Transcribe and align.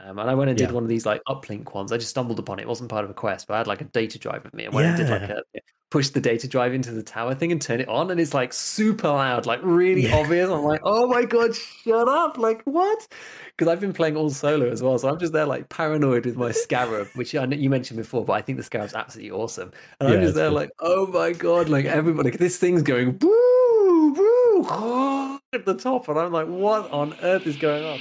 Um, 0.00 0.18
and 0.18 0.30
I 0.30 0.34
went 0.34 0.48
and 0.50 0.56
did 0.58 0.70
Yeah. 0.70 0.74
one 0.74 0.82
of 0.84 0.88
these 0.88 1.04
like 1.06 1.22
uplink 1.28 1.74
ones. 1.74 1.92
I 1.92 1.96
just 1.98 2.10
stumbled 2.10 2.38
upon 2.38 2.58
it. 2.58 2.62
It 2.62 2.68
wasn't 2.68 2.90
part 2.90 3.04
of 3.04 3.10
a 3.10 3.14
quest, 3.14 3.46
but 3.48 3.54
I 3.54 3.58
had 3.58 3.66
like 3.66 3.80
a 3.80 3.84
data 3.84 4.18
drive 4.18 4.44
with 4.44 4.54
me. 4.54 4.66
I 4.66 4.68
went 4.70 4.86
and 4.86 4.96
did 4.96 5.08
like 5.08 5.28
a 5.28 5.42
push 5.90 6.10
the 6.10 6.20
data 6.20 6.46
drive 6.46 6.74
into 6.74 6.92
the 6.92 7.02
tower 7.02 7.34
thing 7.34 7.50
and 7.50 7.62
turn 7.62 7.80
it 7.80 7.88
on, 7.88 8.10
and 8.10 8.20
it's 8.20 8.34
like 8.34 8.52
super 8.52 9.08
loud, 9.08 9.46
like 9.46 9.60
really 9.62 10.06
Yeah. 10.08 10.16
obvious. 10.16 10.48
I'm 10.50 10.62
like, 10.62 10.80
oh 10.84 11.06
my 11.08 11.24
god, 11.24 11.54
shut 11.56 12.08
up! 12.08 12.36
Like 12.38 12.62
what? 12.64 13.08
Because 13.56 13.68
I've 13.72 13.80
been 13.80 13.92
playing 13.92 14.16
all 14.16 14.30
solo 14.30 14.70
as 14.70 14.82
well, 14.82 14.98
so 14.98 15.08
I'm 15.08 15.18
just 15.18 15.32
there 15.32 15.46
like 15.46 15.68
paranoid 15.68 16.26
with 16.26 16.36
my 16.36 16.52
scarab, 16.52 17.08
which 17.14 17.34
I 17.34 17.46
know 17.46 17.56
you 17.56 17.70
mentioned 17.70 17.96
before, 17.96 18.24
but 18.24 18.34
I 18.34 18.42
think 18.42 18.58
the 18.58 18.64
scarab's 18.64 18.94
absolutely 18.94 19.30
awesome. 19.32 19.72
And 19.98 20.08
Yeah, 20.08 20.14
I'm 20.16 20.20
just 20.22 20.34
there 20.34 20.50
good. 20.50 20.54
like, 20.54 20.70
oh 20.80 21.06
my 21.06 21.32
god, 21.32 21.68
like 21.68 21.86
everybody, 21.86 22.30
this 22.30 22.58
thing's 22.58 22.82
going 22.82 23.18
woo 23.20 24.12
woo 24.12 25.38
at 25.54 25.64
the 25.64 25.74
top, 25.74 26.08
and 26.08 26.18
I'm 26.18 26.32
like, 26.32 26.46
what 26.46 26.90
on 26.92 27.14
earth 27.22 27.46
is 27.46 27.56
going 27.56 27.84
on? 27.84 28.00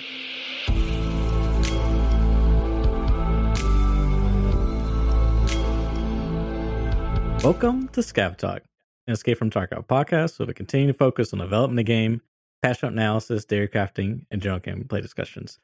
Welcome 7.48 7.88
to 7.94 8.02
Scav 8.02 8.36
Talk, 8.36 8.64
an 9.08 9.14
Escape 9.14 9.38
from 9.38 9.50
Tarkov 9.50 9.88
podcast 9.88 10.38
where 10.38 10.48
we 10.48 10.54
continue 10.54 10.88
to 10.88 10.94
focus 10.94 11.32
on 11.32 11.40
developing 11.40 11.78
the 11.78 11.84
game, 11.84 12.20
passionate 12.62 12.92
analysis, 12.92 13.46
theory 13.46 13.70
crafting, 13.70 14.26
and 14.30 14.42
general 14.42 14.60
gameplay 14.60 15.02
discussions. 15.02 15.58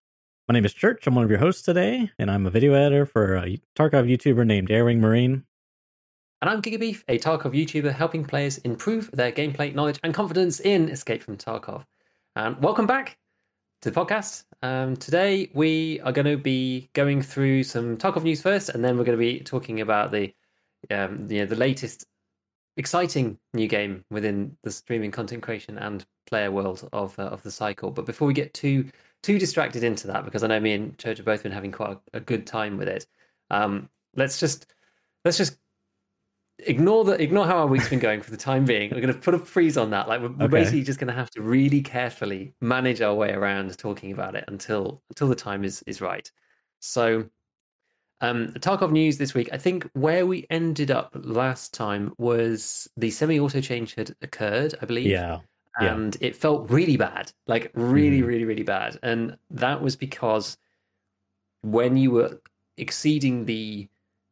My 0.48 0.54
name 0.54 0.64
is 0.64 0.74
Church. 0.74 1.06
I'm 1.06 1.16
one 1.16 1.26
of 1.26 1.30
your 1.30 1.40
hosts 1.40 1.62
today, 1.62 2.10
and 2.18 2.32
I'm 2.32 2.46
a 2.46 2.50
video 2.50 2.74
editor 2.74 3.06
for 3.06 3.36
a 3.36 3.60
Tarkov 3.76 4.10
YouTuber 4.10 4.48
named 4.48 4.70
Airwing 4.70 5.00
Marine. 5.00 5.44
And 6.42 6.50
I'm 6.50 6.62
Gigabeef, 6.62 7.04
a 7.10 7.20
Tarkov 7.20 7.52
YouTuber 7.52 7.92
helping 7.92 8.24
players 8.24 8.60
improve 8.60 9.12
their 9.12 9.34
gameplay 9.34 9.76
knowledge 9.76 10.00
and 10.04 10.14
confidence 10.14 10.62
in 10.62 10.88
Escape 10.88 11.22
from 11.22 11.36
Tarkov. 11.36 11.84
And 12.38 12.64
welcome 12.64 12.88
back 12.88 13.18
to 13.82 13.92
the 13.92 14.00
podcast. 14.00 14.46
Um, 14.62 14.96
today 14.96 15.52
we 15.54 16.00
are 16.00 16.14
going 16.14 16.28
to 16.28 16.38
be 16.38 16.90
going 16.94 17.22
through 17.22 17.64
some 17.64 17.98
Tarkov 17.98 18.24
news 18.24 18.42
first, 18.42 18.70
and 18.70 18.86
then 18.86 18.98
we're 18.98 19.04
going 19.04 19.18
to 19.18 19.22
be 19.22 19.42
talking 19.42 19.82
about 19.82 20.14
the 20.14 20.34
um, 20.92 21.28
you 21.30 21.40
know, 21.40 21.46
the 21.46 21.56
latest 21.56 22.06
exciting 22.78 23.38
new 23.54 23.68
game 23.68 24.04
within 24.10 24.58
the 24.64 24.72
streaming 24.72 25.12
content 25.12 25.44
creation 25.44 25.78
and 25.78 26.06
player 26.26 26.52
world 26.52 26.88
of 26.94 27.18
uh, 27.20 27.24
of 27.24 27.44
the 27.44 27.52
cycle. 27.52 27.92
But 27.92 28.06
before 28.06 28.28
we 28.28 28.34
get 28.34 28.54
too 28.54 28.90
too 29.22 29.38
distracted 29.40 29.84
into 29.84 30.08
that, 30.08 30.26
because 30.26 30.44
I 30.44 30.48
know 30.48 30.60
me 30.60 30.74
and 30.74 30.98
Church 30.98 31.18
have 31.18 31.26
both 31.26 31.44
been 31.44 31.52
having 31.52 31.72
quite 31.72 31.92
a, 31.92 32.18
a 32.18 32.20
good 32.20 32.48
time 32.48 32.78
with 32.78 32.88
it, 32.88 33.06
um, 33.52 33.90
let's 34.16 34.40
just 34.40 34.74
let's 35.26 35.38
just 35.38 35.58
ignore 36.60 37.04
the 37.04 37.22
ignore 37.22 37.46
how 37.46 37.58
our 37.58 37.68
week's 37.68 37.90
been 37.90 38.00
going 38.00 38.22
for 38.22 38.32
the 38.32 38.38
time 38.38 38.66
being. 38.66 38.90
We're 38.92 39.02
going 39.02 39.14
to 39.14 39.20
put 39.20 39.34
a 39.34 39.40
freeze 39.40 39.78
on 39.78 39.90
that. 39.92 40.08
Like 40.08 40.22
we're, 40.22 40.30
we're 40.30 40.46
Okay. 40.46 40.50
basically 40.50 40.84
just 40.84 41.00
going 41.00 41.08
to 41.10 41.14
have 41.14 41.30
to 41.32 41.42
really 41.42 41.82
carefully 41.82 42.54
manage 42.62 43.02
our 43.02 43.14
way 43.14 43.32
around 43.32 43.78
talking 43.78 44.12
about 44.12 44.36
it 44.36 44.46
until 44.48 45.02
until 45.10 45.28
the 45.28 45.36
time 45.36 45.64
is 45.64 45.84
is 45.88 46.02
right. 46.02 46.30
So. 46.80 47.30
Um, 48.24 48.48
Tarkov 48.54 48.92
news 48.92 49.18
this 49.18 49.34
week. 49.34 49.50
I 49.52 49.58
think 49.58 49.90
where 49.94 50.26
we 50.26 50.48
ended 50.50 50.90
up 50.92 51.12
last 51.14 51.74
time 51.74 52.14
was 52.18 52.90
the 52.96 53.12
semi-auto 53.12 53.60
change 53.60 53.96
had 53.96 54.16
occurred, 54.22 54.76
I 54.82 54.86
believe 54.86 55.08
Yeah, 55.08 55.40
yeah. 55.82 55.94
and 55.94 56.16
it 56.22 56.36
felt 56.36 56.70
really 56.70 56.96
bad 56.98 57.32
like 57.48 57.72
really 57.74 58.22
Mhm. 58.22 58.28
really 58.28 58.46
really 58.46 58.64
bad 58.64 58.98
and 59.04 59.38
that 59.50 59.82
was 59.82 59.96
because 59.98 60.58
when 61.62 61.98
you 61.98 62.12
were 62.12 62.40
exceeding 62.78 63.46
the 63.46 63.88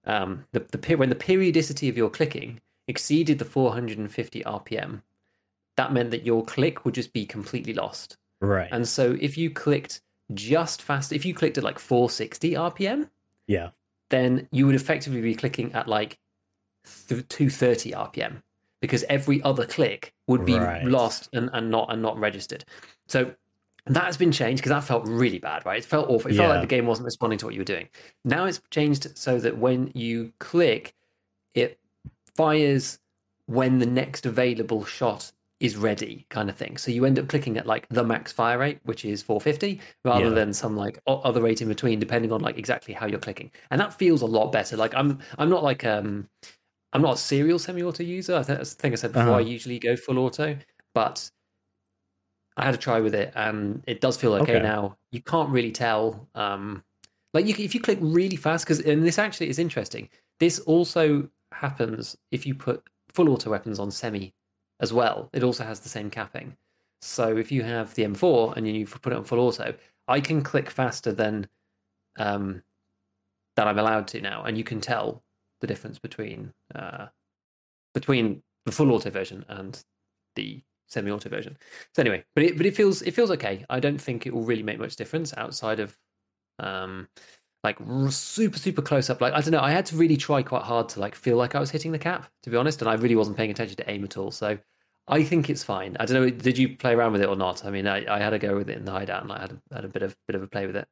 um 0.06 0.46
the, 0.52 0.60
the 0.72 0.96
when 0.96 1.10
the 1.10 1.16
periodicity 1.16 1.90
of 1.90 1.98
your 1.98 2.10
clicking 2.10 2.62
exceeded 2.88 3.40
the 3.40 3.46
450 3.46 4.44
rpm 4.44 5.02
that 5.78 5.94
meant 5.94 6.12
that 6.12 6.26
your 6.26 6.44
click 6.46 6.86
would 6.86 6.94
just 6.96 7.14
be 7.14 7.26
completely 7.26 7.74
lost 7.74 8.18
right. 8.40 8.70
and 8.72 8.88
so 8.88 9.18
if 9.20 9.38
you 9.38 9.50
clicked 9.50 10.02
just 10.34 10.82
fast 10.82 11.12
if 11.12 11.26
you 11.26 11.34
clicked 11.34 11.58
at 11.58 11.64
like 11.64 11.80
460 11.80 12.52
rpm 12.54 13.10
yeah, 13.48 13.70
then 14.12 14.48
you 14.52 14.66
would 14.68 14.76
effectively 14.76 15.22
be 15.22 15.34
clicking 15.34 15.74
at 15.74 15.88
like 15.88 16.20
th- 17.08 17.28
230 17.28 17.92
rpm 17.92 18.44
because 18.82 19.04
every 19.10 19.42
other 19.44 19.66
click 19.66 20.14
would 20.28 20.46
be 20.46 20.60
Right. 20.60 20.86
lost 20.86 21.30
and, 21.34 21.50
and 21.54 21.70
not 21.70 21.92
and 21.92 22.02
not 22.02 22.18
registered. 22.18 22.66
So 23.08 23.34
that 23.88 24.06
has 24.06 24.18
been 24.18 24.32
changed 24.32 24.62
because 24.62 24.72
that 24.72 24.84
felt 24.84 25.08
really 25.08 25.40
bad 25.40 25.66
right? 25.66 25.80
It 25.80 25.86
felt 25.86 26.10
awful. 26.10 26.30
It 26.32 26.36
felt 26.36 26.50
like 26.50 26.62
the 26.62 26.68
game 26.68 26.86
wasn't 26.86 27.06
responding 27.06 27.40
to 27.40 27.46
what 27.46 27.56
you 27.56 27.62
were 27.62 27.66
doing. 27.66 27.90
Now 28.24 28.46
it's 28.46 28.62
changed 28.70 29.18
so 29.18 29.40
that 29.40 29.58
when 29.58 29.92
you 29.96 30.34
click 30.40 30.94
it 31.54 31.80
fires 32.36 33.00
when 33.48 33.80
the 33.80 33.86
next 33.86 34.26
available 34.26 34.86
shot 34.86 35.32
is 35.62 35.78
ready 35.78 36.26
kind 36.30 36.50
of 36.50 36.56
thing 36.58 36.76
so 36.76 36.90
you 36.92 37.06
end 37.06 37.20
up 37.20 37.28
clicking 37.28 37.56
at 37.58 37.68
like 37.68 37.88
the 37.90 38.04
max 38.04 38.32
fire 38.32 38.58
rate 38.58 38.80
which 38.84 39.06
is 39.06 39.22
450 39.22 39.80
rather 40.04 40.30
Yeah. 40.30 40.34
than 40.34 40.54
some 40.54 40.76
like 40.76 41.00
other 41.08 41.42
rate 41.42 41.62
in 41.62 41.68
between 41.68 42.00
depending 42.00 42.32
on 42.32 42.42
like 42.42 42.58
exactly 42.58 42.94
how 42.94 43.06
you're 43.06 43.20
clicking 43.20 43.52
and 43.70 43.80
that 43.80 43.94
feels 43.94 44.22
a 44.22 44.26
lot 44.26 44.52
better 44.52 44.76
like 44.76 44.94
i'm 44.96 45.20
i'm 45.38 45.50
not 45.50 45.64
like 45.64 45.86
um 45.86 46.28
i'm 46.94 47.02
not 47.02 47.14
a 47.14 47.18
serial 47.18 47.60
semi-auto 47.60 48.04
user 48.04 48.36
i 48.36 48.44
think 48.44 48.58
that's 48.58 48.74
the 48.74 48.82
thing 48.82 48.92
i 48.92 48.96
said 48.96 49.12
before 49.14 49.30
Uh-huh. 49.30 49.38
i 49.38 49.42
usually 49.42 49.78
go 49.80 49.96
full 49.96 50.18
auto 50.20 50.58
but 50.96 51.30
i 52.58 52.66
had 52.66 52.74
a 52.74 52.78
try 52.78 53.00
with 53.00 53.14
it 53.16 53.32
and 53.36 53.84
it 53.88 54.02
does 54.02 54.18
feel 54.18 54.34
okay, 54.34 54.56
Okay. 54.56 54.62
now 54.64 54.98
you 55.12 55.22
can't 55.22 55.50
really 55.50 55.72
tell 55.72 56.28
um 56.36 56.84
like 57.34 57.46
you, 57.46 57.56
if 57.58 57.74
you 57.74 57.80
click 57.82 58.00
really 58.02 58.36
fast 58.36 58.66
because 58.66 58.80
and 58.82 59.04
this 59.06 59.18
actually 59.20 59.50
is 59.50 59.60
interesting 59.60 60.10
this 60.40 60.60
also 60.60 61.30
happens 61.54 62.18
if 62.32 62.46
you 62.46 62.56
put 62.56 62.84
full 63.14 63.30
auto 63.30 63.50
weapons 63.52 63.80
on 63.80 63.92
semi 63.92 64.34
as 64.82 64.92
well 64.92 65.30
it 65.34 65.44
also 65.44 65.64
has 65.64 65.80
the 65.80 65.90
same 65.90 66.10
capping. 66.10 66.58
So 67.02 67.38
if 67.38 67.52
you 67.52 67.64
have 67.64 67.94
the 67.96 68.04
m4 68.04 68.58
and 68.58 68.68
you 68.68 68.86
put 68.86 69.14
it 69.14 69.16
on 69.16 69.24
full 69.24 69.40
auto 69.40 69.74
i 70.08 70.20
can 70.20 70.42
click 70.42 70.70
faster 70.70 71.12
than 71.12 71.48
um 72.18 72.62
that 73.56 73.68
i'm 73.68 73.80
allowed 73.80 74.08
to 74.08 74.22
now 74.22 74.44
and 74.44 74.58
you 74.58 74.64
can 74.64 74.82
tell 74.82 75.24
the 75.62 75.68
difference 75.68 75.98
between 76.00 76.54
uh 76.76 77.08
between 77.94 78.42
the 78.66 78.72
full 78.72 78.92
auto 78.92 79.10
version 79.10 79.46
and 79.50 79.84
the 80.36 80.62
semi-auto 80.88 81.30
version. 81.30 81.58
So 81.96 82.02
anyway 82.02 82.24
but 82.36 82.44
it 82.44 82.58
but 82.58 82.66
it 82.66 82.76
feels 82.76 83.02
it 83.02 83.14
feels 83.14 83.32
okay. 83.32 83.66
I 83.70 83.80
don't 83.80 84.00
think 84.00 84.26
it 84.26 84.34
will 84.34 84.44
really 84.44 84.64
make 84.64 84.80
much 84.80 84.96
difference 84.96 85.34
outside 85.38 85.80
of 85.80 85.98
um 86.60 87.08
like 87.64 87.78
super 88.10 88.60
super 88.60 88.82
close 88.82 89.10
up. 89.10 89.22
Like 89.22 89.34
i 89.34 89.42
don't 89.42 89.52
know 89.52 89.62
i 89.62 89.72
had 89.72 89.86
to 89.88 89.96
really 89.96 90.18
try 90.18 90.44
quite 90.44 90.64
hard 90.64 90.90
to 90.90 91.00
like 91.00 91.16
feel 91.16 91.38
like 91.38 91.56
i 91.56 91.60
was 91.60 91.72
hitting 91.72 91.92
the 91.92 92.00
cap 92.00 92.30
to 92.44 92.50
be 92.50 92.58
honest 92.58 92.82
and 92.82 92.90
i 92.90 92.94
really 92.94 93.16
wasn't 93.16 93.38
paying 93.38 93.52
attention 93.52 93.78
to 93.78 93.90
aim 93.90 94.04
at 94.04 94.18
all. 94.18 94.32
So 94.32 94.58
i 95.08 95.24
think 95.24 95.50
it's 95.50 95.64
fine 95.64 95.98
i 96.00 96.06
don't 96.06 96.22
know 96.22 96.30
did 96.30 96.58
you 96.58 96.76
play 96.78 96.94
around 96.94 97.12
with 97.12 97.22
it 97.22 97.28
or 97.30 97.36
not 97.36 97.66
i 97.66 97.70
mean 97.70 97.88
i, 97.88 98.06
I 98.14 98.20
had 98.20 98.34
a 98.34 98.40
go 98.40 98.56
with 98.56 98.70
it 98.70 98.78
in 98.78 98.86
the 98.86 98.92
hideout 98.92 99.24
and 99.24 99.32
i 99.32 99.40
had 99.42 99.52
a, 99.52 99.76
had 99.76 99.86
a 99.86 99.90
bit 99.90 100.04
of 100.04 100.16
bit 100.28 100.36
of 100.36 100.44
a 100.44 100.48
play 100.48 100.68
with 100.68 100.76
it 100.76 100.88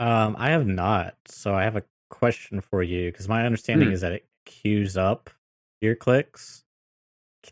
Um, 0.00 0.36
I 0.38 0.50
have 0.50 0.66
not. 0.66 1.16
So 1.26 1.54
I 1.54 1.64
have 1.64 1.76
a 1.76 1.82
question 2.08 2.60
for 2.60 2.82
you 2.82 3.10
because 3.10 3.28
my 3.28 3.44
understanding 3.44 3.90
Hmm. 3.90 3.94
is 3.94 4.00
that 4.02 4.12
it 4.12 4.26
queues 4.46 4.96
up 4.96 5.30
your 5.80 5.96
clicks. 5.96 6.64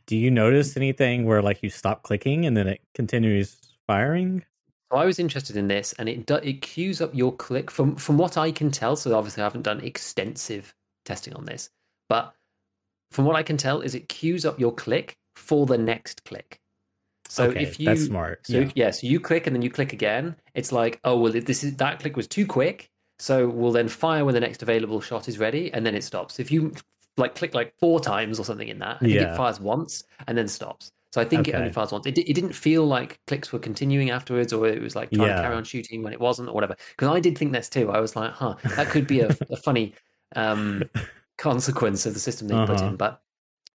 Do 0.06 0.16
you 0.16 0.30
notice 0.30 0.76
anything 0.76 1.24
where 1.26 1.42
like 1.42 1.62
you 1.62 1.70
stop 1.70 2.02
clicking 2.04 2.46
and 2.46 2.56
then 2.56 2.68
it 2.68 2.82
continues 2.94 3.56
firing? 3.86 4.44
So 4.92 4.98
I 4.98 5.04
was 5.04 5.18
interested 5.18 5.56
in 5.56 5.68
this, 5.68 5.92
and 5.98 6.08
it 6.08 6.26
do, 6.26 6.36
it 6.36 6.62
queues 6.62 7.00
up 7.00 7.14
your 7.14 7.34
click 7.34 7.70
from 7.70 7.96
from 7.96 8.18
what 8.18 8.36
I 8.36 8.52
can 8.52 8.70
tell. 8.70 8.96
So 8.96 9.16
obviously, 9.16 9.42
I 9.42 9.46
haven't 9.46 9.62
done 9.62 9.80
extensive 9.80 10.74
testing 11.04 11.34
on 11.34 11.44
this, 11.44 11.70
but 12.08 12.34
from 13.12 13.24
what 13.24 13.36
I 13.36 13.42
can 13.42 13.56
tell, 13.56 13.80
is 13.80 13.94
it 13.94 14.08
queues 14.08 14.44
up 14.46 14.60
your 14.60 14.72
click 14.74 15.18
for 15.36 15.66
the 15.66 15.78
next 15.78 16.24
click. 16.24 16.60
So 17.28 17.46
okay, 17.50 17.62
if 17.62 17.78
you 17.80 17.86
that's 17.86 18.04
smart. 18.06 18.46
so 18.46 18.60
yeah. 18.60 18.70
yeah. 18.74 18.90
so 18.90 19.06
you 19.06 19.18
click 19.20 19.46
and 19.46 19.54
then 19.54 19.62
you 19.62 19.70
click 19.70 19.92
again. 19.92 20.36
It's 20.54 20.72
like, 20.72 21.00
oh 21.04 21.16
well, 21.18 21.32
this 21.32 21.62
is 21.64 21.76
that 21.76 22.00
click 22.00 22.16
was 22.16 22.26
too 22.28 22.46
quick, 22.46 22.88
so 23.18 23.48
we'll 23.48 23.72
then 23.72 23.88
fire 23.88 24.24
when 24.24 24.34
the 24.34 24.40
next 24.40 24.62
available 24.62 25.00
shot 25.00 25.28
is 25.28 25.38
ready, 25.38 25.72
and 25.72 25.84
then 25.84 25.94
it 25.94 26.04
stops. 26.04 26.38
If 26.38 26.50
you 26.50 26.72
like 27.16 27.34
click 27.34 27.54
like 27.54 27.72
four 27.80 27.98
times 28.00 28.38
or 28.38 28.44
something 28.44 28.68
in 28.68 28.78
that, 28.78 28.96
I 28.96 28.98
think 29.00 29.12
Yeah. 29.14 29.32
it 29.32 29.36
fires 29.36 29.58
once 29.60 30.04
and 30.28 30.36
then 30.38 30.46
stops. 30.48 30.92
So 31.12 31.20
I 31.20 31.24
think 31.24 31.48
it 31.48 31.54
only 31.54 31.72
fires 31.72 31.92
once. 31.92 32.04
It, 32.06 32.18
it 32.18 32.34
didn't 32.34 32.52
feel 32.52 32.84
like 32.86 33.18
clicks 33.26 33.50
were 33.52 33.58
continuing 33.58 34.10
afterwards, 34.10 34.52
or 34.52 34.66
it 34.68 34.82
was 34.82 34.94
like 34.94 35.10
trying 35.10 35.28
Yeah. 35.28 35.36
to 35.36 35.42
carry 35.42 35.56
on 35.56 35.64
shooting 35.64 36.02
when 36.02 36.12
it 36.12 36.20
wasn't, 36.20 36.48
or 36.50 36.52
whatever. 36.52 36.76
Because 36.90 37.08
I 37.08 37.20
did 37.20 37.36
think 37.38 37.52
this 37.52 37.68
too. 37.70 37.90
I 37.90 38.00
was 38.00 38.14
like, 38.16 38.32
huh, 38.32 38.54
that 38.76 38.88
could 38.88 39.06
be 39.06 39.20
a, 39.20 39.28
a 39.50 39.56
funny 39.56 39.94
um, 40.36 40.82
consequence 41.38 42.06
of 42.06 42.14
the 42.14 42.20
system 42.20 42.48
they 42.48 42.54
put 42.54 42.70
Uh-huh. 42.76 42.86
in, 42.88 42.96
but 42.96 43.22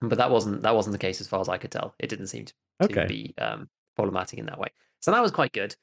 but 0.00 0.18
that 0.18 0.30
wasn't 0.30 0.62
that 0.62 0.74
wasn't 0.74 0.92
the 0.92 0.98
case 0.98 1.20
as 1.20 1.28
far 1.28 1.40
as 1.40 1.48
I 1.48 1.58
could 1.58 1.70
tell. 1.70 1.94
It 1.98 2.08
didn't 2.08 2.28
seem 2.28 2.46
to, 2.46 2.54
to 2.82 3.04
be 3.06 3.34
um, 3.38 3.68
problematic 3.96 4.38
in 4.38 4.46
that 4.46 4.58
way. 4.58 4.68
So 5.00 5.10
that 5.12 5.22
was 5.22 5.30
quite 5.30 5.52
good. 5.52 5.74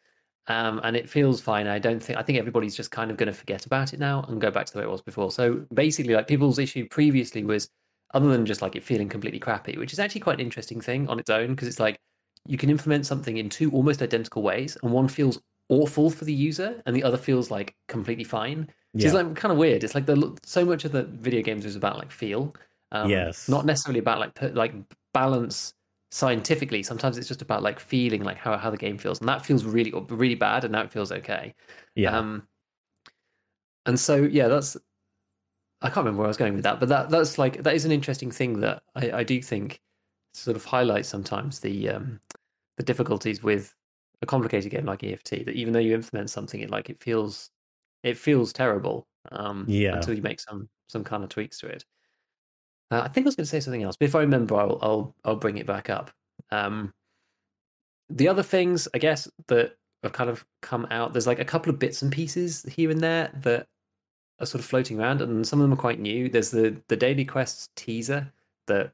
Um, 0.47 0.79
and 0.83 0.95
it 0.95 1.09
feels 1.09 1.41
fine. 1.41 1.67
I 1.67 1.77
don't 1.79 2.01
think 2.01 2.17
I 2.17 2.23
think 2.23 2.39
everybody's 2.39 2.75
just 2.75 2.91
kind 2.91 3.11
of 3.11 3.17
going 3.17 3.27
to 3.27 3.33
forget 3.33 3.65
about 3.65 3.93
it 3.93 3.99
now 3.99 4.23
and 4.23 4.39
go 4.39 4.49
back 4.49 4.65
to 4.67 4.73
the 4.73 4.79
way 4.79 4.85
it 4.85 4.89
was 4.91 5.01
before. 5.01 5.31
So 5.31 5.65
basically, 5.73 6.13
like 6.13 6.27
people's 6.27 6.57
issue 6.59 6.87
previously 6.87 7.43
was 7.43 7.69
other 8.13 8.29
than 8.29 8.45
just 8.45 8.61
like 8.61 8.75
it 8.75 8.83
feeling 8.83 9.09
completely 9.09 9.39
crappy, 9.39 9.77
which 9.77 9.91
is 9.91 9.99
actually 9.99 10.21
quite 10.21 10.35
an 10.35 10.45
interesting 10.45 10.79
thing 10.79 11.07
on 11.09 11.19
its 11.19 11.29
own 11.29 11.49
because 11.49 11.67
it's 11.67 11.79
like 11.81 11.99
you 12.45 12.57
can 12.57 12.69
implement 12.69 13.05
something 13.05 13.37
in 13.37 13.49
two 13.49 13.69
almost 13.71 14.01
identical 14.01 14.41
ways, 14.41 14.77
and 14.81 14.91
one 14.91 15.09
feels 15.09 15.39
awful 15.69 16.09
for 16.09 16.23
the 16.23 16.33
user, 16.33 16.81
and 16.85 16.95
the 16.95 17.03
other 17.03 17.17
feels 17.17 17.51
like 17.51 17.75
completely 17.89 18.23
fine. 18.23 18.67
So 18.97 19.07
Yeah. 19.07 19.07
it's 19.09 19.15
like 19.15 19.35
kind 19.35 19.51
of 19.51 19.57
weird. 19.57 19.83
It's 19.83 19.95
like 19.95 20.05
the 20.05 20.37
so 20.43 20.63
much 20.65 20.85
of 20.85 20.93
the 20.93 21.03
video 21.03 21.41
games 21.41 21.65
is 21.65 21.75
about 21.75 21.97
like 21.97 22.11
feel, 22.11 22.55
um, 22.91 23.09
Yes. 23.09 23.47
not 23.47 23.65
necessarily 23.65 23.99
about 23.99 24.19
like 24.19 24.41
like 24.55 24.73
balance 25.13 25.73
scientifically. 26.11 26.83
Sometimes 26.83 27.17
it's 27.17 27.27
just 27.27 27.41
about 27.41 27.63
like 27.63 27.79
feeling 27.79 28.23
like 28.23 28.37
how 28.37 28.57
how 28.57 28.69
the 28.71 28.77
game 28.77 28.97
feels, 28.97 29.19
and 29.19 29.29
that 29.29 29.45
feels 29.45 29.65
really 29.65 29.91
really 30.09 30.35
bad, 30.35 30.63
and 30.63 30.71
now 30.73 30.81
it 30.83 30.91
feels 30.91 31.11
okay. 31.11 31.53
yeah. 31.95 32.09
Um, 32.11 32.47
and 33.85 33.99
so 33.99 34.15
yeah, 34.17 34.47
that's 34.47 34.77
I 35.81 35.87
can't 35.89 35.97
remember 35.97 36.19
where 36.19 36.27
I 36.27 36.29
was 36.29 36.37
going 36.37 36.55
with 36.55 36.63
that, 36.63 36.79
but 36.79 36.89
that 36.89 37.09
that's 37.09 37.37
like 37.37 37.63
that 37.63 37.75
is 37.75 37.85
an 37.85 37.91
interesting 37.91 38.31
thing 38.31 38.59
that 38.61 38.81
I, 38.95 39.11
I 39.11 39.23
do 39.23 39.41
think 39.41 39.79
sort 40.33 40.57
of 40.57 40.65
highlights 40.65 41.07
sometimes 41.09 41.59
the 41.59 41.89
um, 41.89 42.21
the 42.77 42.83
difficulties 42.83 43.43
with 43.43 43.75
a 44.21 44.25
complicated 44.27 44.71
game 44.71 44.85
like 44.85 45.03
EFT. 45.03 45.43
That 45.43 45.55
even 45.55 45.73
though 45.73 45.79
you 45.79 45.93
implement 45.95 46.29
something, 46.31 46.61
it 46.61 46.71
like 46.71 46.89
it 46.89 47.01
feels 47.03 47.51
it 48.03 48.17
feels 48.17 48.53
terrible 48.53 49.07
um, 49.31 49.67
Yeah. 49.67 49.93
until 49.93 50.15
you 50.15 50.21
make 50.23 50.39
some 50.41 50.69
some 50.89 51.03
kind 51.03 51.23
of 51.23 51.29
tweaks 51.29 51.59
to 51.59 51.67
it. 51.67 51.85
Uh, 52.91 53.01
I 53.03 53.07
think 53.09 53.25
I 53.25 53.27
was 53.27 53.35
going 53.35 53.43
to 53.45 53.49
say 53.49 53.59
something 53.59 53.83
else, 53.83 53.97
but 53.97 54.05
if 54.07 54.15
I 54.15 54.21
remember, 54.21 54.55
I'll 54.55 54.79
I'll, 54.81 55.15
I'll 55.25 55.35
bring 55.35 55.57
it 55.57 55.65
back 55.65 55.89
up. 55.89 56.11
Um, 56.51 56.93
the 58.09 58.27
other 58.27 58.43
things, 58.43 58.87
I 58.93 58.97
guess, 58.99 59.29
that 59.47 59.75
have 60.03 60.13
kind 60.13 60.29
of 60.29 60.45
come 60.61 60.87
out. 60.91 61.11
There's 61.13 61.27
like 61.27 61.39
a 61.39 61.45
couple 61.45 61.69
of 61.71 61.79
bits 61.79 62.01
and 62.01 62.11
pieces 62.11 62.63
here 62.63 62.89
and 62.89 63.01
there 63.01 63.29
that 63.41 63.67
are 64.39 64.45
sort 64.45 64.59
of 64.61 64.65
floating 64.65 64.99
around, 64.99 65.21
and 65.21 65.45
some 65.45 65.59
of 65.59 65.63
them 65.65 65.73
are 65.73 65.81
quite 65.81 65.99
new. 65.99 66.29
There's 66.29 66.51
the 66.51 66.81
the 66.87 66.95
Daily 66.95 67.25
Quests 67.25 67.69
teaser 67.75 68.31
that 68.67 68.91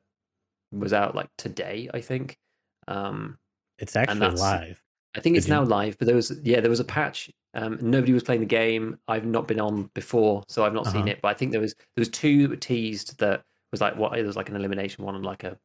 was 0.71 0.93
out 0.93 1.13
like 1.15 1.29
today, 1.37 1.89
I 1.93 2.01
think. 2.01 2.37
Um, 2.87 3.37
It's 3.77 3.95
actually 3.95 4.27
live. 4.31 4.81
I 5.15 5.19
think 5.19 5.37
it's 5.37 5.47
you- 5.47 5.53
now 5.53 5.61
live, 5.63 5.97
but 5.99 6.07
there 6.07 6.15
was 6.15 6.31
yeah, 6.43 6.59
there 6.61 6.71
was 6.71 6.79
a 6.79 6.85
patch. 6.85 7.29
Um, 7.53 7.77
nobody 7.81 8.13
was 8.13 8.23
playing 8.23 8.41
the 8.41 8.47
game. 8.47 8.97
I've 9.07 9.25
not 9.27 9.47
been 9.47 9.59
on 9.59 9.91
before, 9.93 10.43
so 10.47 10.65
I've 10.65 10.73
not 10.73 10.87
seen 10.87 11.03
Uh-huh. 11.03 11.11
it. 11.11 11.21
But 11.21 11.27
I 11.27 11.33
think 11.35 11.51
there 11.51 11.61
was 11.61 11.75
there 11.75 12.01
was 12.01 12.09
two 12.09 12.41
that 12.43 12.49
were 12.49 12.55
teased 12.55 13.19
that 13.19 13.43
was 13.73 13.81
like 13.81 13.97
what 13.97 14.13
there 14.13 14.23
was 14.23 14.37
like 14.37 14.47
an 14.49 14.55
elimination 14.55 15.03
one 15.03 15.15
and 15.15 15.25
like 15.25 15.43
a 15.43 15.57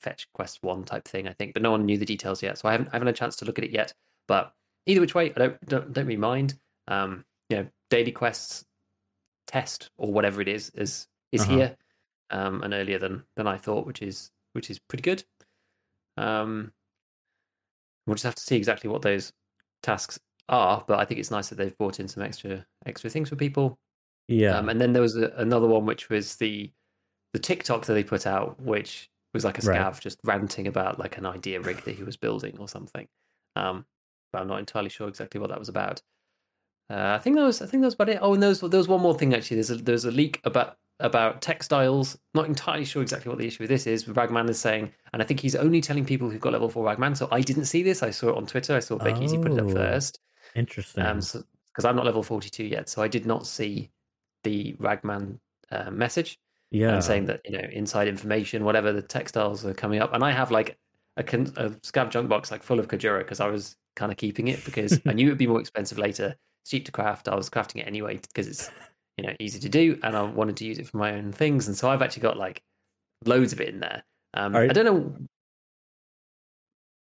fetch 0.00 0.26
quest 0.34 0.58
one 0.62 0.82
type 0.82 1.04
thing. 1.06 1.28
I 1.28 1.32
think, 1.34 1.52
but 1.54 1.62
no 1.62 1.70
one 1.70 1.84
knew 1.84 1.98
the 1.98 2.04
details 2.04 2.42
yet, 2.42 2.58
so 2.58 2.68
I 2.68 2.72
haven't 2.72 2.88
I 2.88 2.92
haven't 2.92 3.06
had 3.06 3.14
a 3.14 3.18
chance 3.18 3.36
to 3.36 3.44
look 3.44 3.58
at 3.58 3.64
it 3.64 3.70
yet. 3.70 3.92
But 4.26 4.52
either 4.86 5.00
which 5.00 5.14
way, 5.14 5.30
I 5.30 5.38
don't 5.38 5.68
don't, 5.68 5.92
don't 5.92 6.06
really 6.06 6.16
mind. 6.16 6.54
Um, 6.88 7.24
you 7.48 7.58
know, 7.58 7.66
daily 7.90 8.10
quests 8.12 8.64
test 9.46 9.90
or 9.98 10.12
whatever 10.12 10.40
it 10.40 10.48
is 10.48 10.70
is 10.70 11.06
is 11.32 11.42
Uh-huh. 11.42 11.56
here, 11.56 11.76
um, 12.30 12.62
and 12.62 12.74
earlier 12.74 12.98
than 12.98 13.24
than 13.36 13.46
I 13.46 13.56
thought, 13.56 13.86
which 13.86 14.02
is 14.02 14.32
which 14.54 14.70
is 14.70 14.78
pretty 14.78 15.02
good. 15.02 15.22
Um, 16.16 16.72
we'll 18.06 18.14
just 18.16 18.24
have 18.24 18.34
to 18.34 18.42
see 18.42 18.56
exactly 18.56 18.90
what 18.90 19.02
those 19.02 19.32
tasks 19.82 20.18
are, 20.48 20.84
but 20.88 20.98
I 20.98 21.04
think 21.04 21.20
it's 21.20 21.30
nice 21.30 21.48
that 21.48 21.56
they've 21.56 21.76
brought 21.78 22.00
in 22.00 22.08
some 22.08 22.22
extra 22.22 22.66
extra 22.86 23.10
things 23.10 23.28
for 23.28 23.36
people. 23.36 23.78
Yeah. 24.28 24.56
Um, 24.56 24.68
and 24.68 24.80
then 24.80 24.92
there 24.92 25.02
was 25.02 25.16
a, 25.16 25.28
another 25.36 25.66
one 25.66 25.86
which 25.86 26.08
was 26.08 26.36
the 26.36 26.70
the 27.32 27.38
TikTok 27.38 27.86
that 27.86 27.94
they 27.94 28.04
put 28.04 28.26
out, 28.26 28.60
which 28.60 29.10
was 29.32 29.44
like 29.44 29.62
a 29.62 29.66
Right. 29.66 30.00
just 30.00 30.18
ranting 30.24 30.66
about 30.66 30.98
like 30.98 31.16
an 31.18 31.26
idea 31.26 31.60
rig 31.60 31.84
that 31.84 31.94
he 31.94 32.02
was 32.02 32.16
building 32.16 32.56
or 32.58 32.68
something. 32.68 33.06
Um, 33.56 33.86
but 34.32 34.42
I'm 34.42 34.48
not 34.48 34.58
entirely 34.58 34.88
sure 34.88 35.08
exactly 35.08 35.40
what 35.40 35.50
that 35.50 35.58
was 35.58 35.68
about. 35.68 36.02
Uh, 36.88 37.14
I 37.16 37.18
think 37.18 37.36
that 37.36 37.44
was 37.44 37.62
I 37.62 37.66
think 37.66 37.82
that 37.82 37.86
was 37.86 37.94
about 37.94 38.08
it. 38.08 38.18
Oh, 38.20 38.34
and 38.34 38.42
there 38.42 38.48
was 38.48 38.60
there 38.60 38.78
was 38.78 38.88
one 38.88 39.00
more 39.00 39.14
thing 39.16 39.32
actually. 39.34 39.56
There's 39.56 39.70
a 39.70 39.76
there's 39.76 40.04
a 40.04 40.10
leak 40.10 40.40
about 40.44 40.76
about 40.98 41.40
textiles. 41.40 42.18
Not 42.34 42.46
entirely 42.46 42.84
sure 42.84 43.00
exactly 43.02 43.28
what 43.30 43.38
the 43.38 43.46
issue 43.46 43.62
with 43.62 43.70
this 43.70 43.86
is. 43.86 44.06
Ragman 44.08 44.48
is 44.48 44.58
saying, 44.58 44.92
and 45.12 45.22
I 45.22 45.24
think 45.24 45.38
he's 45.40 45.54
only 45.54 45.80
telling 45.80 46.04
people 46.04 46.28
who've 46.28 46.40
got 46.40 46.52
level 46.52 46.68
four 46.68 46.84
Ragman. 46.84 47.14
So 47.16 47.28
I 47.30 47.40
didn't 47.42 47.66
see 47.66 47.82
this. 47.84 48.02
I 48.02 48.10
saw 48.10 48.30
it 48.30 48.36
on 48.36 48.46
Twitter. 48.46 48.74
I 48.74 48.80
saw 48.80 48.98
Bakeezy 48.98 49.40
put 49.40 49.52
it 49.52 49.60
up 49.60 49.66
Oh. 49.68 49.74
first 49.74 50.18
Interesting. 50.56 51.04
um, 51.06 51.18
because 51.20 51.84
I'm 51.84 51.94
not 51.94 52.04
level 52.04 52.24
42 52.24 52.64
yet, 52.64 52.88
so 52.88 53.00
I 53.02 53.08
did 53.08 53.24
not 53.24 53.46
see 53.46 53.90
the 54.42 54.74
Ragman 54.80 55.38
uh, 55.70 55.90
message 55.92 56.38
yeah. 56.70 56.94
and 56.94 57.04
saying 57.04 57.26
that 57.26 57.40
you 57.44 57.52
know 57.52 57.68
inside 57.72 58.08
information, 58.08 58.64
whatever 58.64 58.92
the 58.92 59.02
textiles 59.02 59.64
are 59.64 59.74
coming 59.74 60.00
up, 60.00 60.12
and 60.14 60.24
I 60.24 60.30
have 60.30 60.50
like 60.50 60.78
a, 61.16 61.22
con- 61.22 61.52
a 61.56 61.70
scav 61.70 62.10
junk 62.10 62.28
box 62.28 62.50
like 62.50 62.62
full 62.62 62.78
of 62.78 62.88
Cordura 62.88 63.18
because 63.18 63.40
I 63.40 63.48
was 63.48 63.76
kind 63.96 64.12
of 64.12 64.18
keeping 64.18 64.48
it 64.48 64.64
because 64.64 65.00
I 65.06 65.12
knew 65.12 65.26
it'd 65.26 65.38
be 65.38 65.46
more 65.46 65.60
expensive 65.60 65.98
later. 65.98 66.34
It's 66.62 66.70
cheap 66.70 66.84
to 66.86 66.92
craft. 66.92 67.28
I 67.28 67.34
was 67.34 67.50
crafting 67.50 67.80
it 67.80 67.86
anyway 67.86 68.18
because 68.18 68.46
it's 68.46 68.70
you 69.16 69.26
know 69.26 69.34
easy 69.40 69.58
to 69.60 69.68
do, 69.68 69.98
and 70.02 70.16
I 70.16 70.22
wanted 70.22 70.56
to 70.58 70.64
use 70.64 70.78
it 70.78 70.88
for 70.88 70.98
my 70.98 71.14
own 71.14 71.32
things, 71.32 71.68
and 71.68 71.76
so 71.76 71.90
I've 71.90 72.02
actually 72.02 72.22
got 72.22 72.36
like 72.36 72.62
loads 73.24 73.52
of 73.52 73.60
it 73.60 73.68
in 73.68 73.80
there. 73.80 74.04
Um, 74.34 74.54
Are- 74.54 74.64
I 74.64 74.68
don't 74.68 74.84
know. 74.84 75.14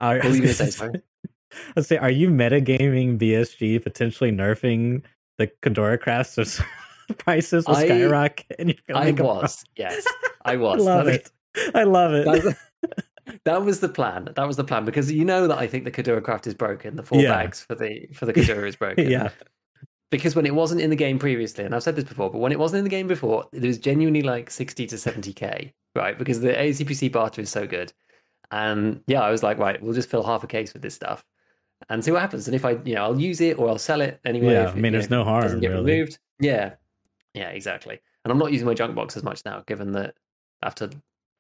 Are, 0.00 0.16
What 0.16 0.24
were 0.24 0.34
you 0.34 0.42
gonna 0.42 0.54
say, 0.54 0.70
sorry? 0.70 1.02
Let's 1.76 1.88
say, 1.88 1.96
are 1.98 2.10
you 2.10 2.30
metagaming 2.30 3.16
BSG 3.18 3.80
potentially 3.82 4.32
nerfing 4.32 5.02
the 5.38 5.46
Cordura 5.62 6.00
crafts 6.00 6.34
so 6.34 6.64
prices 7.18 7.66
will 7.66 7.76
I- 7.76 7.84
skyrocket? 7.86 8.46
And 8.58 8.68
you're 8.70 8.78
gonna 8.88 9.00
I 9.00 9.04
make 9.12 9.20
a 9.20 9.24
was 9.24 9.64
yes, 9.76 10.06
I 10.44 10.56
was. 10.56 10.72
I 10.74 10.76
was. 10.76 10.84
love 10.84 11.06
That- 11.06 11.14
it. 11.14 11.30
I 11.74 11.82
love 11.84 12.12
it. 12.14 12.24
That, 12.24 12.56
that 13.44 13.62
was 13.64 13.80
the 13.80 13.88
plan. 13.88 14.28
That 14.34 14.46
was 14.46 14.56
the 14.56 14.64
plan 14.64 14.84
because 14.84 15.10
you 15.12 15.24
know 15.24 15.46
that 15.48 15.58
I 15.58 15.66
think 15.66 15.84
the 15.84 15.90
Cordura 15.92 16.22
craft 16.22 16.46
is 16.46 16.54
broken. 16.54 16.96
The 16.96 17.02
four 17.02 17.20
Yeah. 17.20 17.28
bags 17.30 17.60
for 17.60 17.74
the 17.74 18.08
for 18.12 18.26
the 18.26 18.32
Cordura 18.32 18.66
is 18.68 18.76
broken. 18.76 19.08
yeah. 19.10 19.30
Because 20.10 20.36
when 20.36 20.46
it 20.46 20.54
wasn't 20.54 20.80
in 20.80 20.90
the 20.90 20.96
game 20.96 21.18
previously, 21.18 21.64
and 21.64 21.74
I've 21.74 21.82
said 21.82 21.96
this 21.96 22.04
before, 22.04 22.30
but 22.30 22.38
when 22.38 22.52
it 22.52 22.58
wasn't 22.58 22.78
in 22.78 22.84
the 22.84 22.90
game 22.90 23.08
before, 23.08 23.46
it 23.52 23.62
was 23.62 23.78
genuinely 23.78 24.22
like 24.22 24.48
sixty 24.50 24.86
to 24.86 24.98
seventy 24.98 25.32
k, 25.32 25.72
right? 25.96 26.16
Because 26.16 26.40
the 26.40 26.52
ACPC 26.52 27.10
barter 27.10 27.40
is 27.40 27.50
so 27.50 27.66
good, 27.66 27.92
and 28.52 29.00
yeah, 29.08 29.22
I 29.22 29.30
was 29.30 29.42
like, 29.42 29.58
right, 29.58 29.82
we'll 29.82 29.94
just 29.94 30.08
fill 30.10 30.22
half 30.22 30.44
a 30.44 30.46
case 30.46 30.72
with 30.72 30.82
this 30.82 30.94
stuff, 30.94 31.24
and 31.88 32.04
see 32.04 32.12
what 32.12 32.20
happens. 32.20 32.46
And 32.46 32.54
if 32.54 32.64
I, 32.64 32.72
you 32.84 32.94
know, 32.94 33.02
I'll 33.04 33.20
use 33.20 33.40
it 33.40 33.58
or 33.58 33.68
I'll 33.68 33.78
sell 33.78 34.00
it 34.02 34.20
anyway. 34.24 34.52
Yeah, 34.52 34.68
if 34.68 34.76
I 34.76 34.78
mean, 34.78 34.92
there's 34.92 35.10
know, 35.10 35.18
no 35.20 35.24
harm, 35.24 35.58
get 35.58 35.68
really. 35.70 35.92
removed. 35.92 36.18
Yeah, 36.38 36.74
yeah, 37.34 37.50
exactly. 37.50 38.00
And 38.25 38.32
I'm 38.32 38.38
not 38.38 38.52
using 38.52 38.66
my 38.66 38.75
junk 38.75 38.94
box 38.94 39.16
as 39.16 39.22
much 39.22 39.44
now, 39.44 39.62
given 39.66 39.92
that 39.92 40.14
after 40.62 40.86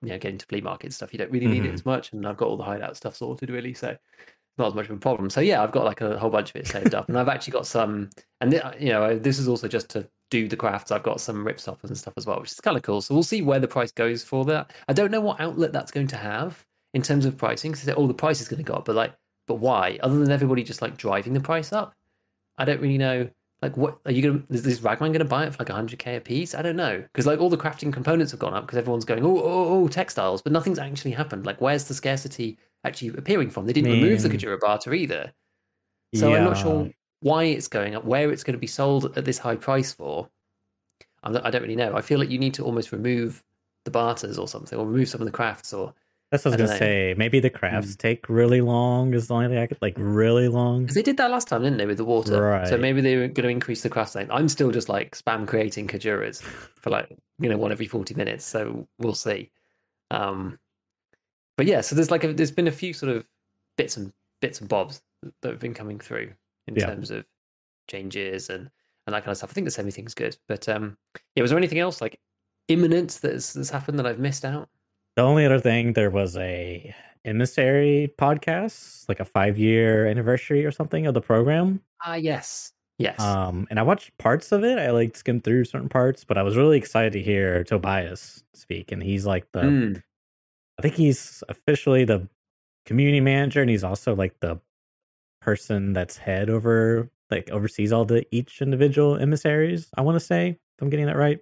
you 0.02 0.08
know 0.10 0.18
getting 0.18 0.38
to 0.38 0.46
flea 0.46 0.60
market 0.60 0.92
stuff, 0.92 1.12
you 1.12 1.18
don't 1.18 1.30
really 1.30 1.46
need 1.46 1.62
Mhm. 1.64 1.68
it 1.68 1.74
as 1.74 1.86
much, 1.86 2.12
and 2.12 2.26
I've 2.26 2.36
got 2.36 2.48
all 2.48 2.56
the 2.56 2.64
hideout 2.64 2.96
stuff 2.96 3.16
sorted 3.16 3.50
really, 3.50 3.72
so 3.74 3.96
not 4.58 4.68
as 4.68 4.74
much 4.74 4.86
of 4.86 4.96
a 4.96 5.00
problem. 5.00 5.30
So 5.30 5.40
yeah, 5.40 5.62
I've 5.62 5.72
got 5.72 5.84
like 5.84 6.00
a 6.00 6.18
whole 6.18 6.30
bunch 6.30 6.50
of 6.50 6.56
it 6.56 6.66
saved 6.66 6.94
up, 6.94 7.08
and 7.08 7.18
I've 7.18 7.28
actually 7.28 7.52
got 7.52 7.66
some, 7.66 8.10
and 8.40 8.50
th- 8.50 8.62
you 8.78 8.90
know, 8.90 9.18
this 9.18 9.38
is 9.38 9.48
also 9.48 9.66
just 9.68 9.88
to 9.90 10.08
do 10.30 10.48
the 10.48 10.56
crafts. 10.56 10.90
I've 10.92 11.02
got 11.02 11.20
some 11.20 11.44
rip 11.46 11.58
stoppers 11.60 11.90
and 11.90 11.98
stuff 11.98 12.14
as 12.16 12.26
well, 12.26 12.40
which 12.40 12.52
is 12.52 12.60
kind 12.60 12.76
of 12.76 12.82
cool. 12.82 13.00
So 13.00 13.14
we'll 13.14 13.22
see 13.22 13.42
where 13.42 13.60
the 13.60 13.68
price 13.68 13.92
goes 13.92 14.22
for 14.24 14.44
that. 14.46 14.72
I 14.88 14.92
don't 14.92 15.10
know 15.10 15.20
what 15.20 15.40
outlet 15.40 15.72
that's 15.72 15.90
going 15.92 16.06
to 16.08 16.16
have 16.16 16.64
in 16.92 17.02
terms 17.02 17.24
of 17.24 17.36
pricing. 17.36 17.74
So 17.74 17.94
oh, 17.96 18.06
the 18.06 18.14
price 18.14 18.40
is 18.40 18.48
going 18.48 18.58
to 18.62 18.64
go 18.64 18.74
up, 18.74 18.84
but 18.84 18.94
like, 18.96 19.14
but 19.46 19.56
why? 19.56 19.98
Other 20.02 20.18
than 20.18 20.30
everybody 20.30 20.62
just 20.62 20.82
like 20.82 20.96
driving 20.96 21.34
the 21.34 21.40
price 21.40 21.72
up, 21.72 21.94
I 22.58 22.64
don't 22.64 22.80
really 22.80 22.98
know. 22.98 23.30
Like, 23.64 23.78
what 23.78 23.98
are 24.04 24.12
you 24.12 24.20
going 24.20 24.42
to? 24.42 24.52
Is 24.52 24.62
this 24.62 24.80
Ragman 24.80 25.12
going 25.12 25.20
to 25.20 25.24
buy 25.24 25.46
it 25.46 25.54
for 25.54 25.64
like 25.64 25.72
100k 25.72 26.18
a 26.18 26.20
piece? 26.20 26.54
I 26.54 26.60
don't 26.60 26.76
know 26.76 26.98
because 27.00 27.24
like 27.24 27.40
all 27.40 27.48
the 27.48 27.56
crafting 27.56 27.90
components 27.90 28.30
have 28.32 28.38
gone 28.38 28.52
up 28.52 28.66
because 28.66 28.76
everyone's 28.76 29.06
going 29.06 29.24
oh, 29.24 29.38
oh 29.38 29.68
oh 29.84 29.88
textiles, 29.88 30.42
but 30.42 30.52
nothing's 30.52 30.78
actually 30.78 31.12
happened. 31.12 31.46
Like, 31.46 31.62
where's 31.62 31.84
the 31.84 31.94
scarcity 31.94 32.58
actually 32.84 33.16
appearing 33.16 33.48
from? 33.48 33.64
They 33.64 33.72
didn't 33.72 33.92
remove 33.92 34.20
the 34.20 34.28
Man. 34.28 34.36
Cordura 34.36 34.60
barter 34.60 34.92
either, 34.92 35.32
so 36.14 36.34
I'm 36.34 36.44
not 36.44 36.58
sure 36.58 36.90
why 37.20 37.44
it's 37.44 37.66
going 37.66 37.94
up, 37.94 38.04
where 38.04 38.30
it's 38.30 38.44
going 38.44 38.52
to 38.52 38.58
be 38.58 38.66
sold 38.66 39.16
at 39.16 39.24
this 39.24 39.38
high 39.38 39.56
price 39.56 39.94
for. 39.94 40.28
I 41.22 41.50
don't 41.50 41.62
really 41.62 41.74
know. 41.74 41.96
I 41.96 42.02
feel 42.02 42.18
like 42.18 42.28
you 42.28 42.38
need 42.38 42.52
to 42.54 42.64
almost 42.64 42.92
remove 42.92 43.42
the 43.86 43.90
barters 43.90 44.36
or 44.38 44.46
something, 44.46 44.78
or 44.78 44.84
remove 44.84 45.08
some 45.08 45.22
of 45.22 45.24
the 45.24 45.32
crafts, 45.32 45.72
or 45.72 45.94
That's 46.30 46.44
what 46.44 46.58
I 46.58 46.62
was 46.62 46.70
I 46.70 46.74
gonna 46.74 46.78
say. 46.78 47.14
Maybe 47.16 47.38
the 47.38 47.50
crafts 47.50 47.94
take 47.94 48.28
really 48.28 48.60
long. 48.60 49.14
Is 49.14 49.28
the 49.28 49.34
only 49.34 49.48
thing 49.48 49.58
I 49.58 49.66
could 49.66 49.80
like 49.80 49.94
really 49.96 50.48
long. 50.48 50.82
Because 50.82 50.94
they 50.96 51.02
did 51.02 51.16
that 51.18 51.30
last 51.30 51.46
time, 51.48 51.62
didn't 51.62 51.78
they, 51.78 51.86
with 51.86 51.98
the 51.98 52.04
water? 52.04 52.42
Right. 52.42 52.66
So 52.66 52.76
maybe 52.76 53.00
they 53.00 53.16
were 53.16 53.28
going 53.28 53.44
to 53.44 53.48
increase 53.48 53.82
the 53.82 53.90
craft 53.90 54.14
length. 54.16 54.30
I'm 54.32 54.48
still 54.48 54.72
just 54.72 54.88
like 54.88 55.16
spam 55.16 55.46
creating 55.46 55.86
Corduras 55.86 56.42
for 56.42 56.90
like, 56.90 57.16
you 57.38 57.48
know, 57.48 57.56
one 57.56 57.70
every 57.70 57.86
40 57.86 58.14
minutes. 58.14 58.44
So 58.44 58.88
we'll 58.98 59.14
see. 59.14 59.50
Um, 60.10 60.58
but 61.56 61.66
yeah, 61.66 61.80
so 61.82 61.94
there's 61.94 62.10
like, 62.10 62.24
a, 62.24 62.32
there's 62.32 62.50
been 62.50 62.66
a 62.68 62.72
few 62.72 62.92
sort 62.92 63.14
of 63.14 63.28
bits 63.76 63.96
and 63.96 64.12
bits 64.40 64.60
and 64.60 64.68
bobs 64.68 65.02
that 65.42 65.50
have 65.50 65.60
been 65.60 65.74
coming 65.74 66.00
through 66.00 66.32
in 66.66 66.74
Yeah. 66.74 66.86
terms 66.86 67.10
of 67.12 67.24
changes 67.88 68.50
and, 68.50 68.70
and 69.06 69.14
that 69.14 69.20
kind 69.22 69.30
of 69.30 69.36
stuff. 69.36 69.50
I 69.50 69.52
think 69.52 69.68
the 69.70 69.78
everything's 69.78 70.14
good. 70.14 70.36
But 70.48 70.68
um, 70.68 70.96
yeah, 71.36 71.42
was 71.42 71.50
there 71.50 71.58
anything 71.58 71.78
else 71.78 72.00
like 72.00 72.18
imminent 72.66 73.20
that's, 73.22 73.52
that's 73.52 73.70
happened 73.70 73.98
that 74.00 74.06
I've 74.06 74.18
missed 74.18 74.44
out? 74.44 74.68
The 75.16 75.22
only 75.22 75.46
other 75.46 75.60
thing 75.60 75.92
there 75.92 76.10
was 76.10 76.36
a 76.36 76.94
emissary 77.24 78.12
podcast, 78.18 79.08
like 79.08 79.20
a 79.20 79.24
five 79.24 79.56
year 79.58 80.06
anniversary 80.06 80.64
or 80.64 80.70
something 80.72 81.06
of 81.06 81.14
the 81.14 81.20
program. 81.20 81.80
Ah, 82.04 82.14
yes. 82.16 82.72
Yes. 82.98 83.18
Um, 83.20 83.66
and 83.70 83.78
I 83.78 83.82
watched 83.82 84.16
parts 84.18 84.52
of 84.52 84.62
it. 84.62 84.78
I 84.78 84.90
like 84.90 85.16
skimmed 85.16 85.42
through 85.44 85.64
certain 85.64 85.88
parts, 85.88 86.24
but 86.24 86.38
I 86.38 86.42
was 86.42 86.56
really 86.56 86.78
excited 86.78 87.12
to 87.14 87.22
hear 87.22 87.64
Tobias 87.64 88.44
speak. 88.54 88.92
And 88.92 89.02
he's 89.02 89.26
like 89.26 89.50
the, 89.52 89.60
Mm. 89.62 90.02
I 90.78 90.82
think 90.82 90.94
he's 90.94 91.42
officially 91.48 92.04
the 92.04 92.28
community 92.86 93.20
manager, 93.20 93.60
and 93.60 93.70
he's 93.70 93.84
also 93.84 94.14
like 94.14 94.38
the 94.40 94.60
person 95.40 95.92
that's 95.92 96.16
head 96.18 96.50
over, 96.50 97.10
like 97.30 97.50
oversees 97.50 97.92
all 97.92 98.04
the 98.04 98.26
each 98.30 98.60
individual 98.60 99.16
emissaries. 99.16 99.88
I 99.96 100.02
want 100.02 100.16
to 100.16 100.20
say, 100.24 100.48
if 100.50 100.82
I'm 100.82 100.90
getting 100.90 101.06
that 101.06 101.16
right. 101.16 101.38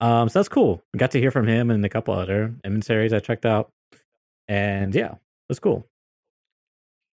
Um, 0.00 0.28
so 0.28 0.38
that's 0.38 0.48
cool. 0.48 0.82
Got 0.96 1.10
to 1.12 1.20
hear 1.20 1.30
from 1.30 1.46
him 1.46 1.70
and 1.70 1.84
a 1.84 1.88
couple 1.88 2.14
other 2.14 2.54
emissaries 2.64 3.12
I 3.12 3.18
checked 3.18 3.44
out, 3.46 3.70
and 4.48 4.94
yeah, 4.94 5.14
that's 5.48 5.58
cool. 5.60 5.86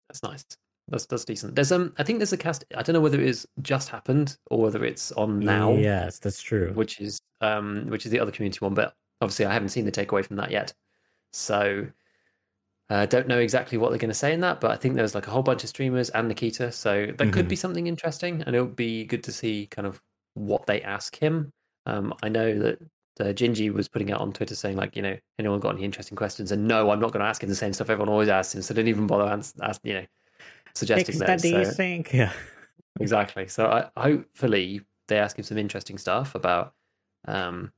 That's 0.09 0.23
nice. 0.23 0.45
That's 0.89 1.05
that's 1.05 1.23
decent. 1.25 1.55
There's 1.55 1.71
um, 1.71 1.93
I 1.97 2.03
think 2.03 2.19
there's 2.19 2.33
a 2.33 2.37
cast. 2.37 2.65
I 2.75 2.83
don't 2.83 2.93
know 2.93 2.99
whether 3.01 3.19
it 3.19 3.27
is 3.27 3.47
just 3.61 3.87
happened 3.89 4.37
or 4.51 4.59
whether 4.61 4.83
it's 4.83 5.11
on 5.13 5.39
now, 5.39 5.73
yes, 5.75 6.19
that's 6.19 6.41
true. 6.41 6.71
which 6.73 6.99
is 6.99 7.19
um, 7.41 7.87
which 7.87 8.05
is 8.05 8.11
the 8.11 8.19
other 8.19 8.31
community 8.31 8.59
one. 8.59 8.73
But 8.73 8.93
obviously, 9.21 9.45
I 9.45 9.53
haven't 9.53 9.69
seen 9.69 9.85
the 9.85 9.91
takeaway 9.91 10.25
from 10.25 10.35
that 10.37 10.51
yet, 10.51 10.73
so 11.31 11.87
I 12.89 12.95
uh, 12.95 13.05
don't 13.05 13.27
know 13.29 13.39
exactly 13.39 13.77
what 13.77 13.89
they're 13.91 13.97
going 13.97 14.09
to 14.09 14.13
say 14.13 14.33
in 14.33 14.41
that. 14.41 14.59
But 14.59 14.71
I 14.71 14.75
think 14.75 14.95
there's 14.95 15.15
like 15.15 15.27
a 15.27 15.31
whole 15.31 15.41
bunch 15.41 15.63
of 15.63 15.69
streamers 15.69 16.09
and 16.09 16.27
Nikita, 16.27 16.69
so 16.73 17.05
that 17.17 17.31
could 17.31 17.45
Mhm. 17.45 17.49
be 17.49 17.55
something 17.55 17.87
interesting, 17.87 18.43
and 18.45 18.53
it 18.53 18.61
would 18.61 18.75
be 18.75 19.05
good 19.05 19.23
to 19.23 19.31
see 19.31 19.67
kind 19.67 19.87
of 19.87 20.01
what 20.33 20.65
they 20.65 20.81
ask 20.81 21.15
him. 21.15 21.53
Um, 21.85 22.13
I 22.23 22.29
know 22.29 22.57
that 22.59 22.81
uh, 23.19 23.25
Gingy 23.25 23.71
was 23.71 23.87
putting 23.87 24.11
out 24.11 24.21
on 24.21 24.33
Twitter 24.33 24.55
saying 24.55 24.77
like, 24.77 24.95
you 24.95 25.01
know, 25.01 25.17
anyone 25.37 25.59
got 25.59 25.75
any 25.75 25.83
interesting 25.83 26.15
questions? 26.15 26.51
And 26.51 26.67
no, 26.67 26.91
I'm 26.91 26.99
not 26.99 27.11
going 27.11 27.21
to 27.21 27.27
ask 27.27 27.43
him 27.43 27.49
the 27.49 27.55
same 27.55 27.73
stuff 27.73 27.89
everyone 27.89 28.09
always 28.09 28.29
asks 28.29 28.55
him. 28.55 28.61
So 28.61 28.73
don't 28.73 28.87
even 28.87 29.07
bother 29.07 29.31
ask, 29.31 29.55
ask 29.61 29.81
you 29.83 29.93
know, 29.93 30.05
suggesting 30.73 31.19
that. 31.19 31.41
So, 31.41 31.47
Yeah. 32.13 32.31
exactly. 32.99 33.47
So 33.47 33.67
I, 33.67 34.01
hopefully 34.01 34.81
they 35.07 35.17
ask 35.17 35.37
him 35.37 35.43
some 35.43 35.57
interesting 35.57 35.97
stuff 35.97 36.35
about 36.35 36.73
um, 37.27 37.71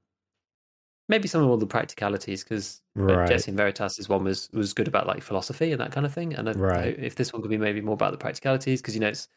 maybe 1.10 1.28
some 1.28 1.44
of 1.44 1.50
all 1.50 1.58
the 1.58 1.68
practicalities 1.68 2.44
because 2.44 2.82
right. 2.96 3.28
Jesse 3.28 3.52
and 3.52 3.58
Veritas' 3.58 4.08
one 4.10 4.24
was 4.24 4.50
was 4.54 4.74
good 4.74 4.88
about 4.88 5.08
like 5.08 5.22
philosophy 5.22 5.72
and 5.72 5.82
that 5.82 5.92
kind 5.92 6.06
of 6.06 6.14
thing. 6.14 6.34
And 6.34 6.50
I, 6.50 6.52
right. 6.54 6.86
I, 6.86 6.88
if 7.02 7.16
this 7.16 7.34
one 7.34 7.42
could 7.42 7.52
be 7.52 7.58
maybe 7.58 7.82
more 7.82 7.94
about 7.94 8.12
the 8.12 8.18
practicalities 8.18 8.82
because 8.82 8.96
you 8.96 9.02
know 9.02 9.10
it's 9.10 9.28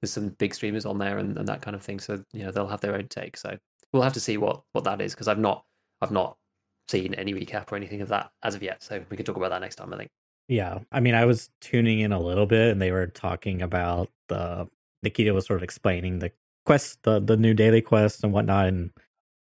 there's 0.00 0.12
some 0.12 0.30
big 0.30 0.54
streamers 0.54 0.84
on 0.84 0.98
there 0.98 1.18
and, 1.18 1.38
and 1.38 1.48
that 1.48 1.62
kind 1.62 1.74
of 1.74 1.82
thing. 1.82 2.00
So 2.00 2.22
you 2.32 2.44
know 2.44 2.50
they'll 2.50 2.68
have 2.68 2.80
their 2.80 2.94
own 2.94 3.08
take. 3.08 3.36
So 3.36 3.56
we'll 3.94 4.02
have 4.02 4.12
to 4.12 4.20
see 4.20 4.36
what 4.36 4.62
what 4.72 4.84
that 4.84 5.00
is 5.00 5.14
because 5.14 5.28
I've 5.28 5.38
not 5.38 5.64
I've 6.02 6.10
not 6.10 6.36
seen 6.88 7.14
any 7.14 7.32
recap 7.32 7.72
or 7.72 7.76
anything 7.76 8.02
of 8.02 8.08
that 8.08 8.30
as 8.42 8.54
of 8.54 8.62
yet. 8.62 8.82
So 8.82 9.02
we 9.08 9.16
can 9.16 9.24
talk 9.24 9.36
about 9.36 9.50
that 9.50 9.62
next 9.62 9.76
time. 9.76 9.94
I 9.94 9.96
think. 9.96 10.10
Yeah, 10.48 10.80
I 10.92 11.00
mean, 11.00 11.14
I 11.14 11.24
was 11.24 11.48
tuning 11.62 12.00
in 12.00 12.12
a 12.12 12.20
little 12.20 12.44
bit, 12.44 12.70
and 12.70 12.82
they 12.82 12.90
were 12.90 13.06
talking 13.06 13.62
about 13.62 14.10
the 14.28 14.68
Nikita 15.02 15.32
was 15.32 15.46
sort 15.46 15.58
of 15.58 15.62
explaining 15.62 16.18
the 16.18 16.32
quest, 16.66 16.98
the 17.04 17.20
the 17.20 17.38
new 17.38 17.54
daily 17.54 17.80
quest 17.80 18.24
and 18.24 18.32
whatnot, 18.32 18.66
and 18.66 18.90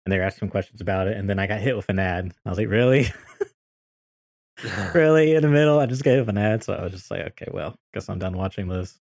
and 0.05 0.13
they 0.13 0.19
were 0.19 0.25
asking 0.25 0.51
questions 0.51 0.81
about 0.81 1.09
it, 1.09 1.17
and 1.17 1.29
then 1.29 1.39
I 1.39 1.49
got 1.49 1.61
hit 1.61 1.75
with 1.75 1.89
an 1.89 1.99
ad. 1.99 2.33
I 2.45 2.51
was 2.51 2.59
like, 2.59 2.69
really, 2.69 3.09
really 4.95 5.35
in 5.35 5.43
the 5.43 5.49
middle, 5.49 5.81
I 5.81 5.87
just 5.87 6.05
gave 6.05 6.29
an 6.29 6.39
ad, 6.39 6.63
so 6.63 6.75
I 6.75 6.85
was 6.85 6.93
just 6.93 7.11
like, 7.11 7.23
okay, 7.29 7.49
well, 7.51 7.75
guess 7.93 8.09
I'm 8.09 8.19
done 8.19 8.37
watching 8.37 8.69
this, 8.69 9.01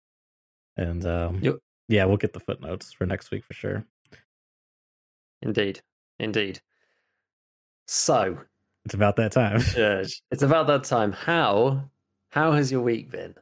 and 0.76 1.04
um, 1.06 1.38
yep. 1.42 1.58
yeah, 1.88 2.06
we'll 2.06 2.16
get 2.16 2.32
the 2.32 2.40
footnotes 2.40 2.92
for 2.92 3.06
next 3.06 3.30
week 3.30 3.44
for 3.44 3.54
sure. 3.54 3.86
Indeed, 5.42 5.80
indeed. 6.18 6.60
So 7.86 8.38
it's 8.84 8.94
about 8.94 9.16
that 9.16 9.32
time. 9.32 9.60
It's 10.30 10.42
about 10.42 10.66
that 10.68 10.84
time. 10.84 11.12
How 11.12 11.88
how 12.30 12.52
has 12.52 12.70
your 12.70 12.82
week 12.82 13.10
been? 13.10 13.34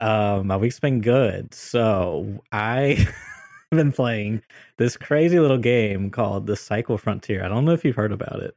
Um, 0.00 0.46
my 0.46 0.56
week's 0.56 0.80
been 0.80 1.00
good. 1.00 1.52
So 1.54 2.42
I 2.52 2.94
have 3.70 3.76
been 3.76 3.92
playing 3.92 4.42
this 4.78 4.96
crazy 4.96 5.38
little 5.38 5.58
game 5.58 6.10
called 6.10 6.46
The 6.46 6.56
Cycle 6.56 6.98
Frontier. 6.98 7.44
I 7.44 7.48
don't 7.48 7.64
know 7.64 7.72
if 7.72 7.84
you've 7.84 7.96
heard 7.96 8.12
about 8.12 8.40
it. 8.40 8.56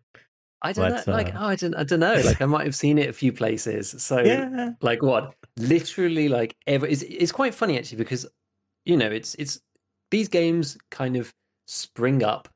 I 0.62 0.72
don't 0.72 0.90
but, 0.90 1.08
know. 1.08 1.14
Like, 1.14 1.36
uh, 1.36 1.40
oh, 1.40 1.48
I 1.48 1.56
don't, 1.56 1.76
I 1.76 1.84
don't 1.84 2.00
know. 2.00 2.22
Like, 2.26 2.42
I 2.42 2.46
might 2.46 2.64
have 2.66 2.76
seen 2.76 2.98
it 2.98 3.10
a 3.10 3.14
few 3.14 3.34
places. 3.34 3.94
So, 4.00 4.22
yeah. 4.22 4.72
like, 4.82 5.02
what? 5.02 5.36
Literally, 5.58 6.30
like, 6.30 6.56
ever. 6.66 6.88
It's, 6.88 7.02
it's 7.04 7.34
quite 7.34 7.54
funny 7.54 7.78
actually 7.78 7.98
because, 7.98 8.26
you 8.86 8.96
know, 8.96 9.12
it's 9.12 9.36
it's 9.36 9.62
these 10.10 10.30
games 10.30 10.78
kind 10.90 11.18
of 11.18 11.34
spring 11.66 12.24
up, 12.24 12.48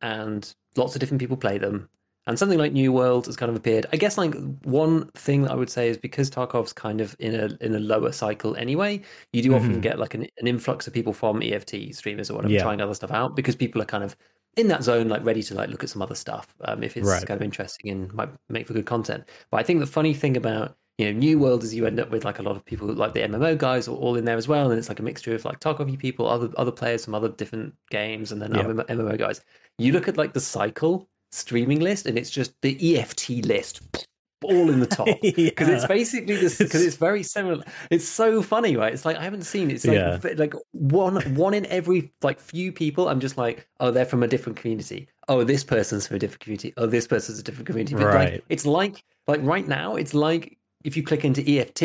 and 0.00 0.54
lots 0.76 0.94
of 0.94 1.00
different 1.00 1.20
people 1.20 1.36
play 1.36 1.58
them, 1.58 1.88
and 2.26 2.38
something 2.38 2.58
like 2.58 2.72
New 2.72 2.92
World 2.92 3.26
has 3.26 3.36
kind 3.36 3.50
of 3.50 3.56
appeared. 3.56 3.86
I 3.92 3.96
guess 3.96 4.16
like 4.16 4.34
one 4.62 5.08
thing 5.14 5.42
that 5.42 5.52
I 5.52 5.54
would 5.54 5.70
say 5.70 5.88
is 5.88 5.98
because 5.98 6.30
Tarkov's 6.30 6.72
kind 6.72 7.00
of 7.00 7.16
in 7.18 7.34
a 7.34 7.56
in 7.60 7.74
a 7.74 7.80
lower 7.80 8.12
cycle 8.12 8.56
anyway, 8.56 9.02
you 9.32 9.42
do 9.42 9.50
mm-hmm. 9.50 9.64
often 9.64 9.80
get 9.80 9.98
like 9.98 10.14
an, 10.14 10.26
an, 10.38 10.46
influx 10.46 10.86
of 10.86 10.92
people 10.92 11.12
from 11.12 11.42
EFT 11.42 11.94
streamers 11.94 12.30
or 12.30 12.34
whatever 12.34 12.52
yeah. 12.52 12.62
trying 12.62 12.80
other 12.80 12.94
stuff 12.94 13.10
out 13.10 13.34
because 13.34 13.56
people 13.56 13.82
are 13.82 13.86
kind 13.86 14.04
of 14.04 14.16
in 14.56 14.68
that 14.68 14.82
zone, 14.82 15.08
like 15.08 15.24
ready 15.24 15.42
to 15.42 15.54
like 15.54 15.70
look 15.70 15.82
at 15.82 15.90
some 15.90 16.02
other 16.02 16.14
stuff 16.14 16.54
um, 16.64 16.82
if 16.82 16.96
it's 16.96 17.08
right. 17.08 17.26
kind 17.26 17.40
of 17.40 17.44
interesting 17.44 17.90
and 17.90 18.12
might 18.12 18.28
make 18.48 18.66
for 18.66 18.74
good 18.74 18.86
content. 18.86 19.24
But 19.50 19.58
I 19.58 19.62
think 19.62 19.80
the 19.80 19.86
funny 19.86 20.14
thing 20.14 20.36
about 20.36 20.76
you 21.02 21.12
know 21.12 21.18
New 21.18 21.38
World 21.38 21.64
is 21.64 21.74
you 21.74 21.86
end 21.86 21.98
up 21.98 22.10
with 22.10 22.24
like 22.24 22.38
a 22.38 22.42
lot 22.42 22.54
of 22.54 22.64
people 22.64 22.86
like 22.88 23.12
the 23.12 23.20
MMO 23.20 23.58
guys 23.58 23.88
are 23.88 23.96
all 23.96 24.16
in 24.16 24.24
there 24.24 24.36
as 24.36 24.46
well, 24.46 24.70
and 24.70 24.78
it's 24.78 24.88
like 24.88 25.00
a 25.00 25.02
mixture 25.02 25.34
of 25.34 25.44
like 25.44 25.58
Tarkov 25.58 25.98
people, 25.98 26.28
other 26.28 26.50
other 26.56 26.70
players 26.70 27.04
from 27.04 27.14
other 27.14 27.28
different 27.28 27.74
games, 27.90 28.30
and 28.30 28.40
then 28.40 28.54
yeah. 28.54 28.60
other 28.60 28.74
MMO 28.74 29.18
guys. 29.18 29.40
You 29.78 29.92
look 29.92 30.06
at 30.06 30.16
like 30.16 30.32
the 30.32 30.40
cycle 30.40 31.08
streaming 31.32 31.80
list, 31.80 32.06
and 32.06 32.16
it's 32.16 32.30
just 32.30 32.54
the 32.62 32.98
EFT 32.98 33.44
list 33.44 34.06
all 34.44 34.70
in 34.70 34.80
the 34.80 34.86
top 34.98 35.06
because 35.22 35.68
yeah. 35.68 35.74
it's 35.74 35.86
basically 35.86 36.36
this 36.36 36.58
because 36.58 36.82
it's 36.82 36.96
very 36.96 37.22
similar 37.22 37.62
it's 37.90 38.08
so 38.08 38.42
funny 38.42 38.76
right 38.76 38.92
it's 38.92 39.04
like 39.04 39.16
i 39.16 39.22
haven't 39.22 39.42
seen 39.42 39.70
it. 39.70 39.74
it's 39.74 39.86
like 39.86 39.96
yeah. 39.96 40.18
like 40.36 40.52
one 40.72 41.22
one 41.36 41.54
in 41.54 41.64
every 41.66 42.12
like 42.22 42.40
few 42.40 42.72
people 42.72 43.08
i'm 43.08 43.20
just 43.20 43.38
like 43.38 43.68
oh 43.78 43.92
they're 43.92 44.04
from 44.04 44.24
a 44.24 44.26
different 44.26 44.58
community 44.58 45.06
oh 45.28 45.44
this 45.44 45.62
person's 45.62 46.08
from 46.08 46.16
a 46.16 46.18
different 46.18 46.40
community 46.40 46.74
oh 46.76 46.86
this 46.86 47.06
person's 47.06 47.38
a 47.38 47.42
different 47.44 47.68
community 47.68 47.94
but 47.94 48.06
right. 48.06 48.32
like 48.32 48.44
it's 48.48 48.66
like 48.66 49.04
like 49.28 49.40
right 49.44 49.68
now 49.68 49.94
it's 49.94 50.12
like 50.12 50.58
if 50.84 50.96
you 50.96 51.02
click 51.02 51.24
into 51.24 51.42
eft 51.58 51.82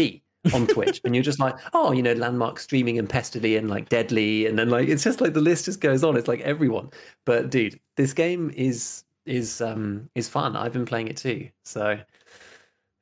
on 0.54 0.66
twitch 0.68 1.01
and 1.04 1.13
you're 1.13 1.24
just 1.24 1.39
like 1.39 1.56
oh 1.74 1.92
you 1.92 2.01
know 2.01 2.13
landmark 2.13 2.60
streaming 2.60 2.98
and 3.00 3.10
pestily 3.10 3.58
and 3.58 3.70
like 3.70 3.89
deadly 3.89 4.46
and 4.46 4.58
then 4.58 4.70
like 4.70 4.88
it's 4.88 5.04
just 5.04 5.20
like 5.20 5.34
the 5.34 5.42
list 5.42 5.66
just 5.66 5.82
goes 5.82 6.04
on 6.04 6.16
it's 6.16 6.27
like 6.27 6.39
everyone 6.42 6.89
but 7.25 7.50
dude 7.50 7.77
this 7.98 8.13
game 8.13 8.51
is 8.56 9.04
is 9.27 9.62
um 9.62 10.10
is 10.16 10.27
fun. 10.27 10.56
I've 10.56 10.74
been 10.74 10.86
playing 10.86 11.10
it 11.10 11.18
too, 11.18 11.50
so 11.66 12.00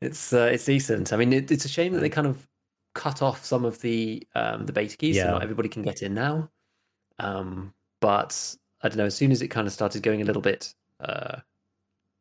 it's 0.01 0.33
uh, 0.33 0.49
it's 0.51 0.65
decent. 0.65 1.13
I 1.13 1.17
mean, 1.17 1.31
it, 1.31 1.51
it's 1.51 1.65
a 1.65 1.69
shame 1.69 1.93
that 1.93 1.99
they 1.99 2.09
kind 2.09 2.27
of 2.27 2.45
cut 2.95 3.21
off 3.21 3.45
some 3.45 3.63
of 3.63 3.79
the 3.81 4.27
um 4.35 4.65
the 4.65 4.73
beta 4.73 4.97
keys, 4.97 5.15
yeah. 5.15 5.25
so 5.25 5.31
not 5.31 5.43
everybody 5.43 5.69
can 5.69 5.83
get 5.83 6.01
in 6.01 6.13
now. 6.13 6.49
Um, 7.19 7.73
but 8.01 8.55
I 8.81 8.89
don't 8.89 8.97
know. 8.97 9.05
As 9.05 9.15
soon 9.15 9.31
as 9.31 9.41
it 9.41 9.47
kind 9.47 9.67
of 9.67 9.73
started 9.73 10.03
going 10.03 10.21
a 10.21 10.25
little 10.25 10.41
bit 10.41 10.73
uh 10.99 11.37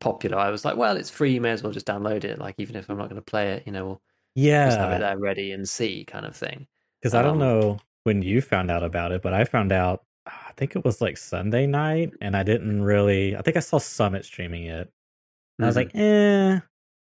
popular, 0.00 0.38
I 0.38 0.50
was 0.50 0.64
like, 0.64 0.76
well, 0.76 0.96
it's 0.96 1.10
free. 1.10 1.32
You 1.32 1.40
may 1.40 1.50
as 1.50 1.62
well 1.62 1.72
just 1.72 1.86
download 1.86 2.24
it. 2.24 2.38
Like 2.38 2.56
even 2.58 2.76
if 2.76 2.88
I'm 2.88 2.98
not 2.98 3.08
going 3.08 3.16
to 3.16 3.22
play 3.22 3.52
it, 3.52 3.64
you 3.66 3.72
know, 3.72 3.84
we'll 3.86 4.02
yeah, 4.34 4.66
just 4.66 4.78
have 4.78 4.92
it 4.92 5.00
there 5.00 5.18
ready 5.18 5.52
and 5.52 5.68
see 5.68 6.04
kind 6.04 6.26
of 6.26 6.36
thing. 6.36 6.66
Because 7.00 7.14
I 7.14 7.22
don't 7.22 7.34
um, 7.34 7.38
know 7.38 7.78
when 8.04 8.22
you 8.22 8.40
found 8.40 8.70
out 8.70 8.82
about 8.82 9.12
it, 9.12 9.22
but 9.22 9.34
I 9.34 9.44
found 9.44 9.72
out 9.72 10.04
I 10.26 10.52
think 10.56 10.76
it 10.76 10.84
was 10.84 11.00
like 11.00 11.16
Sunday 11.16 11.66
night, 11.66 12.12
and 12.20 12.36
I 12.36 12.42
didn't 12.42 12.82
really. 12.82 13.36
I 13.36 13.42
think 13.42 13.56
I 13.56 13.60
saw 13.60 13.78
Summit 13.78 14.24
streaming 14.24 14.64
it. 14.64 14.70
And 14.70 14.86
mm-hmm. 14.86 15.64
I 15.64 15.66
was 15.66 15.76
like, 15.76 15.92
mm-hmm. 15.92 16.56
eh. 16.56 16.60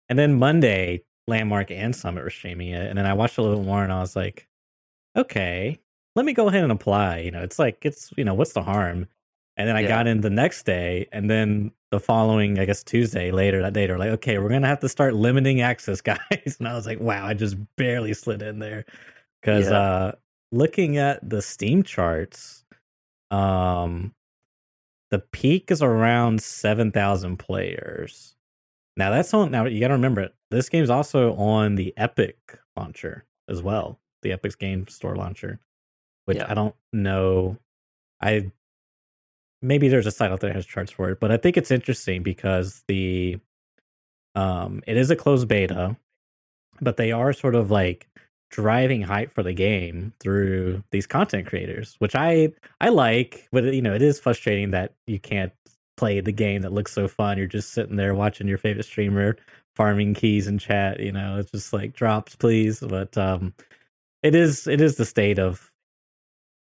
And 0.08 0.18
then 0.18 0.38
Monday, 0.38 1.04
Landmark 1.26 1.70
and 1.70 1.94
Summit 1.94 2.24
were 2.24 2.30
streaming 2.30 2.70
it, 2.70 2.88
and 2.88 2.98
then 2.98 3.06
I 3.06 3.14
watched 3.14 3.38
a 3.38 3.42
little 3.42 3.62
more, 3.62 3.82
and 3.82 3.92
I 3.92 4.00
was 4.00 4.16
like, 4.16 4.48
okay, 5.16 5.78
let 6.16 6.24
me 6.24 6.32
go 6.32 6.48
ahead 6.48 6.62
and 6.62 6.72
apply. 6.72 7.18
You 7.18 7.30
know, 7.30 7.42
it's 7.42 7.58
like 7.58 7.84
it's 7.84 8.12
you 8.16 8.24
know, 8.24 8.34
what's 8.34 8.52
the 8.52 8.62
harm? 8.62 9.06
And 9.56 9.68
then 9.68 9.76
I 9.76 9.80
yeah. 9.80 9.88
got 9.88 10.06
in 10.06 10.20
the 10.20 10.30
next 10.30 10.64
day, 10.64 11.08
and 11.12 11.30
then 11.30 11.72
the 11.92 12.00
following, 12.00 12.58
I 12.58 12.64
guess 12.64 12.82
Tuesday 12.82 13.30
later 13.30 13.62
that 13.62 13.74
day, 13.74 13.86
they're 13.86 13.98
like, 13.98 14.10
okay, 14.10 14.38
we're 14.38 14.48
gonna 14.48 14.66
have 14.66 14.80
to 14.80 14.88
start 14.88 15.14
limiting 15.14 15.60
access, 15.60 16.00
guys. 16.00 16.56
And 16.58 16.66
I 16.66 16.74
was 16.74 16.86
like, 16.86 16.98
wow, 16.98 17.24
I 17.24 17.34
just 17.34 17.56
barely 17.76 18.14
slid 18.14 18.42
in 18.42 18.58
there 18.58 18.84
because 19.40 19.68
yeah. 19.70 19.78
uh, 19.78 20.12
looking 20.50 20.96
at 20.96 21.28
the 21.28 21.40
Steam 21.40 21.84
charts 21.84 22.62
um, 23.32 24.14
the 25.10 25.18
peak 25.18 25.70
is 25.70 25.82
around 25.82 26.42
seven 26.42 26.92
thousand 26.92 27.38
players. 27.38 28.36
Now 28.96 29.10
that's 29.10 29.32
on. 29.34 29.50
Now 29.50 29.64
you 29.64 29.80
got 29.80 29.88
to 29.88 29.94
remember 29.94 30.20
it. 30.20 30.34
This 30.50 30.68
game's 30.68 30.90
also 30.90 31.34
on 31.34 31.74
the 31.74 31.94
Epic 31.96 32.36
launcher 32.76 33.24
as 33.48 33.62
well, 33.62 33.98
the 34.20 34.32
Epic's 34.32 34.54
game 34.54 34.86
store 34.86 35.16
launcher, 35.16 35.58
which 36.26 36.36
yeah. 36.36 36.46
I 36.48 36.54
don't 36.54 36.74
know. 36.92 37.56
I 38.20 38.52
maybe 39.62 39.88
there's 39.88 40.06
a 40.06 40.10
site 40.10 40.30
out 40.30 40.40
there 40.40 40.50
that 40.50 40.56
has 40.56 40.66
charts 40.66 40.92
for 40.92 41.10
it, 41.10 41.20
but 41.20 41.30
I 41.32 41.36
think 41.36 41.56
it's 41.56 41.70
interesting 41.70 42.22
because 42.22 42.82
the 42.88 43.38
um 44.34 44.82
it 44.86 44.96
is 44.96 45.10
a 45.10 45.16
closed 45.16 45.48
beta, 45.48 45.96
but 46.80 46.96
they 46.96 47.12
are 47.12 47.32
sort 47.32 47.54
of 47.54 47.70
like 47.70 48.08
driving 48.50 49.02
hype 49.02 49.32
for 49.32 49.42
the 49.42 49.54
game 49.54 50.12
through 50.20 50.82
these 50.92 51.06
content 51.06 51.46
creators, 51.46 51.96
which 51.98 52.14
I 52.14 52.52
I 52.80 52.90
like. 52.90 53.48
But 53.52 53.64
you 53.74 53.82
know, 53.82 53.94
it 53.94 54.02
is 54.02 54.20
frustrating 54.20 54.70
that 54.72 54.94
you 55.06 55.18
can't 55.18 55.52
play 55.96 56.20
the 56.20 56.32
game 56.32 56.62
that 56.62 56.72
looks 56.72 56.92
so 56.92 57.08
fun. 57.08 57.38
You're 57.38 57.46
just 57.46 57.72
sitting 57.72 57.96
there 57.96 58.14
watching 58.14 58.48
your 58.48 58.58
favorite 58.58 58.84
streamer 58.84 59.36
farming 59.76 60.14
keys 60.14 60.46
in 60.46 60.58
chat. 60.58 61.00
You 61.00 61.12
know, 61.12 61.38
it's 61.38 61.50
just 61.50 61.72
like 61.72 61.94
drops, 61.94 62.36
please. 62.36 62.80
But 62.80 63.16
um, 63.16 63.54
it 64.22 64.34
is 64.34 64.66
it 64.66 64.80
is 64.80 64.96
the 64.96 65.06
state 65.06 65.38
of 65.38 65.70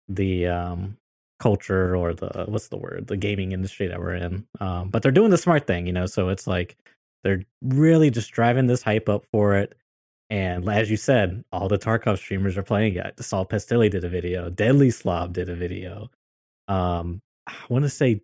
the 0.09 0.47
um 0.47 0.97
culture 1.39 1.95
or 1.95 2.13
the 2.13 2.45
what's 2.49 2.69
the 2.69 2.77
word 2.77 3.07
the 3.07 3.17
gaming 3.17 3.53
industry 3.53 3.87
that 3.87 4.01
we're 4.01 4.15
in 4.15 4.47
um 4.61 4.89
but 4.89 5.03
they're 5.03 5.13
doing 5.13 5.31
the 5.31 5.39
smart 5.39 5.67
thing 5.67 5.87
you 5.87 5.93
know 5.93 6.07
so 6.07 6.29
it's 6.29 6.47
like 6.47 6.77
they're 7.23 7.45
really 7.63 8.11
just 8.11 8.33
driving 8.33 8.67
this 8.67 8.83
hype 8.83 9.09
up 9.09 9.25
for 9.33 9.55
it 9.57 9.77
and 10.31 10.69
as 10.69 10.91
you 10.91 10.97
said, 10.97 11.45
all 11.53 11.69
the 11.69 11.79
Tarkov 11.79 12.19
streamers 12.19 12.59
are 12.59 12.63
playing 12.63 12.97
it. 12.97 13.17
The 13.17 13.23
Saul 13.23 13.47
Pestily 13.47 13.91
did 13.91 14.05
a 14.05 14.09
video. 14.09 14.51
Deadly 14.51 14.91
slob 14.91 15.33
did 15.33 15.49
a 15.49 15.55
video. 15.55 16.11
Um, 16.69 17.23
I 17.47 17.55
want 17.71 17.85
to 17.85 17.89
say 17.89 18.21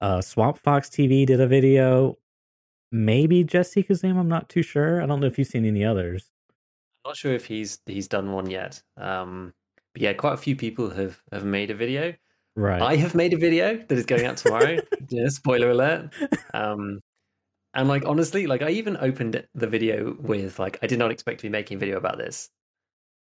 uh, 0.00 0.20
Swamp 0.20 0.58
Fox 0.58 0.88
TV 0.88 1.26
did 1.26 1.40
a 1.40 1.48
video. 1.48 2.16
Maybe 2.92 3.42
Jesse 3.42 3.82
Kazam. 3.82 4.18
I'm 4.18 4.28
not 4.28 4.48
too 4.48 4.62
sure. 4.62 5.02
I 5.02 5.06
don't 5.06 5.18
know 5.18 5.26
if 5.26 5.38
you've 5.38 5.48
seen 5.48 5.64
any 5.64 5.84
others. 5.84 6.30
I'm 7.04 7.10
not 7.10 7.16
sure 7.16 7.32
if 7.32 7.46
he's 7.46 7.80
he's 7.86 8.06
done 8.06 8.32
one 8.32 8.48
yet. 8.48 8.80
Um, 8.96 9.52
but 9.94 10.02
yeah, 10.02 10.12
quite 10.12 10.34
a 10.34 10.38
few 10.38 10.54
people 10.54 10.90
have 10.90 11.22
have 11.32 11.44
made 11.44 11.70
a 11.70 11.74
video. 11.74 12.14
Right. 12.54 12.82
I 12.82 12.96
have 12.96 13.14
made 13.14 13.32
a 13.32 13.38
video 13.38 13.76
that 13.76 13.98
is 13.98 14.04
going 14.06 14.26
out 14.26 14.36
tomorrow. 14.36 14.78
yeah, 15.08 15.28
spoiler 15.28 15.70
alert. 15.70 16.12
Um, 16.52 17.00
and 17.74 17.88
like 17.88 18.04
honestly, 18.04 18.46
like 18.46 18.60
I 18.62 18.70
even 18.70 18.96
opened 18.98 19.46
the 19.54 19.66
video 19.66 20.14
with 20.20 20.58
like 20.58 20.78
I 20.82 20.86
did 20.86 20.98
not 20.98 21.10
expect 21.10 21.40
to 21.40 21.44
be 21.44 21.48
making 21.48 21.76
a 21.76 21.80
video 21.80 21.96
about 21.96 22.18
this. 22.18 22.50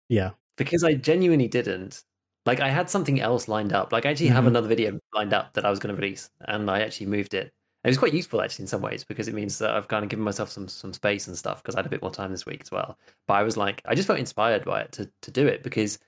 Yeah. 0.09 0.31
Because 0.57 0.85
I 0.85 0.95
genuinely 0.95 1.49
didn't. 1.49 2.05
Like 2.47 2.61
I 2.61 2.69
had 2.69 2.89
something 2.89 3.21
else 3.21 3.49
lined 3.49 3.73
up. 3.73 3.93
Like 3.93 4.07
I 4.07 4.11
actually 4.11 4.29
have 4.29 4.45
Mhm. 4.45 4.49
another 4.49 4.69
video 4.69 4.99
lined 5.13 5.35
up 5.35 5.53
that 5.55 5.65
I 5.65 5.71
was 5.71 5.79
going 5.81 5.95
to 5.95 6.01
release, 6.01 6.31
and 6.47 6.71
I 6.71 6.81
actually 6.81 7.07
moved 7.07 7.35
it. 7.35 7.53
It 7.85 7.89
was 7.89 7.99
quite 7.99 8.15
useful 8.15 8.41
actually 8.43 8.65
in 8.65 8.69
some 8.69 8.83
ways 8.83 9.05
because 9.05 9.29
it 9.29 9.35
means 9.35 9.59
that 9.59 9.71
I've 9.71 9.89
kind 9.89 10.03
of 10.05 10.11
given 10.11 10.25
myself 10.25 10.51
some 10.51 10.69
some 10.69 10.93
space 10.93 11.27
and 11.27 11.37
stuff 11.37 11.63
because 11.63 11.75
I 11.75 11.79
had 11.79 11.87
a 11.87 11.91
bit 11.91 12.03
more 12.03 12.11
time 12.11 12.31
this 12.31 12.47
week 12.47 12.61
as 12.63 12.71
well. 12.71 12.99
But 13.27 13.35
I 13.35 13.43
was 13.43 13.57
like, 13.57 13.83
I 13.85 13.95
just 13.95 14.07
felt 14.07 14.19
inspired 14.19 14.65
by 14.65 14.83
it 14.83 14.93
to 14.93 15.11
to 15.23 15.31
do 15.31 15.47
it 15.47 15.63
because, 15.63 15.99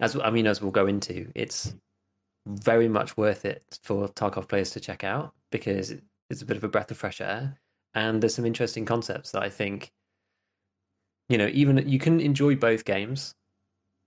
as 0.00 0.16
I 0.16 0.30
mean, 0.30 0.46
as 0.46 0.62
we'll 0.62 0.70
go 0.72 0.86
into, 0.86 1.30
it's 1.34 1.74
very 2.46 2.88
much 2.88 3.16
worth 3.16 3.44
it 3.44 3.64
for 3.82 4.08
Tarkov 4.08 4.48
players 4.48 4.70
to 4.72 4.80
check 4.80 5.04
out 5.04 5.34
because 5.50 5.92
it's 6.30 6.42
a 6.42 6.46
bit 6.46 6.56
of 6.56 6.64
a 6.64 6.68
breath 6.68 6.90
of 6.90 6.96
fresh 6.98 7.20
air, 7.20 7.58
and 7.94 8.22
there's 8.22 8.34
some 8.34 8.46
interesting 8.46 8.84
concepts 8.84 9.32
that 9.32 9.42
I 9.42 9.48
think, 9.50 9.92
you 11.28 11.38
know, 11.38 11.48
even 11.52 11.88
you 11.88 11.98
can 11.98 12.20
enjoy 12.20 12.54
both 12.56 12.84
games. 12.84 13.34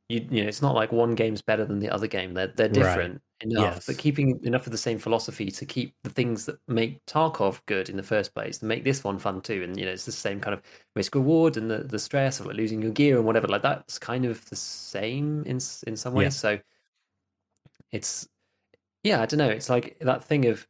You 0.10 0.26
you 0.32 0.44
know, 0.44 0.50
it's 0.50 0.62
not 0.62 0.76
like 0.76 0.92
one 0.92 1.16
game's 1.16 1.42
better 1.42 1.66
than 1.66 1.80
the 1.80 1.90
other 1.90 2.08
game. 2.08 2.34
They're 2.34 2.48
they're 2.48 2.68
Right. 2.68 2.74
different 2.74 3.22
enough, 3.42 3.76
Yes. 3.76 3.86
but 3.88 3.98
keeping 3.98 4.40
enough 4.44 4.66
of 4.66 4.72
the 4.72 4.78
same 4.78 5.00
philosophy 5.00 5.50
to 5.52 5.66
keep 5.66 5.94
the 6.04 6.10
things 6.10 6.46
that 6.46 6.58
make 6.68 7.00
Tarkov 7.06 7.62
good 7.68 7.90
in 7.90 7.98
the 7.98 8.04
first 8.04 8.34
place, 8.34 8.58
to 8.60 8.66
make 8.66 8.84
this 8.84 9.04
one 9.04 9.20
fun 9.20 9.42
too. 9.42 9.64
And 9.64 9.78
you 9.80 9.86
know, 9.86 9.92
it's 9.92 10.06
the 10.06 10.12
same 10.12 10.40
kind 10.42 10.54
of 10.54 10.62
risk 10.96 11.16
reward 11.16 11.58
and 11.58 11.70
the, 11.72 11.80
the 11.80 12.00
stress 12.00 12.40
of 12.40 12.48
like 12.48 12.56
losing 12.58 12.82
your 12.82 12.92
gear 12.92 13.18
and 13.18 13.26
whatever. 13.26 13.48
Like 13.48 13.62
that's 13.64 14.00
kind 14.00 14.26
of 14.26 14.44
the 14.50 14.56
same 14.56 15.44
in 15.46 15.60
in 15.88 15.96
some 15.98 16.14
ways. 16.16 16.26
Yeah. 16.26 16.30
So 16.30 16.60
it's 17.92 18.28
yeah, 19.04 19.22
I 19.22 19.26
don't 19.26 19.38
know. 19.38 19.50
It's 19.50 19.70
like 19.70 19.98
that 20.02 20.24
thing 20.24 20.46
of 20.46 20.68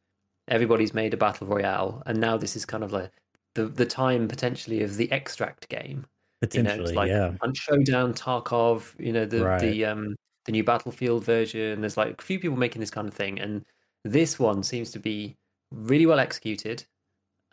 everybody's 0.47 0.93
made 0.93 1.13
a 1.13 1.17
battle 1.17 1.47
royale, 1.47 2.03
and 2.05 2.19
now 2.19 2.37
this 2.37 2.55
is 2.55 2.65
kind 2.65 2.83
of 2.83 2.91
like 2.91 3.11
the 3.55 3.65
the 3.65 3.85
time 3.85 4.27
potentially 4.27 4.83
of 4.83 4.95
the 4.97 5.11
extract 5.11 5.69
game. 5.69 6.05
You 6.53 6.63
know, 6.63 6.69
it's 6.69 6.91
Potentially, 6.91 6.93
like 6.95 7.09
yeah. 7.09 7.33
on 7.41 7.53
Showdown, 7.53 8.13
Tarkov, 8.13 8.97
you 8.99 9.11
know, 9.11 9.25
the 9.25 9.43
Right. 9.43 9.59
the 9.59 9.85
um 9.85 10.15
the 10.45 10.51
new 10.53 10.63
Battlefield 10.63 11.23
version. 11.25 11.81
There's 11.81 11.97
like 11.97 12.21
a 12.21 12.23
few 12.23 12.39
people 12.39 12.57
making 12.57 12.79
this 12.79 12.91
kind 12.91 13.07
of 13.07 13.13
thing, 13.13 13.39
and 13.39 13.65
this 14.05 14.39
one 14.39 14.63
seems 14.63 14.91
to 14.91 14.99
be 14.99 15.35
really 15.71 16.05
well 16.05 16.19
executed 16.19 16.85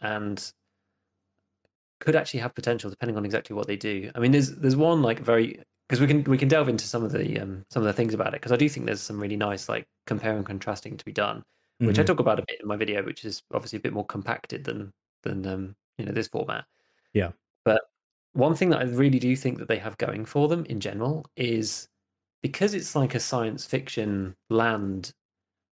and 0.00 0.52
could 2.00 2.14
actually 2.16 2.40
have 2.40 2.54
potential 2.54 2.90
depending 2.90 3.16
on 3.16 3.24
exactly 3.24 3.54
what 3.56 3.66
they 3.66 3.76
do. 3.76 4.10
I 4.14 4.20
mean, 4.20 4.32
there's 4.32 4.52
there's 4.56 4.76
one 4.76 5.02
like 5.02 5.20
very 5.20 5.60
because 5.88 6.00
we 6.00 6.06
can 6.06 6.24
we 6.24 6.38
can 6.38 6.48
delve 6.48 6.68
into 6.68 6.84
some 6.86 7.04
of 7.04 7.12
the 7.12 7.38
um 7.40 7.64
some 7.70 7.82
of 7.82 7.86
the 7.86 7.92
things 7.92 8.14
about 8.14 8.28
it 8.28 8.40
because 8.40 8.52
I 8.52 8.56
do 8.56 8.68
think 8.68 8.86
there's 8.86 9.00
some 9.02 9.20
really 9.20 9.36
nice 9.36 9.68
like 9.68 9.86
compare 10.06 10.36
and 10.36 10.44
contrasting 10.44 10.96
to 10.96 11.04
be 11.04 11.12
done, 11.12 11.44
which 11.78 11.98
I 11.98 12.02
Mhm. 12.02 12.06
talk 12.06 12.20
about 12.20 12.38
a 12.38 12.44
bit 12.46 12.60
in 12.60 12.66
my 12.68 12.76
video, 12.76 13.02
which 13.04 13.24
is 13.24 13.42
obviously 13.52 13.78
a 13.78 13.80
bit 13.80 13.92
more 13.92 14.06
compacted 14.06 14.64
than 14.64 14.92
than 15.22 15.46
um 15.46 15.76
you 15.98 16.04
know 16.04 16.12
this 16.12 16.28
format. 16.28 16.64
Yeah. 17.12 17.32
But 17.64 17.82
one 18.32 18.54
thing 18.54 18.70
that 18.70 18.80
I 18.80 18.84
really 18.84 19.18
do 19.18 19.34
think 19.36 19.58
that 19.58 19.68
they 19.68 19.78
have 19.78 19.96
going 19.98 20.24
for 20.26 20.48
them 20.48 20.64
in 20.66 20.78
general 20.80 21.24
is 21.36 21.88
because 22.42 22.74
it's 22.74 22.94
like 22.94 23.14
a 23.14 23.20
science 23.20 23.64
fiction 23.64 24.36
land 24.50 25.12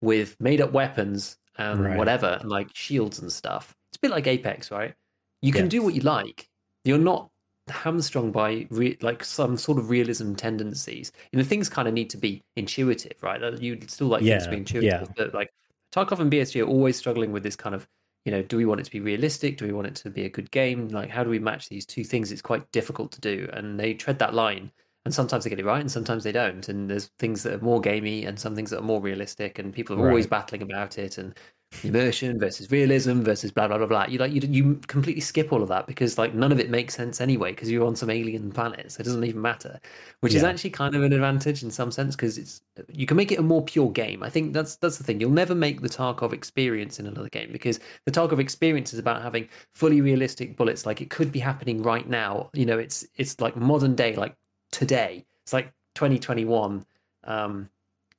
with 0.01 0.41
made 0.41 0.61
up 0.61 0.73
weapons 0.73 1.39
and 1.59 1.85
Right. 1.85 1.97
whatever, 1.99 2.39
and 2.41 2.49
like 2.51 2.69
shields 2.75 3.19
and 3.19 3.31
stuff. 3.33 3.75
It's 3.91 3.97
a 3.99 4.01
bit 4.01 4.11
like 4.11 4.27
Apex, 4.27 4.71
right? 4.71 4.95
You 5.43 5.53
can 5.53 5.69
do 5.69 5.83
what 5.83 5.95
you 5.95 6.01
like. 6.03 6.49
You're 6.85 6.99
not 6.99 7.31
hamstrung 7.69 8.33
by 8.33 8.67
re- 8.71 8.99
like 9.01 9.25
some 9.25 9.57
sort 9.57 9.79
of 9.79 9.91
realism 9.91 10.35
tendencies. 10.35 11.13
You 11.31 11.39
know, 11.39 11.45
things 11.45 11.69
kind 11.69 11.89
of 11.89 11.95
need 11.95 12.11
to 12.11 12.17
be 12.17 12.43
intuitive, 12.57 13.23
right? 13.23 13.41
You'd 13.61 13.91
still 13.91 14.09
like 14.09 14.23
things 14.23 14.45
to 14.45 14.51
be 14.51 14.57
intuitive, 14.57 15.09
yeah. 15.09 15.13
but 15.17 15.35
like 15.35 15.53
Tarkov 15.93 16.21
and 16.21 16.33
BSG 16.33 16.63
are 16.63 16.69
always 16.69 16.97
struggling 16.97 17.33
with 17.33 17.43
this 17.43 17.57
kind 17.57 17.75
of, 17.75 17.87
you 18.25 18.33
know, 18.33 18.43
do 18.43 18.57
we 18.57 18.65
want 18.65 18.81
it 18.81 18.85
to 18.85 18.91
be 18.91 19.01
realistic? 19.01 19.59
Do 19.59 19.67
we 19.67 19.73
want 19.73 19.87
it 19.87 19.95
to 19.97 20.11
be 20.11 20.25
a 20.25 20.31
good 20.31 20.51
game? 20.51 20.89
Like, 20.89 21.11
how 21.11 21.23
do 21.23 21.31
we 21.31 21.39
match 21.39 21.69
these 21.69 21.87
two 21.87 22.05
things? 22.05 22.33
It's 22.33 22.43
quite 22.43 22.71
difficult 22.73 23.13
to 23.13 23.21
do, 23.21 23.49
and 23.53 23.79
they 23.79 23.95
tread 23.95 24.19
that 24.21 24.35
line. 24.35 24.71
And 25.05 25.13
sometimes 25.13 25.43
they 25.43 25.51
get 25.51 25.59
it 25.59 25.65
right, 25.65 25.81
and 25.81 25.91
sometimes 25.91 26.23
they 26.23 26.31
don't. 26.31 26.69
And 26.69 26.89
there's 26.89 27.11
things 27.19 27.43
that 27.43 27.55
are 27.55 27.65
more 27.65 27.81
gamey, 27.81 28.25
and 28.25 28.39
some 28.39 28.55
things 28.55 28.71
that 28.71 28.79
are 28.79 28.83
more 28.83 29.01
realistic, 29.01 29.59
and 29.59 29.73
people 29.73 30.01
are 30.01 30.09
always 30.09 30.27
battling 30.27 30.63
about 30.63 30.99
it. 30.99 31.19
And 31.19 31.37
immersion 31.83 32.39
versus 32.39 32.71
realism 32.71 33.23
versus 33.23 33.51
blah 33.51 33.67
blah 33.67 33.79
blah 33.79 33.87
blah. 33.87 34.07
You 34.07 34.19
like 34.19 34.33
you 34.33 34.41
you 34.43 34.81
completely 34.87 35.21
skip 35.21 35.53
all 35.53 35.63
of 35.63 35.69
that 35.69 35.87
because 35.87 36.19
like 36.19 36.35
none 36.35 36.53
of 36.53 36.61
it 36.61 36.71
makes 36.71 36.95
sense 36.95 37.21
anyway 37.21 37.53
because 37.53 37.71
you're 37.71 37.87
on 37.87 37.97
some 37.97 38.11
alien 38.11 38.53
planet, 38.53 38.93
so 38.93 39.01
it 39.01 39.05
doesn't 39.05 39.25
even 39.25 39.41
matter. 39.41 39.81
Which 40.21 40.35
is 40.35 40.45
actually 40.45 40.71
kind 40.71 40.95
of 40.95 41.03
an 41.03 41.13
advantage 41.13 41.63
in 41.63 41.71
some 41.71 41.91
sense 41.91 42.15
because 42.15 42.39
it's 42.39 42.61
you 42.89 43.07
can 43.07 43.17
make 43.17 43.33
it 43.33 43.39
a 43.39 43.43
more 43.43 43.63
pure 43.63 43.91
game. 43.91 44.23
I 44.23 44.31
think 44.31 44.53
that's 44.53 44.77
that's 44.77 44.99
the 44.99 45.05
thing. 45.05 45.21
You'll 45.21 45.31
never 45.31 45.55
make 45.55 45.81
the 45.81 45.89
Tarkov 45.89 46.33
experience 46.33 46.99
in 47.01 47.07
another 47.07 47.29
game 47.29 47.51
because 47.53 47.81
the 48.05 48.13
Tarkov 48.13 48.39
experience 48.39 48.93
is 48.93 48.99
about 48.99 49.23
having 49.23 49.49
fully 49.75 50.01
realistic 50.01 50.57
bullets. 50.57 50.87
Like 50.87 51.01
it 51.01 51.11
could 51.11 51.33
be 51.33 51.41
happening 51.41 51.83
right 51.83 52.09
now. 52.09 52.51
You 52.53 52.67
know, 52.67 52.79
it's 52.79 53.07
it's 53.17 53.41
like 53.41 53.57
modern 53.57 53.95
day, 53.95 54.15
like 54.15 54.37
today. 54.71 55.25
It's 55.45 55.53
like 55.53 55.73
2021. 55.95 56.85
Um, 57.25 57.69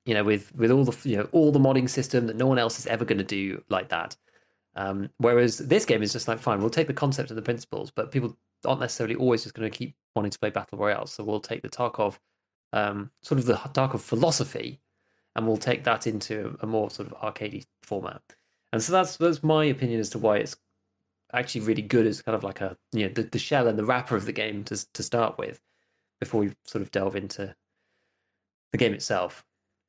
you 0.06 0.14
know, 0.14 0.24
with 0.24 0.54
with 0.56 0.72
all 0.72 0.84
the 0.84 1.10
you 1.10 1.18
know 1.18 1.28
all 1.32 1.52
the 1.52 1.60
modding 1.60 1.90
system 1.90 2.28
that 2.28 2.36
no 2.36 2.48
one 2.48 2.60
else 2.60 2.80
is 2.80 2.88
ever 2.88 3.06
going 3.06 3.18
to 3.18 3.24
do 3.24 3.64
like 3.70 3.90
that. 3.90 4.16
Um, 4.76 5.10
whereas 5.18 5.60
this 5.60 5.86
game 5.86 6.02
is 6.02 6.14
just 6.14 6.28
like 6.28 6.40
fine, 6.40 6.60
we'll 6.60 6.70
take 6.70 6.88
the 6.88 6.94
concept 6.94 7.30
and 7.30 7.38
the 7.38 7.44
principles, 7.44 7.92
but 7.92 8.12
people 8.12 8.36
aren't 8.66 8.82
necessarily 8.82 9.16
always 9.16 9.44
just 9.44 9.56
going 9.56 9.70
to 9.70 9.78
keep 9.78 9.96
wanting 10.16 10.32
to 10.32 10.40
play 10.40 10.50
battle 10.50 10.80
royale. 10.80 11.06
So 11.06 11.24
we'll 11.24 11.40
take 11.40 11.62
the 11.62 11.70
Tarkov, 11.70 12.18
um, 12.72 13.12
sort 13.22 13.40
of 13.40 13.46
the 13.46 13.54
Tarkov 13.54 14.00
philosophy, 14.00 14.80
and 15.36 15.48
we'll 15.48 15.58
take 15.58 15.84
that 15.84 16.08
into 16.08 16.58
a 16.62 16.68
more 16.68 16.90
sort 16.90 17.12
of 17.12 17.18
arcadey 17.20 17.66
format. 17.84 18.22
And 18.72 18.82
so 18.82 18.92
that's 18.92 19.18
that's 19.18 19.44
my 19.44 19.66
opinion 19.66 20.00
as 20.00 20.10
to 20.12 20.20
why 20.20 20.38
it's 20.38 20.56
actually 21.34 21.62
really 21.62 21.82
good 21.82 22.08
as 22.08 22.22
kind 22.22 22.36
of 22.36 22.44
like 22.44 22.62
a 22.62 22.78
you 22.92 23.08
know 23.08 23.14
the, 23.14 23.24
the 23.24 23.40
shell 23.40 23.68
and 23.68 23.78
the 23.78 23.86
wrapper 23.86 24.16
of 24.16 24.26
the 24.26 24.34
game 24.34 24.64
to 24.66 24.92
to 24.94 25.04
start 25.04 25.38
with, 25.38 25.62
before 26.20 26.42
we 26.42 26.52
sort 26.66 26.82
of 26.82 26.92
delve 26.92 27.16
into 27.16 27.56
the 28.72 28.78
game 28.78 28.94
itself. 28.94 29.46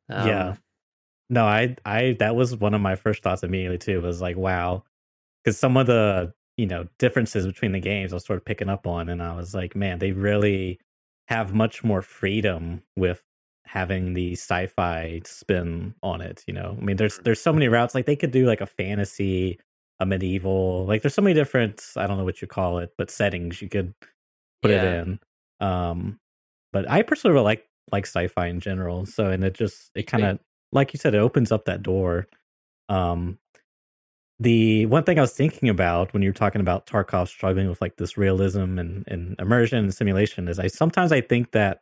Um, 0.08 0.26
yeah. 0.26 0.56
No, 1.30 1.46
I 1.46 1.76
I 1.84 2.16
that 2.20 2.36
was 2.36 2.56
one 2.56 2.74
of 2.74 2.80
my 2.80 2.96
first 2.96 3.22
thoughts 3.22 3.42
immediately 3.42 3.78
too. 3.78 4.00
Was 4.00 4.20
like, 4.20 4.36
wow, 4.36 4.84
because 5.44 5.58
some 5.58 5.76
of 5.76 5.86
the 5.86 6.34
you 6.56 6.66
know 6.66 6.88
differences 6.98 7.46
between 7.46 7.72
the 7.72 7.80
games 7.80 8.12
I 8.12 8.16
was 8.16 8.24
sort 8.26 8.38
of 8.38 8.44
picking 8.44 8.68
up 8.68 8.86
on, 8.86 9.08
and 9.08 9.22
I 9.22 9.36
was 9.36 9.54
like, 9.54 9.76
man, 9.76 9.98
they 10.00 10.12
really 10.12 10.80
have 11.28 11.54
much 11.54 11.84
more 11.84 12.02
freedom 12.02 12.82
with 12.96 13.22
having 13.66 14.14
the 14.14 14.32
sci-fi 14.34 15.22
spin 15.24 15.94
on 16.02 16.20
it. 16.20 16.44
You 16.46 16.54
know, 16.54 16.76
I 16.80 16.84
mean, 16.84 16.96
there's 16.96 17.18
there's 17.20 17.40
so 17.40 17.52
many 17.52 17.68
routes. 17.68 17.94
Like 17.94 18.06
they 18.06 18.16
could 18.16 18.32
do 18.32 18.46
like 18.46 18.60
a 18.60 18.66
fantasy, 18.66 19.58
a 20.00 20.06
medieval. 20.06 20.86
Like 20.86 21.02
there's 21.02 21.14
so 21.14 21.22
many 21.22 21.34
different. 21.34 21.84
I 21.96 22.06
don't 22.06 22.18
know 22.18 22.24
what 22.24 22.42
you 22.42 22.48
call 22.48 22.78
it, 22.78 22.92
but 22.98 23.10
settings 23.10 23.62
you 23.62 23.68
could 23.68 23.94
put 24.62 24.70
it 24.70 24.82
in. 24.82 25.20
Um, 25.60 26.20
but 26.72 26.90
I 26.90 27.02
personally 27.02 27.34
really 27.34 27.44
like 27.44 27.68
like 27.92 28.06
sci-fi 28.06 28.46
in 28.46 28.60
general. 28.60 29.06
So 29.06 29.30
and 29.30 29.44
it 29.44 29.54
just 29.54 29.90
it 29.94 30.04
kind 30.04 30.24
of 30.24 30.38
like 30.72 30.92
you 30.92 30.98
said, 30.98 31.14
it 31.14 31.18
opens 31.18 31.52
up 31.52 31.64
that 31.66 31.82
door. 31.82 32.26
Um, 32.88 33.38
the 34.40 34.86
one 34.86 35.04
thing 35.04 35.18
I 35.18 35.22
was 35.22 35.32
thinking 35.32 35.68
about 35.68 36.12
when 36.12 36.22
you 36.22 36.28
were 36.28 36.34
talking 36.34 36.60
about 36.60 36.86
Tarkov 36.86 37.28
struggling 37.28 37.68
with 37.68 37.80
like 37.80 37.96
this 37.96 38.18
realism 38.18 38.78
and, 38.78 39.04
and 39.06 39.36
immersion 39.38 39.78
and 39.78 39.94
simulation 39.94 40.48
is 40.48 40.58
I 40.58 40.66
sometimes 40.66 41.12
I 41.12 41.20
think 41.20 41.52
that 41.52 41.80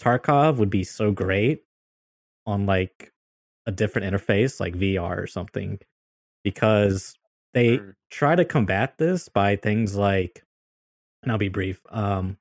Tarkov 0.00 0.58
would 0.58 0.70
be 0.70 0.84
so 0.84 1.12
great 1.12 1.62
on 2.46 2.66
like 2.66 3.12
a 3.66 3.72
different 3.72 4.12
interface 4.12 4.60
like 4.60 4.74
VR 4.74 5.16
or 5.22 5.26
something 5.26 5.78
because 6.44 7.14
they 7.54 7.78
Mm. 7.78 7.94
try 8.10 8.34
to 8.34 8.44
combat 8.44 8.98
this 8.98 9.28
by 9.28 9.56
things 9.56 9.96
like 9.96 10.42
and 11.22 11.32
I'll 11.32 11.38
be 11.38 11.48
brief. 11.48 11.80
Um 11.90 12.36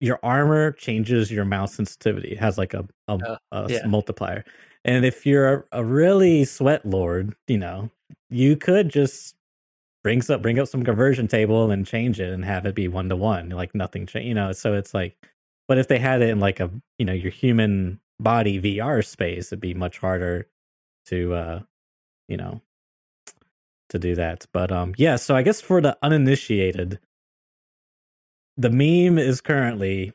your 0.00 0.18
armor 0.22 0.72
changes 0.72 1.30
your 1.30 1.44
mouse 1.44 1.74
sensitivity. 1.74 2.30
It 2.32 2.38
has 2.38 2.58
like 2.58 2.74
a 2.74 2.86
a, 3.08 3.20
Uh, 3.22 3.36
a 3.52 3.70
yeah. 3.70 3.86
multiplier. 3.86 4.44
And 4.84 5.04
if 5.04 5.26
you're 5.26 5.54
a, 5.54 5.64
a 5.80 5.84
really 5.84 6.44
sweat 6.44 6.86
lord, 6.86 7.34
you 7.48 7.58
know, 7.58 7.90
you 8.30 8.56
could 8.56 8.88
just 8.88 9.36
bring 10.04 10.22
up 10.30 10.42
bring 10.42 10.58
up 10.58 10.68
some 10.68 10.84
conversion 10.84 11.28
table 11.28 11.70
and 11.70 11.86
change 11.86 12.20
it 12.20 12.32
and 12.32 12.44
have 12.44 12.66
it 12.66 12.74
be 12.74 12.88
one 12.88 13.08
to 13.08 13.16
one, 13.16 13.50
like 13.50 13.74
nothing 13.74 14.06
change. 14.06 14.26
You 14.26 14.34
know, 14.34 14.52
so 14.52 14.74
it's 14.74 14.94
like, 14.94 15.16
but 15.68 15.78
if 15.78 15.88
they 15.88 15.98
had 15.98 16.22
it 16.22 16.30
in 16.30 16.40
like 16.40 16.60
a 16.60 16.70
you 16.98 17.06
know 17.06 17.12
your 17.12 17.32
human 17.32 18.00
body 18.20 18.60
VR 18.60 19.04
space, 19.04 19.48
it'd 19.48 19.60
be 19.60 19.74
much 19.74 19.98
harder 19.98 20.48
to 21.06 21.34
uh 21.34 21.60
you 22.28 22.36
know 22.38 22.62
to 23.90 23.98
do 23.98 24.14
that. 24.16 24.46
But 24.52 24.72
um 24.72 24.94
yeah, 24.98 25.16
so 25.16 25.36
I 25.36 25.42
guess 25.42 25.60
for 25.60 25.80
the 25.80 25.98
uninitiated, 26.02 27.00
the 28.58 28.70
meme 28.70 29.18
is 29.18 29.40
currently 29.40 30.12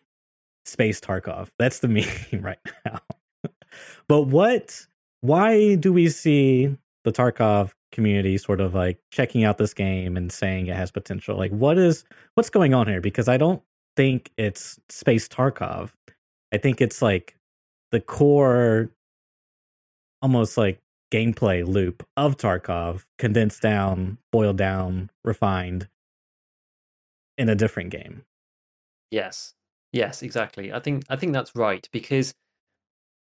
Space 0.65 0.99
Tarkov. 0.99 1.49
That's 1.57 1.79
the 1.79 1.87
meme 2.31 2.41
right 2.41 2.59
now. 2.85 2.99
but 4.07 4.23
what 4.23 4.85
why 5.21 5.75
do 5.75 5.93
we 5.93 6.09
see 6.09 6.77
the 7.05 7.11
Tarkov 7.11 7.71
community 7.93 8.37
sort 8.37 8.59
of 8.59 8.75
like 8.75 8.99
checking 9.11 9.43
out 9.43 9.57
this 9.57 9.73
game 9.73 10.17
and 10.17 10.31
saying 10.31 10.67
it 10.67 10.75
has 10.75 10.91
potential? 10.91 11.37
Like 11.37 11.51
what 11.51 11.77
is 11.77 12.03
what's 12.35 12.49
going 12.49 12.73
on 12.73 12.87
here? 12.87 13.01
Because 13.01 13.27
I 13.27 13.37
don't 13.37 13.61
think 13.95 14.31
it's 14.37 14.79
Space 14.89 15.27
Tarkov. 15.27 15.91
I 16.51 16.57
think 16.57 16.81
it's 16.81 17.01
like 17.01 17.37
the 17.91 18.01
core 18.01 18.91
almost 20.21 20.57
like 20.57 20.81
gameplay 21.11 21.65
loop 21.65 22.05
of 22.17 22.37
Tarkov 22.37 23.05
condensed 23.19 23.61
down, 23.61 24.17
boiled 24.31 24.57
down, 24.57 25.09
refined 25.23 25.87
in 27.37 27.49
a 27.49 27.55
different 27.55 27.89
game. 27.89 28.23
Yes. 29.13 29.53
Yes, 29.91 30.23
exactly. 30.23 30.73
I 30.73 30.79
think 30.79 31.03
I 31.09 31.15
think 31.15 31.33
that's 31.33 31.55
right 31.55 31.87
because 31.91 32.33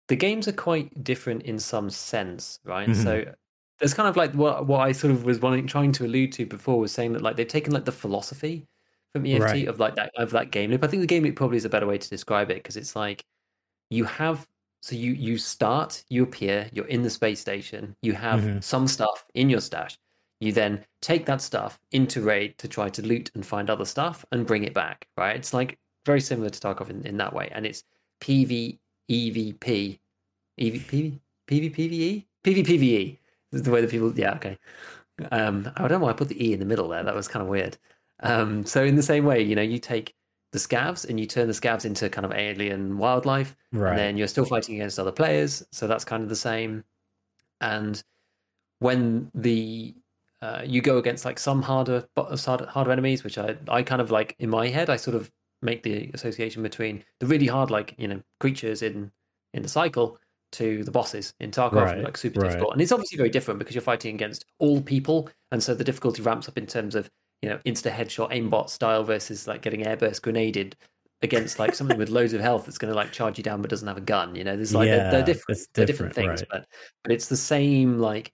the 0.09 0.17
games 0.17 0.47
are 0.49 0.53
quite 0.53 1.03
different 1.05 1.43
in 1.43 1.59
some 1.59 1.91
sense, 1.91 2.61
right? 2.65 2.91
Mhm. 2.91 2.95
So 2.95 3.25
there's 3.79 3.95
kind 3.95 4.09
of 4.09 4.17
like 4.17 4.33
what 4.35 4.67
what 4.67 4.81
I 4.81 4.93
sort 4.93 5.13
of 5.13 5.25
was 5.25 5.41
wanting 5.41 5.67
trying 5.67 5.93
to 5.93 6.07
allude 6.07 6.33
to 6.35 6.47
before 6.47 6.79
was 6.81 6.93
saying 6.93 7.13
that 7.13 7.23
like 7.23 7.37
they've 7.37 7.47
taken 7.49 7.73
like 7.73 7.85
the 7.85 7.93
philosophy 7.93 8.67
from 9.13 9.27
EFT 9.27 9.67
Right. 9.67 9.69
of 9.69 9.79
like 9.81 9.95
that 9.97 10.11
of 10.17 10.31
that 10.31 10.51
game 10.51 10.71
loop. 10.71 10.85
I 10.85 10.89
think 10.89 11.01
the 11.03 11.07
game 11.07 11.23
loop 11.25 11.37
probably 11.37 11.57
is 11.59 11.65
a 11.65 11.69
better 11.71 11.87
way 11.87 11.99
to 11.99 12.09
describe 12.11 12.51
it 12.51 12.57
because 12.57 12.77
it's 12.77 12.97
like 12.97 13.25
you 13.91 14.05
have 14.07 14.49
so 14.83 14.97
you 14.97 15.13
you 15.15 15.39
start, 15.39 16.05
you 16.11 16.23
appear, 16.25 16.71
you're 16.73 16.87
in 16.89 17.03
the 17.03 17.11
space 17.11 17.41
station, 17.41 17.97
you 18.03 18.15
have 18.15 18.41
Mhm. 18.41 18.63
some 18.63 18.89
stuff 18.89 19.27
in 19.35 19.51
your 19.51 19.61
stash. 19.61 19.99
You 20.41 20.53
then 20.53 20.85
take 21.01 21.27
that 21.27 21.41
stuff 21.41 21.79
into 21.93 22.21
raid 22.21 22.59
to 22.59 22.69
try 22.69 22.89
to 22.91 23.03
loot 23.03 23.31
and 23.35 23.45
find 23.45 23.71
other 23.71 23.85
stuff 23.87 24.25
and 24.33 24.47
bring 24.47 24.65
it 24.65 24.75
back. 24.75 25.07
Right? 25.17 25.37
It's 25.37 25.55
like 25.55 25.79
very 26.05 26.21
similar 26.21 26.51
to 26.51 26.61
Tarkov 26.61 26.91
in, 26.91 27.07
in 27.07 27.17
that 27.17 27.33
way, 27.33 27.49
and 27.53 27.65
it's 27.67 27.83
PV 28.21 28.79
EVP, 29.11 29.99
EV, 30.59 30.73
PV, 30.75 31.21
PVPVE, 31.49 32.25
PVPVE. 32.45 33.19
Is 33.53 33.63
the 33.63 33.71
way 33.71 33.81
that 33.81 33.91
people, 33.91 34.13
yeah, 34.19 34.35
okay. 34.35 34.59
Um, 35.31 35.71
I 35.77 35.83
don't 35.83 36.01
know 36.01 36.07
why 36.07 36.11
I 36.11 36.15
put 36.15 36.29
the 36.29 36.45
E 36.45 36.53
in 36.53 36.59
the 36.59 36.67
middle 36.67 36.89
there. 36.89 37.03
That 37.05 37.15
was 37.15 37.29
kind 37.29 37.43
of 37.43 37.49
weird. 37.49 37.79
Um, 38.21 38.67
so 38.67 38.83
in 38.85 38.97
the 38.97 39.03
same 39.03 39.25
way, 39.25 39.41
you 39.43 39.55
know, 39.55 39.63
you 39.63 39.79
take 39.79 40.15
the 40.53 40.59
scavs 40.59 41.09
and 41.09 41.21
you 41.21 41.27
turn 41.27 41.47
the 41.47 41.53
scavs 41.53 41.85
into 41.85 42.09
kind 42.11 42.25
of 42.25 42.33
alien 42.33 42.99
wildlife, 42.99 43.57
Right. 43.73 43.91
and 43.91 43.99
then 43.99 44.17
you're 44.17 44.27
still 44.29 44.45
fighting 44.45 44.75
against 44.75 44.99
other 44.99 45.13
players. 45.13 45.65
So 45.71 45.87
that's 45.87 46.05
kind 46.05 46.23
of 46.23 46.29
the 46.29 46.37
same. 46.37 46.85
And 47.61 48.03
when 48.81 49.31
the 49.35 49.95
uh, 50.43 50.63
you 50.65 50.81
go 50.83 50.99
against 50.99 51.25
like 51.25 51.39
some 51.39 51.63
harder 51.63 52.07
harder 52.17 52.93
enemies, 52.93 53.25
which 53.25 53.39
I 53.39 53.57
I 53.69 53.83
kind 53.83 54.01
of 54.03 54.11
like 54.11 54.35
in 54.39 54.51
my 54.51 54.69
head, 54.69 54.91
I 54.91 54.97
sort 54.97 55.17
of 55.17 55.31
make 55.63 55.83
the 55.83 56.11
association 56.15 56.63
between 56.63 57.03
the 57.21 57.27
really 57.27 57.47
hard 57.47 57.71
like 57.71 57.95
you 57.99 58.09
know 58.09 58.21
creatures 58.41 58.83
in 58.83 59.11
in 59.55 59.63
the 59.63 59.69
cycle 59.69 60.19
to 60.53 60.85
the 60.85 60.91
bosses 60.91 61.35
in 61.41 61.51
Tarkov, 61.51 61.75
Right, 61.75 62.03
like 62.03 62.17
super 62.17 62.41
right. 62.41 62.49
difficult. 62.49 62.73
And 62.73 62.83
it's 62.83 62.93
obviously 62.93 63.17
very 63.17 63.31
different 63.31 63.59
because 63.59 63.75
you're 63.75 63.83
fighting 63.83 64.15
against 64.15 64.45
all 64.59 64.81
people, 64.81 65.29
and 65.53 65.63
so 65.63 65.75
the 65.75 65.85
difficulty 65.85 66.23
ramps 66.23 66.49
up 66.49 66.59
in 66.59 66.67
terms 66.67 66.95
of 66.95 67.11
you 67.43 67.49
know 67.49 67.59
insta 67.67 67.91
headshot 67.91 68.31
aimbot 68.33 68.69
style 68.71 69.05
versus 69.05 69.47
like 69.49 69.63
getting 69.63 69.83
airburst 69.85 70.23
grenaded 70.23 70.77
against 71.23 71.59
like 71.59 71.75
something 71.75 71.97
with 71.97 72.11
loads 72.11 72.33
of 72.35 72.41
health 72.41 72.67
that's 72.67 72.79
going 72.79 72.93
to 72.93 72.97
like 72.97 73.11
charge 73.11 73.39
you 73.39 73.45
down 73.45 73.63
but 73.63 73.71
doesn't 73.71 73.89
have 73.89 73.97
a 73.97 74.03
gun. 74.03 74.35
You 74.37 74.45
know, 74.45 74.57
there's 74.57 74.75
like 74.75 74.91
they're, 74.91 75.03
they're 75.09 75.21
Yeah, 75.21 75.25
different, 75.25 75.61
they're 75.75 75.87
different 75.87 76.15
different, 76.15 76.15
things, 76.15 76.41
right. 76.43 76.49
but 76.51 76.67
but 77.05 77.13
it's 77.13 77.29
the 77.29 77.37
same 77.37 77.99
like. 77.99 78.33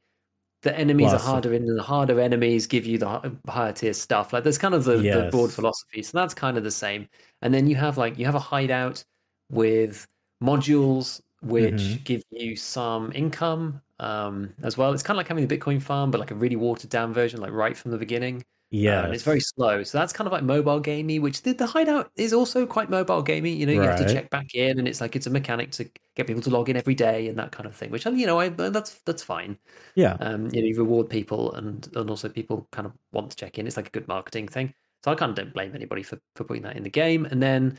The 0.63 0.77
enemies 0.79 1.11
Plus- 1.11 1.23
are 1.23 1.27
harder, 1.27 1.53
and 1.55 1.69
the 1.79 1.83
harder 1.83 2.21
enemies 2.21 2.67
give 2.67 2.87
you 2.87 2.97
the 2.99 3.33
higher 3.49 3.73
tier 3.73 3.93
stuff. 3.93 4.33
Like 4.33 4.45
there's 4.45 4.59
kind 4.59 4.75
of 4.75 4.85
the, 4.85 4.97
the 5.25 5.31
broad 5.31 5.53
philosophy, 5.53 6.03
so 6.03 6.17
that's 6.17 6.35
kind 6.35 6.57
of 6.57 6.63
the 6.65 6.71
same. 6.71 7.09
And 7.43 7.53
then 7.53 7.67
you 7.67 7.75
have 7.77 7.99
like 7.99 8.19
you 8.19 8.25
have 8.27 8.35
a 8.37 8.41
hideout 8.41 9.03
with 9.51 10.07
modules 10.43 11.21
which 11.43 11.75
Mhm. 11.75 12.05
give 12.05 12.23
you 12.31 12.55
some 12.55 13.11
income 13.15 13.81
um, 13.99 14.53
as 14.63 14.77
well. 14.79 14.93
It's 14.93 15.03
kind 15.03 15.17
of 15.17 15.19
like 15.19 15.29
having 15.29 15.43
a 15.45 15.49
Bitcoin 15.49 15.83
farm, 15.83 16.11
but 16.13 16.21
like 16.21 16.31
a 16.31 16.37
really 16.37 16.55
watered 16.57 16.91
down 16.91 17.13
version, 17.13 17.41
like 17.41 17.51
right 17.53 17.77
from 17.77 17.91
the 17.91 17.99
beginning. 17.99 18.45
Yeah. 18.73 19.01
Uh, 19.01 19.05
and 19.05 19.15
it's 19.15 19.23
very 19.23 19.41
slow. 19.41 19.83
So 19.83 19.99
that's 19.99 20.15
kind 20.15 20.27
of 20.27 20.33
like 20.33 20.43
mobile 20.43 20.81
gamey, 20.81 21.19
which 21.19 21.43
the, 21.43 21.53
the 21.53 21.67
hideout 21.67 22.11
is 22.17 22.33
also 22.33 22.65
quite 22.65 22.89
mobile 22.89 23.23
gamey. 23.23 23.53
You 23.53 23.67
know, 23.67 23.73
you 23.73 23.83
have 23.83 23.99
to 23.99 24.11
check 24.11 24.31
back 24.31 24.55
in, 24.55 24.79
and 24.79 24.89
it's 24.89 24.99
like 24.99 25.15
it's 25.15 25.27
a 25.27 25.31
mechanic 25.31 25.73
to 25.73 25.91
get 26.17 26.27
people 26.27 26.41
to 26.43 26.49
log 26.49 26.71
in 26.71 26.77
every 26.77 26.95
day 26.95 27.29
and 27.29 27.39
that 27.39 27.53
kind 27.53 27.67
of 27.67 27.77
thing. 27.77 27.91
Which 27.91 28.07
you 28.07 28.27
know, 28.27 28.41
I 28.41 28.49
that's 28.49 28.95
that's 29.01 29.23
fine. 29.23 29.59
Yeah. 29.95 30.17
Um, 30.21 30.47
you 30.55 30.63
know, 30.63 30.69
you 30.69 30.79
reward 30.79 31.11
people, 31.11 31.53
and 31.53 31.87
and 31.95 32.09
also 32.09 32.31
people 32.31 32.67
kind 32.73 32.87
of 32.87 32.93
want 33.13 33.31
to 33.31 33.37
check 33.37 33.59
in. 33.59 33.67
It's 33.67 33.77
like 33.77 33.89
a 33.89 33.91
good 33.91 34.09
marketing 34.09 34.49
thing. 34.49 34.73
So 35.05 35.13
I 35.13 35.17
kind 35.17 35.29
of 35.29 35.37
don't 35.37 35.53
blame 35.53 35.75
anybody 35.75 36.03
for 36.03 36.19
for 36.35 36.45
putting 36.45 36.63
that 36.63 36.75
in 36.75 36.83
the 36.83 36.91
game. 36.91 37.27
And 37.27 37.43
then, 37.43 37.79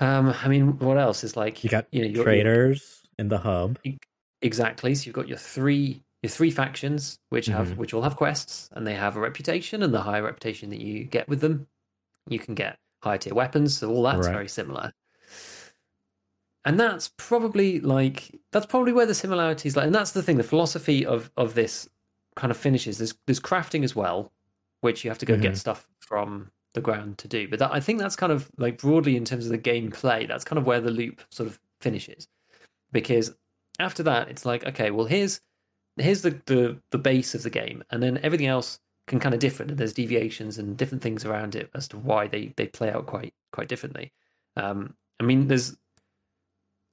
um, 0.00 0.34
I 0.42 0.48
mean, 0.48 0.78
what 0.78 0.96
else 0.96 1.22
is 1.22 1.36
like 1.36 1.62
You 1.62 1.68
got 1.68 1.86
you 1.92 2.08
know 2.08 2.22
traders 2.22 3.02
in 3.18 3.28
the 3.28 3.38
hub. 3.38 3.78
Exactly. 4.40 4.94
So 4.94 5.04
you've 5.04 5.14
got 5.14 5.28
your 5.28 5.36
three 5.36 6.02
your 6.22 6.30
three 6.30 6.50
factions, 6.50 7.18
which 7.30 7.46
have 7.46 7.68
Mhm. 7.70 7.76
which 7.76 7.94
all 7.94 8.02
have 8.02 8.16
quests, 8.16 8.68
and 8.72 8.86
they 8.86 8.94
have 8.94 9.16
a 9.16 9.20
reputation, 9.20 9.82
and 9.82 9.92
the 9.94 10.02
higher 10.02 10.22
reputation 10.22 10.70
that 10.70 10.80
you 10.80 11.04
get 11.04 11.28
with 11.28 11.40
them, 11.40 11.66
you 12.28 12.38
can 12.38 12.54
get 12.54 12.78
higher 13.02 13.18
tier 13.18 13.34
weapons. 13.34 13.76
So 13.78 13.90
all 13.90 14.02
that's 14.02 14.26
Right. 14.26 14.32
very 14.32 14.48
similar. 14.48 14.92
And 16.64 16.78
that's 16.78 17.10
probably 17.16 17.80
like 17.80 18.38
that's 18.52 18.66
probably 18.66 18.92
where 18.92 19.06
the 19.06 19.14
similarities 19.14 19.76
like, 19.76 19.86
and 19.86 19.94
that's 19.94 20.12
the 20.12 20.22
thing. 20.22 20.36
The 20.36 20.42
philosophy 20.42 21.06
of 21.06 21.30
of 21.36 21.54
this 21.54 21.88
kind 22.36 22.50
of 22.50 22.56
finishes. 22.56 22.98
There's 22.98 23.14
there's 23.26 23.40
crafting 23.40 23.84
as 23.84 23.94
well, 23.96 24.32
which 24.80 25.04
you 25.04 25.10
have 25.10 25.18
to 25.18 25.26
go 25.26 25.36
Mhm. 25.36 25.42
get 25.42 25.56
stuff 25.56 25.86
from 26.00 26.50
the 26.74 26.80
ground 26.80 27.18
to 27.18 27.28
do. 27.28 27.48
But 27.48 27.60
that, 27.60 27.72
I 27.72 27.80
think 27.80 27.98
that's 27.98 28.16
kind 28.16 28.32
of 28.32 28.50
like 28.58 28.78
broadly 28.78 29.16
in 29.16 29.24
terms 29.24 29.46
of 29.46 29.52
the 29.52 29.58
gameplay. 29.58 30.28
That's 30.28 30.44
kind 30.44 30.58
of 30.58 30.66
where 30.66 30.80
the 30.80 30.90
loop 30.90 31.22
sort 31.30 31.48
of 31.48 31.58
finishes, 31.80 32.28
because 32.92 33.34
after 33.78 34.02
that 34.02 34.28
it's 34.28 34.44
like 34.44 34.66
okay, 34.66 34.90
well 34.90 35.06
here's 35.06 35.40
here's 36.00 36.22
the 36.22 36.40
the, 36.46 36.80
the 36.90 36.98
base 36.98 37.34
of 37.34 37.42
the 37.42 37.50
game, 37.50 37.84
and 37.90 38.02
then 38.02 38.18
everything 38.22 38.46
else 38.46 38.78
can 39.06 39.18
kind 39.20 39.34
of 39.34 39.40
different, 39.40 39.70
and 39.70 39.78
there's 39.78 39.92
deviations 39.94 40.58
and 40.58 40.76
different 40.76 41.02
things 41.02 41.24
around 41.24 41.54
it 41.54 41.70
as 41.74 41.88
to 41.88 41.98
why 41.98 42.28
they 42.28 42.52
they 42.56 42.66
play 42.66 42.90
out 42.90 43.06
quite 43.06 43.34
quite 43.52 43.68
differently. 43.68 44.12
Um, 44.56 44.94
I 45.20 45.24
mean, 45.24 45.48
there's 45.48 45.76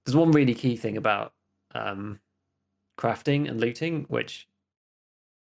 there's 0.06 0.16
one 0.16 0.32
really 0.32 0.54
key 0.54 0.78
thing 0.78 0.98
about 0.98 1.34
um, 1.74 2.20
crafting 2.98 3.50
and 3.50 3.60
looting, 3.60 4.06
which 4.08 4.48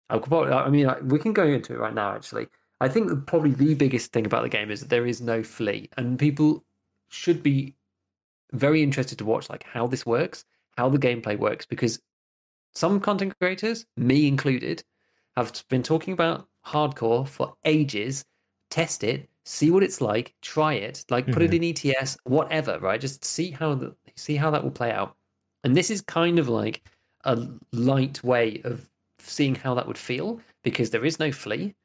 I 0.09 0.17
could 0.17 0.29
probably, 0.29 0.53
I 0.53 0.69
mean, 0.69 0.89
we 1.07 1.19
can 1.19 1.33
go 1.33 1.45
into 1.45 1.73
it 1.73 1.79
right 1.79 1.93
now. 1.93 2.13
Actually, 2.15 2.47
I 2.81 2.87
think 2.89 3.25
probably 3.25 3.51
the 3.51 3.75
biggest 3.75 4.11
thing 4.11 4.25
about 4.25 4.43
the 4.43 4.49
game 4.49 4.71
is 4.71 4.81
that 4.81 4.89
there 4.89 5.07
is 5.07 5.21
no 5.21 5.43
flea, 5.43 5.89
and 5.97 6.19
people 6.19 6.63
should 7.09 7.41
be 7.41 7.75
very 8.51 8.81
interested 8.83 9.17
to 9.17 9.25
watch 9.25 9.49
like 9.49 9.63
how 9.63 9.87
this 9.87 10.05
works, 10.05 10.45
how 10.77 10.89
the 10.89 10.99
gameplay 10.99 11.37
works, 11.37 11.65
because 11.65 11.99
some 12.79 13.01
content 13.01 13.37
creators, 13.41 13.85
me 13.97 14.25
included, 14.25 14.81
have 15.35 15.51
been 15.67 15.83
talking 15.83 16.13
about 16.13 16.47
hardcore 16.65 17.27
for 17.27 17.53
ages. 17.65 18.23
Test 18.69 19.03
it, 19.03 19.29
see 19.43 19.69
what 19.69 19.83
it's 19.83 19.99
like, 19.99 20.33
try 20.41 20.75
it, 20.75 21.03
like 21.09 21.25
put 21.25 21.41
it 21.41 21.51
mm-hmm. 21.51 21.85
in 21.85 21.95
EFT, 21.97 22.17
whatever, 22.23 22.79
right? 22.79 23.01
Just 23.01 23.25
see 23.25 23.51
how 23.51 23.75
the 23.75 23.93
see 24.15 24.37
how 24.37 24.49
that 24.51 24.63
will 24.63 24.71
play 24.71 24.91
out. 24.91 25.17
And 25.65 25.75
this 25.75 25.89
is 25.89 26.01
kind 26.01 26.39
of 26.39 26.47
like 26.47 26.81
a 27.25 27.47
light 27.73 28.23
way 28.23 28.61
of 28.63 28.89
seeing 29.19 29.55
how 29.55 29.73
that 29.73 29.85
would 29.85 29.97
feel 29.97 30.39
because 30.63 30.89
there 30.89 31.03
is 31.03 31.19
no 31.19 31.33
flea. 31.33 31.75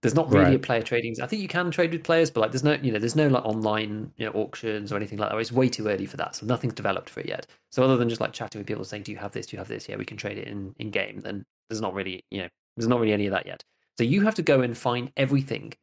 There's 0.00 0.14
not 0.14 0.30
really 0.30 0.54
a 0.54 0.58
player 0.60 0.82
trading. 0.82 1.16
I 1.20 1.26
think 1.26 1.42
you 1.42 1.48
can 1.48 1.72
trade 1.72 1.90
with 1.92 2.04
players, 2.04 2.30
but 2.30 2.40
like 2.40 2.52
there's 2.52 2.62
no, 2.62 2.74
you 2.74 2.92
know, 2.92 3.00
there's 3.00 3.16
no 3.16 3.26
like 3.28 3.44
online 3.44 4.12
you 4.16 4.26
know, 4.26 4.32
auctions 4.32 4.92
or 4.92 4.96
anything 4.96 5.18
like 5.18 5.30
that. 5.30 5.38
It's 5.38 5.50
way 5.50 5.68
too 5.68 5.88
early 5.88 6.06
for 6.06 6.16
that, 6.18 6.36
so 6.36 6.46
nothing's 6.46 6.74
developed 6.74 7.10
for 7.10 7.20
it 7.20 7.26
yet. 7.26 7.46
So 7.72 7.82
other 7.82 7.96
than 7.96 8.08
just 8.08 8.20
like 8.20 8.32
chatting 8.32 8.60
with 8.60 8.66
people 8.68 8.84
saying, 8.84 9.02
"Do 9.04 9.12
you 9.12 9.18
have 9.18 9.32
this? 9.32 9.46
Do 9.46 9.56
you 9.56 9.58
have 9.58 9.68
this? 9.68 9.88
Yeah, 9.88 9.96
we 9.96 10.04
can 10.04 10.16
trade 10.16 10.38
it 10.38 10.46
in 10.48 10.74
in 10.78 10.90
game." 10.90 11.20
Then 11.20 11.44
there's 11.68 11.80
not 11.80 11.94
really, 11.94 12.24
you 12.30 12.42
know, 12.42 12.48
there's 12.76 12.88
not 12.88 13.00
really 13.00 13.12
any 13.12 13.26
of 13.26 13.32
that 13.32 13.46
yet. 13.46 13.64
So 13.98 14.04
you 14.04 14.22
have 14.22 14.36
to 14.36 14.42
go 14.42 14.60
and 14.60 14.78
find 14.78 15.10
everything 15.16 15.74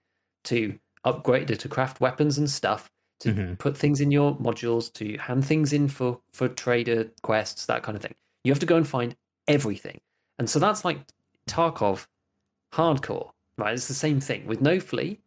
to 0.45 0.79
upgrade 1.03 1.51
it 1.51 1.59
to 1.61 1.69
craft 1.69 1.99
weapons 1.99 2.37
and 2.37 2.49
stuff 2.49 2.89
to 3.19 3.33
Mhm. 3.33 3.59
put 3.59 3.75
things 3.77 4.01
in 4.01 4.11
your 4.11 4.35
modules 4.37 4.91
to 4.93 5.17
hand 5.17 5.45
things 5.45 5.73
in 5.73 5.87
for 5.89 6.21
for 6.33 6.47
trader 6.47 7.11
quests 7.21 7.65
that 7.65 7.83
kind 7.83 7.95
of 7.95 8.01
thing 8.01 8.15
you 8.43 8.51
have 8.51 8.59
to 8.59 8.65
go 8.65 8.75
and 8.75 8.87
find 8.87 9.15
everything 9.47 10.01
and 10.39 10.49
so 10.49 10.59
that's 10.59 10.83
like 10.83 10.99
tarkov 11.47 12.07
hardcore 12.73 13.31
right 13.57 13.73
it's 13.73 13.87
the 13.87 13.93
same 13.93 14.19
thing. 14.19 14.45
With 14.47 14.61
no 14.61 14.79
flea 14.79 15.19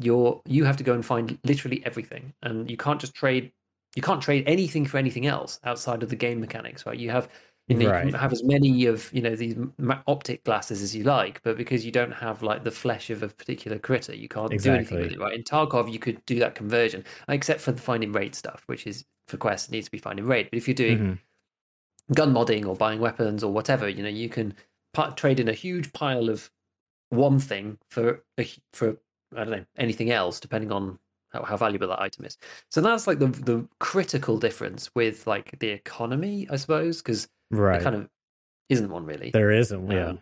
you're 0.00 0.40
you 0.46 0.64
have 0.64 0.76
to 0.78 0.84
go 0.84 0.94
and 0.94 1.04
find 1.04 1.38
literally 1.44 1.84
everything 1.84 2.32
and 2.42 2.70
you 2.70 2.76
can't 2.76 3.00
just 3.00 3.14
trade 3.14 3.52
you 3.96 4.02
can't 4.02 4.22
trade 4.22 4.44
anything 4.46 4.86
for 4.86 4.98
anything 4.98 5.26
else 5.26 5.58
outside 5.64 6.02
of 6.02 6.10
the 6.10 6.16
game 6.16 6.40
mechanics 6.40 6.86
right? 6.86 6.98
You 6.98 7.10
have 7.10 7.28
you 7.68 7.76
know 7.76 7.84
you 7.86 7.90
Right. 7.90 8.04
can 8.10 8.12
have 8.14 8.32
as 8.32 8.42
many 8.44 8.86
of 8.86 9.12
you 9.12 9.22
know 9.22 9.34
these 9.36 9.56
optic 10.06 10.44
glasses 10.44 10.82
as 10.82 10.94
you 10.96 11.04
like 11.04 11.42
but 11.42 11.56
because 11.56 11.84
you 11.84 11.92
don't 11.92 12.12
have 12.12 12.42
like 12.42 12.64
the 12.64 12.70
flesh 12.70 13.10
of 13.10 13.22
a 13.22 13.28
particular 13.28 13.78
critter 13.78 14.14
you 14.14 14.28
can't 14.28 14.60
do 14.62 14.74
anything 14.74 14.98
with 15.00 15.12
it 15.12 15.18
right? 15.20 15.34
In 15.34 15.42
tarkov 15.44 15.92
you 15.92 15.98
could 15.98 16.24
do 16.26 16.38
that 16.40 16.54
conversion 16.54 17.04
except 17.28 17.60
for 17.60 17.72
the 17.72 17.80
found 17.80 18.04
in 18.04 18.12
raid 18.12 18.34
stuff 18.34 18.62
which 18.66 18.86
is 18.86 19.04
for 19.28 19.36
quests 19.38 19.68
it 19.68 19.72
needs 19.72 19.86
to 19.86 19.92
be 19.92 19.98
found 19.98 20.18
in 20.20 20.26
raid. 20.26 20.48
But 20.50 20.58
if 20.58 20.68
you're 20.68 20.74
doing 20.74 20.98
Mhm. 20.98 21.18
gun 22.14 22.32
modding 22.34 22.66
or 22.66 22.74
buying 22.76 23.00
weapons 23.00 23.42
or 23.44 23.52
whatever 23.52 23.88
you 23.88 24.02
know 24.02 24.08
you 24.08 24.28
can 24.28 24.54
trade 25.16 25.40
in 25.40 25.48
a 25.48 25.52
huge 25.52 25.92
pile 25.92 26.28
of 26.28 26.50
one 27.10 27.38
thing 27.38 27.78
for 27.90 28.24
for 28.72 28.96
i 29.36 29.44
don't 29.44 29.50
know 29.50 29.64
anything 29.76 30.10
else 30.10 30.40
depending 30.40 30.72
on 30.72 30.98
how, 31.32 31.44
how 31.44 31.56
valuable 31.56 31.86
that 31.86 32.00
item 32.00 32.24
is 32.24 32.36
so 32.70 32.80
that's 32.80 33.06
like 33.06 33.18
the 33.18 33.26
the 33.26 33.68
critical 33.78 34.38
difference 34.38 34.90
with 34.94 35.26
like 35.26 35.56
the 35.60 35.68
economy 35.68 36.46
i 36.50 36.56
suppose 36.56 37.02
because 37.02 37.28
Right. 37.52 37.82
kind 37.82 37.96
of 37.96 38.08
isn't 38.68 38.88
one 38.90 39.04
really 39.04 39.30
there 39.32 39.50
isn't. 39.50 39.90
Yeah. 39.90 40.10
Um, 40.10 40.20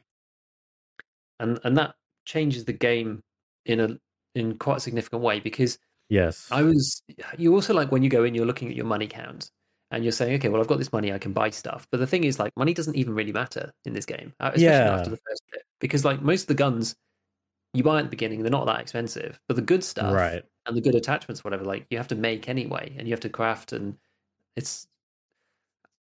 and 1.40 1.60
and 1.64 1.76
that 1.76 1.94
changes 2.24 2.64
the 2.64 2.72
game 2.72 3.22
in 3.66 3.80
a 3.80 3.98
in 4.34 4.56
quite 4.58 4.78
a 4.78 4.80
significant 4.80 5.22
way 5.22 5.40
because 5.40 5.78
yes. 6.08 6.48
I 6.50 6.62
was 6.62 7.02
you 7.36 7.54
also 7.54 7.74
like 7.74 7.92
when 7.92 8.02
you 8.02 8.08
go 8.08 8.24
in, 8.24 8.34
you're 8.34 8.46
looking 8.46 8.68
at 8.68 8.76
your 8.76 8.86
money 8.86 9.06
count 9.06 9.50
and 9.90 10.04
you're 10.04 10.12
saying, 10.12 10.34
okay, 10.34 10.48
well, 10.48 10.60
I've 10.60 10.66
got 10.68 10.78
this 10.78 10.92
money, 10.92 11.12
I 11.12 11.18
can 11.18 11.32
buy 11.32 11.50
stuff. 11.50 11.86
But 11.90 11.98
the 12.00 12.06
thing 12.06 12.24
is, 12.24 12.38
like, 12.38 12.52
money 12.56 12.74
doesn't 12.74 12.94
even 12.96 13.14
really 13.14 13.32
matter 13.32 13.72
in 13.84 13.94
this 13.94 14.04
game, 14.04 14.34
uh, 14.40 14.48
especially 14.54 14.64
Yeah. 14.64 14.94
after 14.96 15.10
the 15.10 15.18
first 15.28 15.42
bit, 15.50 15.62
because 15.80 16.04
like 16.04 16.20
most 16.22 16.42
of 16.42 16.48
the 16.48 16.54
guns 16.54 16.94
you 17.74 17.82
buy 17.82 17.98
at 17.98 18.02
the 18.04 18.08
beginning, 18.08 18.42
they're 18.42 18.50
not 18.50 18.66
that 18.66 18.80
expensive, 18.80 19.38
but 19.46 19.56
the 19.56 19.62
good 19.62 19.84
stuff 19.84 20.14
right. 20.14 20.42
and 20.66 20.76
the 20.76 20.80
good 20.80 20.94
attachments, 20.94 21.44
whatever, 21.44 21.64
like 21.64 21.86
you 21.90 21.98
have 21.98 22.08
to 22.08 22.14
make 22.14 22.48
anyway, 22.48 22.94
and 22.98 23.06
you 23.06 23.12
have 23.12 23.20
to 23.20 23.28
craft, 23.28 23.72
and 23.72 23.96
it's 24.56 24.88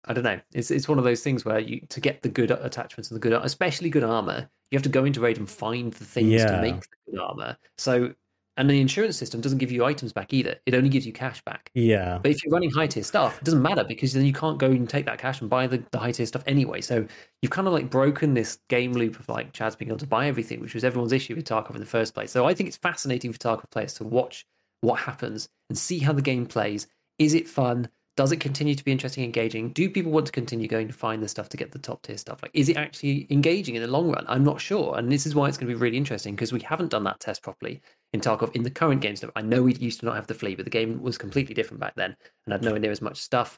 I 0.06 0.13
don't 0.13 0.24
know. 0.24 0.39
It's 0.54 0.72
it's 0.72 0.88
one 0.88 0.98
of 0.98 1.04
those 1.04 1.22
things 1.22 1.44
where 1.44 1.60
you 1.60 1.82
to 1.89 2.00
get 2.00 2.22
the 2.22 2.30
good 2.30 2.52
attachments 2.52 3.12
and 3.12 3.15
the 3.15 3.20
good, 3.20 3.34
especially 3.44 3.89
good 3.89 4.04
armor, 4.04 4.50
you 4.72 4.78
have 4.78 4.84
to 4.84 4.89
go 4.89 5.04
into 5.04 5.20
raid 5.20 5.38
and 5.38 5.50
find 5.50 5.92
the 5.94 6.06
things 6.06 6.32
Yeah. 6.32 6.46
to 6.56 6.62
make 6.62 6.80
the 6.80 7.12
good 7.12 7.20
armor. 7.20 7.58
So, 7.78 8.13
and 8.60 8.69
the 8.69 8.82
insurance 8.82 9.15
system 9.15 9.39
doesn't 9.39 9.58
give 9.58 9.72
you 9.72 9.86
items 9.86 10.12
back 10.12 10.34
either. 10.34 10.58
It 10.65 10.76
only 10.76 10.89
gives 10.89 11.08
you 11.08 11.13
cash 11.13 11.41
back. 11.45 11.72
Yeah. 11.76 12.19
But 12.22 12.32
if 12.32 12.43
you're 12.43 12.52
running 12.52 12.69
high 12.69 12.88
tier 12.88 13.04
stuff, 13.04 13.38
it 13.38 13.45
doesn't 13.45 13.62
matter 13.62 13.86
because 13.86 14.12
then 14.12 14.26
you 14.26 14.34
can't 14.34 14.60
go 14.60 14.67
and 14.67 14.88
take 14.88 15.06
that 15.06 15.17
cash 15.17 15.39
and 15.39 15.50
buy 15.50 15.65
the, 15.65 15.82
the 15.91 15.98
high 15.98 16.12
tier 16.12 16.26
stuff 16.26 16.43
anyway. 16.45 16.82
So 16.82 17.08
you've 17.41 17.52
kind 17.54 17.67
of 17.67 17.74
like 17.74 17.89
broken 17.89 18.34
this 18.34 18.60
game 18.67 18.91
loop 18.91 19.17
of 19.17 19.30
like 19.30 19.54
Chad's 19.54 19.78
being 19.78 19.89
able 19.89 20.00
to 20.00 20.08
buy 20.08 20.28
everything, 20.28 20.60
which 20.60 20.74
was 20.74 20.84
everyone's 20.84 21.13
issue 21.13 21.36
with 21.36 21.45
Tarkov 21.45 21.76
in 21.76 21.80
the 21.80 21.86
first 21.86 22.13
place. 22.13 22.32
So 22.32 22.45
I 22.45 22.54
think 22.54 22.67
it's 22.67 22.76
fascinating 22.76 23.32
for 23.32 23.39
Tarkov 23.39 23.72
players 23.72 23.93
to 23.93 24.04
watch 24.04 24.45
what 24.82 25.00
happens 25.00 25.48
and 25.69 25.78
see 25.78 26.00
how 26.00 26.12
the 26.12 26.22
game 26.22 26.45
plays. 26.45 26.86
Is 27.17 27.34
it 27.34 27.48
fun? 27.48 27.88
Does 28.19 28.34
it 28.34 28.41
continue 28.41 28.75
to 28.75 28.84
be 28.84 28.91
interesting, 28.91 29.23
engaging? 29.23 29.69
Do 29.69 29.89
people 29.89 30.12
want 30.12 30.25
to 30.25 30.34
continue 30.34 30.67
going 30.67 30.89
to 30.89 30.93
find 30.93 31.23
the 31.23 31.29
stuff 31.29 31.47
to 31.47 31.55
get 31.55 31.71
the 31.71 31.79
top 31.79 32.01
tier 32.01 32.17
stuff? 32.17 32.41
Like, 32.41 32.51
is 32.53 32.67
it 32.67 32.75
actually 32.75 33.25
engaging 33.29 33.75
in 33.75 33.82
the 33.82 33.88
long 33.88 34.12
run? 34.12 34.25
I'm 34.27 34.43
not 34.43 34.60
sure, 34.60 34.97
and 34.97 35.10
this 35.10 35.25
is 35.25 35.36
why 35.36 35.47
it's 35.47 35.58
going 35.58 35.69
to 35.69 35.73
be 35.73 35.79
really 35.79 35.95
interesting 35.95 36.36
because 36.36 36.51
we 36.51 36.60
haven't 36.60 36.89
done 36.89 37.05
that 37.05 37.21
test 37.21 37.41
properly 37.41 37.79
in 38.12 38.19
Tarkov 38.19 38.53
in 38.53 38.63
the 38.63 38.71
current 38.71 38.99
game 38.99 39.15
stuff. 39.15 39.32
I 39.38 39.41
know 39.41 39.63
we 39.63 39.73
used 39.75 40.01
to 40.01 40.05
not 40.05 40.15
have 40.15 40.27
the 40.27 40.34
flea, 40.34 40.55
but 40.55 40.65
the 40.65 40.69
game 40.69 41.01
was 41.01 41.17
completely 41.17 41.55
different 41.55 41.79
back 41.79 41.95
then 41.95 42.17
and 42.45 42.51
had 42.51 42.62
nowhere 42.62 42.82
near 42.82 42.91
as 42.91 43.01
much 43.01 43.19
stuff. 43.21 43.58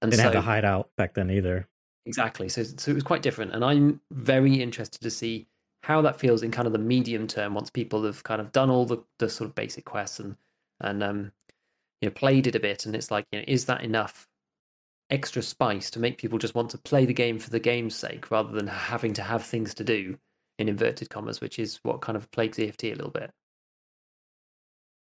And 0.00 0.12
Didn't 0.12 0.20
so 0.20 0.22
have 0.22 0.32
the 0.34 0.40
hideout 0.42 0.90
back 0.96 1.14
then 1.14 1.28
either. 1.28 1.66
exactly, 2.06 2.48
so 2.48 2.62
so 2.62 2.92
it 2.92 2.94
was 2.94 3.02
quite 3.02 3.22
different, 3.22 3.56
and 3.56 3.64
I'm 3.64 4.00
very 4.12 4.62
interested 4.62 5.00
to 5.00 5.10
see 5.10 5.48
how 5.82 6.00
that 6.02 6.20
feels 6.20 6.44
in 6.44 6.52
kind 6.52 6.68
of 6.68 6.72
the 6.72 6.78
medium 6.78 7.26
term 7.26 7.54
once 7.54 7.70
people 7.70 8.04
have 8.04 8.22
kind 8.22 8.40
of 8.40 8.52
done 8.52 8.70
all 8.70 8.86
the, 8.86 8.98
the 9.18 9.28
sort 9.28 9.50
of 9.50 9.56
basic 9.56 9.84
quests 9.84 10.20
and 10.20 10.36
and 10.80 11.02
um 11.02 11.32
you 12.00 12.08
know 12.08 12.12
played 12.12 12.46
it 12.46 12.54
a 12.54 12.60
bit, 12.60 12.86
and 12.86 12.94
it's 12.94 13.10
like 13.10 13.26
you 13.32 13.38
know 13.38 13.44
is 13.48 13.66
that 13.66 13.82
enough 13.82 14.28
extra 15.10 15.42
spice 15.42 15.90
to 15.90 15.98
make 15.98 16.18
people 16.18 16.38
just 16.38 16.54
want 16.54 16.70
to 16.70 16.78
play 16.78 17.04
the 17.04 17.12
game 17.12 17.38
for 17.38 17.50
the 17.50 17.58
game's 17.58 17.96
sake 17.96 18.30
rather 18.30 18.52
than 18.52 18.66
having 18.66 19.12
to 19.12 19.22
have 19.22 19.44
things 19.44 19.74
to 19.74 19.84
do 19.84 20.16
in 20.58 20.68
inverted 20.68 21.10
commas, 21.10 21.40
which 21.40 21.58
is 21.58 21.80
what 21.82 22.00
kind 22.00 22.16
of 22.16 22.30
plagues 22.30 22.58
EFT 22.58 22.84
a 22.84 22.94
little 22.94 23.10
bit. 23.10 23.32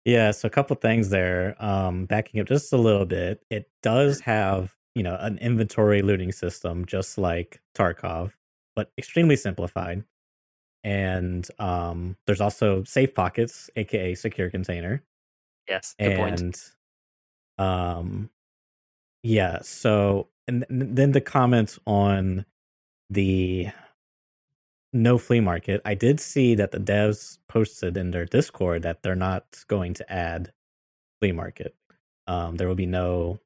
Yeah, 0.05 0.33
so 0.33 0.49
a 0.49 0.51
couple 0.51 0.75
things 0.77 1.11
there. 1.11 1.55
Um, 1.65 2.07
backing 2.07 2.41
up 2.41 2.49
just 2.49 2.73
a 2.73 2.77
little 2.77 3.07
bit, 3.07 3.45
it 3.51 3.71
does 3.83 4.21
have, 4.21 4.75
you 4.95 5.03
know, 5.03 5.17
an 5.21 5.39
inventory 5.39 6.03
looting 6.03 6.33
system 6.33 6.85
just 6.87 7.19
like 7.19 7.61
Tarkov, 7.77 8.33
but 8.75 8.91
extremely 8.99 9.37
simplified. 9.37 10.03
And 10.83 11.47
um, 11.61 12.17
there's 12.27 12.41
also 12.41 12.83
safe 12.83 13.15
pockets, 13.15 13.71
aka 13.77 14.15
secure 14.17 14.51
container. 14.51 15.05
Yes, 15.69 15.95
good 16.01 16.17
point. 16.17 16.73
Um 17.59 18.31
yeah 19.23 19.59
so 19.62 20.29
and 20.49 20.65
th- 20.69 20.91
then 20.95 21.12
the 21.12 21.21
comments 21.21 21.79
on 21.87 22.45
the 23.11 23.69
no 24.93 25.19
flea 25.19 25.41
market 25.41 25.81
i 25.85 25.95
did 25.95 26.21
see 26.21 26.55
that 26.55 26.73
the 26.73 26.79
devs 26.79 27.38
posted 27.49 27.97
in 27.97 28.11
their 28.11 28.27
discord 28.27 28.83
that 28.83 29.03
they're 29.03 29.15
not 29.15 29.45
going 29.69 29.95
to 29.95 30.12
add 30.12 30.53
flea 31.21 31.33
market. 31.33 31.75
Um 32.27 32.57
there 32.57 32.69
will 32.69 32.75
be 32.75 32.87
no 32.87 33.41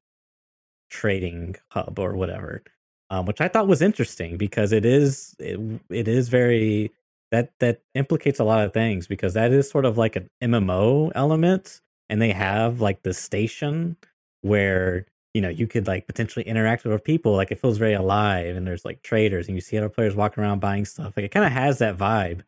trading 0.89 1.55
hub 1.71 1.99
or 1.99 2.15
whatever 2.15 2.63
um 3.09 3.25
which 3.25 3.41
i 3.41 3.47
thought 3.47 3.67
was 3.67 3.81
interesting 3.81 4.37
because 4.37 4.71
it 4.71 4.85
is 4.85 5.35
it, 5.39 5.59
it 5.89 6.07
is 6.07 6.29
very 6.29 6.91
that 7.31 7.51
that 7.59 7.81
implicates 7.93 8.39
a 8.39 8.43
lot 8.43 8.65
of 8.65 8.73
things 8.73 9.07
because 9.07 9.33
that 9.33 9.51
is 9.51 9.69
sort 9.69 9.85
of 9.85 9.97
like 9.97 10.15
an 10.15 10.29
mmo 10.43 11.11
element 11.15 11.81
and 12.09 12.21
they 12.21 12.31
have 12.31 12.81
like 12.81 13.03
the 13.03 13.13
station 13.13 13.97
where 14.41 15.05
you 15.33 15.41
know 15.41 15.49
you 15.49 15.67
could 15.67 15.87
like 15.87 16.07
potentially 16.07 16.47
interact 16.47 16.83
with 16.83 16.93
other 16.93 16.99
people 16.99 17.35
like 17.35 17.51
it 17.51 17.59
feels 17.59 17.77
very 17.77 17.93
alive 17.93 18.55
and 18.55 18.65
there's 18.65 18.85
like 18.85 19.01
traders 19.01 19.47
and 19.47 19.55
you 19.55 19.61
see 19.61 19.77
other 19.77 19.89
players 19.89 20.15
walking 20.15 20.43
around 20.43 20.59
buying 20.59 20.85
stuff 20.85 21.13
like 21.15 21.25
it 21.25 21.31
kind 21.31 21.45
of 21.45 21.51
has 21.51 21.79
that 21.79 21.97
vibe 21.97 22.41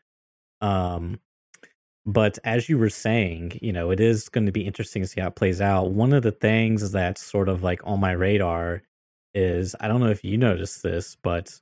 um 0.62 1.20
but 2.06 2.40
as 2.44 2.70
you 2.70 2.78
were 2.78 2.90
saying 2.90 3.58
you 3.62 3.72
know 3.72 3.92
it 3.92 4.00
is 4.00 4.30
going 4.30 4.46
to 4.46 4.52
be 4.52 4.66
interesting 4.66 5.02
to 5.02 5.08
see 5.08 5.22
how 5.22 5.28
it 5.28 5.36
plays 5.36 5.62
out. 5.62 5.92
One 5.92 6.14
of 6.14 6.24
the 6.24 6.32
things 6.32 6.92
that's 6.92 7.22
sort 7.22 7.50
of 7.50 7.62
like 7.64 7.82
on 7.84 8.00
my 8.00 8.12
radar 8.12 8.84
is 9.34 9.76
i 9.80 9.88
don't 9.88 10.00
know 10.00 10.10
if 10.10 10.24
you 10.24 10.38
noticed 10.38 10.82
this 10.84 11.16
but 11.22 11.62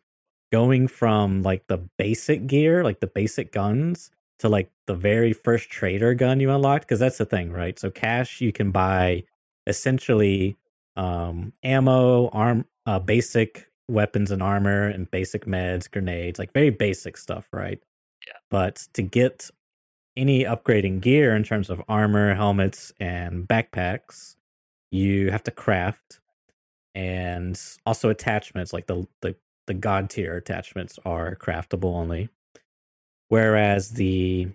going 0.51 0.87
from 0.87 1.43
like 1.43 1.67
the 1.67 1.77
basic 1.97 2.47
gear 2.47 2.83
like 2.83 2.99
the 2.99 3.07
basic 3.07 3.51
guns 3.51 4.11
to 4.39 4.49
like 4.49 4.71
the 4.87 4.95
very 4.95 5.33
first 5.33 5.69
trader 5.69 6.13
gun 6.13 6.39
you 6.39 6.51
unlocked? 6.51 6.85
Because 6.85 6.99
that's 6.99 7.17
the 7.17 7.25
thing 7.25 7.51
right? 7.51 7.77
So 7.79 7.89
cash 7.89 8.41
you 8.41 8.51
can 8.51 8.71
buy 8.71 9.23
essentially 9.67 10.57
um 10.95 11.53
ammo 11.63 12.29
arm 12.29 12.65
uh 12.85 12.99
basic 12.99 13.69
weapons 13.87 14.31
and 14.31 14.41
armor 14.41 14.87
and 14.87 15.09
basic 15.11 15.45
meds 15.45 15.89
grenades 15.89 16.39
like 16.39 16.51
very 16.53 16.69
basic 16.69 17.17
stuff 17.17 17.47
right? 17.53 17.79
Yeah. 18.25 18.33
but 18.49 18.87
to 18.93 19.01
get 19.01 19.49
any 20.17 20.43
upgrading 20.43 21.01
gear 21.01 21.35
in 21.35 21.43
terms 21.43 21.69
of 21.69 21.81
armor 21.87 22.33
helmets 22.33 22.91
and 22.99 23.47
backpacks 23.47 24.35
you 24.91 25.31
have 25.31 25.43
to 25.43 25.51
craft 25.51 26.19
and 26.95 27.61
also 27.85 28.09
attachments 28.09 28.73
like 28.73 28.87
the 28.87 29.07
the, 29.21 29.35
the 29.67 29.73
god 29.73 30.09
tier 30.09 30.35
attachments 30.35 30.97
are 31.05 31.35
craftable 31.35 31.93
only 31.95 32.29
whereas 33.29 33.91
the 33.91 34.47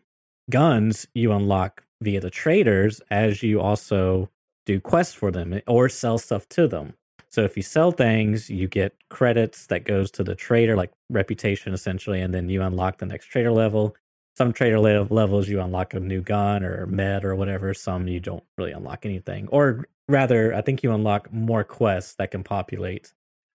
guns 0.50 1.06
you 1.14 1.32
unlock 1.32 1.84
via 2.02 2.20
the 2.20 2.30
traders 2.30 3.00
as 3.10 3.42
you 3.42 3.60
also 3.60 4.28
do 4.66 4.80
quests 4.80 5.14
for 5.14 5.30
them 5.30 5.60
or 5.66 5.88
sell 5.88 6.18
stuff 6.18 6.48
to 6.48 6.66
them. 6.68 6.94
So 7.28 7.42
if 7.44 7.56
you 7.56 7.62
sell 7.62 7.92
things 7.92 8.50
you 8.50 8.68
get 8.68 8.94
credits 9.08 9.66
that 9.66 9.84
goes 9.84 10.10
to 10.12 10.24
the 10.24 10.34
trader 10.34 10.76
like 10.76 10.92
reputation 11.10 11.72
essentially 11.72 12.20
and 12.20 12.34
then 12.34 12.48
you 12.48 12.62
unlock 12.62 12.98
the 12.98 13.06
next 13.06 13.26
trader 13.26 13.52
level. 13.52 13.96
Some 14.36 14.52
trader 14.52 14.80
le- 14.80 15.06
levels 15.10 15.48
you 15.48 15.60
unlock 15.60 15.94
a 15.94 16.00
new 16.00 16.22
gun 16.22 16.64
or 16.64 16.86
med 16.86 17.24
or 17.24 17.34
whatever. 17.36 17.74
Some 17.74 18.08
you 18.08 18.18
don't 18.20 18.44
really 18.56 18.72
unlock 18.72 19.04
anything. 19.06 19.48
Or 19.48 19.86
rather 20.08 20.52
i 20.52 20.60
think 20.60 20.82
you 20.82 20.92
unlock 20.92 21.32
more 21.32 21.62
quests 21.62 22.14
that 22.16 22.32
can 22.32 22.42
populate 22.42 23.14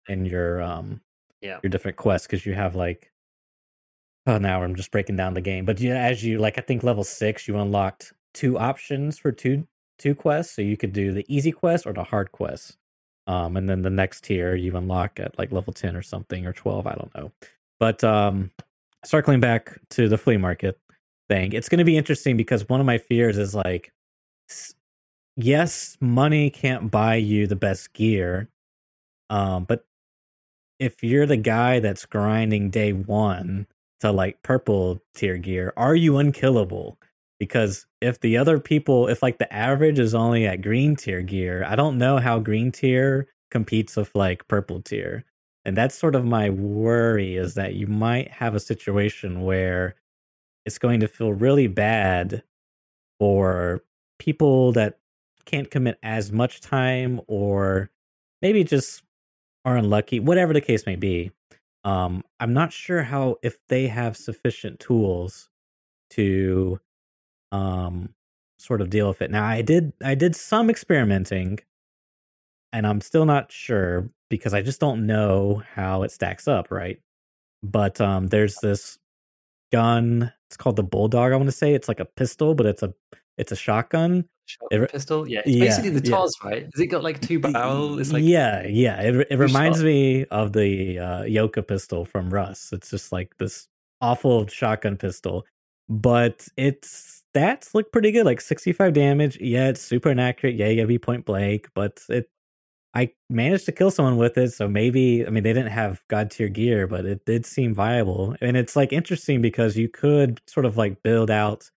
in 0.08 0.26
your 0.26 0.62
um 0.62 1.02
Yeah. 1.42 1.60
your 1.64 1.72
different 1.72 1.98
quests 1.98 2.28
because 2.28 2.46
you 2.46 2.54
have 2.54 2.76
like 2.76 3.12
oh 4.28 4.38
now 4.38 4.64
i'm 4.64 4.76
just 4.76 4.92
breaking 4.92 5.16
down 5.16 5.34
the 5.34 5.42
game 5.42 5.66
but 5.66 5.80
yeah 5.80 5.96
as 5.96 6.24
you 6.24 6.38
like 6.40 6.58
i 6.58 6.62
think 6.62 6.84
level 6.84 7.04
six 7.04 7.48
you 7.48 7.58
unlocked 7.58 8.14
two 8.34 8.58
options 8.58 9.18
for 9.18 9.32
two 9.32 9.68
two 9.98 10.14
quests 10.14 10.56
so 10.56 10.62
you 10.62 10.78
could 10.78 10.94
do 10.94 11.12
the 11.12 11.26
easy 11.34 11.52
quest 11.52 11.86
or 11.86 11.94
the 11.94 12.04
hard 12.04 12.32
quest 12.32 12.78
um 13.28 13.56
and 13.58 13.70
then 13.70 13.82
the 13.82 13.90
next 13.90 14.24
tier 14.24 14.56
you 14.56 14.76
unlock 14.76 15.20
at 15.20 15.38
like 15.38 15.52
level 15.52 15.74
10 15.74 15.96
or 15.96 16.02
something 16.02 16.46
or 16.46 16.54
12 16.54 16.88
i 16.88 16.94
don't 16.94 17.16
know 17.16 17.32
but 17.80 18.04
um 18.04 18.52
circling 19.04 19.40
back 19.40 19.80
to 19.90 20.08
the 20.08 20.18
flea 20.18 20.38
market 20.38 20.80
thing 21.30 21.54
it's 21.54 21.70
going 21.70 21.80
to 21.80 21.86
be 21.86 21.98
interesting 21.98 22.38
because 22.38 22.68
one 22.70 22.80
of 22.80 22.86
my 22.86 22.98
fears 22.98 23.38
is 23.38 23.56
like 23.56 23.92
yes 25.38 25.98
money 26.00 26.50
can't 26.50 26.92
buy 26.92 27.16
you 27.16 27.48
the 27.48 27.56
best 27.56 27.94
gear 27.94 28.50
um 29.30 29.64
but 29.64 29.86
if 30.80 31.04
you're 31.04 31.26
the 31.26 31.38
guy 31.38 31.80
that's 31.80 32.06
grinding 32.06 32.70
day 32.70 32.92
one 32.92 33.66
to 34.06 34.12
like 34.12 34.42
purple 34.44 35.02
tier 35.14 35.38
gear 35.38 35.74
are 35.78 35.96
you 35.96 36.18
unkillable? 36.18 36.98
Because 37.40 37.86
if 38.02 38.20
the 38.22 38.38
other 38.38 38.60
people 38.60 39.08
if 39.08 39.22
like 39.22 39.38
the 39.38 39.54
average 39.54 40.00
is 40.00 40.16
only 40.16 40.46
at 40.46 40.62
green 40.62 40.96
tier 40.96 41.22
gear 41.22 41.66
i 41.68 41.76
don't 41.76 41.98
know 41.98 42.18
how 42.18 42.40
green 42.40 42.72
tier 42.72 43.28
competes 43.56 43.96
with 43.96 44.14
like 44.14 44.48
purple 44.50 44.82
tier. 44.82 45.24
And 45.64 45.78
that's 45.78 45.96
sort 45.96 46.14
of 46.14 46.26
my 46.26 46.50
worry 46.50 47.38
is 47.38 47.54
that 47.56 47.74
you 47.74 47.88
might 47.88 48.30
have 48.30 48.54
a 48.54 48.60
situation 48.60 49.44
where 49.44 49.96
it's 50.66 50.78
going 50.78 51.00
to 51.00 51.08
feel 51.08 51.32
really 51.32 51.68
bad 51.68 52.44
for 53.18 53.82
people 54.20 54.74
that 54.74 55.00
can't 55.46 55.72
commit 55.72 55.98
as 56.04 56.34
much 56.34 56.60
time 56.60 57.22
or 57.28 57.90
maybe 58.42 58.64
just 58.64 59.04
are 59.64 59.78
unlucky 59.78 60.20
whatever 60.20 60.54
the 60.54 60.62
case 60.62 60.86
may 60.86 60.96
be 60.96 61.32
um 61.86 62.24
i'm 62.42 62.54
not 62.54 62.74
sure 62.74 63.04
how 63.04 63.38
if 63.44 63.58
they 63.70 63.88
have 63.88 64.18
sufficient 64.18 64.80
tools 64.82 65.50
to 66.12 66.80
um 67.52 68.10
sort 68.60 68.82
of 68.82 68.90
deal 68.92 69.08
with 69.10 69.22
it. 69.22 69.32
Now 69.32 69.46
i 69.46 69.62
did 69.64 69.94
i 70.04 70.16
did 70.16 70.36
some 70.36 70.70
experimenting 70.70 71.60
and 72.74 72.88
i'm 72.88 73.02
still 73.02 73.26
not 73.26 73.52
sure 73.52 74.10
because 74.30 74.54
i 74.54 74.62
just 74.62 74.80
don't 74.82 75.06
know 75.08 75.64
how 75.76 76.04
it 76.04 76.12
stacks 76.12 76.48
up 76.48 76.72
right? 76.72 77.00
But 77.64 78.02
um 78.02 78.28
there's 78.28 78.58
this 78.58 79.00
gun 79.74 80.32
it's 80.50 80.58
called 80.58 80.78
the 80.78 80.84
bulldog 80.84 81.34
i 81.34 81.36
want 81.38 81.48
to 81.50 81.54
say. 81.54 81.74
It's 81.76 81.88
like 81.90 82.00
a 82.02 82.06
pistol 82.06 82.56
but 82.56 82.66
it's 82.68 82.84
a 82.84 82.94
it's 83.38 83.52
a 83.54 83.58
shotgun 83.58 84.22
Shotgun 84.22 84.26
It- 84.72 84.92
pistol, 84.92 85.28
yeah. 85.28 85.42
It's 85.46 85.56
yeah, 85.56 85.66
basically 85.66 85.90
the 85.92 86.10
yeah. 86.10 86.26
Right? 86.44 86.64
Has 86.64 86.80
it 86.80 86.88
got 86.88 87.04
like 87.04 87.22
two 87.22 87.40
barrel? 87.40 88.00
It's 88.00 88.12
like 88.12 88.24
yeah 88.24 88.66
yeah 88.68 89.02
it, 89.02 89.28
it 89.32 89.38
reminds 89.38 89.80
shot. 89.80 89.86
me 89.86 90.26
of 90.26 90.54
the 90.54 91.00
uh 91.00 91.22
Eoka 91.24 91.68
pistol 91.68 92.06
from 92.06 92.30
Rust 92.30 92.74
it's 92.74 92.90
just 92.90 93.12
like 93.12 93.36
this 93.38 93.68
awful 94.02 94.48
shotgun 94.48 94.98
pistol 94.98 95.46
but 95.90 96.48
its 96.58 97.24
stats 97.36 97.74
look 97.74 97.92
pretty 97.92 98.12
good 98.12 98.26
like 98.26 98.42
65 98.42 98.94
damage 98.94 99.38
yeah 99.40 99.68
it's 99.70 99.82
super 99.82 100.12
inaccurate 100.12 100.56
yeah 100.56 100.68
you 100.68 100.76
gotta 100.78 100.88
be 100.88 101.00
point 101.00 101.26
blank 101.26 101.70
but 101.74 102.02
it 102.10 102.30
I 102.96 103.12
managed 103.30 103.66
to 103.66 103.74
kill 103.74 103.92
someone 103.92 104.16
with 104.16 104.38
it, 104.38 104.54
so 104.54 104.70
maybe 104.70 105.28
I 105.28 105.30
mean 105.30 105.44
they 105.44 105.52
didn't 105.52 105.72
have 105.72 106.02
god 106.08 106.32
tier 106.32 106.48
gear, 106.48 106.88
but 106.88 107.06
it 107.06 107.26
did 107.26 107.46
seem 107.46 107.74
viable. 107.74 108.38
And 108.40 108.56
it's 108.56 108.78
like 108.78 108.94
interesting 108.94 109.42
because 109.42 109.76
you 109.76 109.90
could 109.90 110.40
sort 110.48 110.66
of 110.66 110.78
like 110.78 111.04
build 111.04 111.30
out 111.30 111.70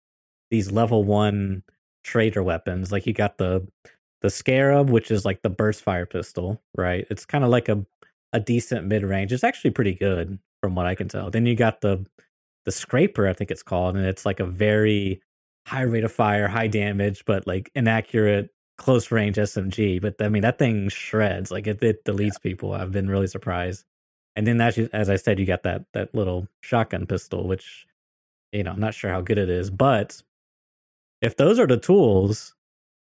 these 0.53 0.71
level 0.71 1.03
one 1.03 1.65
trader 2.09 2.43
weapons. 2.43 2.91
Like 2.91 3.07
you 3.07 3.13
got 3.13 3.39
the 3.39 3.67
the 4.23 4.31
scarab, 4.31 4.91
which 4.91 5.11
is 5.11 5.25
like 5.25 5.43
the 5.43 5.51
burst 5.51 5.83
fire 5.83 6.07
pistol, 6.07 6.61
right? 6.77 7.07
It's 7.11 7.27
kind 7.27 7.45
of 7.45 7.51
like 7.51 7.69
a 7.69 7.85
a 8.33 8.41
decent 8.41 8.87
mid 8.87 9.03
range. 9.03 9.33
It's 9.33 9.45
actually 9.45 9.71
pretty 9.71 9.95
good 9.95 10.39
from 10.63 10.75
what 10.75 10.87
I 10.87 10.95
can 10.95 11.09
tell. 11.09 11.31
Then 11.31 11.47
you 11.47 11.55
got 11.55 11.83
the 11.83 12.05
the 12.65 12.73
scraper, 12.73 13.29
I 13.29 13.33
think 13.35 13.51
it's 13.51 13.63
called, 13.63 13.97
and 13.97 14.07
it's 14.07 14.27
like 14.27 14.41
a 14.41 14.47
very 14.47 15.23
high 15.67 15.83
rate 15.83 16.05
of 16.05 16.13
fire, 16.13 16.49
high 16.49 16.67
damage, 16.67 17.25
but 17.27 17.47
like 17.47 17.71
inaccurate 17.75 18.51
close 18.79 19.11
range 19.11 19.37
SMG, 19.37 20.01
but 20.01 20.15
I 20.21 20.29
mean 20.29 20.43
that 20.43 20.59
thing 20.59 20.89
shreds. 20.89 21.51
Like 21.51 21.67
it, 21.67 21.83
it 21.83 22.05
deletes 22.05 22.35
yeah. 22.35 22.51
people. 22.51 22.73
I've 22.73 22.93
been 22.93 23.11
really 23.11 23.27
surprised. 23.27 23.85
And 24.37 24.47
then 24.47 24.61
as 24.61 24.77
you, 24.77 24.89
as 24.93 25.11
I 25.11 25.17
said, 25.17 25.39
you 25.39 25.47
got 25.47 25.65
that 25.65 25.85
that 25.93 26.15
little 26.15 26.49
shotgun 26.63 27.07
pistol, 27.07 27.47
which 27.47 27.87
you 28.53 28.63
know 28.63 28.73
I'm 28.73 28.81
not 28.81 28.95
sure 28.95 29.11
how 29.11 29.21
good 29.21 29.39
it 29.39 29.51
is, 29.51 29.71
but 29.71 30.23
if 31.21 31.37
those 31.37 31.59
are 31.59 31.67
the 31.67 31.77
tools, 31.77 32.55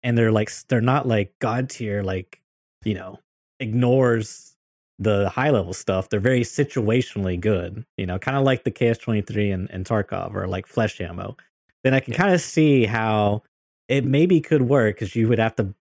and 0.03 0.16
they're 0.16 0.33
like 0.33 0.50
they're 0.68 0.81
not 0.81 1.07
like 1.07 1.35
god 1.38 1.70
tier, 1.70 2.03
like 2.03 2.40
you 2.85 2.94
know 2.94 3.18
ignores 3.61 4.57
the 4.98 5.29
high 5.31 5.50
level 5.50 5.72
stuff. 5.72 6.09
They're 6.09 6.20
very 6.20 6.42
situationally 6.42 7.40
good. 7.40 7.85
You 7.96 8.07
know, 8.07 8.18
kind 8.18 8.37
of 8.37 8.44
like 8.44 8.64
the 8.64 8.70
KS 8.70 8.98
twenty 8.98 9.22
three 9.22 9.50
and, 9.50 9.70
and 9.70 9.85
Tarkov 9.85 10.35
or 10.35 10.46
like 10.46 10.66
flesh 10.66 11.00
ammo. 11.00 11.37
Then 11.83 11.94
I 11.94 12.00
can 12.00 12.14
kind 12.14 12.35
of 12.35 12.40
see 12.40 12.87
how 12.87 13.42
it 13.88 14.05
maybe 14.05 14.40
could 14.40 14.62
work 14.62 14.96
because 14.96 15.14
you 15.14 15.29
would 15.29 15.38
have 15.38 15.57
to 15.57 15.74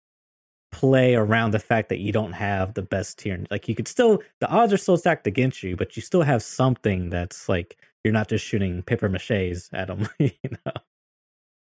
play 0.71 1.15
around 1.15 1.51
the 1.51 1.59
fact 1.59 1.89
that 1.89 1.99
you 1.99 2.11
don't 2.11 2.33
have 2.33 2.73
the 2.73 2.81
best 2.81 3.19
tier. 3.19 3.45
Like 3.51 3.69
you 3.69 3.75
could 3.75 3.87
still, 3.87 4.21
the 4.39 4.49
odds 4.49 4.73
are 4.73 4.77
still 4.77 4.97
stacked 4.97 5.27
against 5.27 5.63
you, 5.63 5.75
but 5.75 5.95
you 5.95 6.01
still 6.01 6.23
have 6.23 6.43
something 6.43 7.09
that's 7.09 7.47
like 7.47 7.77
you're 8.03 8.13
not 8.13 8.27
just 8.27 8.43
shooting 8.43 8.81
paper 8.81 9.07
maches 9.07 9.69
at 9.71 9.87
them. 9.87 10.09
you 10.19 10.31
know. 10.65 10.73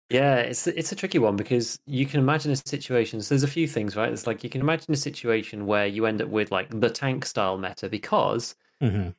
Yeah, 0.10 0.38
it's 0.38 0.68
it's 0.68 0.92
a 0.92 0.96
tricky 0.96 1.20
one 1.20 1.36
because 1.36 1.80
you 1.86 2.06
can 2.06 2.20
imagine 2.20 2.52
a 2.52 2.56
situation. 2.56 3.22
So 3.22 3.36
there's 3.36 3.44
a 3.44 3.48
few 3.48 3.68
things, 3.68 3.96
right? 3.96 4.12
It's 4.12 4.26
like 4.26 4.44
you 4.44 4.50
can 4.50 4.62
imagine 4.62 4.94
a 4.94 4.98
situation 4.98 5.66
where 5.66 5.86
you 5.86 6.06
end 6.06 6.22
up 6.22 6.30
with 6.30 6.52
like 6.52 6.70
the 6.80 6.90
tank 6.90 7.26
style 7.26 7.58
meta 7.58 7.90
because 7.90 8.56
mm-hmm 8.82 9.10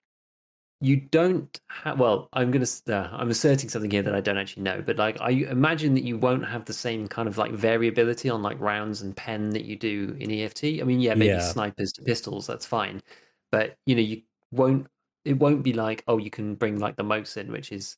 you 0.81 0.97
don't 0.97 1.61
have 1.69 1.99
well 1.99 2.29
i'm 2.35 2.51
gonna 2.51 2.67
uh, 2.89 3.09
i'm 3.13 3.31
asserting 3.31 3.69
something 3.69 3.91
here 3.91 4.03
that 4.03 4.15
i 4.15 4.21
don't 4.21 4.39
actually 4.39 4.63
know 4.63 4.81
but 4.81 4.97
like 4.97 5.21
i 5.21 5.31
imagine 5.31 5.95
that 5.95 6.05
you 6.05 6.17
won't 6.17 6.47
have 6.47 6.65
the 6.67 6.73
same 6.73 7.09
kind 7.09 7.29
of 7.29 7.37
like 7.37 7.51
variability 7.53 8.31
on 8.31 8.43
like 8.43 8.59
rounds 8.61 9.03
and 9.03 9.17
pen 9.17 9.51
that 9.51 9.65
you 9.65 9.77
do 9.77 10.17
in 10.21 10.31
eft 10.31 10.63
i 10.65 10.83
mean 10.85 11.01
yeah 11.01 11.15
maybe 11.15 11.33
yeah. 11.33 11.41
snipers 11.41 11.93
to 11.93 12.03
pistols 12.03 12.47
that's 12.47 12.67
fine 12.67 13.03
but 13.51 13.77
you 13.87 13.95
know 13.95 14.03
you 14.03 14.23
won't 14.53 14.87
it 15.25 15.39
won't 15.39 15.65
be 15.65 15.73
like 15.73 16.05
oh 16.07 16.19
you 16.19 16.31
can 16.31 16.55
bring 16.55 16.79
like 16.79 16.95
the 16.95 17.05
mosin 17.05 17.49
which 17.49 17.73
is 17.73 17.97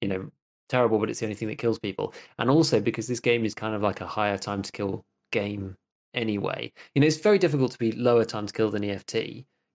you 0.00 0.08
know 0.08 0.30
terrible 0.72 0.98
but 0.98 1.08
it's 1.08 1.20
the 1.20 1.26
only 1.26 1.36
thing 1.36 1.48
that 1.48 1.58
kills 1.58 1.78
people 1.78 2.12
and 2.38 2.50
also 2.50 2.80
because 2.80 3.06
this 3.06 3.20
game 3.20 3.44
is 3.44 3.54
kind 3.54 3.74
of 3.74 3.82
like 3.82 4.00
a 4.00 4.06
higher 4.06 4.38
time 4.38 4.62
to 4.62 4.72
kill 4.72 5.04
game 5.30 5.76
anyway 6.14 6.70
you 6.94 7.00
know 7.00 7.06
it's 7.06 7.18
very 7.18 7.38
difficult 7.38 7.72
to 7.72 7.78
be 7.78 7.92
lower 7.92 8.24
time 8.24 8.46
to 8.46 8.52
kill 8.52 8.70
than 8.70 8.84
eft 8.84 9.14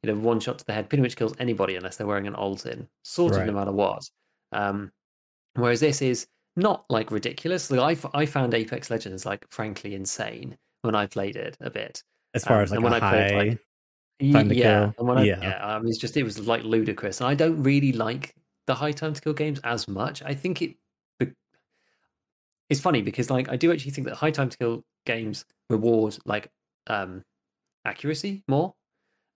you 0.04 0.14
know, 0.14 0.20
one 0.20 0.40
shot 0.40 0.60
to 0.60 0.66
the 0.66 0.74
head 0.74 0.90
pretty 0.90 1.02
much 1.02 1.16
kills 1.16 1.34
anybody 1.40 1.76
unless 1.76 1.98
they're 1.98 2.08
wearing 2.08 2.28
an 2.28 2.34
Altyn, 2.34 2.88
sort 3.04 3.34
of 3.34 3.40
right. 3.40 3.48
no 3.48 3.54
matter 3.54 3.72
what. 3.72 4.10
Um, 4.52 4.92
whereas 5.56 5.80
this 5.80 6.02
is 6.02 6.28
not 6.56 6.86
like 6.90 7.12
ridiculous. 7.12 7.72
Like 7.72 8.06
I, 8.14 8.20
I 8.20 8.26
found 8.26 8.54
Apex 8.54 8.90
Legends 8.90 9.26
like 9.26 9.46
frankly 9.50 9.96
insane 9.96 10.58
when 10.84 10.96
I 10.96 11.08
played 11.08 11.36
it 11.36 11.58
a 11.62 11.70
bit. 11.70 12.04
As 12.34 12.44
far 12.44 12.58
um, 12.58 12.64
as 12.64 12.72
like 12.72 12.82
when 12.82 12.94
I 12.94 13.00
played 13.00 13.60
like 14.20 14.50
yeah, 14.52 14.92
and 14.98 15.08
when 15.08 15.20
I, 15.20 15.24
yeah, 15.24 15.40
yeah, 15.42 15.76
um, 15.76 15.88
it's 15.88 16.00
just 16.00 16.18
it 16.18 16.24
was 16.24 16.48
like 16.48 16.64
ludicrous, 16.64 17.22
and 17.22 17.30
I 17.30 17.36
don't 17.36 17.62
really 17.62 17.92
like 17.92 18.34
the 18.66 18.74
high 18.74 18.92
time 18.92 19.14
to 19.14 19.22
kill 19.22 19.34
games 19.34 19.60
as 19.64 19.88
much. 19.88 20.24
I 20.24 20.34
think 20.34 20.62
it 20.62 20.76
it's 22.70 22.82
funny 22.82 23.02
because 23.02 23.30
like 23.30 23.50
I 23.50 23.56
do 23.56 23.72
actually 23.72 23.92
think 23.92 24.08
that 24.08 24.16
high 24.16 24.32
time 24.32 24.50
to 24.50 24.58
kill 24.58 24.84
games 25.06 25.46
reward 25.70 26.18
like 26.26 26.50
um 26.88 27.24
accuracy 27.86 28.44
more 28.48 28.74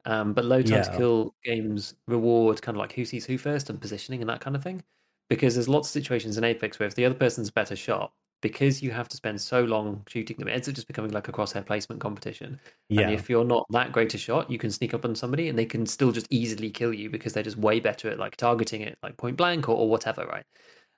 um, 0.05 0.33
but 0.33 0.45
low 0.45 0.61
time 0.61 0.77
yeah. 0.77 0.83
to 0.83 0.97
kill 0.97 1.35
games 1.43 1.95
reward 2.07 2.61
kind 2.61 2.75
of 2.75 2.79
like 2.79 2.93
who 2.93 3.05
sees 3.05 3.25
who 3.25 3.37
first 3.37 3.69
and 3.69 3.79
positioning 3.79 4.21
and 4.21 4.29
that 4.29 4.39
kind 4.39 4.55
of 4.55 4.63
thing. 4.63 4.83
Because 5.29 5.55
there's 5.55 5.69
lots 5.69 5.87
of 5.87 5.93
situations 5.93 6.37
in 6.37 6.43
Apex 6.43 6.79
where 6.79 6.87
if 6.87 6.95
the 6.95 7.05
other 7.05 7.15
person's 7.15 7.49
better 7.49 7.75
shot, 7.75 8.11
because 8.41 8.81
you 8.81 8.91
have 8.91 9.07
to 9.07 9.15
spend 9.15 9.39
so 9.39 9.63
long 9.63 10.03
shooting 10.07 10.35
them, 10.37 10.47
it 10.47 10.51
ends 10.51 10.67
up 10.67 10.73
just 10.73 10.87
becoming 10.87 11.11
like 11.11 11.27
a 11.27 11.31
crosshair 11.31 11.65
placement 11.65 12.01
competition. 12.01 12.59
Yeah. 12.89 13.01
And 13.01 13.13
if 13.13 13.29
you're 13.29 13.45
not 13.45 13.65
that 13.69 13.91
great 13.91 14.13
a 14.13 14.17
shot, 14.17 14.51
you 14.51 14.57
can 14.57 14.71
sneak 14.71 14.93
up 14.93 15.05
on 15.05 15.15
somebody 15.15 15.47
and 15.47 15.57
they 15.57 15.65
can 15.65 15.85
still 15.85 16.11
just 16.11 16.27
easily 16.31 16.69
kill 16.69 16.93
you 16.93 17.09
because 17.09 17.33
they're 17.33 17.43
just 17.43 17.57
way 17.57 17.79
better 17.79 18.09
at 18.09 18.19
like 18.19 18.35
targeting 18.35 18.81
it 18.81 18.97
like 19.03 19.15
point 19.15 19.37
blank 19.37 19.69
or, 19.69 19.77
or 19.77 19.87
whatever, 19.87 20.25
right? 20.25 20.45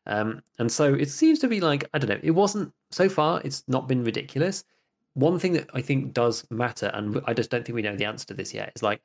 Um, 0.05 0.41
and 0.59 0.71
so 0.71 0.93
it 0.93 1.09
seems 1.09 1.39
to 1.39 1.47
be 1.47 1.61
like, 1.61 1.89
I 1.93 1.99
don't 1.99 2.09
know, 2.09 2.19
it 2.21 2.31
wasn't 2.31 2.73
so 2.91 3.07
far, 3.07 3.41
it's 3.43 3.63
not 3.67 3.87
been 3.87 4.03
ridiculous 4.03 4.65
one 5.13 5.37
thing 5.39 5.53
that 5.53 5.69
I 5.73 5.81
think 5.81 6.13
does 6.13 6.45
matter, 6.49 6.89
and 6.93 7.21
I 7.25 7.33
just 7.33 7.49
don't 7.49 7.65
think 7.65 7.75
we 7.75 7.81
know 7.81 7.95
the 7.95 8.05
answer 8.05 8.25
to 8.27 8.33
this 8.33 8.53
yet, 8.53 8.71
is 8.75 8.83
like, 8.83 9.01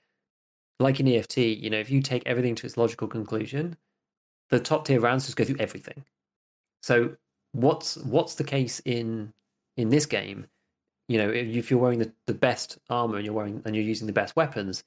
like 0.81 1.01
in 1.01 1.09
EFT, 1.09 1.39
you 1.39 1.71
know, 1.71 1.79
if 1.79 1.91
you 1.91 2.01
take 2.01 2.23
everything 2.27 2.55
to 2.57 2.67
its 2.67 2.77
logical 2.77 3.09
conclusion, 3.09 3.77
the 4.51 4.61
top 4.61 4.87
tier 4.87 5.01
rounds 5.01 5.27
just 5.27 5.37
go 5.37 5.45
through 5.45 5.59
everything. 5.59 6.05
So 6.83 7.17
what's 7.53 7.97
what's 7.99 8.37
the 8.37 8.45
case 8.45 8.81
in 8.85 9.33
in 9.77 9.91
this 9.91 10.07
game? 10.07 10.47
You 11.09 11.19
know, 11.19 11.31
if 11.31 11.71
you're 11.71 11.81
wearing 11.81 11.99
the, 11.99 12.13
the 12.27 12.35
best 12.35 12.79
armor 12.89 13.17
and 13.17 13.25
you're 13.25 13.35
wearing 13.35 13.63
and 13.65 13.75
you're 13.75 13.85
using 13.85 14.07
the 14.07 14.13
best 14.13 14.37
weapons, 14.37 14.85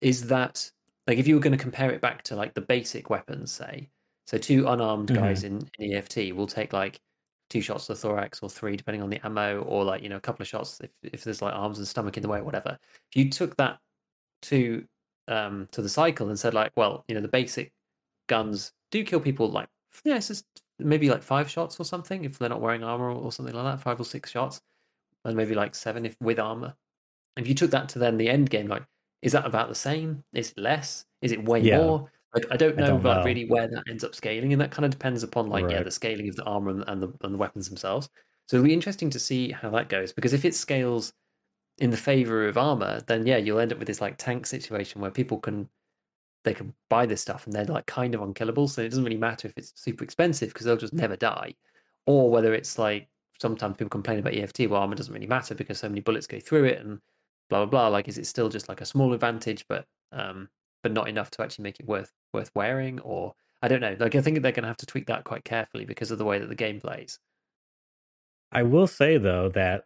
is 0.00 0.28
that 0.28 0.70
like 1.06 1.18
if 1.18 1.26
you 1.26 1.34
were 1.34 1.40
going 1.40 1.56
to 1.56 1.62
compare 1.62 1.90
it 1.90 2.00
back 2.00 2.22
to 2.24 2.36
like 2.36 2.54
the 2.54 2.60
basic 2.60 3.10
weapons, 3.10 3.50
say, 3.50 3.88
so 4.28 4.36
two 4.36 4.68
unarmed 4.68 5.08
mm-hmm. 5.08 5.22
guys 5.22 5.42
in, 5.42 5.66
in 5.78 5.94
EFT 5.94 6.34
will 6.34 6.46
take 6.46 6.74
like 6.74 7.00
two 7.48 7.62
shots 7.62 7.86
to 7.86 7.94
the 7.94 7.98
thorax 7.98 8.40
or 8.42 8.50
three, 8.50 8.76
depending 8.76 9.00
on 9.00 9.08
the 9.08 9.24
ammo, 9.24 9.62
or 9.62 9.84
like 9.84 10.02
you 10.02 10.10
know 10.10 10.16
a 10.16 10.20
couple 10.20 10.42
of 10.42 10.48
shots 10.48 10.78
if, 10.82 10.90
if 11.02 11.24
there's 11.24 11.40
like 11.40 11.54
arms 11.54 11.78
and 11.78 11.88
stomach 11.88 12.18
in 12.18 12.22
the 12.22 12.28
way 12.28 12.40
or 12.40 12.44
whatever. 12.44 12.78
If 13.10 13.16
you 13.16 13.30
took 13.30 13.56
that 13.56 13.78
to 14.42 14.84
um 15.28 15.66
to 15.72 15.80
the 15.80 15.88
cycle 15.88 16.28
and 16.28 16.38
said 16.38 16.52
like, 16.52 16.72
well, 16.76 17.06
you 17.08 17.14
know, 17.14 17.22
the 17.22 17.28
basic 17.28 17.72
guns 18.26 18.72
do 18.90 19.02
kill 19.02 19.18
people 19.18 19.50
like 19.50 19.68
yeah, 20.04 20.16
it's 20.16 20.28
just 20.28 20.44
maybe 20.78 21.08
like 21.08 21.22
five 21.22 21.48
shots 21.48 21.80
or 21.80 21.84
something 21.84 22.26
if 22.26 22.38
they're 22.38 22.50
not 22.50 22.60
wearing 22.60 22.84
armor 22.84 23.10
or 23.10 23.32
something 23.32 23.54
like 23.54 23.64
that, 23.64 23.82
five 23.82 23.98
or 23.98 24.04
six 24.04 24.30
shots, 24.30 24.60
and 25.24 25.38
maybe 25.38 25.54
like 25.54 25.74
seven 25.74 26.04
if 26.04 26.14
with 26.20 26.38
armor. 26.38 26.74
If 27.38 27.48
you 27.48 27.54
took 27.54 27.70
that 27.70 27.88
to 27.90 27.98
then 27.98 28.18
the 28.18 28.28
end 28.28 28.50
game, 28.50 28.66
like, 28.66 28.82
is 29.22 29.32
that 29.32 29.46
about 29.46 29.70
the 29.70 29.74
same? 29.74 30.22
Is 30.34 30.50
it 30.50 30.58
less? 30.58 31.06
Is 31.22 31.32
it 31.32 31.42
way 31.42 31.60
yeah. 31.60 31.78
more? 31.78 32.10
Like 32.34 32.46
I 32.50 32.56
don't 32.56 32.76
know, 32.76 32.84
I 32.84 32.88
don't 32.88 33.02
know. 33.02 33.22
really 33.24 33.46
where 33.46 33.68
that 33.68 33.84
ends 33.88 34.04
up 34.04 34.14
scaling, 34.14 34.52
and 34.52 34.60
that 34.60 34.70
kind 34.70 34.84
of 34.84 34.90
depends 34.90 35.22
upon 35.22 35.48
like 35.48 35.64
right. 35.64 35.74
yeah 35.74 35.82
the 35.82 35.90
scaling 35.90 36.28
of 36.28 36.36
the 36.36 36.44
armor 36.44 36.70
and, 36.70 36.84
and, 36.86 37.02
the 37.02 37.12
and 37.22 37.34
the 37.34 37.38
weapons 37.38 37.68
themselves. 37.68 38.08
So 38.46 38.56
it'll 38.56 38.66
be 38.66 38.74
interesting 38.74 39.10
to 39.10 39.18
see 39.18 39.50
how 39.50 39.70
that 39.70 39.88
goes 39.88 40.12
because 40.12 40.32
if 40.32 40.44
it 40.44 40.54
scales 40.54 41.12
in 41.78 41.90
the 41.90 41.96
favor 41.96 42.46
of 42.46 42.58
armor, 42.58 43.00
then 43.06 43.26
yeah, 43.26 43.36
you'll 43.36 43.60
end 43.60 43.72
up 43.72 43.78
with 43.78 43.88
this 43.88 44.00
like 44.00 44.16
tank 44.18 44.46
situation 44.46 45.00
where 45.00 45.10
people 45.10 45.38
can 45.38 45.68
they 46.44 46.54
can 46.54 46.72
buy 46.88 47.06
this 47.06 47.20
stuff 47.20 47.46
and 47.46 47.54
they're 47.54 47.64
like 47.64 47.86
kind 47.86 48.14
of 48.14 48.22
unkillable. 48.22 48.68
So 48.68 48.82
it 48.82 48.90
doesn't 48.90 49.04
really 49.04 49.16
matter 49.16 49.48
if 49.48 49.54
it's 49.56 49.72
super 49.76 50.04
expensive 50.04 50.50
because 50.50 50.66
they'll 50.66 50.76
just 50.76 50.92
never 50.92 51.16
die, 51.16 51.54
or 52.06 52.30
whether 52.30 52.52
it's 52.54 52.78
like 52.78 53.08
sometimes 53.40 53.76
people 53.76 53.90
complain 53.90 54.18
about 54.18 54.34
EFT. 54.34 54.68
Well, 54.68 54.80
armor 54.80 54.96
doesn't 54.96 55.14
really 55.14 55.26
matter 55.26 55.54
because 55.54 55.78
so 55.78 55.88
many 55.88 56.00
bullets 56.00 56.26
go 56.26 56.40
through 56.40 56.64
it 56.64 56.80
and 56.80 57.00
blah 57.48 57.64
blah 57.64 57.70
blah. 57.70 57.88
Like, 57.88 58.08
is 58.08 58.18
it 58.18 58.26
still 58.26 58.48
just 58.48 58.68
like 58.68 58.80
a 58.80 58.86
small 58.86 59.12
advantage, 59.12 59.64
but 59.68 59.86
um, 60.12 60.48
but 60.82 60.92
not 60.92 61.08
enough 61.08 61.30
to 61.32 61.42
actually 61.42 61.64
make 61.64 61.80
it 61.80 61.86
worth 61.86 62.12
worth 62.32 62.50
wearing 62.54 63.00
or 63.00 63.34
I 63.62 63.68
don't 63.68 63.80
know. 63.80 63.96
Like 63.98 64.14
I 64.14 64.20
think 64.20 64.40
they're 64.42 64.52
going 64.52 64.62
to 64.62 64.68
have 64.68 64.76
to 64.78 64.86
tweak 64.86 65.06
that 65.06 65.24
quite 65.24 65.44
carefully 65.44 65.84
because 65.84 66.10
of 66.10 66.18
the 66.18 66.24
way 66.24 66.38
that 66.38 66.48
the 66.48 66.54
game 66.54 66.80
plays. 66.80 67.18
I 68.52 68.62
will 68.62 68.86
say 68.86 69.18
though 69.18 69.48
that 69.50 69.84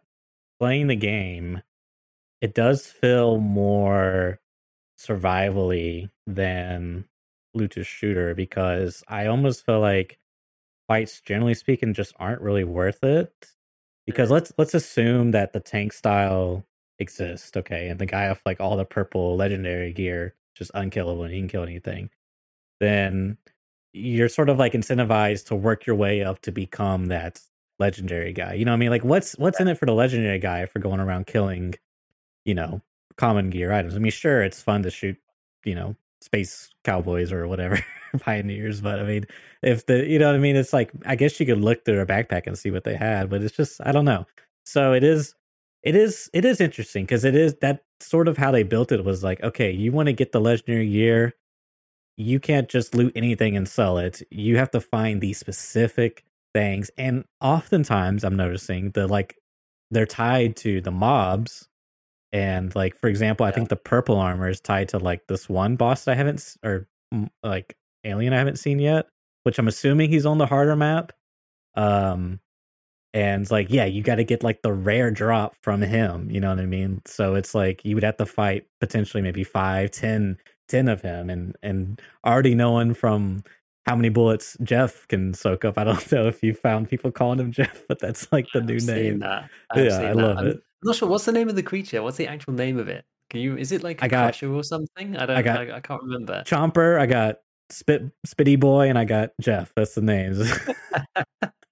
playing 0.59 0.87
the 0.87 0.95
game 0.95 1.61
it 2.41 2.53
does 2.53 2.85
feel 2.85 3.39
more 3.39 4.39
survivally 4.99 6.09
than 6.27 7.05
loot 7.53 7.77
shooter 7.83 8.35
because 8.35 9.03
I 9.07 9.27
almost 9.27 9.65
feel 9.65 9.79
like 9.79 10.19
fights 10.87 11.21
generally 11.21 11.53
speaking 11.53 11.93
just 11.93 12.13
aren't 12.19 12.41
really 12.41 12.63
worth 12.63 13.03
it 13.03 13.33
because 14.05 14.29
mm. 14.29 14.33
let's 14.33 14.53
let's 14.57 14.73
assume 14.73 15.31
that 15.31 15.53
the 15.53 15.59
tank 15.59 15.93
style 15.93 16.65
exists 16.99 17.55
okay 17.55 17.87
and 17.87 17.99
the 17.99 18.05
guy 18.05 18.29
with 18.29 18.41
like 18.45 18.59
all 18.59 18.77
the 18.77 18.85
purple 18.85 19.35
legendary 19.35 19.91
gear 19.91 20.35
just 20.53 20.71
unkillable 20.73 21.23
and 21.23 21.33
you 21.33 21.41
can 21.41 21.49
kill 21.49 21.63
anything, 21.63 22.09
then 22.79 23.37
you're 23.93 24.29
sort 24.29 24.49
of 24.49 24.57
like 24.57 24.73
incentivized 24.73 25.45
to 25.47 25.55
work 25.55 25.85
your 25.85 25.95
way 25.95 26.23
up 26.23 26.41
to 26.41 26.51
become 26.51 27.07
that 27.07 27.41
legendary 27.79 28.33
guy. 28.33 28.53
You 28.53 28.65
know 28.65 28.71
what 28.71 28.77
I 28.77 28.79
mean? 28.79 28.89
Like 28.89 29.03
what's 29.03 29.33
what's 29.37 29.59
in 29.59 29.67
it 29.67 29.77
for 29.77 29.85
the 29.85 29.93
legendary 29.93 30.39
guy 30.39 30.65
for 30.65 30.79
going 30.79 30.99
around 30.99 31.27
killing, 31.27 31.75
you 32.45 32.53
know, 32.53 32.81
common 33.17 33.49
gear 33.49 33.71
items? 33.71 33.95
I 33.95 33.99
mean, 33.99 34.11
sure, 34.11 34.41
it's 34.41 34.61
fun 34.61 34.83
to 34.83 34.91
shoot, 34.91 35.17
you 35.63 35.75
know, 35.75 35.95
space 36.21 36.69
cowboys 36.83 37.31
or 37.31 37.47
whatever 37.47 37.79
pioneers, 38.19 38.81
but 38.81 38.99
I 38.99 39.03
mean, 39.03 39.25
if 39.61 39.85
the 39.85 40.05
you 40.05 40.19
know 40.19 40.27
what 40.27 40.35
I 40.35 40.39
mean, 40.39 40.55
it's 40.55 40.73
like 40.73 40.91
I 41.05 41.15
guess 41.15 41.39
you 41.39 41.45
could 41.45 41.61
look 41.61 41.85
through 41.85 41.95
their 41.95 42.05
backpack 42.05 42.47
and 42.47 42.57
see 42.57 42.71
what 42.71 42.83
they 42.83 42.95
had, 42.95 43.29
but 43.29 43.43
it's 43.43 43.55
just 43.55 43.79
I 43.85 43.91
don't 43.91 44.05
know. 44.05 44.25
So 44.65 44.93
it 44.93 45.03
is 45.03 45.35
it 45.83 45.95
is 45.95 46.29
it 46.33 46.45
is 46.45 46.61
interesting 46.61 47.03
because 47.03 47.25
it 47.25 47.35
is 47.35 47.55
that 47.61 47.83
sort 48.03 48.27
of 48.27 48.37
how 48.37 48.51
they 48.51 48.63
built 48.63 48.91
it 48.91 49.05
was 49.05 49.23
like 49.23 49.41
okay 49.43 49.71
you 49.71 49.91
want 49.91 50.07
to 50.07 50.13
get 50.13 50.31
the 50.33 50.41
legendary 50.41 50.89
gear 50.89 51.33
you 52.17 52.39
can't 52.39 52.69
just 52.69 52.93
loot 52.95 53.11
anything 53.15 53.57
and 53.57 53.67
sell 53.67 53.97
it. 53.97 54.21
You 54.29 54.57
have 54.57 54.71
to 54.71 54.81
find 54.81 55.21
these 55.21 55.37
specific 55.39 56.23
things. 56.53 56.91
And 56.97 57.25
oftentimes 57.41 58.23
i'm 58.23 58.35
noticing 58.35 58.91
the 58.91 59.07
like 59.07 59.35
they're 59.91 60.05
tied 60.05 60.55
to 60.57 60.81
the 60.81 60.91
mobs 60.91 61.67
and 62.33 62.75
like 62.75 62.97
for 62.97 63.07
example 63.07 63.45
i 63.45 63.51
Yeah. 63.51 63.55
think 63.55 63.69
the 63.69 63.75
purple 63.75 64.17
armor 64.17 64.49
is 64.49 64.61
tied 64.61 64.89
to 64.89 64.99
like 64.99 65.27
this 65.27 65.49
one 65.49 65.75
boss 65.77 66.05
that 66.05 66.13
i 66.13 66.15
haven't 66.15 66.55
or 66.63 66.87
like 67.43 67.75
alien 68.05 68.33
i 68.33 68.37
haven't 68.37 68.57
seen 68.59 68.79
yet 68.79 69.07
which 69.43 69.59
i'm 69.59 69.67
assuming 69.67 70.09
he's 70.09 70.25
on 70.25 70.37
the 70.39 70.47
harder 70.47 70.75
map. 70.75 71.11
Um 71.75 72.39
and 73.13 73.41
it's 73.43 73.51
like 73.51 73.67
yeah 73.69 73.85
you 73.85 74.01
got 74.01 74.15
to 74.15 74.23
get 74.23 74.43
like 74.43 74.61
the 74.61 74.73
rare 74.73 75.11
drop 75.11 75.55
from 75.61 75.81
him 75.81 76.29
you 76.29 76.39
know 76.39 76.49
what 76.49 76.59
i 76.59 76.65
mean 76.65 77.01
so 77.05 77.35
it's 77.35 77.53
like 77.55 77.83
you 77.85 77.95
would 77.95 78.03
have 78.03 78.17
to 78.17 78.25
fight 78.25 78.65
potentially 78.79 79.21
maybe 79.21 79.43
five 79.43 79.91
ten 79.91 80.37
ten 80.67 80.87
of 80.87 81.01
him 81.01 81.29
and 81.29 81.55
and 81.61 82.01
already 82.25 82.55
knowing 82.55 82.93
from 82.93 83.43
how 83.85 83.95
many 83.95 84.09
bullets 84.09 84.57
jeff 84.63 85.07
can 85.09 85.33
soak 85.33 85.63
up 85.65 85.77
i 85.77 85.83
don't 85.83 86.11
know 86.11 86.27
if 86.27 86.41
you 86.41 86.53
found 86.53 86.89
people 86.89 87.11
calling 87.11 87.39
him 87.39 87.51
jeff 87.51 87.83
but 87.87 87.99
that's 87.99 88.31
like 88.31 88.47
the 88.53 88.61
new 88.61 88.75
I've 88.75 88.81
seen 88.81 88.95
name 88.95 89.19
that. 89.19 89.49
Yeah, 89.75 89.81
I 89.83 90.01
that. 90.01 90.15
love 90.15 90.37
I'm 90.37 90.47
it. 90.47 90.55
I'm 90.57 90.87
not 90.87 90.95
sure 90.95 91.07
what's 91.07 91.25
the 91.25 91.31
name 91.31 91.47
of 91.47 91.55
the 91.55 91.63
creature. 91.63 92.03
What's 92.03 92.17
the 92.17 92.27
actual 92.27 92.51
name 92.53 92.77
of 92.77 92.89
it? 92.89 93.05
Can 93.29 93.39
you? 93.39 93.55
Is 93.55 93.71
it 93.71 93.83
like 93.83 94.01
a 94.01 94.05
I 94.05 94.07
got- 94.09 94.25
crusher 94.33 94.51
or 94.53 94.63
something? 94.63 95.15
I 95.15 95.25
don't. 95.25 95.47
I 95.47 95.71
I, 95.71 95.77
I, 95.77 95.79
can't 95.79 96.03
remember. 96.03 96.43
chomper 96.45 96.99
i 96.99 97.05
got 97.05 97.37
spit 97.69 98.03
spitty 98.27 98.59
boy 98.59 98.89
and 98.89 98.97
i 98.99 99.05
got 99.05 99.29
jeff 99.39 99.71
that's 99.75 99.95
the 99.95 100.01
names 100.01 100.41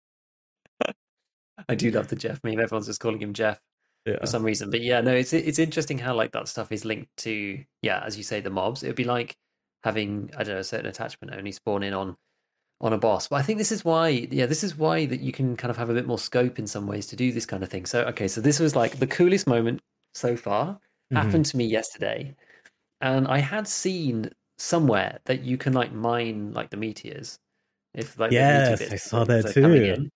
I 1.72 1.76
do 1.76 1.92
love 1.92 2.08
the 2.10 2.16
Jeff 2.16 2.40
meme. 2.44 2.60
Everyone's 2.60 2.88
just 2.88 3.00
calling 3.00 3.22
him 3.22 3.34
Jeff 3.34 3.60
yeah 4.06 4.20
for 4.20 4.28
some 4.28 4.44
reason. 4.44 4.70
But 4.70 4.82
yeah, 4.82 5.02
no, 5.02 5.14
it's 5.14 5.34
it's 5.34 5.60
interesting 5.60 5.98
how 5.98 6.16
like 6.16 6.32
that 6.34 6.48
stuff 6.48 6.72
is 6.72 6.86
linked 6.86 7.10
to 7.18 7.64
yeah, 7.82 8.04
as 8.06 8.18
you 8.18 8.24
say, 8.24 8.42
the 8.42 8.50
mobs. 8.50 8.84
It 8.84 8.88
would 8.88 8.96
be 8.96 9.04
like 9.04 9.36
having 9.84 10.30
I 10.38 10.44
don't 10.44 10.56
know 10.56 10.62
a 10.62 10.64
certain 10.64 10.88
attachment 10.88 11.36
only 11.36 11.52
spawn 11.52 11.84
in 11.84 11.94
on 11.94 12.16
on 12.80 12.94
a 12.94 12.98
boss. 12.98 13.28
But 13.28 13.38
I 13.38 13.42
think 13.44 13.58
this 13.58 13.72
is 13.72 13.86
why 13.86 14.10
yeah, 14.10 14.46
this 14.46 14.64
is 14.64 14.78
why 14.78 15.06
that 15.06 15.22
you 15.22 15.32
can 15.32 15.56
kind 15.56 15.70
of 15.72 15.78
have 15.78 15.90
a 15.90 15.94
bit 15.94 16.08
more 16.08 16.20
scope 16.20 16.60
in 16.60 16.68
some 16.68 16.88
ways 16.88 17.08
to 17.08 17.16
do 17.16 17.32
this 17.32 17.46
kind 17.46 17.64
of 17.64 17.70
thing. 17.70 17.86
So 17.86 18.04
okay, 18.06 18.28
so 18.28 18.42
this 18.42 18.60
was 18.60 18.76
like 18.76 19.00
the 19.00 19.08
coolest 19.08 19.48
moment 19.48 19.82
so 20.14 20.36
far. 20.36 20.80
Mhm. 21.12 21.18
Happened 21.18 21.46
to 21.48 21.58
me 21.58 21.66
yesterday, 21.66 22.36
and 23.02 23.28
I 23.28 23.40
had 23.40 23.68
seen 23.68 24.32
somewhere 24.58 25.20
that 25.26 25.42
you 25.44 25.58
can 25.58 25.74
like 25.74 25.92
mine 25.92 26.54
like 26.54 26.70
the 26.70 26.78
meteors. 26.78 27.38
If 27.94 28.18
like 28.18 28.32
Yes, 28.32 28.82
I 28.92 28.96
saw 28.96 29.26
that 29.26 29.54
too. 29.54 30.10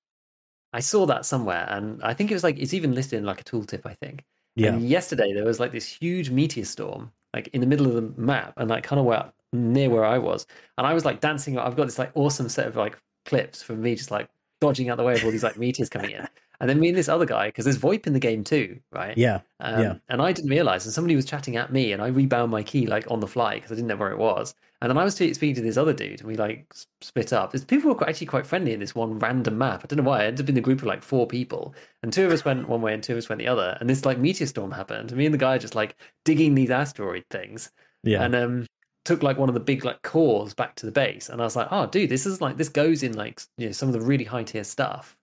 I 0.75 0.81
saw 0.81 1.05
that 1.05 1.25
somewhere, 1.25 1.65
and 1.69 2.03
I 2.03 2.13
think 2.13 2.31
it 2.31 2.33
was 2.33 2.43
like 2.43 2.59
it's 2.59 2.73
even 2.73 2.93
listed 2.93 3.17
in 3.19 3.25
like 3.25 3.39
a 3.39 3.45
tooltip. 3.45 3.85
I 3.85 3.93
think. 3.93 4.25
yeah 4.57 4.73
And 4.73 4.87
yesterday 4.87 5.33
there 5.33 5.45
was 5.45 5.57
like 5.57 5.71
this 5.71 5.87
huge 5.87 6.29
meteor 6.29 6.65
storm, 6.65 7.13
like 7.33 7.47
in 7.53 7.61
the 7.61 7.67
middle 7.67 7.87
of 7.87 7.93
the 7.93 8.21
map, 8.21 8.53
and 8.57 8.69
like 8.69 8.83
kind 8.83 8.99
of 8.99 9.05
where 9.05 9.31
near 9.53 9.89
where 9.89 10.03
I 10.03 10.17
was, 10.17 10.45
and 10.77 10.85
I 10.85 10.93
was 10.93 11.05
like 11.05 11.21
dancing. 11.21 11.57
I've 11.57 11.77
got 11.77 11.85
this 11.85 11.97
like 11.97 12.11
awesome 12.13 12.49
set 12.49 12.67
of 12.67 12.75
like 12.75 12.97
clips 13.25 13.63
from 13.63 13.81
me 13.81 13.95
just 13.95 14.11
like 14.11 14.27
dodging 14.59 14.89
out 14.89 14.97
the 14.97 15.03
way 15.03 15.15
of 15.15 15.23
all 15.23 15.31
these 15.31 15.43
like 15.43 15.57
meteors 15.57 15.89
coming 15.89 16.11
in, 16.11 16.27
and 16.59 16.69
then 16.69 16.79
me 16.79 16.89
and 16.89 16.97
this 16.97 17.09
other 17.09 17.25
guy 17.25 17.47
because 17.47 17.65
there's 17.65 17.77
VoIP 17.77 18.07
in 18.07 18.13
the 18.13 18.19
game 18.19 18.43
too, 18.43 18.79
right? 18.91 19.17
yeah 19.17 19.41
Um, 19.59 19.81
Yeah. 19.81 19.95
And 20.09 20.21
I 20.21 20.31
didn't 20.31 20.51
realize, 20.51 20.85
and 20.85 20.93
somebody 20.93 21.15
was 21.15 21.25
chatting 21.25 21.55
at 21.57 21.71
me, 21.71 21.91
and 21.93 22.01
I 22.01 22.07
rebound 22.07 22.51
my 22.51 22.63
key 22.63 22.87
like 22.87 23.09
on 23.09 23.19
the 23.19 23.27
fly 23.27 23.55
because 23.55 23.71
I 23.71 23.75
didn't 23.75 23.87
know 23.87 23.95
where 23.95 24.11
it 24.11 24.17
was. 24.17 24.55
And 24.81 24.89
then 24.89 24.97
I 24.97 25.03
was 25.03 25.15
speaking 25.15 25.55
to 25.55 25.61
this 25.61 25.77
other 25.77 25.93
dude, 25.93 26.19
and 26.19 26.27
we 26.27 26.35
like 26.35 26.71
split 27.01 27.31
up. 27.33 27.51
There's 27.51 27.65
people 27.65 27.89
were 27.89 27.95
quite- 27.95 28.09
actually 28.09 28.27
quite 28.27 28.45
friendly 28.45 28.73
in 28.73 28.79
this 28.79 28.93
one 28.93 29.17
random 29.19 29.57
map. 29.57 29.81
I 29.83 29.87
don't 29.87 29.97
know 30.03 30.09
why. 30.09 30.21
I 30.23 30.25
ended 30.25 30.45
up 30.45 30.49
in 30.49 30.57
a 30.57 30.61
group 30.61 30.79
of 30.79 30.85
like 30.87 31.01
four 31.01 31.25
people, 31.27 31.73
and 32.03 32.11
two 32.13 32.25
of 32.25 32.31
us 32.31 32.45
went 32.45 32.67
one 32.69 32.81
way 32.81 32.93
and 32.93 33.01
two 33.01 33.13
of 33.13 33.17
us 33.17 33.29
went 33.29 33.39
the 33.39 33.47
other. 33.47 33.77
And 33.79 33.89
this 33.89 34.05
like 34.05 34.17
meteor 34.19 34.47
storm 34.47 34.71
happened. 34.71 35.11
And 35.11 35.17
me 35.17 35.25
and 35.25 35.33
the 35.33 35.39
guy 35.39 35.57
just 35.57 35.75
like 35.75 35.95
digging 36.25 36.55
these 36.55 36.69
asteroid 36.71 37.23
things, 37.31 37.71
yeah 38.03 38.23
and 38.23 38.35
um 38.35 38.65
took 39.05 39.21
like 39.21 39.37
one 39.37 39.47
of 39.49 39.53
the 39.53 39.59
big 39.61 39.85
like 39.85 40.01
cores 40.01 40.53
back 40.55 40.75
to 40.75 40.85
the 40.87 40.91
base. 40.91 41.29
And 41.29 41.39
I 41.39 41.43
was 41.43 41.55
like, 41.55 41.67
oh, 41.69 41.85
dude, 41.85 42.09
this 42.09 42.25
is 42.25 42.41
like 42.41 42.57
this 42.57 42.69
goes 42.69 43.01
in 43.03 43.13
like 43.13 43.41
you 43.57 43.67
know 43.67 43.71
some 43.71 43.87
of 43.87 43.93
the 43.93 44.01
really 44.01 44.25
high 44.25 44.43
tier 44.43 44.63
stuff. 44.63 45.17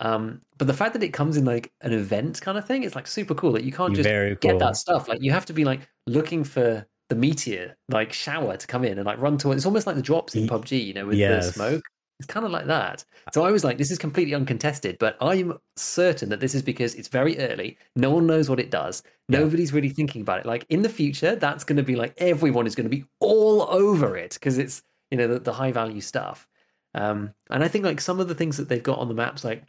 Um, 0.00 0.40
but 0.58 0.66
the 0.66 0.74
fact 0.74 0.94
that 0.94 1.02
it 1.02 1.12
comes 1.12 1.36
in 1.36 1.44
like 1.44 1.72
an 1.82 1.92
event 1.92 2.40
kind 2.40 2.58
of 2.58 2.66
thing, 2.66 2.82
it's 2.82 2.94
like 2.94 3.06
super 3.06 3.34
cool. 3.34 3.52
That 3.52 3.64
you 3.64 3.72
can't 3.72 3.94
just 3.94 4.08
very 4.08 4.34
get 4.36 4.58
that 4.58 4.76
stuff. 4.76 5.08
Like 5.08 5.22
you 5.22 5.30
have 5.30 5.46
to 5.46 5.52
be 5.52 5.64
like 5.64 5.80
looking 6.06 6.42
for 6.42 6.86
the 7.10 7.14
meteor 7.14 7.76
like 7.88 8.12
shower 8.12 8.56
to 8.56 8.66
come 8.66 8.84
in 8.84 8.98
and 8.98 9.06
like 9.06 9.20
run 9.20 9.36
towards. 9.36 9.58
It's 9.58 9.66
almost 9.66 9.86
like 9.86 9.96
the 9.96 10.02
drops 10.02 10.34
in 10.34 10.46
PUBG, 10.46 10.86
you 10.86 10.94
know, 10.94 11.06
with 11.06 11.18
yes. 11.18 11.46
the 11.46 11.52
smoke. 11.52 11.82
It's 12.18 12.26
kind 12.26 12.44
of 12.44 12.52
like 12.52 12.66
that. 12.66 13.02
So 13.32 13.44
I 13.44 13.50
was 13.50 13.64
like, 13.64 13.78
this 13.78 13.90
is 13.90 13.98
completely 13.98 14.34
uncontested, 14.34 14.98
but 15.00 15.16
I'm 15.22 15.58
certain 15.76 16.28
that 16.28 16.38
this 16.38 16.54
is 16.54 16.62
because 16.62 16.94
it's 16.94 17.08
very 17.08 17.38
early. 17.38 17.78
No 17.96 18.10
one 18.10 18.26
knows 18.26 18.50
what 18.50 18.60
it 18.60 18.70
does. 18.70 19.02
Nobody's 19.30 19.72
really 19.72 19.88
thinking 19.88 20.20
about 20.20 20.40
it. 20.40 20.46
Like 20.46 20.66
in 20.68 20.82
the 20.82 20.88
future, 20.88 21.34
that's 21.34 21.64
going 21.64 21.78
to 21.78 21.82
be 21.82 21.96
like 21.96 22.14
everyone 22.18 22.66
is 22.66 22.74
going 22.74 22.84
to 22.84 22.94
be 22.94 23.04
all 23.20 23.62
over 23.70 24.16
it 24.16 24.34
because 24.34 24.58
it's 24.58 24.82
you 25.10 25.18
know 25.18 25.28
the, 25.28 25.40
the 25.40 25.52
high 25.52 25.72
value 25.72 26.00
stuff. 26.00 26.46
Um, 26.94 27.32
and 27.50 27.64
I 27.64 27.68
think 27.68 27.84
like 27.84 28.00
some 28.00 28.20
of 28.20 28.28
the 28.28 28.34
things 28.34 28.56
that 28.56 28.68
they've 28.68 28.82
got 28.82 28.98
on 28.98 29.08
the 29.08 29.14
maps, 29.14 29.44
like 29.44 29.64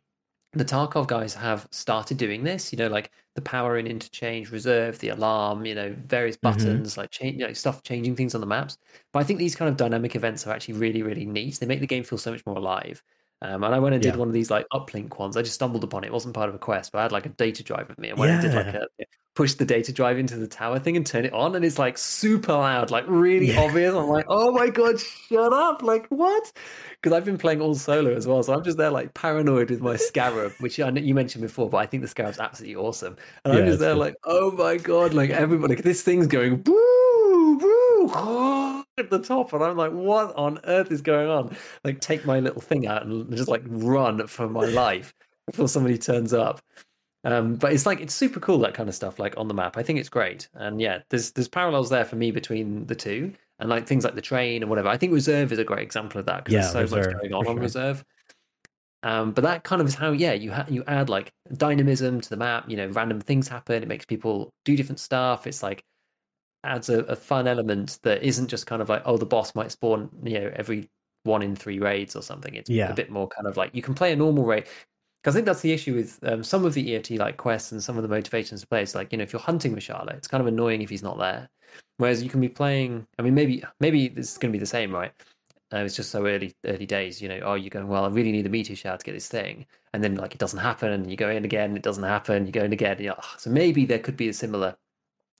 the 0.53 0.65
Tarkov 0.65 1.07
guys 1.07 1.33
have 1.33 1.67
started 1.71 2.17
doing 2.17 2.43
this, 2.43 2.73
you 2.73 2.77
know, 2.77 2.87
like 2.89 3.11
the 3.35 3.41
power 3.41 3.77
in 3.77 3.87
interchange, 3.87 4.51
reserve, 4.51 4.99
the 4.99 5.09
alarm, 5.09 5.65
you 5.65 5.73
know, 5.75 5.93
various 6.05 6.35
Mhm. 6.43 6.83
buttons, 6.83 6.97
like 6.97 7.09
change, 7.11 7.37
you 7.39 7.47
know, 7.47 7.53
stuff 7.53 7.83
changing 7.83 8.15
things 8.17 8.35
on 8.35 8.41
the 8.41 8.47
maps. 8.47 8.77
But 9.13 9.19
I 9.19 9.23
think 9.23 9.39
these 9.39 9.55
kind 9.55 9.69
of 9.69 9.77
dynamic 9.77 10.15
events 10.15 10.45
are 10.45 10.53
actually 10.53 10.73
really, 10.75 11.03
really 11.03 11.25
neat. 11.25 11.59
They 11.59 11.65
make 11.65 11.79
the 11.79 11.87
game 11.87 12.03
feel 12.03 12.17
so 12.17 12.31
much 12.31 12.45
more 12.45 12.57
alive. 12.57 13.01
Um, 13.41 13.63
and 13.63 13.73
I 13.73 13.79
went 13.79 13.95
and 13.95 14.03
did 14.03 14.15
Yeah. 14.15 14.17
one 14.17 14.27
of 14.27 14.33
these 14.33 14.51
like 14.51 14.67
uplink 14.73 15.17
ones. 15.17 15.37
I 15.37 15.41
just 15.41 15.55
stumbled 15.55 15.83
upon 15.85 16.03
it. 16.03 16.07
It 16.07 16.13
wasn't 16.13 16.35
part 16.35 16.49
of 16.49 16.55
a 16.55 16.59
quest, 16.59 16.91
but 16.91 16.99
I 16.99 17.03
had 17.03 17.11
like 17.13 17.25
a 17.25 17.29
data 17.29 17.63
drive 17.63 17.87
with 17.89 17.97
me. 17.97 18.11
I 18.11 18.13
went 18.13 18.33
and 18.33 18.41
did 18.41 18.53
like 18.53 18.67
Yeah. 18.67 18.73
a 18.73 18.87
push 19.41 19.55
the 19.55 19.65
data 19.65 19.91
drive 19.91 20.19
into 20.19 20.37
the 20.37 20.45
tower 20.45 20.77
thing 20.77 20.95
and 20.95 21.03
turn 21.03 21.25
it 21.25 21.33
on, 21.33 21.55
and 21.55 21.65
it's 21.65 21.79
like 21.79 21.97
super 21.97 22.53
loud, 22.53 22.91
like 22.91 23.05
really 23.07 23.47
Yeah. 23.47 23.61
obvious. 23.61 23.91
I'm 23.91 24.05
like, 24.07 24.25
oh 24.27 24.51
my 24.51 24.69
god, 24.69 24.99
shut 24.99 25.51
up! 25.51 25.81
Like 25.81 26.05
what? 26.09 26.51
Because 26.91 27.11
I've 27.17 27.25
been 27.25 27.39
playing 27.39 27.59
all 27.59 27.73
solo 27.73 28.13
as 28.13 28.27
well, 28.27 28.43
so 28.43 28.53
I'm 28.53 28.63
just 28.63 28.77
there 28.77 28.91
like 28.91 29.15
paranoid 29.15 29.71
with 29.71 29.81
my 29.81 29.95
scarab, 29.95 30.51
which 30.59 30.79
I 30.79 30.91
know 30.91 31.01
you 31.01 31.15
mentioned 31.15 31.41
before, 31.41 31.71
but 31.71 31.77
I 31.77 31.87
think 31.87 32.03
the 32.03 32.07
scarab's 32.07 32.37
absolutely 32.37 32.75
awesome. 32.75 33.15
And 33.43 33.53
I'm 33.53 33.65
just 33.65 33.79
there 33.79 33.93
good. 33.95 33.99
like, 33.99 34.15
oh 34.25 34.51
my 34.51 34.77
god, 34.77 35.15
like 35.15 35.31
everybody, 35.31 35.73
this 35.73 36.03
thing's 36.03 36.27
going 36.27 36.61
woo 36.63 37.57
woo 37.57 38.83
at 38.99 39.09
the 39.09 39.17
top, 39.23 39.53
and 39.53 39.63
I'm 39.63 39.75
like, 39.75 39.91
what 39.91 40.35
on 40.35 40.59
earth 40.65 40.91
is 40.91 41.01
going 41.01 41.29
on? 41.29 41.57
Like, 41.83 41.99
take 41.99 42.27
my 42.27 42.39
little 42.39 42.61
thing 42.61 42.85
out 42.85 43.07
and 43.07 43.35
just 43.35 43.49
like 43.49 43.63
run 43.65 44.27
for 44.27 44.47
my 44.47 44.65
life 44.65 45.15
before 45.47 45.67
somebody 45.67 45.97
turns 45.97 46.31
up. 46.31 46.61
Um, 47.23 47.55
but 47.55 47.71
it's 47.73 47.85
like 47.85 47.99
it's 48.01 48.13
super 48.15 48.39
cool 48.39 48.57
that 48.59 48.73
kind 48.73 48.89
of 48.89 48.95
stuff, 48.95 49.19
like 49.19 49.37
on 49.37 49.47
the 49.47 49.53
map. 49.53 49.77
I 49.77 49.83
think 49.83 49.99
it's 49.99 50.09
great, 50.09 50.49
and 50.55 50.81
yeah, 50.81 51.03
there's 51.09 51.31
there's 51.31 51.47
parallels 51.47 51.89
there 51.89 52.05
for 52.05 52.15
me 52.15 52.31
between 52.31 52.87
the 52.87 52.95
two, 52.95 53.33
and 53.59 53.69
like 53.69 53.85
things 53.87 54.03
like 54.03 54.15
the 54.15 54.21
train 54.21 54.63
and 54.63 54.69
whatever. 54.69 54.89
I 54.89 54.97
think 54.97 55.13
reserve 55.13 55.51
is 55.51 55.59
a 55.59 55.63
great 55.63 55.83
example 55.83 56.19
of 56.19 56.25
that 56.25 56.37
because 56.45 56.53
Yeah, 56.53 56.61
there's 56.71 56.71
so 56.71 56.81
Reserve, 56.81 57.13
much 57.13 57.21
going 57.21 57.33
on 57.33 57.45
for 57.45 57.51
on 57.51 57.59
reserve. 57.59 58.03
Um, 59.03 59.31
but 59.31 59.41
that 59.43 59.63
kind 59.63 59.81
of 59.81 59.87
is 59.87 59.95
how, 59.95 60.11
yeah, 60.11 60.33
you 60.33 60.51
ha- 60.51 60.65
you 60.69 60.83
add 60.87 61.09
like 61.09 61.31
dynamism 61.57 62.21
to 62.21 62.29
the 62.29 62.37
map. 62.37 62.69
You 62.69 62.77
know, 62.77 62.87
random 62.87 63.19
things 63.19 63.47
happen. 63.47 63.81
It 63.81 63.87
makes 63.87 64.05
people 64.05 64.53
do 64.65 64.75
different 64.75 64.99
stuff. 64.99 65.47
It's 65.47 65.63
like 65.63 65.83
adds 66.63 66.89
a, 66.89 67.01
a 67.05 67.15
fun 67.15 67.47
element 67.47 67.99
that 68.03 68.23
isn't 68.23 68.47
just 68.49 68.67
kind 68.67 68.81
of 68.81 68.89
like, 68.89 69.03
oh, 69.05 69.17
the 69.17 69.25
boss 69.25 69.55
might 69.55 69.71
spawn, 69.71 70.09
you 70.23 70.39
know, 70.39 70.51
every 70.55 70.89
one 71.23 71.41
in 71.43 71.55
three 71.55 71.79
raids 71.79 72.15
or 72.15 72.21
something. 72.23 72.55
It's 72.55 72.69
Yeah. 72.69 72.91
a 72.91 72.93
bit 72.95 73.09
more 73.11 73.27
kind 73.29 73.47
of 73.47 73.57
like 73.57 73.75
you 73.75 73.81
can 73.81 73.95
play 73.95 74.11
a 74.13 74.15
normal 74.15 74.45
raid. 74.45 74.67
Because 75.21 75.35
I 75.35 75.37
think 75.37 75.45
that's 75.45 75.61
the 75.61 75.71
issue 75.71 75.95
with 75.95 76.19
um, 76.23 76.43
some 76.43 76.65
of 76.65 76.73
the 76.73 76.95
EFT 76.95 77.11
like 77.11 77.37
quests 77.37 77.71
and 77.71 77.83
some 77.83 77.95
of 77.95 78.01
the 78.03 78.09
motivations 78.09 78.61
to 78.61 78.67
play. 78.67 78.81
It's 78.81 78.95
like 78.95 79.11
you 79.11 79.19
know, 79.19 79.23
if 79.23 79.31
you're 79.31 79.41
hunting 79.41 79.75
Reshala, 79.75 80.15
it's 80.15 80.27
kind 80.27 80.41
of 80.41 80.47
annoying 80.47 80.81
if 80.81 80.89
he's 80.89 81.03
not 81.03 81.19
there. 81.19 81.49
Whereas 81.97 82.23
you 82.23 82.29
can 82.29 82.41
be 82.41 82.49
playing. 82.49 83.05
I 83.19 83.21
mean, 83.21 83.35
maybe 83.35 83.63
maybe 83.79 84.07
this 84.07 84.31
is 84.31 84.37
going 84.37 84.51
to 84.51 84.57
be 84.57 84.59
the 84.59 84.65
same, 84.65 84.91
right? 84.91 85.11
Uh, 85.73 85.77
it's 85.77 85.95
just 85.95 86.09
so 86.09 86.25
early 86.25 86.55
early 86.65 86.87
days. 86.87 87.21
You 87.21 87.29
know, 87.29 87.39
oh, 87.43 87.53
you're 87.53 87.69
going 87.69 87.87
well. 87.87 88.05
I 88.05 88.07
really 88.09 88.31
need 88.31 88.47
a 88.47 88.49
meteor 88.49 88.75
shower 88.75 88.97
to 88.97 89.05
get 89.05 89.13
this 89.13 89.27
thing, 89.27 89.67
and 89.93 90.03
then 90.03 90.15
like 90.15 90.33
it 90.33 90.39
doesn't 90.39 90.59
happen, 90.59 90.91
and 90.91 91.09
you 91.09 91.15
go 91.15 91.29
in 91.29 91.45
again, 91.45 91.77
it 91.77 91.83
doesn't 91.83 92.03
happen. 92.03 92.47
You 92.47 92.51
go 92.51 92.63
in 92.63 92.73
again. 92.73 92.97
You're, 92.99 93.15
"Ah." 93.17 93.35
so 93.37 93.51
maybe 93.51 93.85
there 93.85 93.99
could 93.99 94.17
be 94.17 94.29
a 94.29 94.33
similar 94.33 94.75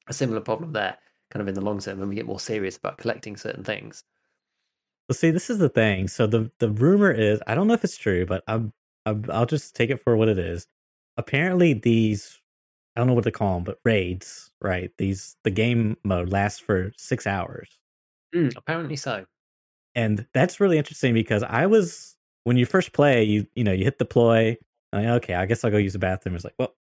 a 0.07 0.13
similar 0.13 0.41
problem 0.41 0.73
there, 0.73 0.97
kind 1.31 1.41
of 1.41 1.47
in 1.47 1.55
the 1.55 1.61
long 1.61 1.79
term 1.79 1.99
when 1.99 2.09
we 2.09 2.15
get 2.15 2.27
more 2.27 2.39
serious 2.39 2.77
about 2.77 2.99
collecting 2.99 3.35
certain 3.35 3.63
things. 3.63 4.03
Well, 5.09 5.15
see, 5.15 5.31
this 5.31 5.49
is 5.49 5.57
the 5.57 5.69
thing. 5.69 6.07
So 6.07 6.27
the 6.27 6.51
the 6.59 6.69
rumor 6.69 7.11
is, 7.11 7.41
I 7.47 7.55
don't 7.55 7.67
know 7.67 7.73
if 7.73 7.83
it's 7.83 7.97
true, 7.97 8.25
but 8.25 8.43
I'm 8.47 8.73
I'll 9.05 9.45
just 9.45 9.75
take 9.75 9.89
it 9.89 9.97
for 10.03 10.15
what 10.17 10.29
it 10.29 10.37
is. 10.39 10.67
Apparently, 11.17 11.73
these 11.73 12.39
I 12.95 13.01
don't 13.01 13.07
know 13.09 13.13
what 13.15 13.25
to 13.25 13.31
call 13.31 13.55
them, 13.55 13.63
but 13.65 13.79
raids, 13.85 14.51
right? 14.61 14.91
These 14.97 15.37
the 15.43 15.51
game 15.51 15.97
mode 16.03 16.29
lasts 16.29 16.59
for 16.59 16.93
six 16.97 17.27
hours, 17.27 17.79
Mm, 18.33 18.55
apparently 18.57 18.95
so. 18.95 19.25
and 19.95 20.25
that's 20.33 20.59
really 20.59 20.77
interesting 20.77 21.13
because 21.13 21.43
I 21.43 21.65
was 21.65 22.15
when 22.43 22.57
you 22.57 22.65
first 22.65 22.93
play, 22.93 23.23
you 23.23 23.47
you 23.55 23.63
know 23.63 23.71
you 23.71 23.83
hit 23.83 23.97
deploy. 23.99 24.57
I, 24.93 25.07
okay, 25.07 25.35
I 25.35 25.45
guess 25.45 25.63
I'll 25.63 25.71
go 25.71 25.77
use 25.77 25.93
the 25.93 25.99
bathroom. 25.99 26.35
It's 26.35 26.43
like, 26.43 26.55
well, 26.59 26.75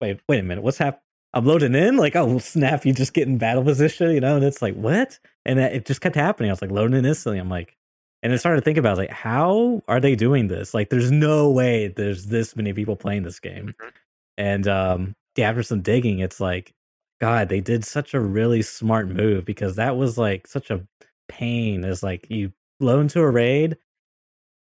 wait, 0.00 0.20
wait 0.28 0.40
a 0.40 0.42
minute, 0.42 0.62
what's 0.62 0.78
happening? 0.78 1.00
I'm 1.32 1.46
loading 1.46 1.74
in, 1.74 1.96
like, 1.96 2.14
oh 2.16 2.38
snap, 2.40 2.84
you 2.86 2.92
just 2.92 3.14
get 3.14 3.26
in 3.28 3.38
battle 3.38 3.64
position, 3.64 4.10
you 4.12 4.20
know, 4.20 4.36
and 4.36 4.44
it's 4.44 4.62
like, 4.62 4.74
what? 4.74 5.18
And 5.46 5.58
that, 5.58 5.72
it 5.74 5.86
just 5.86 6.00
kept 6.00 6.14
happening. 6.16 6.50
I 6.50 6.52
was 6.52 6.62
like, 6.62 6.70
loading 6.70 6.96
in 6.98 7.04
instantly. 7.06 7.38
I'm 7.38 7.48
like, 7.50 7.76
and 8.24 8.32
I 8.32 8.36
started 8.36 8.62
to 8.62 8.64
think 8.64 8.78
about 8.78 8.98
like, 8.98 9.10
how 9.10 9.82
are 9.88 10.00
they 10.00 10.16
doing 10.16 10.48
this? 10.48 10.74
Like, 10.74 10.90
there's 10.90 11.12
no 11.12 11.50
way 11.50 11.88
there's 11.88 12.26
this 12.26 12.56
many 12.56 12.72
people 12.74 12.96
playing 12.96 13.24
this 13.24 13.40
game. 13.40 13.74
Mhm. 13.80 13.92
And 14.38 14.68
um, 14.68 15.16
yeah, 15.36 15.50
after 15.50 15.62
some 15.62 15.82
digging, 15.82 16.20
it's 16.20 16.40
like, 16.40 16.74
God, 17.20 17.50
they 17.50 17.60
did 17.60 17.84
such 17.84 18.14
a 18.14 18.20
really 18.20 18.62
smart 18.62 19.08
move 19.08 19.44
because 19.46 19.76
that 19.76 19.96
was 19.96 20.18
like 20.18 20.48
such 20.48 20.70
a 20.70 20.86
pain. 21.28 21.84
Is 21.84 22.02
like 22.02 22.26
you 22.30 22.52
blow 22.80 23.00
into 23.00 23.20
a 23.20 23.30
raid, 23.30 23.78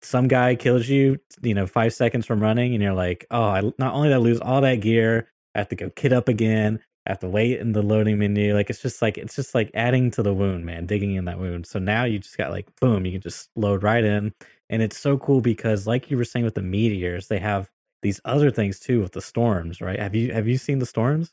some 0.02 0.28
guy 0.28 0.56
kills 0.56 0.88
you, 0.90 1.20
you 1.42 1.54
know, 1.54 1.68
five 1.68 1.94
seconds 1.94 2.26
from 2.26 2.42
running, 2.42 2.74
and 2.74 2.84
you're 2.84 2.94
like, 2.94 3.26
oh, 3.32 3.44
I 3.44 3.62
not 3.80 3.94
only 3.96 4.10
did 4.10 4.16
I 4.16 4.20
lose 4.20 4.40
all 4.42 4.62
that 4.62 4.82
gear, 4.82 5.30
I 5.56 5.60
have 5.60 5.70
to 5.70 5.76
go 5.76 5.90
kit 5.90 6.14
up 6.14 6.30
again. 6.30 6.82
Have 7.08 7.20
to 7.20 7.30
wait 7.30 7.60
in 7.60 7.74
the 7.74 7.84
loading 7.84 8.18
menu. 8.18 8.56
Like 8.56 8.70
it's 8.70 8.82
just 8.82 9.02
like 9.02 9.18
it's 9.18 9.36
just 9.36 9.54
like 9.54 9.70
adding 9.76 10.10
to 10.12 10.24
the 10.24 10.34
wound, 10.34 10.66
man, 10.66 10.88
digging 10.88 11.14
in 11.16 11.26
that 11.26 11.40
wound. 11.40 11.68
So 11.68 11.78
now 11.78 12.04
you 12.04 12.18
just 12.18 12.38
got 12.38 12.50
like 12.50 12.68
boom, 12.80 13.06
you 13.06 13.12
can 13.12 13.22
just 13.22 13.50
load 13.56 13.84
right 13.84 14.04
in. 14.04 14.34
And 14.70 14.82
it's 14.82 14.98
so 14.98 15.18
cool 15.18 15.42
because 15.42 15.86
like 15.86 16.10
you 16.10 16.18
were 16.18 16.26
saying 16.26 16.46
with 16.46 16.56
the 16.56 16.64
meteors, 16.64 17.28
they 17.28 17.40
have 17.40 17.70
these 18.02 18.20
other 18.26 18.50
things 18.50 18.80
too 18.80 19.02
with 19.02 19.12
the 19.12 19.22
storms, 19.22 19.82
right? 19.82 20.00
Have 20.00 20.16
you 20.16 20.34
have 20.34 20.48
you 20.48 20.58
seen 20.58 20.80
the 20.80 20.86
storms? 20.86 21.32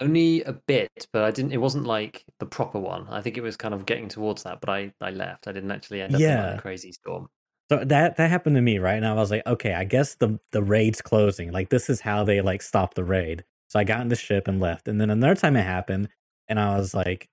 Only 0.00 0.42
a 0.44 0.52
bit, 0.52 1.08
but 1.12 1.24
I 1.24 1.32
didn't. 1.32 1.52
It 1.52 1.60
wasn't 1.60 1.84
like 1.84 2.24
the 2.38 2.46
proper 2.46 2.78
one. 2.78 3.08
I 3.08 3.20
think 3.22 3.36
it 3.36 3.42
was 3.42 3.56
kind 3.56 3.74
of 3.74 3.86
getting 3.86 4.08
towards 4.08 4.44
that, 4.44 4.60
but 4.60 4.70
I 4.70 4.92
I 5.00 5.10
left. 5.10 5.48
I 5.48 5.52
didn't 5.52 5.72
actually 5.72 6.00
end 6.00 6.14
up 6.14 6.20
yeah. 6.20 6.38
in 6.38 6.50
like 6.50 6.58
a 6.58 6.62
crazy 6.62 6.92
storm. 6.92 7.28
So 7.70 7.84
that 7.84 8.16
that 8.16 8.30
happened 8.30 8.56
to 8.56 8.62
me, 8.62 8.78
right? 8.78 8.94
And 8.94 9.06
I 9.06 9.14
was 9.14 9.30
like, 9.30 9.46
okay, 9.46 9.74
I 9.74 9.84
guess 9.84 10.14
the 10.16 10.38
the 10.52 10.62
raid's 10.62 11.00
closing. 11.00 11.50
Like 11.50 11.70
this 11.70 11.90
is 11.90 12.00
how 12.00 12.22
they 12.22 12.40
like 12.40 12.62
stop 12.62 12.94
the 12.94 13.04
raid. 13.04 13.44
So 13.70 13.78
I 13.78 13.84
got 13.84 14.00
in 14.00 14.08
the 14.08 14.16
ship 14.16 14.48
and 14.48 14.60
left. 14.60 14.88
And 14.88 15.00
then 15.00 15.10
another 15.10 15.36
time 15.36 15.56
it 15.56 15.62
happened, 15.62 16.08
and 16.48 16.58
I 16.58 16.76
was 16.76 16.92
like, 16.92 17.28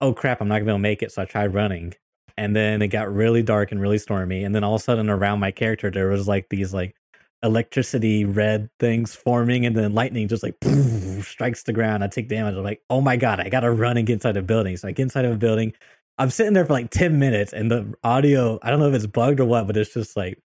oh 0.00 0.12
crap, 0.12 0.40
I'm 0.40 0.48
not 0.48 0.54
gonna 0.54 0.64
be 0.66 0.70
able 0.70 0.78
to 0.78 0.82
make 0.82 1.02
it. 1.02 1.12
So 1.12 1.22
I 1.22 1.24
tried 1.24 1.52
running. 1.52 1.94
And 2.36 2.56
then 2.56 2.80
it 2.80 2.88
got 2.88 3.12
really 3.12 3.42
dark 3.42 3.72
and 3.72 3.80
really 3.80 3.98
stormy. 3.98 4.44
And 4.44 4.54
then 4.54 4.64
all 4.64 4.74
of 4.74 4.80
a 4.80 4.84
sudden 4.84 5.10
around 5.10 5.40
my 5.40 5.50
character 5.50 5.90
there 5.90 6.08
was 6.08 6.26
like 6.26 6.48
these 6.48 6.72
like 6.72 6.94
electricity 7.42 8.24
red 8.24 8.70
things 8.78 9.14
forming 9.14 9.66
and 9.66 9.76
then 9.76 9.94
lightning 9.94 10.28
just 10.28 10.42
like 10.42 10.58
poof, 10.60 11.28
strikes 11.28 11.64
the 11.64 11.72
ground. 11.72 12.02
I 12.02 12.08
take 12.08 12.28
damage. 12.28 12.54
I'm 12.54 12.62
like, 12.62 12.82
oh 12.88 13.00
my 13.00 13.16
god, 13.16 13.40
I 13.40 13.48
gotta 13.48 13.70
run 13.70 13.96
and 13.96 14.06
get 14.06 14.14
inside 14.14 14.36
a 14.36 14.42
building. 14.42 14.76
So 14.76 14.88
I 14.88 14.92
get 14.92 15.04
inside 15.04 15.24
of 15.24 15.32
a 15.32 15.36
building. 15.36 15.72
I'm 16.18 16.30
sitting 16.30 16.52
there 16.52 16.64
for 16.64 16.72
like 16.72 16.90
10 16.90 17.18
minutes 17.18 17.52
and 17.52 17.70
the 17.70 17.94
audio, 18.04 18.58
I 18.62 18.70
don't 18.70 18.80
know 18.80 18.88
if 18.88 18.94
it's 18.94 19.06
bugged 19.06 19.40
or 19.40 19.44
what, 19.44 19.66
but 19.66 19.76
it's 19.76 19.92
just 19.94 20.16
like 20.16 20.38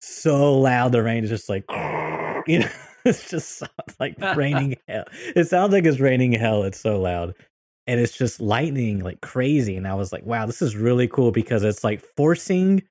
so 0.00 0.58
loud. 0.58 0.92
The 0.92 1.02
rain 1.02 1.24
is 1.24 1.30
just 1.30 1.48
like, 1.48 1.64
you 2.46 2.60
know, 2.60 2.68
it's 3.08 3.30
just 3.30 3.58
sounds 3.58 3.96
like 4.00 4.16
raining 4.36 4.76
hell. 4.88 5.04
It 5.36 5.48
sounds 5.48 5.72
like 5.72 5.84
it's 5.84 6.00
raining 6.00 6.32
hell. 6.32 6.64
It's 6.64 6.80
so 6.80 7.00
loud. 7.00 7.34
And 7.86 8.00
it's 8.00 8.16
just 8.16 8.40
lightning 8.40 8.98
like 8.98 9.20
crazy. 9.20 9.76
And 9.76 9.86
I 9.86 9.94
was 9.94 10.12
like, 10.12 10.26
wow, 10.26 10.44
this 10.44 10.60
is 10.60 10.74
really 10.74 11.06
cool 11.06 11.30
because 11.30 11.62
it's 11.62 11.84
like 11.84 12.00
forcing, 12.16 12.82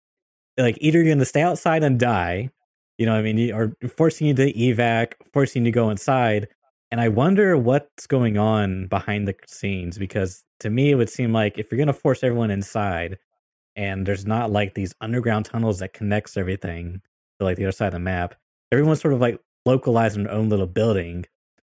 like, 0.57 0.77
either 0.79 0.99
you're 0.99 1.07
going 1.07 1.19
to 1.19 1.25
stay 1.25 1.41
outside 1.41 1.83
and 1.83 1.99
die, 1.99 2.49
you 2.97 3.05
know 3.05 3.11
what 3.11 3.19
I 3.25 3.33
mean? 3.33 3.51
Or 3.53 3.73
forcing 3.89 4.27
you 4.27 4.33
to 4.35 4.53
evac, 4.53 5.15
forcing 5.33 5.65
you 5.65 5.71
to 5.71 5.75
go 5.75 5.89
inside. 5.89 6.47
And 6.91 7.01
I 7.01 7.09
wonder 7.09 7.57
what's 7.57 8.07
going 8.07 8.37
on 8.37 8.87
behind 8.87 9.27
the 9.27 9.35
scenes 9.49 9.97
because 9.97 10.45
to 10.61 10.69
me, 10.69 10.91
it 10.91 10.95
would 10.95 11.09
seem 11.09 11.33
like 11.33 11.57
if 11.57 11.69
you're 11.69 11.77
going 11.77 11.87
to 11.87 11.93
force 11.93 12.23
everyone 12.23 12.51
inside 12.51 13.17
and 13.75 14.05
there's 14.05 14.25
not 14.25 14.49
like 14.49 14.75
these 14.75 14.95
underground 15.01 15.43
tunnels 15.43 15.79
that 15.79 15.91
connects 15.91 16.37
everything 16.37 17.01
to 17.37 17.45
like 17.45 17.57
the 17.57 17.65
other 17.65 17.73
side 17.73 17.87
of 17.87 17.93
the 17.93 17.99
map, 17.99 18.35
everyone's 18.71 19.01
sort 19.01 19.13
of 19.13 19.19
like 19.19 19.41
localized 19.65 20.17
in 20.17 20.23
their 20.23 20.33
own 20.33 20.49
little 20.49 20.67
building. 20.67 21.25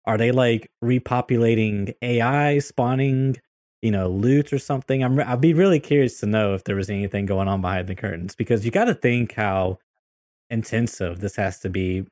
Are 0.04 0.16
they 0.16 0.32
like 0.32 0.70
repopulating 0.82 1.94
AI, 2.02 2.58
spawning, 2.60 3.36
you 3.82 3.90
know, 3.90 4.08
loot 4.08 4.52
or 4.52 4.58
something? 4.58 5.02
I'm 5.02 5.20
I'd 5.20 5.40
be 5.40 5.54
really 5.54 5.80
curious 5.80 6.20
to 6.20 6.26
know 6.26 6.54
if 6.54 6.64
there 6.64 6.76
was 6.76 6.90
anything 6.90 7.26
going 7.26 7.48
on 7.48 7.60
behind 7.60 7.88
the 7.88 7.94
curtains 7.94 8.34
because 8.34 8.64
you 8.64 8.70
got 8.70 8.84
to 8.86 8.94
think 8.94 9.34
how 9.34 9.78
intensive 10.50 11.20
this 11.20 11.36
has 11.36 11.60
to 11.60 11.68
be 11.68 12.06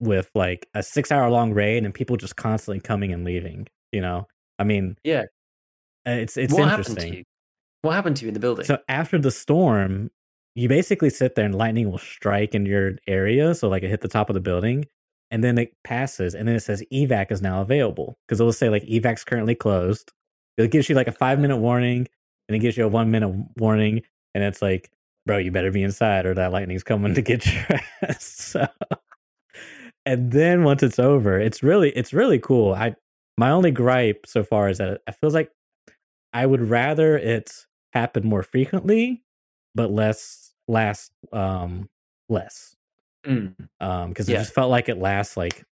with 0.00 0.30
like 0.34 0.68
a 0.74 0.82
six 0.82 1.12
hour 1.12 1.30
long 1.30 1.52
raid 1.54 1.84
and 1.84 1.94
people 1.94 2.16
just 2.16 2.36
constantly 2.36 2.80
coming 2.80 3.12
and 3.12 3.24
leaving. 3.24 3.68
You 3.92 4.00
know, 4.00 4.26
I 4.58 4.64
mean, 4.64 4.96
yeah, 5.04 5.24
uh, 6.06 6.10
it's 6.10 6.36
it's 6.36 6.52
what 6.52 6.68
interesting. 6.68 6.96
Happened 6.96 7.24
what 7.82 7.94
happened 7.94 8.16
to 8.16 8.24
you 8.24 8.28
in 8.28 8.34
the 8.34 8.40
building? 8.40 8.64
So 8.64 8.78
after 8.88 9.18
the 9.18 9.30
storm, 9.30 10.10
you 10.54 10.68
basically 10.68 11.10
sit 11.10 11.34
there 11.36 11.44
and 11.44 11.54
lightning 11.54 11.90
will 11.90 11.98
strike 11.98 12.54
in 12.54 12.66
your 12.66 12.96
area. 13.06 13.54
So 13.54 13.68
like 13.68 13.82
it 13.82 13.88
hit 13.88 14.00
the 14.00 14.08
top 14.08 14.28
of 14.28 14.34
the 14.34 14.40
building, 14.40 14.86
and 15.30 15.42
then 15.42 15.58
it 15.58 15.74
passes, 15.84 16.34
and 16.34 16.46
then 16.46 16.54
it 16.54 16.60
says 16.60 16.82
evac 16.92 17.30
is 17.32 17.42
now 17.42 17.60
available 17.60 18.18
because 18.26 18.40
it 18.40 18.44
will 18.44 18.52
say 18.52 18.68
like 18.68 18.84
evac's 18.84 19.24
currently 19.24 19.54
closed. 19.54 20.12
It 20.56 20.70
gives 20.70 20.88
you 20.88 20.94
like 20.94 21.08
a 21.08 21.12
five 21.12 21.38
minute 21.38 21.58
warning, 21.58 22.06
and 22.48 22.56
it 22.56 22.60
gives 22.60 22.76
you 22.76 22.84
a 22.84 22.88
one 22.88 23.10
minute 23.10 23.34
warning, 23.56 24.02
and 24.34 24.44
it's 24.44 24.62
like, 24.62 24.90
bro, 25.26 25.38
you 25.38 25.50
better 25.50 25.70
be 25.70 25.82
inside 25.82 26.26
or 26.26 26.34
that 26.34 26.52
lightning's 26.52 26.84
coming 26.84 27.14
to 27.14 27.22
get 27.22 27.46
your 27.46 27.80
ass. 28.02 28.24
so 28.24 28.66
and 30.06 30.30
then 30.30 30.62
once 30.62 30.82
it's 30.84 31.00
over, 31.00 31.38
it's 31.38 31.62
really 31.62 31.90
it's 31.90 32.12
really 32.12 32.38
cool. 32.38 32.72
I 32.72 32.94
my 33.36 33.50
only 33.50 33.72
gripe 33.72 34.24
so 34.26 34.44
far 34.44 34.68
is 34.68 34.78
that 34.78 35.00
it 35.06 35.14
feels 35.20 35.34
like 35.34 35.50
I 36.32 36.46
would 36.46 36.62
rather 36.62 37.18
it 37.18 37.52
happen 37.92 38.26
more 38.26 38.44
frequently, 38.44 39.24
but 39.74 39.90
less 39.90 40.52
last 40.68 41.10
um 41.32 41.90
less. 42.28 42.75
Mm. 43.26 43.54
Um, 43.80 44.08
because 44.10 44.28
yeah. 44.28 44.36
it 44.36 44.40
just 44.40 44.54
felt 44.54 44.70
like 44.70 44.88
it 44.88 44.98
lasts 44.98 45.36
like 45.36 45.64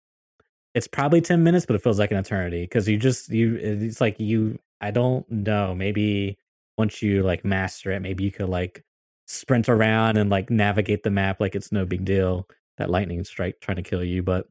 it's 0.75 0.89
probably 0.89 1.21
10 1.21 1.43
minutes, 1.43 1.67
but 1.67 1.77
it 1.77 1.83
feels 1.83 1.99
like 1.99 2.11
an 2.11 2.17
eternity. 2.17 2.63
Because 2.63 2.89
you 2.89 2.97
just 2.97 3.31
you 3.31 3.57
it's 3.57 4.01
like 4.01 4.19
you 4.19 4.59
I 4.81 4.91
don't 4.91 5.29
know, 5.31 5.75
maybe 5.75 6.39
once 6.77 7.01
you 7.03 7.23
like 7.23 7.45
master 7.45 7.93
it, 7.93 8.01
maybe 8.01 8.25
you 8.25 8.33
could 8.33 8.49
like 8.49 8.85
sprint 9.27 9.69
around 9.69 10.17
and 10.17 10.31
like 10.31 10.51
navigate 10.51 11.03
the 11.03 11.11
map 11.11 11.41
like 11.41 11.55
it's 11.55 11.73
no 11.73 11.87
big 11.87 12.05
deal 12.05 12.47
that 12.77 12.91
lightning 12.91 13.25
strike 13.25 13.61
trying 13.61 13.77
to 13.77 13.83
kill 13.83 14.05
you. 14.05 14.23
But 14.23 14.47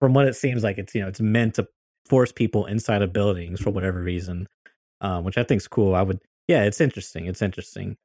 from 0.00 0.14
what 0.14 0.26
it 0.26 0.34
seems 0.34 0.62
like, 0.62 0.78
it's 0.78 0.94
you 0.94 1.02
know 1.02 1.08
it's 1.08 1.20
meant 1.20 1.54
to 1.54 1.68
force 2.06 2.32
people 2.32 2.66
inside 2.66 3.02
of 3.02 3.12
buildings 3.12 3.60
for 3.60 3.70
whatever 3.70 4.02
reason, 4.02 4.48
um, 5.00 5.24
which 5.24 5.38
I 5.38 5.44
think 5.44 5.60
is 5.60 5.68
cool. 5.68 5.94
I 5.94 6.02
would, 6.02 6.20
yeah, 6.48 6.64
it's 6.64 6.80
interesting. 6.80 7.26
It's 7.26 7.42
interesting. 7.42 7.96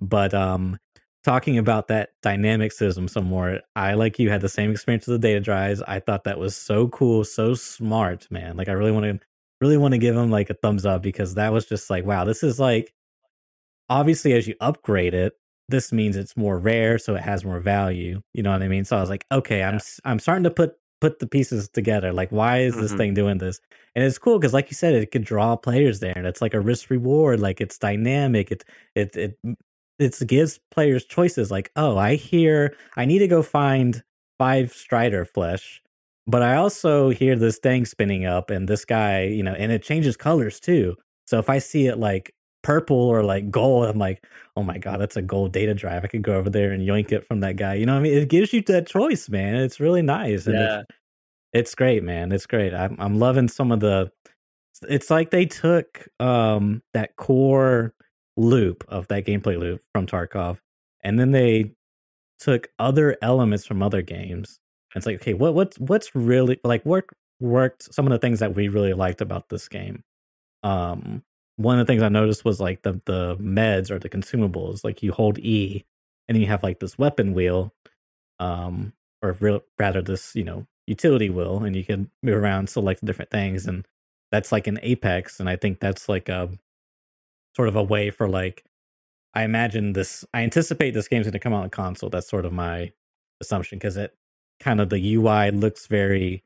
But 0.00 0.34
um, 0.34 0.78
talking 1.26 1.58
about 1.58 1.88
that 1.88 2.10
dynamic 2.22 2.72
system 2.72 3.08
some 3.08 3.24
more, 3.24 3.60
I 3.74 3.94
like 3.94 4.18
you 4.18 4.30
had 4.30 4.40
the 4.40 4.48
same 4.48 4.70
experience 4.70 5.06
with 5.06 5.20
the 5.20 5.28
data 5.28 5.40
drives. 5.40 5.82
I 5.82 6.00
thought 6.00 6.24
that 6.24 6.38
was 6.38 6.56
so 6.56 6.88
cool, 6.88 7.24
so 7.24 7.54
smart, 7.54 8.30
man. 8.30 8.56
Like 8.56 8.68
I 8.68 8.72
really 8.72 8.92
want 8.92 9.04
to 9.06 9.26
really 9.60 9.76
want 9.76 9.92
to 9.92 9.98
give 9.98 10.14
them 10.14 10.30
like 10.30 10.50
a 10.50 10.54
thumbs 10.54 10.86
up 10.86 11.02
because 11.02 11.34
that 11.34 11.52
was 11.52 11.66
just 11.66 11.90
like 11.90 12.06
wow, 12.06 12.24
this 12.24 12.42
is 12.42 12.58
like 12.60 12.94
obviously 13.90 14.32
as 14.34 14.46
you 14.46 14.54
upgrade 14.60 15.14
it 15.14 15.34
this 15.68 15.92
means 15.92 16.16
it's 16.16 16.36
more 16.36 16.58
rare, 16.58 16.98
so 16.98 17.14
it 17.16 17.22
has 17.22 17.44
more 17.44 17.60
value. 17.60 18.22
You 18.34 18.42
know 18.42 18.52
what 18.52 18.62
I 18.62 18.68
mean? 18.68 18.84
So 18.84 18.96
I 18.96 19.00
was 19.00 19.10
like, 19.10 19.26
okay, 19.32 19.62
I'm 19.62 19.80
I'm 20.04 20.18
starting 20.18 20.44
to 20.44 20.50
put 20.50 20.76
put 21.00 21.18
the 21.18 21.26
pieces 21.26 21.68
together. 21.68 22.12
Like, 22.12 22.30
why 22.30 22.60
is 22.60 22.74
this 22.76 22.90
mm-hmm. 22.90 22.98
thing 22.98 23.14
doing 23.14 23.38
this? 23.38 23.60
And 23.94 24.04
it's 24.04 24.18
cool 24.18 24.38
because, 24.38 24.54
like 24.54 24.70
you 24.70 24.74
said, 24.74 24.94
it 24.94 25.10
could 25.10 25.24
draw 25.24 25.56
players 25.56 26.00
there, 26.00 26.12
and 26.16 26.26
it's 26.26 26.40
like 26.40 26.54
a 26.54 26.60
risk 26.60 26.90
reward. 26.90 27.40
Like 27.40 27.60
it's 27.60 27.78
dynamic. 27.78 28.50
It 28.50 28.64
it 28.94 29.16
it 29.16 29.38
it 29.98 30.18
gives 30.26 30.60
players 30.70 31.04
choices. 31.04 31.50
Like, 31.50 31.70
oh, 31.76 31.96
I 31.96 32.14
hear 32.16 32.74
I 32.96 33.04
need 33.04 33.20
to 33.20 33.28
go 33.28 33.42
find 33.42 34.02
five 34.38 34.72
Strider 34.72 35.24
flesh, 35.24 35.82
but 36.26 36.42
I 36.42 36.56
also 36.56 37.10
hear 37.10 37.36
this 37.36 37.58
thing 37.58 37.84
spinning 37.84 38.26
up, 38.26 38.50
and 38.50 38.68
this 38.68 38.84
guy, 38.84 39.24
you 39.24 39.42
know, 39.42 39.52
and 39.52 39.72
it 39.72 39.82
changes 39.82 40.16
colors 40.16 40.60
too. 40.60 40.96
So 41.26 41.38
if 41.38 41.48
I 41.50 41.58
see 41.58 41.86
it 41.86 41.98
like 41.98 42.32
purple 42.62 42.96
or 42.96 43.22
like 43.22 43.50
gold, 43.50 43.86
I'm 43.86 43.98
like, 43.98 44.24
oh 44.56 44.62
my 44.62 44.78
god, 44.78 45.00
that's 45.00 45.16
a 45.16 45.22
gold 45.22 45.52
data 45.52 45.74
drive. 45.74 46.04
I 46.04 46.08
could 46.08 46.22
go 46.22 46.34
over 46.34 46.50
there 46.50 46.72
and 46.72 46.86
yoink 46.86 47.12
it 47.12 47.26
from 47.26 47.40
that 47.40 47.56
guy. 47.56 47.74
You 47.74 47.86
know 47.86 47.94
what 47.94 48.00
I 48.00 48.02
mean? 48.02 48.18
It 48.18 48.28
gives 48.28 48.52
you 48.52 48.62
that 48.62 48.86
choice, 48.86 49.28
man. 49.28 49.54
It's 49.54 49.80
really 49.80 50.02
nice. 50.02 50.46
And 50.46 50.56
yeah. 50.56 50.80
It's, 50.80 50.88
it's 51.52 51.74
great, 51.74 52.02
man. 52.02 52.32
It's 52.32 52.46
great. 52.46 52.74
I'm 52.74 52.96
I'm 52.98 53.18
loving 53.18 53.48
some 53.48 53.72
of 53.72 53.80
the 53.80 54.10
it's 54.88 55.10
like 55.10 55.30
they 55.30 55.46
took 55.46 56.06
um 56.20 56.82
that 56.92 57.16
core 57.16 57.94
loop 58.36 58.84
of 58.88 59.08
that 59.08 59.26
gameplay 59.26 59.58
loop 59.58 59.82
from 59.92 60.06
Tarkov 60.06 60.58
and 61.02 61.18
then 61.18 61.30
they 61.32 61.72
took 62.38 62.68
other 62.78 63.16
elements 63.22 63.66
from 63.66 63.82
other 63.82 64.02
games. 64.02 64.60
And 64.94 65.00
it's 65.00 65.06
like, 65.06 65.16
okay, 65.16 65.34
what 65.34 65.54
what's 65.54 65.78
what's 65.78 66.14
really 66.14 66.60
like 66.64 66.84
work 66.84 67.14
worked 67.40 67.94
some 67.94 68.06
of 68.06 68.12
the 68.12 68.18
things 68.18 68.40
that 68.40 68.54
we 68.54 68.68
really 68.68 68.94
liked 68.94 69.20
about 69.20 69.48
this 69.48 69.68
game. 69.68 70.02
Um 70.62 71.22
one 71.56 71.78
of 71.78 71.86
the 71.86 71.90
things 71.90 72.02
I 72.02 72.08
noticed 72.08 72.44
was 72.44 72.60
like 72.60 72.82
the 72.82 73.00
the 73.06 73.36
meds 73.36 73.90
or 73.90 73.98
the 73.98 74.08
consumables. 74.08 74.84
Like 74.84 75.02
you 75.02 75.12
hold 75.12 75.38
E, 75.38 75.84
and 76.28 76.38
you 76.38 76.46
have 76.46 76.62
like 76.62 76.80
this 76.80 76.98
weapon 76.98 77.34
wheel, 77.34 77.72
um, 78.38 78.92
or 79.22 79.36
rather 79.78 80.02
this 80.02 80.34
you 80.34 80.44
know 80.44 80.66
utility 80.86 81.30
wheel, 81.30 81.64
and 81.64 81.74
you 81.76 81.84
can 81.84 82.10
move 82.22 82.36
around, 82.36 82.68
select 82.68 83.04
different 83.04 83.30
things, 83.30 83.66
and 83.66 83.86
that's 84.30 84.52
like 84.52 84.66
an 84.66 84.78
Apex, 84.82 85.40
and 85.40 85.48
I 85.48 85.56
think 85.56 85.80
that's 85.80 86.08
like 86.08 86.28
a 86.28 86.50
sort 87.56 87.68
of 87.68 87.76
a 87.76 87.82
way 87.82 88.10
for 88.10 88.28
like 88.28 88.64
I 89.34 89.42
imagine 89.42 89.92
this. 89.92 90.24
I 90.32 90.42
anticipate 90.42 90.92
this 90.92 91.08
game's 91.08 91.26
going 91.26 91.32
to 91.32 91.38
come 91.38 91.52
out 91.52 91.64
on 91.64 91.70
console. 91.70 92.08
That's 92.08 92.28
sort 92.28 92.46
of 92.46 92.52
my 92.52 92.92
assumption 93.40 93.78
because 93.78 93.96
it 93.96 94.14
kind 94.60 94.80
of 94.80 94.88
the 94.88 95.14
UI 95.14 95.50
looks 95.50 95.86
very 95.86 96.44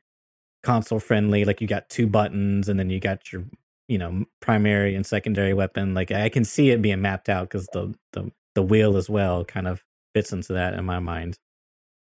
console 0.63 0.99
friendly. 0.99 1.45
Like 1.45 1.61
you 1.61 1.67
got 1.67 1.89
two 1.89 2.07
buttons, 2.07 2.67
and 2.67 2.79
then 2.79 2.89
you 2.89 2.99
got 2.99 3.31
your 3.31 3.43
you 3.87 3.97
know 3.97 4.25
primary 4.39 4.95
and 4.95 5.05
secondary 5.05 5.53
weapon 5.53 5.93
like 5.93 6.11
i 6.11 6.29
can 6.29 6.45
see 6.45 6.69
it 6.69 6.81
being 6.81 7.01
mapped 7.01 7.27
out 7.27 7.49
because 7.49 7.67
the, 7.73 7.93
the 8.13 8.31
the 8.55 8.61
wheel 8.61 8.95
as 8.95 9.09
well 9.09 9.43
kind 9.43 9.67
of 9.67 9.83
fits 10.13 10.31
into 10.31 10.53
that 10.53 10.75
in 10.75 10.85
my 10.85 10.99
mind 10.99 11.37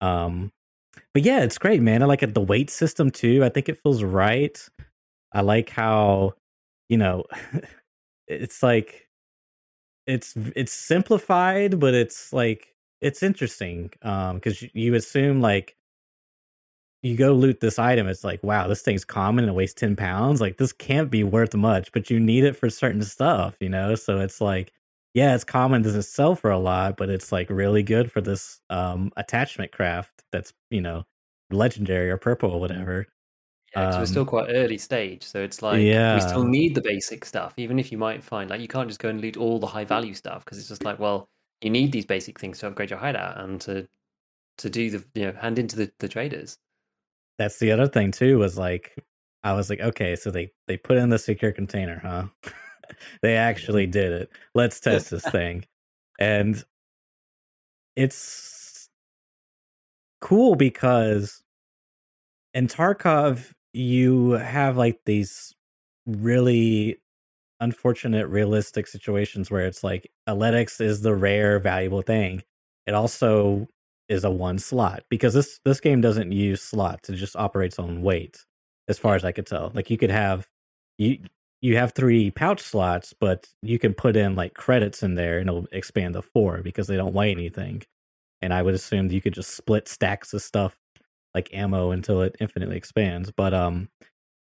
um 0.00 0.53
but 1.12 1.22
yeah, 1.22 1.42
it's 1.42 1.59
great, 1.59 1.82
man. 1.82 2.03
I 2.03 2.07
like 2.07 2.22
it, 2.22 2.34
the 2.34 2.40
weight 2.40 2.70
system 2.70 3.11
too. 3.11 3.44
I 3.44 3.48
think 3.48 3.68
it 3.68 3.80
feels 3.82 4.03
right. 4.03 4.59
I 5.32 5.40
like 5.40 5.70
how, 5.70 6.34
you 6.88 6.98
know, 6.98 7.24
it's 8.33 8.62
like 8.62 9.09
it's 10.07 10.35
it's 10.57 10.72
simplified, 10.72 11.78
but 11.80 11.95
it's 11.95 12.33
like 12.33 12.74
it's 13.01 13.22
interesting 13.22 13.91
um 14.03 14.37
because 14.37 14.62
you 14.74 14.95
assume 14.95 15.41
like 15.41 15.76
you 17.03 17.16
go 17.16 17.33
loot 17.33 17.61
this 17.61 17.78
item 17.78 18.07
it's 18.07 18.24
like 18.24 18.43
wow 18.43 18.68
this 18.68 18.83
thing's 18.83 19.05
common 19.05 19.45
and 19.45 19.51
it 19.51 19.55
weighs 19.57 19.74
10 19.74 19.97
pounds 19.97 20.41
like 20.41 20.57
this 20.59 20.72
can't 20.72 21.11
be 21.11 21.24
worth 21.24 21.55
much 21.55 21.91
but 21.93 22.11
you 22.11 22.20
need 22.20 22.45
it 22.45 22.57
for 22.57 22.70
certain 22.70 23.03
stuff 23.03 23.57
you 23.61 23.68
know? 23.68 23.95
So 23.95 24.20
it's 24.20 24.41
like 24.41 24.72
yeah 25.14 25.35
it's 25.35 25.45
common 25.45 25.83
doesn't 25.83 26.03
sell 26.05 26.35
for 26.37 26.51
a 26.51 26.59
lot 26.59 26.97
but 26.97 27.11
it's 27.11 27.33
like 27.33 27.51
really 27.51 27.83
good 27.83 28.11
for 28.12 28.20
this 28.20 28.61
um 28.70 29.12
attachment 29.16 29.72
craft 29.72 30.22
that's 30.33 30.53
you 30.70 30.80
know 30.80 31.05
legendary 31.51 32.11
or 32.11 32.16
purple 32.16 32.51
or 32.51 32.61
whatever 32.61 33.07
yeah, 33.75 33.87
because 33.87 33.99
we're 33.99 34.07
still 34.07 34.23
um 34.23 34.29
quite 34.29 34.47
early 34.51 34.79
stage, 34.79 35.23
so 35.23 35.41
it's 35.41 35.62
like 35.62 35.83
yeah. 35.83 36.14
we 36.14 36.20
still 36.20 36.45
need 36.45 36.75
the 36.75 36.83
basic 36.83 37.25
stuff, 37.25 37.55
even 37.57 37.79
if 37.79 37.91
you 37.91 37.99
might 37.99 38.23
find 38.23 38.51
like 38.51 38.61
you 38.61 38.68
can't 38.68 38.89
just 38.89 39.01
go 39.01 39.09
and 39.09 39.20
loot 39.20 39.37
all 39.37 39.59
the 39.59 39.66
high 39.66 39.85
value 39.85 40.14
stuff 40.14 40.45
because 40.45 40.59
it's 40.59 40.68
just 40.68 40.85
like, 40.85 40.99
well, 40.99 41.29
you 41.62 41.70
need 41.70 41.93
these 41.93 42.07
basic 42.07 42.39
things 42.39 42.59
to 42.59 42.66
upgrade 42.66 42.91
your 42.91 42.99
hideout 42.99 43.41
and 43.41 43.61
to 43.62 43.89
to 44.59 44.68
do 44.68 44.91
the 44.91 45.05
you 45.14 45.27
know 45.27 45.33
hand 45.33 45.59
into 45.59 45.77
the, 45.77 45.91
the 45.99 46.09
traders. 46.09 46.59
that's 47.39 47.59
the 47.59 47.73
other 47.73 47.89
thing 47.89 48.11
too 48.11 48.39
was 48.39 48.59
like 48.59 48.95
i 49.45 49.53
was 49.53 49.70
like 49.70 49.81
okay 49.81 50.14
so 50.14 50.31
they 50.31 50.51
they 50.68 50.77
put 50.77 50.99
in 50.99 51.09
the 51.09 51.18
secure 51.18 51.53
container 51.53 51.99
huh 51.99 52.27
they 53.23 53.37
actually 53.37 53.87
did 53.87 54.12
it 54.12 54.31
let's 54.55 54.79
test 54.81 55.11
this 55.11 55.25
thing 55.31 55.64
and 56.20 56.64
it's 57.97 58.89
cool 60.20 60.55
because 60.55 61.43
in 62.55 62.66
Tarkov 62.66 63.53
you 63.73 64.33
have 64.33 64.77
like 64.77 65.01
these 65.05 65.55
really 66.07 66.99
unfortunate 67.61 68.27
realistic 68.27 68.87
situations 68.87 69.51
where 69.51 69.66
it's 69.66 69.85
like 69.85 70.11
a 70.27 70.35
LEDX 70.35 70.81
is 70.81 71.03
the 71.03 71.14
rare 71.14 71.59
valuable 71.59 72.03
thing. 72.03 72.43
It 72.87 72.95
also 72.95 73.68
is 74.09 74.25
a 74.25 74.31
one 74.31 74.59
slot 74.59 75.05
because 75.09 75.35
this 75.35 75.61
this 75.64 75.81
game 75.81 76.01
doesn't 76.01 76.33
use 76.33 76.61
slots. 76.61 77.09
It 77.09 77.16
just 77.16 77.37
operates 77.37 77.79
on 77.79 78.03
weight 78.03 78.45
as 78.89 78.99
far 78.99 79.14
as 79.14 79.25
I 79.25 79.33
could 79.33 79.47
tell. 79.47 79.70
Like 79.75 79.91
you 79.91 79.97
could 79.97 80.11
have 80.11 80.49
you 80.99 81.18
you 81.61 81.77
have 81.77 81.93
three 81.93 82.31
pouch 82.31 82.61
slots, 82.61 83.14
but 83.18 83.49
you 83.62 83.79
can 83.79 83.95
put 83.95 84.16
in 84.16 84.35
like 84.35 84.55
credits 84.55 85.03
in 85.03 85.14
there 85.14 85.39
and 85.39 85.49
it'll 85.49 85.66
expand 85.73 86.14
to 86.14 86.23
four 86.23 86.61
because 86.62 86.89
they 86.89 86.97
don't 86.97 87.14
weigh 87.14 87.31
anything. 87.31 87.83
And 88.43 88.53
I 88.53 88.62
would 88.62 88.75
assume 88.75 89.09
that 89.09 89.14
you 89.14 89.20
could 89.23 89.35
just 89.35 89.57
split 89.57 89.87
stacks 89.87 90.35
of 90.35 90.43
stuff 90.43 90.77
like 91.35 91.53
ammo 91.53 91.91
until 91.91 92.22
it 92.22 92.37
infinitely 92.41 92.76
expands. 92.76 93.30
But 93.30 93.55
um 93.55 93.89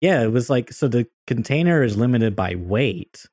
yeah, 0.02 0.24
it 0.24 0.32
was 0.32 0.50
like 0.50 0.72
so 0.72 0.88
the 0.88 1.08
container 1.28 1.84
is 1.84 1.98
limited 1.98 2.36
by 2.36 2.56
weight. 2.56 3.26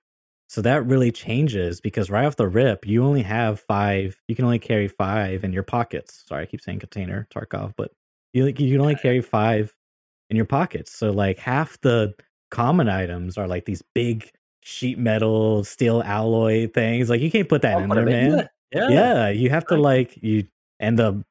So 0.49 0.63
that 0.63 0.87
really 0.87 1.13
changes 1.13 1.81
because 1.81 2.09
right 2.09 2.25
off 2.25 2.37
the 2.37 2.49
rip, 2.49 2.87
you 2.87 3.05
only 3.05 3.23
have 3.23 3.61
five. 3.61 4.17
You 4.29 4.35
can 4.35 4.47
only 4.47 4.59
carry 4.59 4.89
five 4.89 5.45
in 5.45 5.53
your 5.53 5.63
pockets. 5.63 6.25
Sorry, 6.27 6.43
I 6.43 6.47
keep 6.47 6.63
saying 6.63 6.79
container 6.79 7.27
Tarkov, 7.35 7.75
but 7.77 7.93
you 8.33 8.47
you 8.47 8.53
can 8.53 8.81
only 8.81 8.97
carry 8.97 9.21
five 9.21 9.75
in 10.31 10.37
your 10.37 10.47
pockets. 10.47 10.93
So 10.93 11.11
like 11.11 11.39
half 11.39 11.81
the 11.81 12.15
common 12.51 12.89
items 12.89 13.37
are 13.37 13.47
like 13.47 13.65
these 13.67 13.83
big 13.95 14.31
sheet 14.63 14.99
metal, 14.99 15.65
steel 15.65 16.03
alloy 16.03 16.69
things. 16.69 17.11
Like 17.11 17.21
you 17.21 17.31
can't 17.31 17.49
put 17.49 17.63
that 17.63 17.79
I'll 17.79 17.85
in 17.85 17.89
there, 17.91 18.07
man. 18.07 18.49
Yeah, 18.73 18.89
Yeah, 18.91 19.29
you 19.31 19.51
have 19.51 19.67
to 19.67 19.77
like 19.77 20.19
you 20.23 20.47
and 20.81 20.99
the 20.99 21.25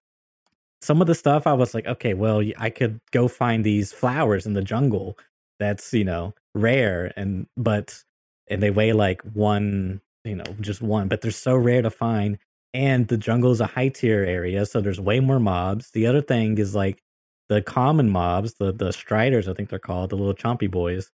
some 0.82 1.02
of 1.02 1.08
the 1.08 1.16
stuff 1.16 1.48
I 1.48 1.54
was 1.54 1.74
like, 1.74 1.88
okay, 1.88 2.14
well, 2.14 2.42
I 2.58 2.70
could 2.70 3.00
go 3.12 3.28
find 3.28 3.64
these 3.64 3.92
flowers 3.92 4.46
in 4.46 4.54
the 4.54 4.62
jungle. 4.62 5.18
That's 5.60 5.94
you 5.94 6.04
know 6.04 6.34
rare 6.54 7.12
and 7.16 7.48
but 7.58 8.04
and 8.50 8.62
they 8.62 8.70
weigh 8.70 8.94
like 8.94 9.22
one, 9.22 10.02
you 10.24 10.36
know, 10.36 10.46
just 10.62 10.82
one, 10.82 11.08
but 11.08 11.22
they're 11.22 11.32
so 11.32 11.56
rare 11.56 11.82
to 11.82 11.90
find. 11.90 12.38
And 12.74 13.08
the 13.08 13.18
jungle 13.18 13.52
is 13.52 13.62
a 13.62 13.68
high 13.68 13.90
tier 13.90 14.24
area, 14.24 14.66
so 14.66 14.82
there's 14.82 15.00
way 15.00 15.20
more 15.20 15.40
mobs. 15.40 15.92
The 15.92 16.06
other 16.06 16.22
thing 16.22 16.58
is 16.58 16.76
like 16.76 17.02
the 17.50 17.62
common 17.62 18.10
mobs, 18.10 18.56
the 18.56 18.72
the 18.72 18.92
striders, 18.92 19.48
I 19.48 19.54
think 19.54 19.70
they're 19.70 19.80
called, 19.80 20.12
the 20.12 20.16
little 20.16 20.34
chompy 20.34 20.70
boys. 20.70 21.10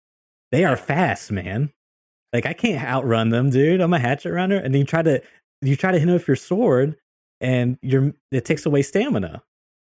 They 0.52 0.64
are 0.64 0.76
fast, 0.76 1.30
man. 1.30 1.72
Like 2.32 2.46
I 2.46 2.52
can't 2.52 2.82
outrun 2.82 3.30
them, 3.30 3.50
dude. 3.50 3.80
I'm 3.80 3.92
a 3.92 3.98
hatchet 3.98 4.32
runner, 4.32 4.56
and 4.56 4.72
then 4.74 4.80
you 4.80 4.86
try 4.86 5.02
to 5.02 5.22
you 5.62 5.76
try 5.76 5.92
to 5.92 5.98
hit 5.98 6.06
them 6.06 6.14
with 6.14 6.28
your 6.28 6.36
sword, 6.36 6.96
and 7.40 7.78
your 7.82 8.14
it 8.30 8.44
takes 8.44 8.64
away 8.66 8.82
stamina. 8.82 9.42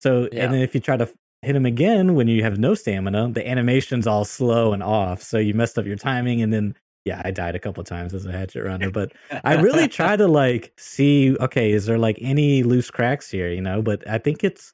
So, 0.01 0.29
and 0.33 0.53
then 0.53 0.61
if 0.61 0.75
you 0.75 0.81
try 0.81 0.97
to 0.97 1.09
hit 1.43 1.57
him 1.57 1.67
again 1.67 2.15
when 2.15 2.29
you 2.29 2.43
have 2.43 2.59
no 2.59 2.75
stamina, 2.75 3.31
the 3.33 3.47
animation's 3.47 4.07
all 4.07 4.25
slow 4.25 4.73
and 4.73 4.83
off. 4.83 5.23
So 5.23 5.39
you 5.39 5.55
messed 5.55 5.79
up 5.79 5.87
your 5.87 5.97
timing, 5.97 6.43
and 6.43 6.53
then 6.53 6.75
yeah, 7.05 7.23
I 7.25 7.31
died 7.31 7.55
a 7.55 7.59
couple 7.59 7.83
times 7.85 8.13
as 8.13 8.27
a 8.27 8.33
hatchet 8.33 8.63
runner. 8.65 8.91
But 8.91 9.13
I 9.45 9.55
really 9.55 9.89
try 10.01 10.17
to 10.17 10.29
like 10.29 10.73
see, 10.77 11.37
okay, 11.39 11.73
is 11.73 11.87
there 11.87 11.99
like 11.99 12.19
any 12.21 12.63
loose 12.63 12.91
cracks 12.91 13.31
here, 13.31 13.51
you 13.51 13.63
know? 13.63 13.83
But 13.83 14.07
I 14.09 14.19
think 14.19 14.45
it's, 14.45 14.73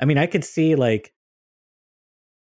I 0.00 0.04
mean, 0.04 0.18
I 0.18 0.26
could 0.26 0.44
see 0.44 0.74
like 0.74 1.12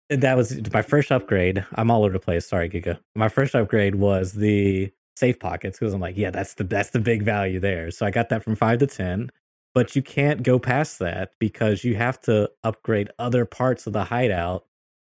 that 0.09 0.37
was 0.37 0.73
my 0.73 0.83
first 0.83 1.13
upgrade. 1.13 1.65
I'm 1.75 1.91
all 1.91 2.05
over 2.05 2.15
the 2.15 2.19
place. 2.19 2.49
Sorry, 2.49 2.69
Giga. 2.71 2.99
My 3.15 3.29
first 3.29 3.55
upgrade 3.55 3.97
was 3.97 4.33
the 4.33 4.91
safe 5.17 5.39
pockets 5.39 5.79
because 5.79 5.93
I'm 5.93 6.01
like, 6.01 6.17
yeah, 6.17 6.31
that's 6.31 6.55
the 6.55 6.65
that's 6.65 6.91
the 6.91 7.01
big 7.01 7.23
value 7.23 7.61
there. 7.61 7.91
So 7.91 8.07
I 8.07 8.11
got 8.11 8.31
that 8.31 8.43
from 8.43 8.57
five 8.57 8.79
to 8.79 8.87
ten, 8.87 9.31
but 9.79 9.95
you 9.95 10.03
can't 10.03 10.43
go 10.43 10.59
past 10.59 10.99
that 10.99 11.35
because 11.39 11.85
you 11.85 11.95
have 11.95 12.21
to 12.21 12.51
upgrade 12.65 13.11
other 13.17 13.45
parts 13.45 13.87
of 13.87 13.93
the 13.93 14.03
hideout, 14.03 14.67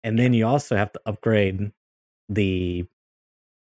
and 0.05 0.19
then 0.19 0.35
you 0.35 0.47
also 0.47 0.77
have 0.77 0.93
to 0.93 1.01
upgrade 1.07 1.73
the 2.29 2.85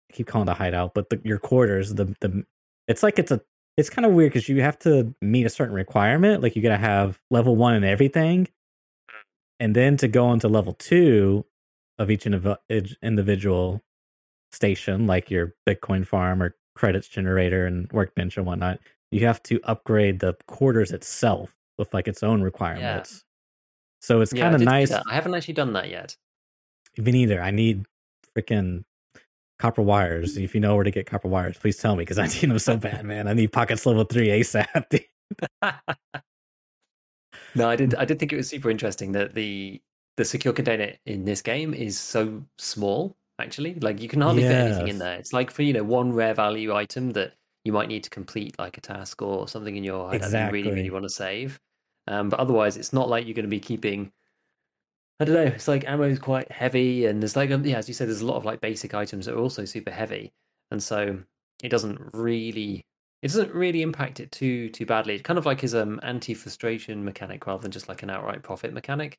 I 0.09 0.13
keep 0.13 0.25
calling 0.25 0.45
the 0.45 0.53
hideout, 0.53 0.93
but 0.93 1.09
the, 1.09 1.19
your 1.25 1.37
quarters. 1.37 1.95
The 1.95 2.15
the 2.21 2.45
it's 2.87 3.03
like 3.03 3.19
it's 3.19 3.31
a 3.31 3.41
it's 3.75 3.89
kind 3.89 4.05
of 4.05 4.13
weird 4.13 4.31
because 4.31 4.47
you 4.47 4.61
have 4.61 4.79
to 4.79 5.13
meet 5.21 5.45
a 5.45 5.49
certain 5.49 5.75
requirement. 5.75 6.41
Like 6.41 6.55
you 6.55 6.61
got 6.61 6.69
to 6.69 6.77
have 6.77 7.19
level 7.29 7.57
one 7.57 7.73
and 7.73 7.83
everything, 7.83 8.47
and 9.59 9.75
then 9.75 9.97
to 9.97 10.07
go 10.07 10.31
into 10.31 10.47
level 10.47 10.75
two 10.75 11.43
of 11.99 12.09
each 12.09 12.25
individual 12.25 13.83
station, 14.53 15.07
like 15.07 15.29
your 15.29 15.55
Bitcoin 15.67 16.07
farm 16.07 16.41
or 16.41 16.55
credits 16.73 17.09
generator 17.09 17.65
and 17.65 17.91
workbench 17.91 18.37
and 18.37 18.45
whatnot, 18.45 18.79
you 19.15 19.25
have 19.25 19.41
to 19.43 19.61
upgrade 19.63 20.19
the 20.19 20.35
quarters 20.45 20.91
itself 20.91 21.55
with 21.77 21.93
like 21.93 22.05
its 22.05 22.21
own 22.21 22.41
requirements. 22.41 23.13
yeah. 23.13 23.19
So 24.01 24.19
it's 24.19 24.33
yeah. 24.33 24.43
kind 24.43 24.55
of 24.55 24.61
nice. 24.61 24.91
I 24.91 25.13
haven't 25.13 25.33
actually 25.33 25.53
done 25.53 25.71
that 25.73 25.89
yet. 25.89 26.17
Even 26.97 27.15
either, 27.15 27.41
I 27.41 27.51
need 27.51 27.85
freaking 28.37 28.83
copper 29.57 29.81
wires. 29.81 30.35
If 30.35 30.53
you 30.53 30.59
know 30.59 30.75
where 30.75 30.83
to 30.83 30.91
get 30.91 31.05
copper 31.05 31.29
wires, 31.29 31.57
please 31.57 31.77
tell 31.77 31.95
me 31.95 32.01
because 32.01 32.19
I 32.25 32.27
need 32.27 32.49
them 32.49 32.59
so 32.59 32.75
bad, 32.75 33.05
man. 33.11 33.29
I 33.29 33.33
need 33.33 33.53
pockets 33.53 33.85
level 33.85 34.03
three 34.03 34.27
ASAP. 34.27 35.05
No, 37.57 37.69
I 37.69 37.77
did. 37.77 37.95
I 37.95 38.03
did 38.03 38.19
think 38.19 38.33
it 38.33 38.35
was 38.35 38.49
super 38.49 38.69
interesting 38.69 39.13
that 39.13 39.33
the 39.33 39.81
the 40.17 40.25
secure 40.25 40.53
container 40.53 40.91
in 41.05 41.23
this 41.23 41.41
game 41.41 41.73
is 41.73 41.97
so 41.97 42.43
small. 42.57 43.15
Actually, 43.39 43.75
like 43.75 44.01
you 44.01 44.09
can 44.09 44.19
hardly 44.19 44.41
fit 44.41 44.51
anything 44.51 44.89
in 44.89 44.99
there. 44.99 45.17
It's 45.17 45.31
like 45.31 45.51
for 45.51 45.61
you 45.61 45.71
know 45.71 45.85
one 45.85 46.11
rare 46.11 46.33
value 46.33 46.75
item 46.75 47.11
that 47.11 47.35
you 47.65 47.73
might 47.73 47.89
need 47.89 48.03
to 48.05 48.09
complete 48.09 48.57
like 48.57 48.77
a 48.77 48.81
task 48.81 49.21
or 49.21 49.47
something 49.47 49.75
in 49.75 49.83
your 49.83 50.07
hideout 50.07 50.31
that 50.31 50.45
you 50.47 50.51
really 50.51 50.71
really 50.71 50.89
want 50.91 51.03
to 51.03 51.09
save. 51.09 51.59
Um, 52.07 52.29
but 52.29 52.39
otherwise, 52.39 52.77
it's 52.77 52.93
not 52.93 53.09
like 53.09 53.25
you're 53.25 53.33
going 53.33 53.45
to 53.45 53.49
be 53.49 53.59
keeping. 53.59 54.11
I 55.19 55.25
don't 55.25 55.35
know. 55.35 55.43
It's 55.43 55.67
like 55.67 55.85
ammo 55.85 56.03
is 56.03 56.19
quite 56.19 56.51
heavy, 56.51 57.05
and 57.05 57.21
there's 57.21 57.35
like 57.35 57.51
um, 57.51 57.65
yeah, 57.65 57.77
as 57.77 57.87
you 57.87 57.93
said, 57.93 58.07
there's 58.07 58.21
a 58.21 58.25
lot 58.25 58.37
of 58.37 58.45
like 58.45 58.61
basic 58.61 58.93
items 58.93 59.25
that 59.25 59.35
are 59.35 59.39
also 59.39 59.65
super 59.65 59.91
heavy, 59.91 60.31
and 60.71 60.81
so 60.81 61.21
it 61.63 61.69
doesn't 61.69 61.99
really 62.13 62.85
it 63.21 63.29
doesn't 63.29 63.53
really 63.53 63.81
impact 63.81 64.19
it 64.19 64.31
too 64.31 64.69
too 64.69 64.85
badly. 64.85 65.15
It 65.15 65.23
kind 65.23 65.39
of 65.39 65.45
like 65.45 65.63
is 65.63 65.73
um 65.73 65.99
anti 66.03 66.33
frustration 66.35 67.03
mechanic 67.03 67.47
rather 67.47 67.61
than 67.63 67.71
just 67.71 67.89
like 67.89 68.03
an 68.03 68.09
outright 68.11 68.43
profit 68.43 68.73
mechanic, 68.73 69.17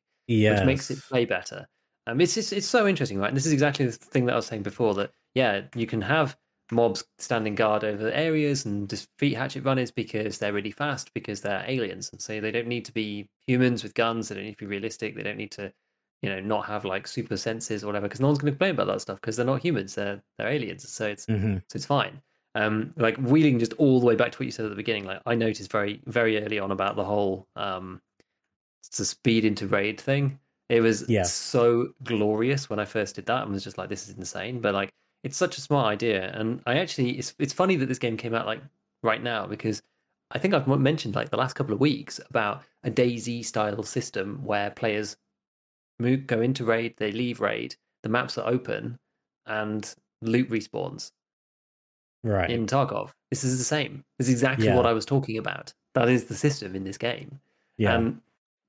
which 0.53 0.63
makes 0.63 0.89
it 0.91 0.99
play 1.09 1.25
better. 1.25 1.67
Um, 2.07 2.21
it's 2.21 2.35
just, 2.35 2.53
it's 2.53 2.67
so 2.67 2.87
interesting, 2.87 3.19
right? 3.19 3.27
And 3.27 3.35
this 3.35 3.45
is 3.45 3.51
exactly 3.51 3.85
the 3.85 3.91
thing 3.91 4.25
that 4.25 4.33
I 4.33 4.37
was 4.37 4.45
saying 4.45 4.63
before 4.63 4.93
that 4.95 5.11
yeah, 5.33 5.63
you 5.75 5.85
can 5.87 6.01
have 6.01 6.37
mobs 6.71 7.03
standing 7.17 7.55
guard 7.55 7.83
over 7.83 8.11
areas 8.11 8.65
and 8.65 8.87
defeat 8.87 9.35
hatchet 9.35 9.63
runners 9.63 9.91
because 9.91 10.37
they're 10.39 10.53
really 10.53 10.71
fast 10.71 11.13
because 11.13 11.41
they're 11.41 11.63
aliens, 11.67 12.09
and 12.11 12.21
so 12.21 12.39
they 12.41 12.51
don't 12.51 12.67
need 12.67 12.85
to 12.85 12.93
be 12.93 13.29
humans 13.47 13.83
with 13.83 13.93
guns. 13.93 14.29
They 14.29 14.35
don't 14.35 14.43
need 14.45 14.53
to 14.53 14.57
be 14.57 14.65
realistic. 14.65 15.15
They 15.15 15.23
don't 15.23 15.37
need 15.37 15.51
to 15.51 15.73
you 16.21 16.29
know 16.29 16.39
not 16.39 16.65
have 16.65 16.85
like 16.85 17.07
super 17.07 17.37
senses 17.37 17.83
or 17.83 17.87
whatever 17.87 18.07
because 18.07 18.19
no 18.19 18.27
one's 18.27 18.39
going 18.39 18.47
to 18.47 18.51
complain 18.57 18.71
about 18.71 18.87
that 18.87 19.01
stuff 19.01 19.21
because 19.21 19.35
they're 19.37 19.45
not 19.45 19.61
humans. 19.61 19.95
They're 19.95 20.21
they're 20.37 20.49
aliens. 20.49 20.89
So 20.89 21.07
it's 21.07 21.27
hmm 21.27 21.57
so 21.69 21.75
it's 21.77 21.85
fine. 21.85 22.21
Um, 22.55 22.93
like 22.97 23.17
wheeling 23.17 23.59
just 23.59 23.73
all 23.73 23.99
the 23.99 24.05
way 24.05 24.15
back 24.15 24.31
to 24.31 24.37
what 24.39 24.45
you 24.45 24.51
said 24.51 24.65
at 24.65 24.69
the 24.69 24.75
beginning, 24.75 25.05
like 25.05 25.21
I 25.27 25.35
noticed 25.35 25.71
very, 25.71 26.01
very 26.07 26.43
early 26.43 26.57
on 26.59 26.71
about 26.71 26.95
the 26.95 27.05
whole 27.05 27.47
um 27.55 28.01
the 28.97 29.05
speed 29.05 29.45
into 29.45 29.67
raid 29.67 29.99
thing. 29.99 30.39
It 30.69 30.81
was 30.81 31.05
Yeah. 31.07 31.23
so 31.23 31.93
glorious 32.03 32.69
when 32.69 32.79
I 32.79 32.85
first 32.85 33.15
did 33.15 33.25
that. 33.27 33.43
I 33.43 33.45
was 33.45 33.63
just 33.63 33.77
like, 33.77 33.89
this 33.89 34.09
is 34.09 34.17
insane. 34.17 34.59
But 34.61 34.73
like 34.73 34.89
it's 35.23 35.37
such 35.37 35.57
a 35.57 35.61
smart 35.61 35.87
idea. 35.91 36.31
And 36.33 36.61
I 36.65 36.77
actually 36.77 37.11
it's 37.11 37.33
it's 37.39 37.53
funny 37.53 37.75
that 37.77 37.87
this 37.87 37.99
game 37.99 38.17
came 38.17 38.33
out 38.33 38.45
like 38.45 38.61
right 39.03 39.21
now 39.21 39.45
because 39.47 39.81
I 40.31 40.39
think 40.39 40.53
I've 40.53 40.67
mentioned 40.67 41.15
like 41.15 41.29
the 41.29 41.37
last 41.37 41.53
couple 41.53 41.73
of 41.73 41.79
weeks 41.79 42.19
about 42.29 42.63
a 42.83 42.91
DayZ 42.91 43.45
style 43.45 43.81
system 43.83 44.41
where 44.43 44.69
players 44.71 45.15
move, 45.99 46.27
go 46.27 46.41
into 46.41 46.65
raid, 46.65 46.95
they 46.97 47.11
leave 47.11 47.39
raid, 47.39 47.75
the 48.03 48.09
maps 48.09 48.37
are 48.37 48.47
open, 48.47 48.99
and 49.45 49.93
loot 50.21 50.49
respawns. 50.49 51.11
Right. 52.23 52.49
In 52.49 52.65
Tarkov, 52.65 53.11
this 53.31 53.43
is 53.43 53.57
the 53.57 53.63
same. 53.63 54.03
This 54.17 54.27
is 54.27 54.33
exactly 54.33 54.65
Yeah. 54.65 54.75
what 54.75 54.85
I 54.85 54.91
was 54.93 55.05
talking 55.05 55.37
about. 55.37 55.73
That 55.93 56.09
is 56.09 56.25
the 56.25 56.35
system 56.35 56.75
in 56.75 56.83
this 56.83 56.97
game, 56.97 57.39
yeah. 57.77 57.95
and 57.95 58.21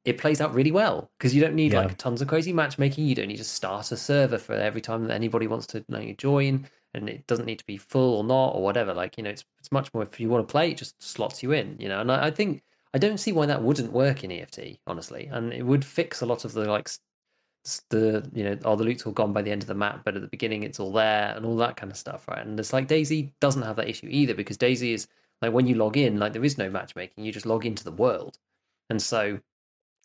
it 0.08 0.18
plays 0.18 0.40
out 0.40 0.54
really 0.54 0.72
well 0.72 1.10
because 1.18 1.34
you 1.34 1.40
don't 1.40 1.54
need 1.54 1.72
Yeah. 1.72 1.80
like 1.82 1.96
tons 1.98 2.22
of 2.22 2.28
crazy 2.28 2.52
matchmaking. 2.52 3.06
You 3.06 3.14
don't 3.14 3.28
need 3.28 3.36
to 3.38 3.44
start 3.44 3.92
a 3.92 3.96
server 3.96 4.38
for 4.38 4.54
every 4.54 4.80
time 4.80 5.06
that 5.06 5.14
anybody 5.14 5.46
wants 5.46 5.66
to 5.68 5.78
you 5.78 5.84
know, 5.88 6.12
join, 6.14 6.66
and 6.94 7.08
it 7.08 7.26
doesn't 7.26 7.46
need 7.46 7.58
to 7.58 7.66
be 7.66 7.76
full 7.76 8.14
or 8.16 8.24
not 8.24 8.50
or 8.54 8.62
whatever. 8.62 8.94
Like 8.94 9.16
you 9.18 9.24
know, 9.24 9.30
it's 9.30 9.44
it's 9.58 9.72
much 9.72 9.92
more 9.92 10.02
if 10.02 10.18
you 10.18 10.28
want 10.28 10.46
to 10.48 10.50
play, 10.52 10.70
it 10.70 10.78
just 10.78 11.00
slots 11.02 11.42
you 11.42 11.52
in. 11.52 11.76
You 11.78 11.88
know, 11.88 12.00
and 12.00 12.10
I, 12.10 12.26
I 12.26 12.30
think 12.30 12.62
I 12.94 12.98
don't 12.98 13.18
see 13.18 13.32
why 13.32 13.46
that 13.46 13.62
wouldn't 13.62 13.92
work 13.92 14.24
in 14.24 14.32
EFT 14.32 14.78
honestly, 14.86 15.28
and 15.30 15.52
it 15.52 15.62
would 15.64 15.84
fix 15.84 16.20
a 16.22 16.26
lot 16.26 16.44
of 16.44 16.52
the 16.52 16.64
like 16.70 16.88
the 17.90 18.28
you 18.32 18.44
know 18.44 18.58
all 18.64 18.76
the 18.76 18.84
loot's 18.84 19.04
all 19.04 19.12
gone 19.12 19.32
by 19.32 19.42
the 19.42 19.50
end 19.50 19.62
of 19.62 19.68
the 19.68 19.74
map, 19.74 20.02
but 20.04 20.16
at 20.16 20.22
the 20.22 20.28
beginning 20.28 20.62
it's 20.62 20.80
all 20.80 20.92
there 20.92 21.34
and 21.36 21.44
all 21.44 21.56
that 21.56 21.76
kind 21.76 21.90
of 21.92 21.98
stuff, 21.98 22.26
right? 22.28 22.46
And 22.46 22.58
it's 22.58 22.72
like 22.72 22.88
DayZ 22.88 23.32
doesn't 23.40 23.62
have 23.62 23.76
that 23.76 23.88
issue 23.88 24.06
either 24.10 24.34
because 24.34 24.56
DayZ 24.56 24.94
is 24.94 25.08
like 25.42 25.52
when 25.52 25.66
you 25.66 25.74
log 25.74 25.96
in, 25.96 26.18
like 26.18 26.32
there 26.32 26.44
is 26.44 26.56
no 26.58 26.70
matchmaking, 26.70 27.24
you 27.24 27.32
just 27.32 27.46
log 27.46 27.66
into 27.66 27.84
the 27.84 27.92
world, 27.92 28.38
and 28.90 29.00
so 29.02 29.40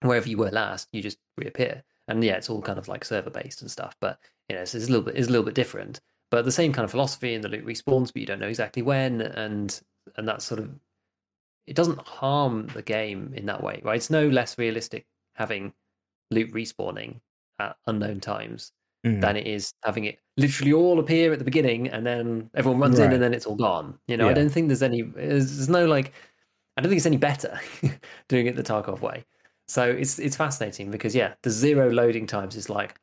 wherever 0.03 0.27
you 0.29 0.37
were 0.37 0.51
last, 0.51 0.89
you 0.91 1.01
just 1.01 1.17
reappear. 1.37 1.83
And 2.07 2.23
yeah, 2.23 2.33
it's 2.35 2.49
all 2.49 2.61
kind 2.61 2.77
of 2.79 2.87
like 2.87 3.05
server 3.05 3.29
based 3.29 3.61
and 3.61 3.71
stuff, 3.71 3.95
but 4.01 4.19
you 4.49 4.55
know, 4.55 4.65
so 4.65 4.77
it's 4.77 4.87
a 4.87 4.91
little 4.91 5.05
bit 5.05 5.15
it's 5.15 5.27
a 5.27 5.31
little 5.31 5.45
bit 5.45 5.55
different. 5.55 5.99
But 6.31 6.45
the 6.45 6.51
same 6.51 6.73
kind 6.73 6.83
of 6.83 6.91
philosophy, 6.91 7.33
and 7.35 7.43
the 7.43 7.47
loot 7.49 7.65
respawns, 7.65 8.11
but 8.11 8.17
you 8.19 8.25
don't 8.25 8.39
know 8.39 8.47
exactly 8.47 8.81
when, 8.81 9.21
and 9.21 9.79
and 10.17 10.27
that 10.27 10.41
sort 10.41 10.59
of 10.59 10.69
it 11.67 11.75
doesn't 11.75 11.99
harm 11.99 12.67
the 12.67 12.81
game 12.81 13.33
in 13.35 13.45
that 13.45 13.63
way, 13.63 13.79
right? 13.83 13.95
It's 13.95 14.09
no 14.09 14.27
less 14.27 14.57
realistic 14.57 15.05
having 15.35 15.73
loot 16.31 16.51
respawning 16.53 17.21
at 17.59 17.77
unknown 17.87 18.19
times 18.19 18.71
Mhm. 19.05 19.21
than 19.21 19.35
it 19.37 19.47
is 19.47 19.73
having 19.83 20.05
it 20.05 20.19
literally 20.37 20.73
all 20.73 20.99
appear 20.99 21.31
at 21.33 21.39
the 21.39 21.45
beginning 21.45 21.87
and 21.89 22.05
then 22.05 22.49
everyone 22.55 22.79
runs 22.81 22.99
in 22.99 23.11
and 23.13 23.21
then 23.23 23.33
it's 23.33 23.45
all 23.45 23.55
gone. 23.55 23.99
You 24.07 24.17
know, 24.17 24.27
I 24.29 24.33
don't 24.33 24.49
think 24.49 24.67
there's 24.67 24.81
any 24.83 25.01
there's, 25.03 25.57
there's 25.57 25.69
no 25.69 25.85
like 25.85 26.13
I 26.77 26.81
don't 26.81 26.89
think 26.89 26.97
it's 26.97 27.05
any 27.05 27.17
better 27.17 27.59
doing 28.27 28.47
it 28.47 28.55
the 28.55 28.63
Tarkov 28.63 29.01
way. 29.01 29.25
So 29.67 29.83
it's 29.89 30.19
it's 30.19 30.35
fascinating 30.35 30.91
because 30.91 31.15
yeah, 31.15 31.33
the 31.43 31.49
zero 31.49 31.89
loading 31.89 32.27
times 32.27 32.55
is 32.55 32.69
like 32.69 32.95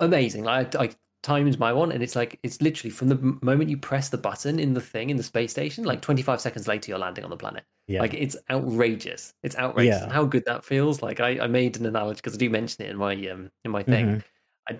amazing. 0.00 0.44
Like 0.44 0.74
I, 0.74 0.84
I 0.84 0.90
timed 1.22 1.58
my 1.58 1.72
one 1.72 1.90
and 1.92 2.02
it's 2.02 2.14
like 2.16 2.38
it's 2.42 2.60
literally 2.60 2.90
from 2.90 3.08
the 3.08 3.38
moment 3.42 3.70
you 3.70 3.76
press 3.76 4.08
the 4.08 4.18
button 4.18 4.58
in 4.60 4.74
the 4.74 4.80
thing 4.80 5.10
in 5.10 5.16
the 5.16 5.22
space 5.22 5.50
station, 5.50 5.84
like 5.84 6.00
25 6.00 6.40
seconds 6.40 6.68
later 6.68 6.90
you're 6.90 6.98
landing 6.98 7.24
on 7.24 7.30
the 7.30 7.36
planet. 7.36 7.64
yeah. 7.86 8.00
Like 8.00 8.14
it's 8.14 8.36
outrageous. 8.50 9.34
It's 9.42 9.56
outrageous. 9.56 10.00
Yeah. 10.02 10.12
How 10.12 10.24
good 10.24 10.44
that 10.46 10.64
feels. 10.64 11.02
Like 11.02 11.20
I, 11.20 11.40
I 11.40 11.46
made 11.46 11.76
an 11.78 11.86
analogy 11.86 12.16
because 12.16 12.34
I 12.34 12.38
do 12.38 12.50
mention 12.50 12.84
it 12.84 12.90
in 12.90 12.96
my 12.96 13.14
um 13.28 13.50
in 13.64 13.70
my 13.70 13.82
thing. 13.82 14.06
Mhm. 14.06 14.22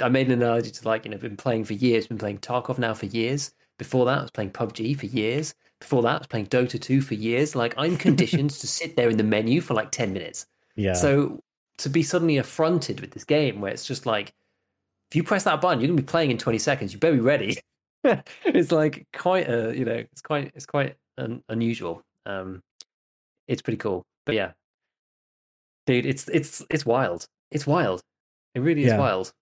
I, 0.03 0.07
I 0.07 0.09
made 0.09 0.27
an 0.27 0.35
analogy 0.43 0.71
to 0.71 0.89
like 0.89 1.05
you 1.05 1.11
know 1.11 1.19
been 1.19 1.37
playing 1.37 1.65
for 1.65 1.75
years, 1.75 2.07
been 2.07 2.19
playing 2.19 2.39
Tarkov 2.39 2.79
now 2.79 2.95
for 2.95 3.07
years. 3.07 3.53
Before 3.79 4.05
that, 4.07 4.19
I 4.19 4.23
was 4.23 4.31
playing 4.33 4.51
PUBG 4.51 4.99
for 4.99 5.07
years. 5.07 5.55
Before 5.81 6.03
that, 6.03 6.15
I 6.17 6.19
was 6.19 6.27
playing 6.27 6.47
Dota 6.49 6.81
2 6.81 7.01
for 7.01 7.15
years. 7.15 7.55
Like 7.55 7.75
I'm 7.79 7.97
conditioned 7.97 8.51
to 8.51 8.67
sit 8.67 8.97
there 8.97 9.09
in 9.09 9.17
the 9.17 9.23
menu 9.23 9.61
for 9.61 9.75
like 9.75 9.93
10 9.93 10.13
minutes. 10.13 10.47
Yeah. 10.79 10.95
So 10.95 11.41
to 11.79 11.89
be 11.91 12.03
suddenly 12.03 12.39
affronted 12.39 13.01
with 13.01 13.11
this 13.11 13.25
game 13.25 13.61
where 13.61 13.73
it's 13.73 13.85
just 13.85 14.07
like, 14.07 14.33
if 15.11 15.17
you 15.17 15.25
press 15.25 15.45
that 15.45 15.61
button, 15.61 15.81
you're 15.81 15.89
gonna 15.89 16.01
be 16.01 16.07
playing 16.07 16.31
in 16.31 16.39
20 16.39 16.59
seconds. 16.59 16.93
You 16.93 16.99
better 16.99 17.15
be 17.17 17.21
ready. 17.21 17.59
it's 18.45 18.71
like 18.73 19.07
quite 19.13 19.49
a 19.51 19.77
you 19.77 19.85
know, 19.85 19.95
it's 20.13 20.23
quite 20.23 20.53
it's 20.55 20.67
quite 20.67 20.97
un- 21.19 21.43
unusual. 21.49 22.03
Um, 22.27 22.63
it's 23.49 23.61
pretty 23.63 23.79
cool. 23.79 24.05
But 24.25 24.37
yeah, 24.37 24.53
dude, 25.87 26.07
it's 26.07 26.29
it's 26.29 26.65
it's 26.71 26.87
wild. 26.87 27.27
It's 27.51 27.67
wild. 27.67 28.01
It 28.55 28.61
really 28.61 28.83
is 28.83 28.89
Yeah. 28.89 28.99
wild. 28.99 29.33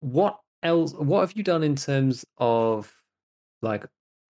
What 0.00 0.38
else? 0.62 0.92
What 0.94 1.20
have 1.20 1.32
you 1.36 1.42
done 1.42 1.62
in 1.62 1.74
terms 1.76 2.24
of 2.38 2.92
like 3.62 3.84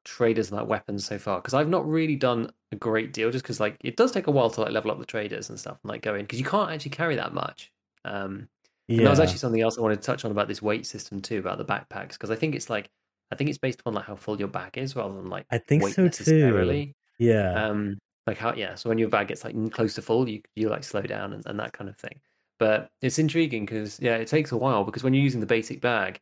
traders 0.08 0.50
and 0.50 0.58
like 0.58 0.68
weapons 0.68 1.04
so 1.04 1.18
far? 1.18 1.38
Because 1.38 1.54
I've 1.54 1.68
not 1.68 1.86
really 1.88 2.16
done 2.16 2.50
a 2.72 2.76
great 2.76 3.12
deal, 3.12 3.30
just 3.30 3.44
because 3.44 3.60
like 3.60 3.76
it 3.82 3.96
does 3.96 4.12
take 4.12 4.26
a 4.26 4.30
while 4.30 4.50
to 4.50 4.60
like 4.62 4.72
level 4.72 4.90
up 4.90 4.98
the 4.98 5.06
traders 5.06 5.50
and 5.50 5.58
stuff 5.58 5.78
and 5.82 5.90
like 5.90 6.02
go 6.02 6.14
in 6.14 6.22
because 6.22 6.38
you 6.38 6.44
can't 6.44 6.70
actually 6.70 6.90
carry 6.90 7.16
that 7.16 7.34
much. 7.34 7.72
Um, 8.04 8.48
and 8.88 9.00
that 9.00 9.10
was 9.10 9.20
actually 9.20 9.38
something 9.38 9.60
else 9.60 9.76
I 9.76 9.82
wanted 9.82 10.00
to 10.00 10.06
touch 10.06 10.24
on 10.24 10.30
about 10.30 10.48
this 10.48 10.62
weight 10.62 10.86
system 10.86 11.20
too, 11.20 11.38
about 11.38 11.58
the 11.58 11.64
backpacks, 11.64 12.12
because 12.12 12.30
I 12.30 12.36
think 12.36 12.54
it's 12.54 12.70
like 12.70 12.90
I 13.30 13.36
think 13.36 13.50
it's 13.50 13.58
based 13.58 13.80
upon 13.80 13.94
like 13.94 14.06
how 14.06 14.16
full 14.16 14.38
your 14.38 14.48
bag 14.48 14.78
is 14.78 14.96
rather 14.96 15.14
than 15.14 15.28
like 15.28 15.46
I 15.50 15.58
think 15.58 15.82
weight 15.82 15.94
so 15.94 16.02
too. 16.02 16.06
necessarily. 16.06 16.94
Yeah. 17.18 17.66
Um, 17.66 17.98
like 18.26 18.38
how 18.38 18.54
yeah, 18.54 18.74
so 18.74 18.88
when 18.88 18.98
your 18.98 19.08
bag 19.08 19.28
gets 19.28 19.44
like 19.44 19.54
close 19.72 19.94
to 19.94 20.02
full, 20.02 20.28
you 20.28 20.42
you 20.54 20.68
like 20.68 20.84
slow 20.84 21.02
down 21.02 21.32
and, 21.32 21.44
and 21.46 21.58
that 21.60 21.72
kind 21.72 21.90
of 21.90 21.96
thing. 21.96 22.20
But 22.58 22.90
it's 23.02 23.18
intriguing 23.18 23.64
because 23.66 24.00
yeah, 24.00 24.16
it 24.16 24.28
takes 24.28 24.52
a 24.52 24.56
while 24.56 24.84
because 24.84 25.04
when 25.04 25.14
you're 25.14 25.22
using 25.22 25.40
the 25.40 25.46
basic 25.46 25.80
bag, 25.80 26.20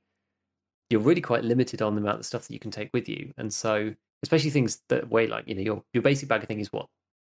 you're 0.90 1.00
really 1.00 1.20
quite 1.20 1.44
limited 1.44 1.82
on 1.82 1.94
the 1.94 2.00
amount 2.00 2.20
of 2.20 2.26
stuff 2.26 2.46
that 2.46 2.52
you 2.52 2.60
can 2.60 2.70
take 2.70 2.90
with 2.92 3.08
you, 3.08 3.32
and 3.38 3.52
so 3.52 3.94
especially 4.22 4.50
things 4.50 4.82
that 4.88 5.08
weigh 5.10 5.26
like 5.26 5.46
you 5.46 5.54
know 5.54 5.62
your 5.62 5.82
your 5.92 6.02
basic 6.02 6.28
bag 6.28 6.42
I 6.42 6.46
think 6.46 6.60
is 6.60 6.72
what 6.72 6.86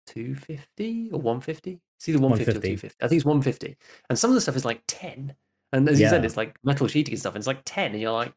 250 0.07 1.11
or 1.13 1.21
150. 1.21 1.81
It's 1.97 2.09
either 2.09 2.19
150 2.19 2.59
or 2.59 2.63
250. 2.63 2.97
I 3.03 3.09
think 3.09 3.19
it's 3.19 3.25
150, 3.25 3.77
and 4.11 4.19
some 4.19 4.31
of 4.31 4.35
the 4.35 4.41
stuff 4.41 4.57
is 4.57 4.65
like 4.65 4.83
10. 4.87 5.35
And 5.73 5.89
as 5.89 6.01
you 6.01 6.09
said, 6.09 6.25
it's 6.25 6.37
like 6.37 6.57
metal 6.63 6.87
sheeting 6.87 7.15
and 7.15 7.21
stuff, 7.21 7.35
and 7.35 7.41
it's 7.41 7.49
like 7.49 7.63
10, 7.65 7.93
and 7.93 8.01
you're 8.01 8.13
like, 8.13 8.33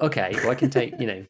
okay, 0.00 0.32
well 0.36 0.50
I 0.50 0.54
can 0.54 0.70
take 0.70 0.98
you 1.00 1.06
know 1.06 1.26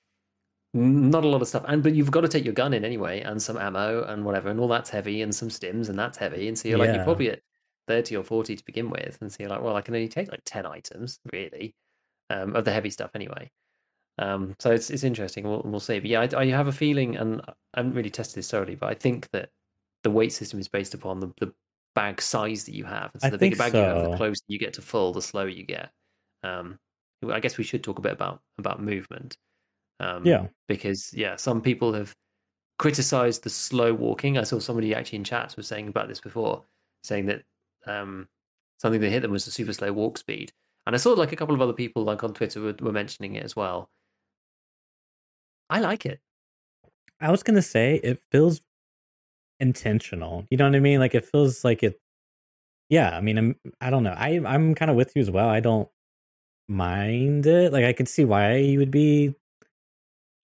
not 0.72 1.24
a 1.24 1.28
lot 1.28 1.42
of 1.42 1.48
stuff. 1.48 1.64
And 1.66 1.82
but 1.82 1.94
you've 1.94 2.10
got 2.10 2.20
to 2.20 2.28
take 2.28 2.44
your 2.44 2.54
gun 2.54 2.74
in 2.74 2.84
anyway 2.84 3.20
and 3.22 3.42
some 3.42 3.56
ammo 3.56 4.04
and 4.04 4.24
whatever 4.24 4.50
and 4.50 4.60
all 4.60 4.68
that's 4.68 4.90
heavy 4.90 5.22
and 5.22 5.34
some 5.34 5.48
stims 5.48 5.88
and 5.88 5.98
that's 5.98 6.18
heavy. 6.18 6.48
And 6.48 6.58
so 6.58 6.68
you're 6.68 6.78
like 6.78 6.94
you're 6.94 7.04
probably 7.04 7.30
at 7.30 7.40
30 7.88 8.16
or 8.16 8.22
40 8.22 8.56
to 8.56 8.64
begin 8.64 8.90
with. 8.90 9.18
And 9.20 9.32
so 9.32 9.38
you're 9.40 9.50
like 9.50 9.62
well 9.62 9.76
i 9.76 9.80
can 9.80 9.94
only 9.94 10.08
take 10.08 10.30
like 10.30 10.42
10 10.44 10.66
items 10.66 11.18
really 11.32 11.74
um, 12.30 12.56
of 12.56 12.64
the 12.64 12.72
heavy 12.72 12.90
stuff 12.90 13.10
anyway 13.14 13.50
um, 14.18 14.54
so 14.58 14.70
it's 14.70 14.90
it's 14.90 15.04
interesting 15.04 15.44
we'll, 15.44 15.62
we'll 15.64 15.80
see 15.80 15.98
but 15.98 16.08
yeah 16.08 16.20
I, 16.20 16.40
I 16.40 16.46
have 16.46 16.66
a 16.66 16.72
feeling 16.72 17.16
and 17.16 17.40
i 17.74 17.80
haven't 17.80 17.94
really 17.94 18.10
tested 18.10 18.36
this 18.36 18.50
thoroughly 18.50 18.74
but 18.74 18.88
i 18.88 18.94
think 18.94 19.28
that 19.32 19.50
the 20.02 20.10
weight 20.10 20.32
system 20.32 20.58
is 20.58 20.68
based 20.68 20.94
upon 20.94 21.20
the, 21.20 21.32
the 21.38 21.52
bag 21.94 22.22
size 22.22 22.64
that 22.64 22.74
you 22.74 22.84
have 22.84 23.10
and 23.12 23.22
so 23.22 23.28
I 23.28 23.30
the 23.30 23.38
bigger 23.38 23.56
bag 23.56 23.74
you 23.74 23.80
have 23.80 24.04
so. 24.04 24.10
the 24.10 24.16
closer 24.16 24.42
you 24.48 24.58
get 24.58 24.74
to 24.74 24.82
full 24.82 25.12
the 25.12 25.22
slower 25.22 25.48
you 25.48 25.64
get 25.64 25.90
um, 26.42 26.78
i 27.30 27.40
guess 27.40 27.58
we 27.58 27.64
should 27.64 27.82
talk 27.82 27.98
a 27.98 28.02
bit 28.02 28.12
about 28.12 28.40
about 28.58 28.82
movement 28.82 29.36
um, 30.00 30.26
yeah. 30.26 30.46
because 30.66 31.12
yeah, 31.14 31.36
some 31.36 31.60
people 31.60 31.92
have 31.92 32.16
criticized 32.78 33.44
the 33.44 33.50
slow 33.50 33.92
walking. 33.92 34.38
I 34.38 34.42
saw 34.42 34.58
somebody 34.58 34.94
actually 34.94 35.18
in 35.18 35.24
chats 35.24 35.56
was 35.56 35.68
saying 35.68 35.88
about 35.88 36.08
this 36.08 36.20
before, 36.20 36.64
saying 37.04 37.26
that 37.26 37.42
um, 37.86 38.26
something 38.78 39.00
that 39.02 39.10
hit 39.10 39.20
them 39.20 39.30
was 39.30 39.44
the 39.44 39.50
super 39.50 39.74
slow 39.74 39.92
walk 39.92 40.16
speed. 40.18 40.52
And 40.86 40.94
I 40.94 40.98
saw 40.98 41.12
like 41.12 41.32
a 41.32 41.36
couple 41.36 41.54
of 41.54 41.60
other 41.60 41.72
people 41.72 42.04
like 42.04 42.24
on 42.24 42.34
Twitter 42.34 42.60
were, 42.60 42.74
were 42.80 42.92
mentioning 42.92 43.34
it 43.36 43.44
as 43.44 43.54
well. 43.54 43.90
I 45.68 45.80
like 45.80 46.06
it. 46.06 46.20
I 47.20 47.30
was 47.30 47.42
gonna 47.42 47.62
say 47.62 48.00
it 48.02 48.20
feels 48.32 48.60
intentional. 49.60 50.46
You 50.50 50.56
know 50.56 50.64
what 50.64 50.74
I 50.74 50.80
mean? 50.80 51.00
Like 51.00 51.14
it 51.14 51.24
feels 51.26 51.64
like 51.64 51.82
it. 51.82 52.00
Yeah, 52.88 53.16
I 53.16 53.20
mean, 53.20 53.38
I'm. 53.38 53.56
I 53.80 53.90
don't 53.90 54.02
know. 54.02 54.14
I 54.16 54.40
I'm 54.44 54.74
kind 54.74 54.90
of 54.90 54.96
with 54.96 55.12
you 55.14 55.22
as 55.22 55.30
well. 55.30 55.48
I 55.48 55.60
don't 55.60 55.88
mind 56.68 57.46
it. 57.46 57.72
Like 57.72 57.84
I 57.84 57.92
can 57.92 58.06
see 58.06 58.24
why 58.24 58.56
you 58.56 58.78
would 58.78 58.90
be 58.90 59.34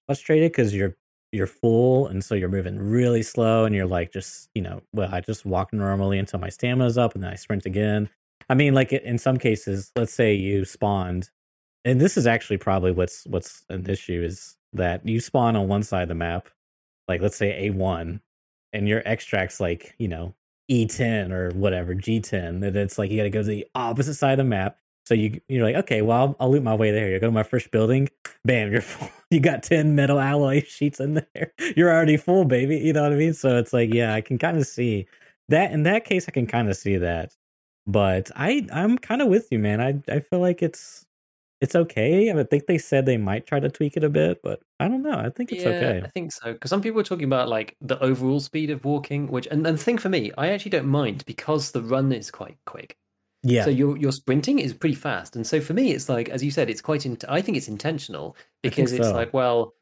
frustrated 0.07 0.53
because 0.53 0.75
you're 0.75 0.97
you're 1.33 1.47
full 1.47 2.07
and 2.07 2.25
so 2.25 2.35
you're 2.35 2.49
moving 2.49 2.79
really 2.79 3.23
slow 3.23 3.65
and 3.65 3.75
you're 3.75 3.87
like 3.87 4.13
just 4.13 4.49
you 4.55 4.63
know 4.63 4.81
well 4.93 5.09
I 5.13 5.21
just 5.21 5.45
walk 5.45 5.73
normally 5.73 6.19
until 6.19 6.39
my 6.39 6.49
stamina's 6.49 6.97
up 6.97 7.15
and 7.15 7.25
then 7.25 7.33
I 7.33 7.37
sprint 7.37 7.67
again. 7.67 8.09
I 8.49 8.55
mean, 8.55 8.75
like 8.75 8.93
in 8.93 9.19
some 9.19 9.39
cases, 9.39 9.91
let's 9.97 10.13
say 10.15 10.35
you 10.35 10.65
spawned, 10.65 11.31
and 11.85 12.01
this 12.01 12.17
is 12.17 12.27
actually 12.27 12.59
probably 12.59 12.93
what's 12.93 13.27
what's 13.27 13.65
an 13.69 13.89
issue 13.89 14.23
is 14.23 14.57
that 14.73 15.07
you 15.07 15.21
spawn 15.21 15.57
on 15.57 15.69
one 15.69 15.83
side 15.83 16.03
of 16.03 16.09
the 16.09 16.15
map, 16.15 16.49
like 17.09 17.21
let's 17.21 17.37
say 17.37 17.69
A1, 17.69 18.21
and 18.73 18.89
your 18.89 19.01
extract's 19.01 19.61
like, 19.61 19.95
you 19.99 20.09
know, 20.09 20.35
E10 20.71 21.31
or 21.33 21.51
whatever, 21.55 21.95
G10. 21.95 22.65
And 22.65 22.77
it's 22.77 22.99
like 22.99 23.11
you 23.11 23.19
got 23.19 23.25
to 23.25 23.31
go 23.31 23.43
to 23.43 23.49
the 23.49 23.67
opposite 23.75 24.15
side 24.15 24.33
of 24.33 24.39
the 24.39 24.45
map. 24.45 24.79
So 25.07 25.15
you 25.15 25.41
you're 25.49 25.65
like, 25.65 25.77
okay, 25.77 26.03
well, 26.03 26.19
I'll, 26.19 26.37
I'll 26.41 26.51
loot 26.51 26.63
my 26.63 26.75
way 26.75 26.91
there. 26.91 27.09
You 27.09 27.21
go 27.21 27.29
to 27.29 27.33
my 27.33 27.45
first 27.45 27.71
building, 27.71 28.09
bam, 28.45 28.73
you're 28.73 28.81
full. 28.83 29.11
You 29.31 29.41
got 29.41 29.63
10 29.63 29.95
metal 29.95 30.21
alloy 30.21 30.63
sheets 30.67 31.01
in 31.01 31.15
there. 31.15 31.53
You're 31.77 31.93
already 31.93 32.17
full, 32.17 32.45
baby. 32.45 32.79
You 32.79 32.93
know 32.93 33.03
what 33.03 33.13
I 33.13 33.17
mean? 33.17 33.35
So 33.35 33.57
it's 33.57 33.73
like, 33.73 33.93
yeah, 33.93 34.15
I 34.15 34.21
can 34.21 34.39
kind 34.39 34.57
of 34.57 34.67
see 34.67 35.07
that. 35.49 35.73
In 35.73 35.85
that 35.85 36.05
case, 36.05 36.27
I 36.29 36.33
can 36.33 36.47
kind 36.47 36.69
of 36.69 36.77
see 36.77 36.97
that. 36.97 37.33
But 37.87 38.31
I 38.35 38.67
I'm 38.73 38.99
kind 38.99 39.23
of 39.23 39.29
with 39.29 39.49
you, 39.51 39.59
man. 39.59 39.81
I 39.81 40.13
I 40.13 40.21
feel 40.21 40.41
like 40.41 40.63
it's 40.63 41.07
it's 41.61 41.75
okay. 41.75 42.31
I 42.31 42.43
think 42.45 42.67
they 42.67 42.79
said 42.79 43.07
they 43.07 43.17
might 43.17 43.47
try 43.47 43.61
to 43.61 43.71
tweak 43.71 43.97
it 43.97 44.05
a 44.05 44.11
bit, 44.11 44.43
but 44.43 44.61
I 44.79 44.89
don't 44.89 45.03
know. 45.03 45.19
I 45.19 45.31
think 45.31 45.53
it's 45.53 45.63
yeah, 45.65 45.71
okay. 45.71 46.03
I 46.05 46.09
think 46.09 46.33
so. 46.33 46.53
Because 46.53 46.71
some 46.71 46.83
people 46.83 47.01
are 47.01 47.05
talking 47.05 47.25
about 47.25 47.49
like 47.49 47.77
the 47.81 47.99
overall 48.03 48.41
speed 48.41 48.71
of 48.71 48.85
walking, 48.85 49.29
which 49.29 49.47
and, 49.47 49.67
and 49.67 49.79
the 49.79 49.83
thing 49.83 49.99
for 49.99 50.09
me, 50.09 50.33
I 50.37 50.49
actually 50.49 50.73
don't 50.73 50.89
mind 50.89 51.25
because 51.27 51.71
the 51.71 51.83
run 51.83 52.13
is 52.13 52.31
quite 52.31 52.59
quick. 52.67 52.97
Yeah. 53.43 53.65
So 53.65 53.71
your 53.71 53.97
your 53.97 54.13
sprinting 54.13 54.59
is 54.59 54.75
pretty 54.75 54.97
fast, 54.97 55.37
and 55.37 55.47
so 55.47 55.61
for 55.61 55.73
me, 55.73 55.93
it's 55.93 56.09
like 56.09 56.29
as 56.29 56.43
you 56.45 56.51
said, 56.51 56.69
it's 56.69 56.83
quite. 56.83 57.07
In, 57.07 57.17
I 57.29 57.41
think 57.41 57.57
it's 57.57 57.69
intentional 57.69 58.37
because 58.63 58.93
it's 58.93 59.09
like, 59.09 59.33
well, 59.33 59.73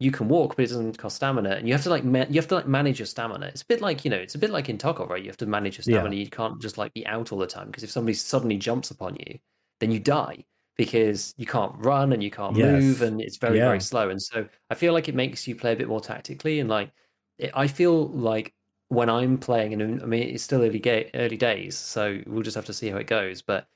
you 0.00 0.12
can 0.12 0.28
walk, 0.28 0.54
but 0.54 0.64
it 0.64 0.68
doesn't 0.68 0.96
cost 0.96 1.16
stamina, 1.16 1.50
and 1.50 1.66
you 1.66 1.74
have 1.74 1.82
to 1.82 1.90
like 1.90 2.04
ma- 2.04 2.26
you 2.28 2.36
have 2.36 2.48
to 2.48 2.54
like 2.54 2.68
manage 2.68 2.98
your 3.00 3.06
stamina. 3.06 3.46
It's 3.46 3.62
a 3.62 3.66
bit 3.66 3.80
like 3.80 4.04
you 4.04 4.10
know, 4.10 4.16
it's 4.16 4.36
a 4.36 4.38
bit 4.38 4.50
like 4.50 4.68
in 4.68 4.78
Tarkov, 4.78 5.08
right? 5.08 5.22
You 5.22 5.28
have 5.28 5.36
to 5.38 5.46
manage 5.46 5.76
your 5.76 5.82
stamina. 5.82 6.14
Yeah. 6.14 6.22
You 6.22 6.30
can't 6.30 6.60
just 6.60 6.78
like 6.78 6.94
be 6.94 7.06
out 7.06 7.32
all 7.32 7.38
the 7.38 7.46
time 7.46 7.66
because 7.66 7.82
if 7.82 7.90
somebody 7.90 8.14
suddenly 8.14 8.56
jumps 8.56 8.90
upon 8.90 9.16
you, 9.16 9.38
then 9.80 9.90
you 9.90 9.98
die 9.98 10.44
because 10.76 11.34
you 11.36 11.46
can't 11.46 11.74
run 11.78 12.12
and 12.12 12.22
you 12.22 12.30
can't 12.30 12.56
yes. 12.56 12.80
move, 12.80 13.02
and 13.02 13.20
it's 13.20 13.36
very 13.38 13.58
yeah. 13.58 13.66
very 13.66 13.80
slow. 13.80 14.08
And 14.10 14.22
so 14.22 14.46
I 14.70 14.74
feel 14.76 14.92
like 14.92 15.08
it 15.08 15.16
makes 15.16 15.48
you 15.48 15.56
play 15.56 15.72
a 15.72 15.76
bit 15.76 15.88
more 15.88 16.00
tactically, 16.00 16.60
and 16.60 16.70
like 16.70 16.92
it, 17.38 17.50
I 17.54 17.66
feel 17.66 18.08
like 18.08 18.54
when 18.88 19.10
I'm 19.10 19.36
playing, 19.36 19.72
and 19.72 20.00
I 20.00 20.06
mean 20.06 20.22
it's 20.22 20.44
still 20.44 20.62
early 20.62 20.78
ga- 20.78 21.10
early 21.14 21.36
days, 21.36 21.76
so 21.76 22.20
we'll 22.26 22.44
just 22.44 22.54
have 22.54 22.66
to 22.66 22.72
see 22.72 22.88
how 22.88 22.98
it 22.98 23.08
goes, 23.08 23.42
but 23.42 23.66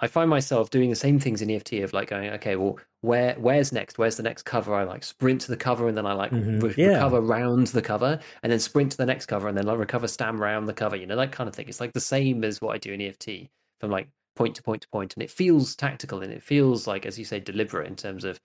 I 0.00 0.06
find 0.06 0.28
myself 0.28 0.70
doing 0.70 0.90
the 0.90 0.96
same 0.96 1.20
things 1.20 1.40
in 1.40 1.50
EFT 1.50 1.74
of 1.74 1.92
like 1.92 2.10
going, 2.10 2.30
okay, 2.30 2.56
well, 2.56 2.78
where 3.00 3.34
where's 3.38 3.72
next? 3.72 3.98
Where's 3.98 4.16
the 4.16 4.22
next 4.22 4.42
cover? 4.42 4.74
I 4.74 4.84
like 4.84 5.04
sprint 5.04 5.42
to 5.42 5.48
the 5.48 5.56
cover 5.56 5.88
and 5.88 5.96
then 5.96 6.06
I 6.06 6.14
like 6.14 6.30
mm-hmm. 6.30 6.58
re- 6.58 6.74
yeah. 6.76 6.94
recover 6.94 7.20
round 7.20 7.68
the 7.68 7.82
cover 7.82 8.18
and 8.42 8.50
then 8.50 8.58
sprint 8.58 8.92
to 8.92 8.96
the 8.96 9.06
next 9.06 9.26
cover 9.26 9.46
and 9.46 9.56
then 9.56 9.66
like 9.66 9.78
recover 9.78 10.08
stam 10.08 10.40
round 10.40 10.68
the 10.68 10.74
cover. 10.74 10.96
You 10.96 11.06
know 11.06 11.16
that 11.16 11.32
kind 11.32 11.48
of 11.48 11.54
thing. 11.54 11.68
It's 11.68 11.80
like 11.80 11.92
the 11.92 12.00
same 12.00 12.44
as 12.44 12.60
what 12.60 12.74
I 12.74 12.78
do 12.78 12.92
in 12.92 13.00
EFT 13.00 13.48
from 13.80 13.90
like 13.90 14.08
point 14.36 14.56
to 14.56 14.62
point 14.62 14.82
to 14.82 14.88
point, 14.88 15.14
and 15.14 15.22
it 15.22 15.30
feels 15.30 15.76
tactical 15.76 16.22
and 16.22 16.32
it 16.32 16.42
feels 16.42 16.86
like, 16.86 17.06
as 17.06 17.18
you 17.18 17.24
say, 17.24 17.40
deliberate 17.40 17.86
in 17.86 17.96
terms 17.96 18.24
of 18.24 18.40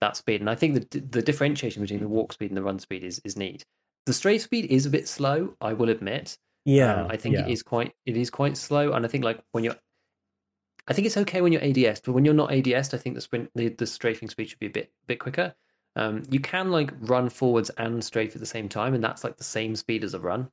that 0.00 0.16
speed. 0.16 0.40
And 0.40 0.50
I 0.50 0.54
think 0.54 0.90
the 0.90 1.00
the 1.00 1.22
differentiation 1.22 1.82
between 1.82 2.00
the 2.00 2.08
walk 2.08 2.32
speed 2.32 2.50
and 2.50 2.56
the 2.56 2.62
run 2.62 2.78
speed 2.78 3.04
is 3.04 3.20
is 3.24 3.36
neat. 3.36 3.64
The 4.06 4.12
strafe 4.12 4.42
speed 4.42 4.66
is 4.66 4.86
a 4.86 4.90
bit 4.90 5.06
slow, 5.06 5.54
I 5.60 5.74
will 5.74 5.90
admit. 5.90 6.38
Yeah, 6.64 7.02
um, 7.02 7.10
I 7.10 7.16
think 7.16 7.34
yeah. 7.34 7.46
it 7.46 7.50
is 7.50 7.62
quite 7.62 7.92
it 8.06 8.16
is 8.16 8.30
quite 8.30 8.56
slow, 8.56 8.92
and 8.92 9.04
I 9.04 9.08
think 9.08 9.24
like 9.24 9.40
when 9.52 9.64
you're 9.64 9.76
I 10.88 10.94
think 10.94 11.06
it's 11.06 11.16
okay 11.18 11.42
when 11.42 11.52
you're 11.52 11.62
ADS, 11.62 12.00
but 12.00 12.12
when 12.12 12.24
you're 12.24 12.34
not 12.34 12.50
ADS, 12.50 12.94
I 12.94 12.98
think 12.98 13.14
the 13.14 13.20
sprint, 13.20 13.50
the, 13.54 13.68
the 13.68 13.86
strafing 13.86 14.28
speed 14.30 14.48
should 14.48 14.58
be 14.58 14.66
a 14.66 14.70
bit 14.70 14.90
bit 15.06 15.20
quicker. 15.20 15.54
Um, 15.96 16.22
you 16.30 16.40
can 16.40 16.70
like 16.70 16.92
run 17.00 17.28
forwards 17.28 17.70
and 17.70 18.02
strafe 18.02 18.34
at 18.34 18.40
the 18.40 18.46
same 18.46 18.68
time, 18.68 18.94
and 18.94 19.04
that's 19.04 19.22
like 19.22 19.36
the 19.36 19.44
same 19.44 19.76
speed 19.76 20.02
as 20.02 20.14
a 20.14 20.20
run. 20.20 20.48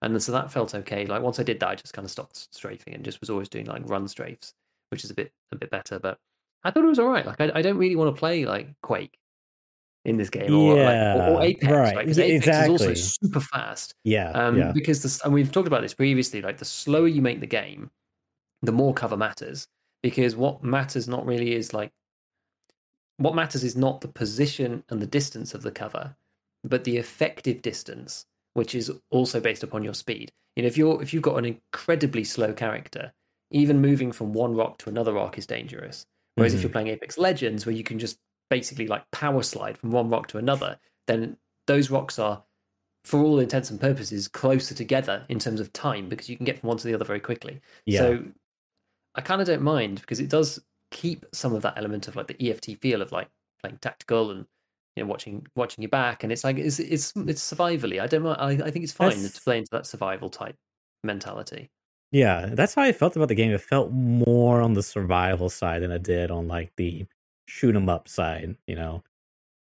And 0.00 0.20
so 0.22 0.32
that 0.32 0.52
felt 0.52 0.74
okay. 0.74 1.06
Like 1.06 1.22
once 1.22 1.38
I 1.38 1.42
did 1.44 1.60
that, 1.60 1.68
I 1.68 1.74
just 1.74 1.94
kind 1.94 2.04
of 2.04 2.10
stopped 2.10 2.54
strafing 2.54 2.94
and 2.94 3.04
just 3.04 3.20
was 3.20 3.30
always 3.30 3.48
doing 3.48 3.66
like 3.66 3.88
run 3.88 4.06
strafes, 4.06 4.52
which 4.90 5.04
is 5.04 5.10
a 5.10 5.14
bit 5.14 5.32
a 5.50 5.56
bit 5.56 5.70
better. 5.70 5.98
But 5.98 6.18
I 6.64 6.70
thought 6.70 6.84
it 6.84 6.88
was 6.88 6.98
all 6.98 7.08
right. 7.08 7.26
Like 7.26 7.40
I, 7.40 7.50
I 7.54 7.62
don't 7.62 7.76
really 7.76 7.96
want 7.96 8.14
to 8.14 8.18
play 8.18 8.44
like 8.44 8.68
Quake 8.82 9.18
in 10.04 10.16
this 10.16 10.30
game 10.30 10.52
or, 10.54 10.76
yeah, 10.76 11.14
like, 11.14 11.28
or, 11.28 11.32
or 11.32 11.42
Apex, 11.42 11.72
right? 11.72 11.96
Because 11.98 12.18
right? 12.18 12.30
Apex 12.30 12.46
exactly. 12.46 12.74
is 12.74 12.80
also 12.80 12.94
super 12.94 13.40
fast. 13.40 13.94
Yeah, 14.04 14.30
um, 14.30 14.58
yeah. 14.58 14.72
Because 14.72 15.02
this, 15.02 15.20
and 15.24 15.32
we've 15.32 15.50
talked 15.50 15.68
about 15.68 15.82
this 15.82 15.94
previously. 15.94 16.42
Like 16.42 16.58
the 16.58 16.64
slower 16.64 17.08
you 17.08 17.22
make 17.22 17.40
the 17.40 17.46
game, 17.46 17.90
the 18.62 18.72
more 18.72 18.94
cover 18.94 19.16
matters 19.16 19.68
because 20.02 20.34
what 20.36 20.62
matters 20.62 21.08
not 21.08 21.26
really 21.26 21.54
is 21.54 21.74
like 21.74 21.92
what 23.18 23.34
matters 23.34 23.62
is 23.62 23.76
not 23.76 24.00
the 24.00 24.08
position 24.08 24.82
and 24.88 25.00
the 25.00 25.06
distance 25.06 25.54
of 25.54 25.62
the 25.62 25.70
cover 25.70 26.14
but 26.64 26.84
the 26.84 26.96
effective 26.96 27.62
distance 27.62 28.26
which 28.54 28.74
is 28.74 28.90
also 29.10 29.40
based 29.40 29.62
upon 29.62 29.82
your 29.82 29.94
speed 29.94 30.32
you 30.56 30.62
know 30.62 30.66
if 30.66 30.76
you're 30.76 31.02
if 31.02 31.12
you've 31.12 31.22
got 31.22 31.36
an 31.36 31.44
incredibly 31.44 32.24
slow 32.24 32.52
character 32.52 33.12
even 33.50 33.80
moving 33.80 34.12
from 34.12 34.32
one 34.32 34.54
rock 34.54 34.78
to 34.78 34.88
another 34.88 35.12
rock 35.12 35.38
is 35.38 35.46
dangerous 35.46 36.06
whereas 36.34 36.52
mm-hmm. 36.52 36.58
if 36.58 36.62
you're 36.62 36.72
playing 36.72 36.88
apex 36.88 37.18
legends 37.18 37.66
where 37.66 37.74
you 37.74 37.84
can 37.84 37.98
just 37.98 38.18
basically 38.50 38.86
like 38.86 39.08
power 39.10 39.42
slide 39.42 39.78
from 39.78 39.90
one 39.90 40.08
rock 40.08 40.26
to 40.26 40.38
another 40.38 40.78
then 41.06 41.36
those 41.66 41.90
rocks 41.90 42.18
are 42.18 42.42
for 43.04 43.20
all 43.20 43.40
intents 43.40 43.70
and 43.70 43.80
purposes 43.80 44.28
closer 44.28 44.74
together 44.74 45.24
in 45.28 45.38
terms 45.38 45.60
of 45.60 45.72
time 45.72 46.08
because 46.08 46.28
you 46.28 46.36
can 46.36 46.44
get 46.44 46.58
from 46.58 46.68
one 46.68 46.76
to 46.76 46.86
the 46.86 46.94
other 46.94 47.04
very 47.04 47.20
quickly 47.20 47.60
yeah. 47.86 47.98
so 47.98 48.24
I 49.14 49.20
kind 49.20 49.40
of 49.40 49.46
don't 49.46 49.62
mind 49.62 50.00
because 50.00 50.20
it 50.20 50.28
does 50.28 50.60
keep 50.90 51.26
some 51.32 51.54
of 51.54 51.62
that 51.62 51.74
element 51.76 52.08
of 52.08 52.16
like 52.16 52.28
the 52.28 52.50
EFT 52.50 52.78
feel 52.80 53.02
of 53.02 53.12
like 53.12 53.28
playing 53.60 53.78
tactical 53.80 54.30
and 54.30 54.46
you 54.96 55.02
know 55.02 55.08
watching 55.08 55.46
watching 55.56 55.82
your 55.82 55.90
back, 55.90 56.22
and 56.22 56.32
it's 56.32 56.44
like 56.44 56.58
it's 56.58 56.78
it's 56.78 57.12
it's 57.16 57.52
survivally. 57.52 58.00
I 58.00 58.06
don't. 58.06 58.26
I 58.26 58.50
I 58.50 58.70
think 58.70 58.84
it's 58.84 58.92
fine 58.92 59.10
that's... 59.22 59.34
to 59.34 59.40
play 59.40 59.58
into 59.58 59.70
that 59.72 59.86
survival 59.86 60.30
type 60.30 60.56
mentality. 61.02 61.70
Yeah, 62.10 62.50
that's 62.52 62.74
how 62.74 62.82
I 62.82 62.92
felt 62.92 63.16
about 63.16 63.28
the 63.28 63.34
game. 63.34 63.52
It 63.52 63.60
felt 63.60 63.90
more 63.90 64.60
on 64.60 64.74
the 64.74 64.82
survival 64.82 65.48
side 65.48 65.82
than 65.82 65.90
it 65.90 66.02
did 66.02 66.30
on 66.30 66.46
like 66.46 66.72
the 66.76 67.06
shoot 67.46 67.74
'em 67.74 67.88
up 67.88 68.06
side. 68.06 68.56
You 68.66 68.76
know, 68.76 69.02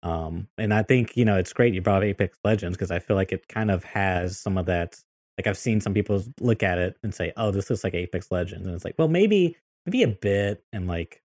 um, 0.04 0.48
and 0.58 0.74
I 0.74 0.84
think 0.84 1.16
you 1.16 1.26
know 1.26 1.38
it's 1.38 1.54
great 1.54 1.74
you 1.74 1.82
brought 1.82 2.04
Apex 2.04 2.38
Legends 2.44 2.78
because 2.78 2.92
I 2.92 3.00
feel 3.00 3.16
like 3.16 3.32
it 3.32 3.48
kind 3.48 3.72
of 3.72 3.84
has 3.86 4.38
some 4.38 4.58
of 4.58 4.66
that 4.66 5.02
like 5.38 5.48
I've 5.48 5.58
seen 5.58 5.82
some 5.82 5.94
people 5.94 6.24
look 6.40 6.64
at 6.64 6.78
it 6.78 6.98
and 7.04 7.14
say, 7.14 7.34
"Oh, 7.38 7.52
this 7.52 7.70
looks 7.70 7.84
like 7.84 7.94
Apex 7.94 8.32
Legends," 8.32 8.66
and 8.66 8.76
it's 8.76 8.86
like, 8.86 8.96
well, 8.98 9.08
maybe 9.08 9.58
maybe 9.86 10.04
a 10.04 10.08
bit 10.08 10.64
and 10.74 10.88
like 10.88 11.22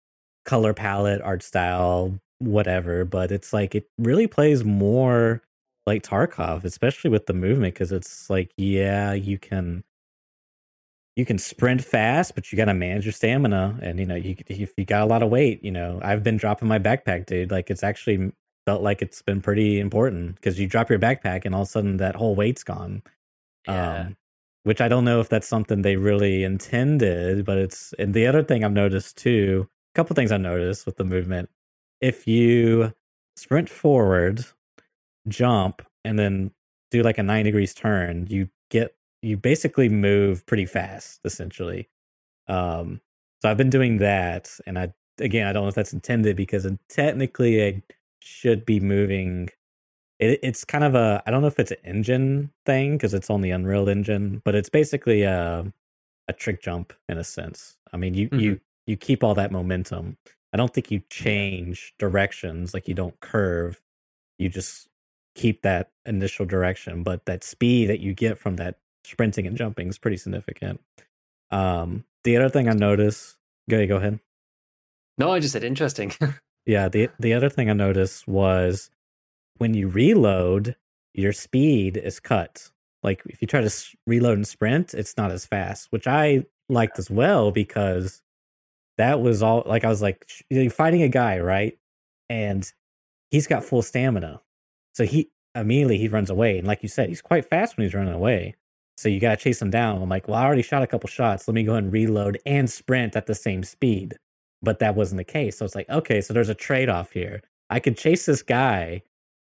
color 0.45 0.73
palette, 0.73 1.21
art 1.21 1.43
style, 1.43 2.19
whatever, 2.39 3.05
but 3.05 3.31
it's 3.31 3.53
like 3.53 3.75
it 3.75 3.87
really 3.97 4.27
plays 4.27 4.63
more 4.63 5.41
like 5.85 6.03
Tarkov, 6.03 6.63
especially 6.63 7.09
with 7.09 7.25
the 7.25 7.33
movement, 7.33 7.73
because 7.73 7.91
it's 7.91 8.29
like, 8.29 8.51
yeah, 8.57 9.13
you 9.13 9.37
can 9.37 9.83
you 11.15 11.25
can 11.25 11.37
sprint 11.37 11.83
fast, 11.83 12.33
but 12.35 12.51
you 12.51 12.57
got 12.57 12.65
to 12.65 12.73
manage 12.73 13.05
your 13.05 13.13
stamina, 13.13 13.79
and 13.81 13.99
you 13.99 14.05
know, 14.05 14.15
you 14.15 14.35
if 14.47 14.73
you 14.77 14.85
got 14.85 15.03
a 15.03 15.05
lot 15.05 15.23
of 15.23 15.29
weight, 15.29 15.63
you 15.63 15.71
know, 15.71 15.99
I've 16.03 16.23
been 16.23 16.37
dropping 16.37 16.67
my 16.67 16.79
backpack, 16.79 17.25
dude. 17.25 17.51
Like 17.51 17.69
it's 17.69 17.83
actually 17.83 18.31
felt 18.65 18.81
like 18.81 19.01
it's 19.01 19.21
been 19.21 19.41
pretty 19.41 19.79
important 19.79 20.35
because 20.35 20.59
you 20.59 20.67
drop 20.67 20.89
your 20.89 20.99
backpack 20.99 21.45
and 21.45 21.53
all 21.53 21.63
of 21.63 21.67
a 21.67 21.71
sudden 21.71 21.97
that 21.97 22.15
whole 22.15 22.35
weight's 22.35 22.63
gone 22.63 23.01
yeah. 23.67 24.01
Um, 24.01 24.17
which 24.63 24.79
I 24.79 24.87
don't 24.87 25.03
know 25.03 25.19
if 25.19 25.27
that's 25.29 25.47
something 25.47 25.81
they 25.81 25.97
really 25.97 26.43
intended, 26.43 27.45
but 27.45 27.57
it's 27.57 27.93
and 27.99 28.13
the 28.13 28.27
other 28.27 28.43
thing 28.43 28.63
I've 28.63 28.71
noticed 28.71 29.17
too, 29.17 29.67
a 29.93 29.97
couple 29.97 30.15
things 30.15 30.31
I 30.31 30.37
noticed 30.37 30.85
with 30.85 30.97
the 30.97 31.03
movement. 31.03 31.49
If 31.99 32.27
you 32.27 32.93
sprint 33.35 33.69
forward, 33.69 34.45
jump, 35.27 35.81
and 36.05 36.17
then 36.17 36.51
do 36.91 37.03
like 37.03 37.17
a 37.17 37.23
nine 37.23 37.45
degrees 37.45 37.73
turn, 37.73 38.27
you 38.29 38.49
get 38.69 38.95
you 39.21 39.37
basically 39.37 39.89
move 39.89 40.45
pretty 40.45 40.65
fast, 40.65 41.19
essentially. 41.25 41.89
Um, 42.47 43.01
so 43.41 43.49
I've 43.49 43.57
been 43.57 43.69
doing 43.69 43.97
that, 43.97 44.49
and 44.65 44.79
I 44.79 44.93
again 45.19 45.47
I 45.47 45.53
don't 45.53 45.63
know 45.63 45.69
if 45.69 45.75
that's 45.75 45.93
intended 45.93 46.37
because 46.37 46.65
technically 46.87 47.65
I 47.65 47.83
should 48.19 48.65
be 48.65 48.79
moving 48.79 49.49
it, 50.19 50.39
it's 50.43 50.63
kind 50.65 50.83
of 50.83 50.95
a 50.95 51.21
I 51.25 51.31
don't 51.31 51.41
know 51.41 51.47
if 51.47 51.59
it's 51.59 51.71
an 51.71 51.77
engine 51.83 52.51
thing 52.65 52.97
because 52.97 53.13
it's 53.13 53.29
on 53.29 53.41
the 53.41 53.51
Unreal 53.51 53.89
Engine, 53.89 54.41
but 54.43 54.55
it's 54.55 54.69
basically 54.69 55.23
a 55.23 55.71
a 56.27 56.33
trick 56.33 56.61
jump 56.61 56.93
in 57.09 57.17
a 57.17 57.23
sense. 57.23 57.77
I 57.91 57.97
mean, 57.97 58.13
you 58.13 58.29
mm-hmm. 58.29 58.39
you 58.39 58.59
you 58.87 58.97
keep 58.97 59.23
all 59.23 59.35
that 59.35 59.51
momentum. 59.51 60.17
I 60.53 60.57
don't 60.57 60.73
think 60.73 60.91
you 60.91 61.01
change 61.09 61.93
directions 61.97 62.73
like 62.73 62.87
you 62.87 62.93
don't 62.93 63.19
curve. 63.19 63.81
You 64.37 64.49
just 64.49 64.87
keep 65.35 65.63
that 65.63 65.89
initial 66.05 66.45
direction, 66.45 67.03
but 67.03 67.25
that 67.25 67.43
speed 67.43 67.89
that 67.89 67.99
you 67.99 68.13
get 68.13 68.37
from 68.37 68.57
that 68.57 68.77
sprinting 69.03 69.47
and 69.47 69.57
jumping 69.57 69.87
is 69.87 69.97
pretty 69.97 70.17
significant. 70.17 70.79
Um, 71.51 72.05
the 72.23 72.37
other 72.37 72.49
thing 72.49 72.69
I 72.69 72.73
noticed, 72.73 73.35
go 73.69 73.85
go 73.87 73.97
ahead. 73.97 74.19
No, 75.17 75.31
I 75.31 75.39
just 75.39 75.53
said 75.53 75.63
interesting. 75.63 76.13
yeah, 76.65 76.89
the 76.89 77.09
the 77.19 77.33
other 77.33 77.49
thing 77.49 77.69
I 77.69 77.73
noticed 77.73 78.27
was 78.27 78.89
when 79.63 79.73
you 79.73 79.87
reload, 79.87 80.75
your 81.13 81.31
speed 81.31 81.95
is 81.95 82.19
cut. 82.19 82.69
Like 83.01 83.23
if 83.27 83.41
you 83.41 83.47
try 83.47 83.61
to 83.61 83.73
reload 84.05 84.37
and 84.37 84.45
sprint, 84.45 84.93
it's 84.93 85.15
not 85.15 85.31
as 85.31 85.45
fast, 85.45 85.87
which 85.89 86.05
I 86.05 86.43
liked 86.67 86.99
as 86.99 87.09
well 87.09 87.49
because 87.49 88.21
that 88.97 89.21
was 89.21 89.41
all 89.41 89.63
like 89.65 89.85
I 89.85 89.87
was 89.87 90.01
like 90.01 90.29
you're 90.49 90.69
fighting 90.69 91.01
a 91.01 91.07
guy, 91.07 91.39
right? 91.39 91.77
And 92.29 92.69
he's 93.31 93.47
got 93.47 93.63
full 93.63 93.81
stamina. 93.81 94.41
So 94.95 95.05
he 95.05 95.29
immediately 95.55 95.97
he 95.97 96.09
runs 96.09 96.29
away. 96.29 96.57
And 96.57 96.67
like 96.67 96.83
you 96.83 96.89
said, 96.89 97.07
he's 97.07 97.21
quite 97.21 97.45
fast 97.45 97.77
when 97.77 97.85
he's 97.85 97.95
running 97.95 98.13
away. 98.13 98.55
So 98.97 99.07
you 99.07 99.21
gotta 99.21 99.37
chase 99.37 99.61
him 99.61 99.69
down. 99.69 100.01
I'm 100.01 100.09
like, 100.09 100.27
well, 100.27 100.37
I 100.37 100.43
already 100.43 100.61
shot 100.61 100.83
a 100.83 100.87
couple 100.87 101.07
shots. 101.07 101.47
Let 101.47 101.55
me 101.55 101.63
go 101.63 101.75
and 101.75 101.89
reload 101.89 102.37
and 102.45 102.69
sprint 102.69 103.15
at 103.15 103.27
the 103.27 103.35
same 103.35 103.63
speed. 103.63 104.17
But 104.61 104.79
that 104.79 104.95
wasn't 104.95 105.19
the 105.19 105.23
case. 105.23 105.57
So 105.57 105.63
it's 105.63 105.75
like, 105.75 105.89
okay, 105.89 106.19
so 106.19 106.33
there's 106.33 106.49
a 106.49 106.53
trade-off 106.53 107.11
here. 107.11 107.41
I 107.69 107.79
could 107.79 107.97
chase 107.97 108.25
this 108.25 108.41
guy 108.41 109.03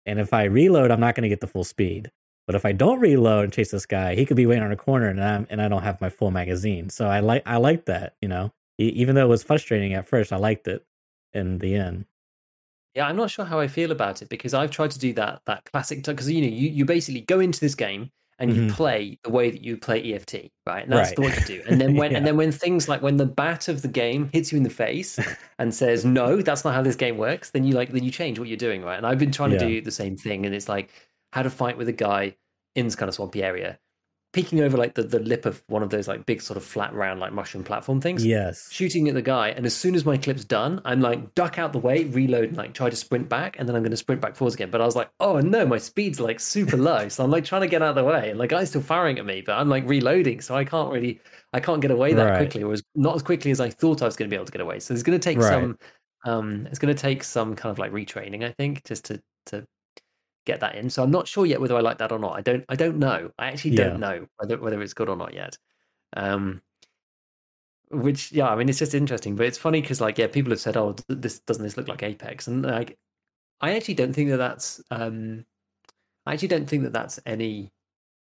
and 0.06 0.20
if 0.20 0.34
I 0.34 0.44
reload, 0.44 0.92
I'm 0.92 1.00
not 1.00 1.16
going 1.16 1.24
to 1.24 1.30
get 1.30 1.42
the 1.42 1.48
full 1.48 1.64
speed. 1.64 2.12
But 2.48 2.56
if 2.56 2.66
I 2.66 2.74
don't 2.74 3.00
reload 3.00 3.46
and 3.46 3.54
chase 3.54 3.72
this 3.72 3.88
guy, 3.88 4.14
he 4.14 4.26
could 4.26 4.38
be 4.38 4.46
waiting 4.46 4.64
on 4.64 4.72
a 4.72 4.76
corner, 4.76 5.08
and 5.08 5.24
I'm 5.24 5.48
and 5.50 5.62
I 5.62 5.68
don't 5.68 5.82
have 5.82 6.00
my 6.00 6.10
full 6.10 6.32
magazine. 6.32 6.90
So 6.90 7.08
I 7.08 7.20
like 7.20 7.44
I 7.46 7.58
like 7.58 7.86
that, 7.86 8.16
you 8.22 8.28
know. 8.28 8.52
even 8.78 9.16
though 9.16 9.26
it 9.26 9.30
was 9.30 9.44
frustrating 9.44 9.94
at 9.94 10.08
first, 10.08 10.32
I 10.32 10.38
liked 10.38 10.68
it 10.68 10.86
in 11.34 11.60
the 11.60 11.76
end. 11.76 12.06
Yeah, 12.94 13.08
I'm 13.08 13.18
not 13.18 13.30
sure 13.30 13.46
how 13.46 13.60
I 13.60 13.68
feel 13.68 13.92
about 13.92 14.22
it 14.22 14.30
because 14.30 14.54
I've 14.54 14.72
tried 14.72 14.92
to 14.92 15.00
do 15.00 15.12
that 15.14 15.42
that 15.46 15.66
classic 15.66 16.04
because 16.04 16.30
you 16.30 16.42
know 16.42 16.48
you, 16.48 16.70
you 16.70 16.86
basically 16.86 17.22
go 17.22 17.40
into 17.40 17.60
this 17.60 17.76
game 17.76 18.12
and 18.40 18.54
you 18.54 18.64
mm-hmm. 18.64 18.76
play 18.76 19.18
the 19.24 19.30
way 19.30 19.50
that 19.50 19.64
you 19.64 19.78
play 19.78 20.14
EFT, 20.14 20.36
right? 20.68 20.84
And 20.84 20.92
that's 20.92 21.12
right. 21.12 21.20
what 21.20 21.40
you 21.40 21.46
do. 21.46 21.64
And 21.68 21.80
then 21.80 21.96
when 21.96 22.12
yeah. 22.12 22.18
and 22.18 22.28
then 22.28 22.36
when 22.36 22.52
things 22.52 22.90
like 22.90 23.02
when 23.02 23.18
the 23.18 23.26
bat 23.26 23.68
of 23.68 23.82
the 23.82 23.88
game 23.88 24.30
hits 24.34 24.52
you 24.52 24.58
in 24.58 24.64
the 24.64 24.70
face 24.70 25.20
and 25.60 25.74
says, 25.74 26.04
"No, 26.04 26.42
that's 26.42 26.66
not 26.66 26.74
how 26.74 26.82
this 26.82 26.96
game 26.96 27.18
works," 27.18 27.52
then 27.52 27.64
you 27.64 27.74
like 27.74 27.92
then 27.92 28.04
you 28.04 28.12
change 28.12 28.38
what 28.40 28.48
you're 28.48 28.58
doing, 28.58 28.84
right? 28.84 28.98
And 28.98 29.08
I've 29.08 29.20
been 29.20 29.32
trying 29.32 29.52
yeah. 29.52 29.60
to 29.60 29.68
do 29.68 29.82
the 29.82 29.92
same 29.92 30.18
thing, 30.18 30.46
and 30.46 30.54
it's 30.54 30.68
like 30.68 30.92
how 31.32 31.44
to 31.44 31.50
fight 31.50 31.78
with 31.78 31.88
a 31.88 31.94
guy 31.94 32.36
in 32.76 32.86
this 32.86 32.96
kind 32.96 33.08
of 33.08 33.16
swampy 33.16 33.44
area. 33.44 33.80
Peeking 34.36 34.60
over 34.60 34.76
like 34.78 34.94
the, 34.96 35.04
the 35.04 35.20
lip 35.20 35.46
of 35.46 35.64
one 35.68 35.82
of 35.82 35.90
those 35.90 36.10
like 36.10 36.26
big 36.26 36.42
sort 36.42 36.58
of 36.58 36.64
flat 36.64 36.94
round 36.94 37.22
like 37.22 37.32
mushroom 37.32 37.64
platform 37.64 38.02
things. 38.02 38.26
Yes. 38.26 38.70
Shooting 38.70 39.08
at 39.08 39.14
the 39.14 39.22
guy, 39.22 39.50
and 39.50 39.66
as 39.66 39.74
soon 39.74 39.96
as 39.96 40.04
my 40.06 40.18
clip's 40.18 40.44
done, 40.44 40.82
I'm 40.84 41.00
like 41.00 41.34
duck 41.36 41.58
out 41.58 41.72
the 41.72 41.80
way, 41.80 42.04
reload, 42.04 42.50
and 42.50 42.58
like 42.58 42.74
try 42.74 42.90
to 42.90 42.96
sprint 42.96 43.30
back, 43.30 43.58
and 43.58 43.68
then 43.68 43.76
I'm 43.78 43.82
going 43.82 43.92
to 43.92 43.98
sprint 43.98 44.20
back 44.22 44.36
forwards 44.36 44.56
again. 44.56 44.70
But 44.72 44.82
I 44.82 44.86
was 44.86 44.96
like, 44.96 45.10
oh 45.22 45.40
no, 45.40 45.66
my 45.66 45.78
speed's 45.78 46.20
like 46.20 46.42
super 46.42 46.76
low, 46.76 47.08
so 47.08 47.24
I'm 47.24 47.32
like 47.32 47.46
trying 47.46 47.62
to 47.62 47.68
get 47.68 47.82
out 47.82 47.90
of 47.90 47.96
the 47.96 48.04
way, 48.04 48.30
and 48.30 48.40
the 48.40 48.48
guy's 48.48 48.70
still 48.70 48.82
firing 48.82 49.18
at 49.18 49.26
me, 49.26 49.42
but 49.42 49.54
I'm 49.54 49.70
like 49.70 49.88
reloading, 49.88 50.42
so 50.42 50.54
I 50.54 50.66
can't 50.66 50.92
really, 50.92 51.22
I 51.54 51.62
can't 51.62 51.82
get 51.82 51.92
away 51.92 52.14
that 52.14 52.28
Right. 52.28 52.36
quickly, 52.36 52.64
or 52.64 52.74
as, 52.74 52.84
not 52.94 53.16
as 53.16 53.24
quickly 53.24 53.52
as 53.52 53.62
I 53.62 53.70
thought 53.70 54.02
I 54.02 54.06
was 54.06 54.18
going 54.18 54.30
to 54.30 54.34
be 54.34 54.36
able 54.36 54.46
to 54.46 54.52
get 54.52 54.62
away. 54.62 54.80
So 54.82 54.94
it's 54.94 55.04
going 55.04 55.18
to 55.18 55.24
take 55.24 55.38
Right. 55.38 55.52
some, 55.52 55.78
um, 56.26 56.68
it's 56.70 56.80
going 56.80 56.94
to 56.94 57.02
take 57.02 57.24
some 57.24 57.56
kind 57.56 57.72
of 57.72 57.80
like 57.80 57.94
retraining, 57.94 58.44
I 58.44 58.52
think, 58.52 58.84
just 58.84 59.06
to 59.06 59.22
to 59.48 59.66
get 60.46 60.60
that 60.62 60.76
in. 60.76 60.90
So 60.90 61.04
I'm 61.04 61.12
not 61.12 61.28
sure 61.28 61.46
yet 61.46 61.62
whether 61.62 61.76
I 61.76 61.82
like 61.82 61.98
that 62.00 62.12
or 62.12 62.20
not. 62.20 62.38
I 62.38 62.42
don't 62.42 62.66
I 62.70 62.76
don't 62.76 62.98
know. 63.00 63.32
I 63.40 63.48
actually 63.48 63.72
Yeah. 63.72 63.74
don't 63.74 64.00
know 64.00 64.28
whether 64.38 64.60
whether 64.60 64.82
it's 64.82 64.94
good 64.94 65.10
or 65.10 65.16
not 65.18 65.34
yet. 65.34 65.58
Um 66.16 66.62
which 67.90 68.32
yeah, 68.32 68.50
I 68.50 68.56
mean 68.56 68.70
it's 68.70 68.80
just 68.80 68.94
interesting, 68.96 69.36
but 69.36 69.46
it's 69.46 69.58
funny 69.58 69.82
because 69.82 70.02
like 70.02 70.18
yeah, 70.18 70.28
people 70.28 70.52
have 70.52 70.60
said, 70.60 70.78
"Oh, 70.78 70.96
this 71.08 71.40
doesn't 71.42 71.64
this 71.64 71.78
look 71.78 71.88
like 71.88 72.04
Apex?" 72.04 72.48
And 72.48 72.64
like, 72.64 72.98
I 73.62 73.76
actually 73.76 73.96
don't 73.96 74.14
think 74.14 74.30
that 74.32 74.38
that's 74.38 74.82
um, 74.92 75.46
I 76.26 76.34
actually 76.34 76.50
don't 76.50 76.68
think 76.68 76.84
that 76.84 76.94
that's 76.94 77.20
any 77.26 77.72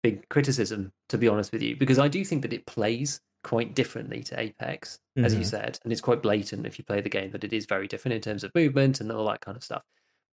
big 0.03 0.29
criticism, 0.29 0.93
to 1.09 1.17
be 1.17 1.27
honest 1.29 1.51
with 1.53 1.61
you, 1.63 1.75
because 1.77 1.99
I 1.99 2.07
do 2.09 2.25
think 2.25 2.43
that 2.43 2.53
it 2.53 2.65
plays 2.67 3.21
quite 3.43 3.75
differently 3.75 4.23
to 4.25 4.39
Apex, 4.39 4.99
as 5.23 5.35
you 5.35 5.43
Mhm. 5.43 5.45
said, 5.45 5.79
and 5.83 5.91
it's 5.93 6.01
quite 6.01 6.23
blatant 6.23 6.65
if 6.67 6.79
you 6.79 6.85
play 6.85 7.01
the 7.01 7.09
game 7.09 7.31
that 7.31 7.43
it 7.45 7.53
is 7.53 7.65
very 7.67 7.87
different 7.87 8.15
in 8.15 8.21
terms 8.21 8.43
of 8.43 8.53
movement 8.55 9.01
and 9.01 9.11
all 9.11 9.27
that 9.27 9.41
kind 9.41 9.57
of 9.57 9.63
stuff. 9.63 9.83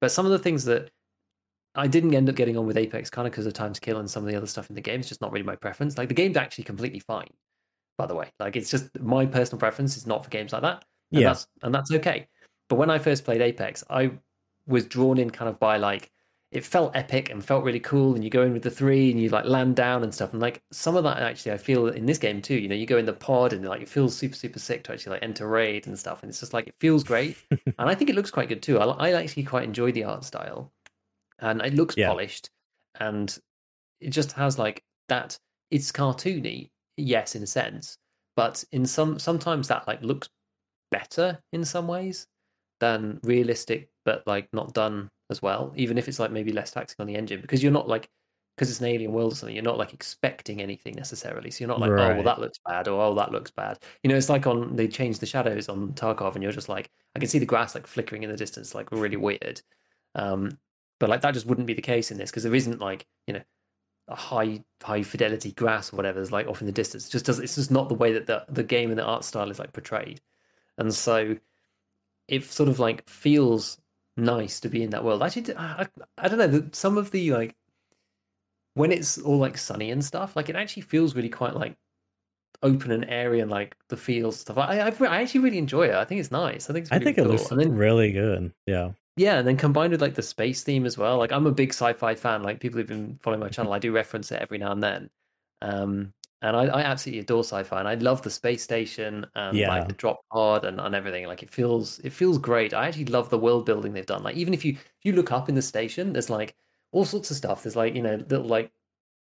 But 0.01 0.13
some 0.13 0.27
of 0.27 0.33
the 0.33 0.39
things 0.41 0.65
that 0.67 0.91
I 1.75 1.87
didn't 1.87 2.15
end 2.15 2.29
up 2.29 2.35
getting 2.35 2.57
on 2.57 2.67
with 2.67 2.77
Apex 2.77 3.11
kind 3.11 3.27
of 3.27 3.33
because 3.33 3.47
of 3.47 3.53
time 3.55 3.73
to 3.73 3.81
kill 3.81 3.99
and 3.99 4.11
some 4.11 4.25
of 4.25 4.29
the 4.31 4.37
other 4.37 4.47
stuff 4.47 4.69
in 4.69 4.75
the 4.75 4.81
game. 4.81 5.01
It's 5.01 5.09
just 5.09 5.21
not 5.21 5.33
really 5.33 5.45
my 5.45 5.57
preference. 5.57 5.97
Like 5.97 6.09
the 6.09 6.15
game's 6.15 6.37
actually 6.37 6.65
completely 6.65 7.01
fine, 7.01 7.31
by 7.97 8.07
the 8.07 8.15
way. 8.15 8.29
Like 8.41 8.57
it's 8.57 8.71
just 8.71 8.99
my 9.01 9.25
personal 9.27 9.59
preference 9.59 9.97
is 9.97 10.07
not 10.07 10.25
for 10.25 10.31
games 10.31 10.53
like 10.53 10.63
that. 10.63 10.85
And 11.13 11.21
Yeah. 11.23 11.29
that's 11.29 11.47
and 11.63 11.75
that's 11.75 11.93
okay. 11.93 12.27
But 12.69 12.77
when 12.77 12.91
I 12.91 12.99
first 12.99 13.25
played 13.25 13.41
Apex, 13.41 13.85
I 13.91 14.13
was 14.67 14.87
drawn 14.87 15.19
in 15.19 15.31
kind 15.31 15.49
of 15.49 15.59
by 15.59 15.77
like 15.77 16.11
it 16.53 16.65
felt 16.65 16.95
epic 16.97 17.31
and 17.31 17.45
felt 17.45 17.63
really 17.63 17.79
cool 17.79 18.15
and 18.15 18.25
you 18.25 18.31
go 18.31 18.43
in 18.43 18.53
with 18.53 18.63
the 18.63 18.71
three 18.71 19.11
and 19.11 19.21
you 19.21 19.29
like 19.29 19.45
land 19.45 19.77
down 19.77 20.03
and 20.03 20.13
stuff 20.13 20.33
and 20.33 20.43
like 20.43 20.61
some 20.73 20.97
of 20.97 21.05
that 21.05 21.19
actually 21.19 21.53
i 21.53 21.57
feel 21.57 21.87
in 21.87 22.07
this 22.07 22.19
game 22.19 22.43
too 22.43 22.57
you 22.57 22.69
know 22.69 22.75
you 22.75 22.87
go 22.87 22.99
in 22.99 23.07
the 23.07 23.13
pod 23.13 23.53
and 23.53 23.65
like 23.65 23.81
it 23.81 23.89
feels 23.89 24.17
super 24.17 24.35
super 24.35 24.59
sick 24.59 24.83
to 24.83 24.93
actually 24.93 25.13
like 25.13 25.23
enter 25.23 25.47
raid 25.47 25.87
and 25.87 25.97
stuff 25.97 26.23
and 26.23 26.31
it's 26.31 26.41
just 26.41 26.53
like 26.53 26.67
it 26.67 26.75
feels 26.81 27.05
great 27.05 27.37
and 27.51 27.75
i 27.79 27.95
think 27.95 28.11
it 28.11 28.17
looks 28.17 28.33
quite 28.33 28.49
good 28.49 28.63
too 28.63 28.79
i, 28.81 28.85
I 28.85 29.13
actually 29.13 29.45
quite 29.45 29.63
enjoy 29.63 29.93
the 29.93 30.03
art 30.05 30.25
style 30.25 30.73
and 31.41 31.61
it 31.63 31.75
looks 31.75 31.97
Yeah. 31.97 32.09
polished 32.09 32.51
and 32.99 33.37
it 34.01 34.11
just 34.11 34.33
has 34.33 34.59
like 34.59 34.83
that 35.09 35.39
it's 35.71 35.93
cartoony 35.93 36.71
yes 36.97 37.35
in 37.35 37.43
a 37.43 37.47
sense 37.47 37.99
but 38.37 38.65
in 38.73 38.87
some 38.87 39.19
sometimes 39.19 39.69
that 39.69 39.87
like 39.87 40.03
looks 40.03 40.29
better 40.91 41.39
in 41.53 41.65
some 41.65 41.87
ways 41.87 42.27
than 42.81 43.21
realistic 43.23 43.91
but 44.05 44.27
like 44.27 44.49
not 44.53 44.73
done 44.75 45.09
as 45.31 45.41
well 45.41 45.73
even 45.77 45.99
if 45.99 46.09
it's 46.09 46.19
like 46.19 46.31
maybe 46.33 46.53
less 46.53 46.71
taxing 46.71 46.97
on 46.99 47.07
the 47.07 47.15
engine 47.15 47.41
because 47.41 47.63
you're 47.63 47.73
not 47.73 47.89
like 47.89 48.09
because 48.57 48.69
it's 48.71 48.81
an 48.81 48.87
alien 48.87 49.13
world 49.13 49.33
or 49.33 49.37
something 49.37 49.55
you're 49.55 49.63
not 49.63 49.79
like 49.79 49.95
expecting 49.95 50.61
anything 50.61 50.95
necessarily 50.95 51.51
so 51.51 51.63
you're 51.63 51.69
not 51.69 51.81
like 51.81 51.91
oh 51.91 52.15
well 52.15 52.23
that 52.23 52.41
looks 52.41 52.59
bad 52.67 52.89
or 52.89 53.01
oh 53.01 53.15
that 53.15 53.31
looks 53.31 53.51
bad 53.51 53.79
you 54.03 54.11
know 54.11 54.17
it's 54.17 54.29
like 54.29 54.47
on 54.47 54.75
they 54.77 54.89
changed 54.89 55.21
the 55.21 55.27
shadows 55.27 55.69
on 55.69 55.93
tarkov 55.93 56.35
and 56.35 56.43
you're 56.43 56.53
just 56.53 56.69
like 56.69 56.91
i 57.15 57.19
can 57.19 57.29
see 57.29 57.39
the 57.39 57.47
grass 57.47 57.75
like 57.75 57.87
flickering 57.87 58.23
in 58.23 58.31
the 58.31 58.37
distance 58.37 58.75
like 58.75 58.91
really 58.91 59.17
weird 59.17 59.63
um 60.15 60.51
but 61.01 61.11
like 61.11 61.23
that 61.23 61.35
just 61.35 61.47
wouldn't 61.47 61.67
be 61.67 61.75
the 61.75 61.83
case 61.83 62.13
in 62.13 62.19
this 62.19 62.31
because 62.31 62.45
there 62.45 62.55
isn't 62.55 62.79
like 62.79 63.07
you 63.27 63.35
know 63.35 63.43
a 64.07 64.15
high 64.15 64.63
high 64.83 65.03
fidelity 65.03 65.51
grass 65.53 65.93
or 65.93 65.97
whatever 65.97 66.21
is 66.21 66.31
like 66.31 66.47
off 66.47 66.61
in 66.61 66.67
the 66.67 66.73
distance 66.73 67.09
it 67.09 67.11
just 67.11 67.25
does 67.25 67.41
it's 67.41 67.57
just 67.57 67.71
not 67.71 67.89
the 67.89 67.95
way 67.95 68.13
that 68.13 68.27
the, 68.27 68.45
the 68.49 68.63
game 68.63 68.91
and 68.91 68.99
the 68.99 69.05
art 69.05 69.25
style 69.25 69.51
is 69.51 69.59
like 69.59 69.73
portrayed 69.73 70.21
and 70.79 70.95
so 70.95 71.37
it 72.29 72.45
sort 72.45 72.69
of 72.69 72.79
like 72.79 73.09
feels 73.09 73.79
nice 74.17 74.61
to 74.61 74.69
be 74.69 74.83
in 74.83 74.91
that 74.91 75.05
world 75.05 75.23
actually 75.23 75.55
i, 75.57 75.87
I, 76.19 76.29
don't 76.29 76.39
know 76.39 76.69
some 76.73 76.99
of 76.99 77.11
the 77.11 77.33
like 77.33 77.57
when 78.75 78.93
it's 78.93 79.19
all 79.19 79.39
like 79.39 79.57
sunny 79.57 79.91
and 79.91 80.05
stuff 80.05 80.37
like 80.37 80.49
it 80.49 80.57
actually 80.57 80.83
feels 80.83 81.15
really 81.15 81.29
quite 81.29 81.55
like 81.55 81.77
open 82.63 82.91
and 82.91 83.09
airy 83.09 83.41
and 83.41 83.51
like 83.51 83.77
the 83.89 83.97
fields 83.97 84.41
stuff 84.41 84.59
i 84.59 84.81
i, 84.81 84.93
I 85.07 85.23
actually 85.23 85.41
really 85.41 85.59
enjoy 85.59 85.89
it 85.89 85.95
i 85.95 86.05
think 86.05 86.21
it's 86.21 86.31
nice 86.31 86.69
i 86.69 86.73
think 86.73 86.85
it's 86.85 86.93
I 86.93 86.99
think 86.99 87.17
cool. 87.17 87.27
it 87.27 87.29
looks 87.29 87.49
then 87.49 87.75
really 87.75 88.13
good. 88.13 88.53
Yeah. 88.67 88.91
Yeah, 89.21 89.39
and 89.39 89.47
then 89.47 89.57
combined 89.57 89.93
with 89.93 90.01
like 90.03 90.15
the 90.15 90.23
space 90.23 90.63
theme 90.63 90.87
as 90.87 90.97
well. 90.99 91.19
Like 91.19 91.33
I'm 91.33 91.47
a 91.47 91.53
big 91.53 91.71
sci-fi 91.71 92.15
fan. 92.15 92.43
Like 92.43 92.61
people 92.61 92.79
who've 92.79 92.87
been 92.87 93.17
following 93.23 93.41
my 93.41 93.49
channel, 93.49 93.73
I 93.73 93.79
do 93.79 93.93
reference 93.93 94.33
it 94.33 94.41
every 94.41 94.59
now 94.59 94.73
and 94.73 94.83
then. 94.83 95.11
Um, 95.63 96.15
and 96.43 96.57
I, 96.57 96.65
I 96.67 96.81
absolutely 96.83 97.21
adore 97.21 97.45
sci-fi, 97.45 97.79
and 97.81 97.89
I 97.89 97.95
love 97.97 98.23
the 98.23 98.31
space 98.31 98.63
station 98.63 99.27
and 99.35 99.57
Yeah. 99.57 99.69
like 99.69 99.89
the 99.89 99.95
drop 99.95 100.21
pod 100.33 100.65
and, 100.65 100.81
and 100.81 100.95
everything. 100.95 101.27
Like 101.27 101.43
it 101.43 101.51
feels 101.51 101.99
it 102.01 102.13
feels 102.15 102.39
great. 102.39 102.73
I 102.75 102.87
actually 102.89 103.05
love 103.07 103.29
the 103.31 103.39
world 103.39 103.67
building 103.67 103.93
they've 103.93 104.07
done. 104.07 104.23
Like 104.23 104.37
even 104.37 104.55
if 104.55 104.65
you 104.65 104.73
if 104.73 105.05
you 105.05 105.13
look 105.13 105.33
up 105.33 105.49
in 105.51 105.55
the 105.55 105.63
station, 105.63 106.13
there's 106.15 106.31
like 106.31 106.57
all 106.93 107.05
sorts 107.05 107.31
of 107.31 107.37
stuff. 107.37 107.63
There's 107.63 107.77
like 107.77 107.95
you 107.95 108.03
know 108.03 108.17
little 108.31 108.47
like 108.47 108.73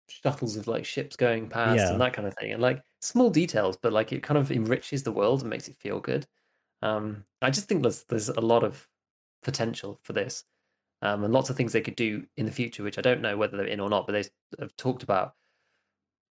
shuttles 0.09 0.57
of 0.57 0.67
like 0.69 0.85
ships 0.85 1.17
going 1.17 1.49
past 1.49 1.79
Yeah. 1.79 1.93
and 1.93 2.01
that 2.01 2.13
kind 2.15 2.27
of 2.29 2.35
thing, 2.37 2.53
and 2.53 2.63
like 2.63 2.83
small 3.03 3.31
details, 3.31 3.77
but 3.77 3.93
like 3.93 4.13
it 4.13 4.23
kind 4.23 4.39
of 4.39 4.51
enriches 4.51 5.03
the 5.03 5.13
world 5.13 5.41
and 5.43 5.51
makes 5.51 5.69
it 5.69 5.77
feel 5.77 6.01
good. 6.01 6.27
Um, 6.83 7.25
I 7.43 7.51
just 7.51 7.69
think 7.69 7.83
there's 7.83 8.05
there's 8.05 8.29
a 8.31 8.41
lot 8.41 8.65
of 8.65 8.89
potential 9.45 9.99
for 10.03 10.13
this, 10.13 10.45
um, 11.03 11.23
and 11.25 11.33
lots 11.33 11.51
of 11.51 11.57
things 11.57 11.73
they 11.73 11.81
could 11.81 11.97
do 11.97 12.27
in 12.37 12.47
the 12.47 12.53
future, 12.53 12.83
which 12.83 12.99
I 12.99 13.03
don't 13.03 13.21
know 13.21 13.37
whether 13.37 13.57
they're 13.57 13.67
in 13.67 13.81
or 13.81 13.89
not. 13.91 14.07
But 14.07 14.13
they 14.15 14.25
have 14.59 14.75
talked 14.77 15.03
about, 15.03 15.35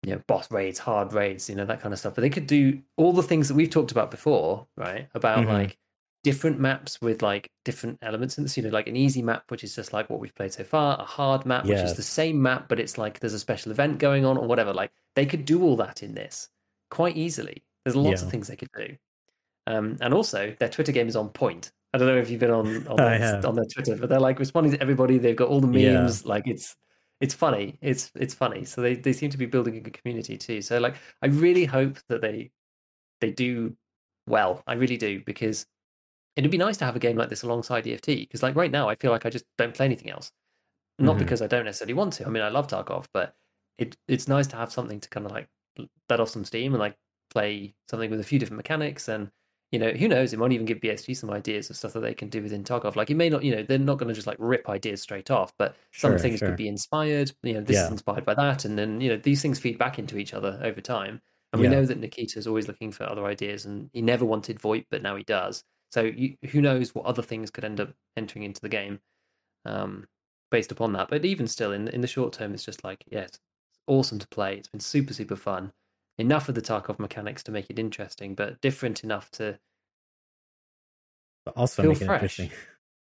you 0.03 0.13
know, 0.13 0.23
boss 0.27 0.51
raids, 0.51 0.79
hard 0.81 1.13
raids, 1.13 1.49
you 1.49 1.55
know, 1.55 1.65
that 1.67 1.81
kind 1.81 1.93
of 1.93 1.99
stuff. 2.01 2.15
But 2.15 2.23
they 2.23 2.31
could 2.31 2.47
do 2.49 2.83
all 2.97 3.13
the 3.13 3.23
things 3.23 3.49
that 3.49 3.55
we've 3.55 3.71
talked 3.71 3.93
about 3.93 4.11
before, 4.11 4.67
right? 4.77 5.09
About 5.15 5.45
Mhm. 5.47 5.53
like 5.53 5.79
different 6.25 6.59
maps 6.61 7.01
with 7.01 7.21
like 7.23 7.51
different 7.65 7.99
elements 8.03 8.39
in 8.39 8.45
this. 8.45 8.57
You 8.57 8.63
know, 8.63 8.69
like 8.71 8.87
an 8.89 8.97
easy 8.97 9.23
map, 9.23 9.51
which 9.51 9.63
is 9.65 9.75
just 9.77 9.93
like 9.93 10.09
what 10.11 10.21
we've 10.21 10.35
played 10.35 10.53
so 10.53 10.65
far. 10.65 10.99
A 11.01 11.05
hard 11.05 11.45
map, 11.47 11.65
which 11.65 11.79
is 11.85 11.95
the 11.95 12.03
same 12.03 12.41
map, 12.41 12.69
but 12.69 12.81
it's 12.81 12.97
like 12.99 13.21
there's 13.21 13.35
a 13.35 13.39
special 13.39 13.71
event 13.73 13.99
going 13.99 14.25
on 14.25 14.37
or 14.39 14.47
whatever. 14.47 14.73
Like 14.73 14.93
they 15.15 15.27
could 15.27 15.45
do 15.45 15.63
all 15.63 15.77
that 15.77 16.03
in 16.03 16.15
this 16.15 16.49
quite 16.91 17.17
easily. 17.17 17.63
There's 17.85 17.97
lots 17.97 18.21
Yeah. 18.23 18.27
of 18.27 18.31
things 18.33 18.49
they 18.49 18.57
could 18.57 18.71
do. 18.77 18.97
Um, 19.67 19.97
and 20.01 20.13
also, 20.15 20.55
their 20.59 20.69
Twitter 20.69 20.93
game 20.93 21.09
is 21.09 21.15
on 21.17 21.29
point. 21.29 21.73
I 21.95 21.99
don't 21.99 22.09
know 22.09 22.17
if 22.17 22.31
you've 22.31 22.41
been 22.41 22.51
on 22.51 22.87
on, 22.89 22.99
their, 23.21 23.47
on 23.47 23.55
their 23.55 23.65
Twitter, 23.67 23.97
but 23.97 24.09
they're 24.09 24.21
like 24.21 24.39
responding 24.39 24.73
to 24.73 24.81
everybody. 24.81 25.19
They've 25.19 25.37
got 25.37 25.49
all 25.49 25.61
the 25.61 25.79
Yeah. 25.79 26.01
memes. 26.03 26.25
Like 26.25 26.47
it's 26.47 26.77
it's 27.21 27.35
funny. 27.35 27.79
It's 27.83 28.11
it's 28.15 28.35
funny. 28.35 28.65
So 28.65 28.81
they, 28.81 28.95
they 28.97 29.13
seem 29.13 29.31
to 29.31 29.39
be 29.39 29.47
building 29.47 29.77
a 29.77 29.81
good 29.81 29.93
community 29.93 30.37
too. 30.39 30.63
So 30.63 30.79
like 30.79 30.95
I 31.21 31.27
really 31.27 31.65
hope 31.65 31.99
that 32.09 32.21
they 32.23 32.51
they 33.21 33.31
do 33.31 33.77
well. 34.27 34.63
I 34.67 34.75
really 34.75 34.97
do 34.97 35.23
because 35.25 35.67
it'd 36.37 36.51
be 36.51 36.59
nice 36.59 36.79
to 36.79 36.85
have 36.87 36.97
a 36.97 36.99
game 36.99 37.17
like 37.17 37.29
this 37.29 37.43
alongside 37.43 37.87
EFT. 37.87 38.07
Because 38.07 38.43
like 38.43 38.57
right 38.57 38.71
now, 38.71 38.89
I 38.89 38.95
feel 38.97 39.11
like 39.11 39.27
I 39.27 39.31
just 39.31 39.45
don't 39.59 39.75
play 39.75 39.87
anything 39.87 40.11
else. 40.11 40.33
Not 40.99 41.17
Mhm. 41.17 41.21
because 41.21 41.43
I 41.43 41.47
don't 41.47 41.65
necessarily 41.67 41.95
want 41.95 42.15
to. 42.15 42.27
I 42.27 42.31
mean, 42.31 42.43
I 42.43 42.49
love 42.49 42.69
Tarkov, 42.69 43.07
but 43.13 43.35
it 43.79 43.97
it's 44.09 44.29
nice 44.29 44.47
to 44.49 44.57
have 44.57 44.73
something 44.73 44.99
to 45.01 45.09
kind 45.11 45.27
of 45.27 45.33
like 45.33 45.49
let 46.09 46.21
off 46.21 46.29
some 46.31 46.45
steam 46.45 46.73
and 46.75 46.81
like 46.81 46.97
play 47.31 47.75
something 47.89 48.11
with 48.11 48.21
a 48.21 48.25
few 48.25 48.39
different 48.39 48.59
mechanics 48.59 49.09
and 49.09 49.31
you 49.73 49.79
know 49.79 49.91
who 49.91 50.09
knows? 50.09 50.33
It 50.33 50.39
might 50.39 50.53
even 50.53 50.67
give 50.67 50.79
bsg 50.81 51.17
some 51.17 51.31
ideas 51.31 51.71
of 51.71 51.77
stuff 51.77 51.95
that 51.95 52.01
they 52.01 52.15
can 52.15 52.29
do 52.29 52.43
within 52.43 52.63
tarkov. 52.65 52.97
Like 52.97 53.11
it 53.11 53.17
may 53.17 53.29
not 53.29 53.43
you 53.45 53.55
know 53.55 53.63
they're 53.63 53.79
not 53.79 53.99
going 53.99 54.09
to 54.09 54.15
just 54.15 54.27
like 54.27 54.37
rip 54.39 54.69
ideas 54.69 55.03
straight 55.03 55.31
off 55.31 55.53
but 55.59 55.77
some 55.97 56.17
Sure, 56.17 56.19
things 56.19 56.41
sure. 56.41 56.57
could 56.57 56.57
be 56.57 56.69
inspired 56.69 57.33
you 57.43 57.55
know 57.55 57.61
this 57.63 57.83
Yeah. 57.83 57.85
is 57.85 57.91
inspired 57.91 58.25
by 58.25 58.35
that 58.35 58.65
and 58.65 58.79
then 58.79 59.01
you 59.01 59.09
know 59.09 59.17
these 59.17 59.43
things 59.43 59.59
feed 59.59 59.79
back 59.79 59.99
into 59.99 60.19
each 60.19 60.35
other 60.35 60.61
over 60.63 60.81
time. 60.81 61.21
And 61.53 61.61
we 61.61 61.67
Yeah. 61.67 61.69
know 61.69 61.85
that 61.85 61.99
nikita 61.99 62.39
is 62.39 62.47
always 62.47 62.69
looking 62.69 62.93
for 62.93 63.05
other 63.05 63.27
ideas 63.27 63.67
and 63.67 63.91
he 63.93 64.01
never 64.03 64.25
wanted 64.25 64.59
voip 64.59 64.87
but 64.91 65.03
now 65.03 65.17
he 65.17 65.25
does. 65.25 65.65
So 65.91 66.03
you, 66.05 66.37
who 66.51 66.63
knows 66.63 66.95
what 66.95 67.05
other 67.07 67.23
things 67.23 67.51
could 67.51 67.65
end 67.65 67.81
up 67.81 67.93
entering 68.17 68.45
into 68.45 68.61
the 68.63 68.69
game 68.71 69.01
um, 69.65 70.07
based 70.51 70.73
upon 70.73 70.93
that. 70.95 71.09
But 71.09 71.25
even 71.25 71.47
still 71.47 71.73
in 71.73 71.89
in 71.89 72.01
the 72.03 72.07
short 72.09 72.33
term 72.35 72.55
it's 72.55 72.65
just 72.65 72.85
like 72.85 73.05
yes 73.11 73.39
awesome 73.89 74.19
to 74.21 74.29
play. 74.29 74.57
It's 74.59 74.69
been 74.69 74.81
super 74.81 75.15
super 75.15 75.37
fun 75.37 75.73
enough 76.19 76.49
of 76.49 76.55
the 76.55 76.63
tarkov 76.63 76.99
mechanics 76.99 77.43
to 77.43 77.51
make 77.53 77.71
it 77.71 77.79
interesting 77.79 78.35
but 78.35 78.61
different 78.61 79.03
enough 79.05 79.31
to 79.33 79.59
But 81.45 81.57
also 81.57 81.83
Feel 81.83 81.93
make 81.93 82.03
it 82.03 82.07
fresh. 82.07 82.39
interesting. 82.41 82.51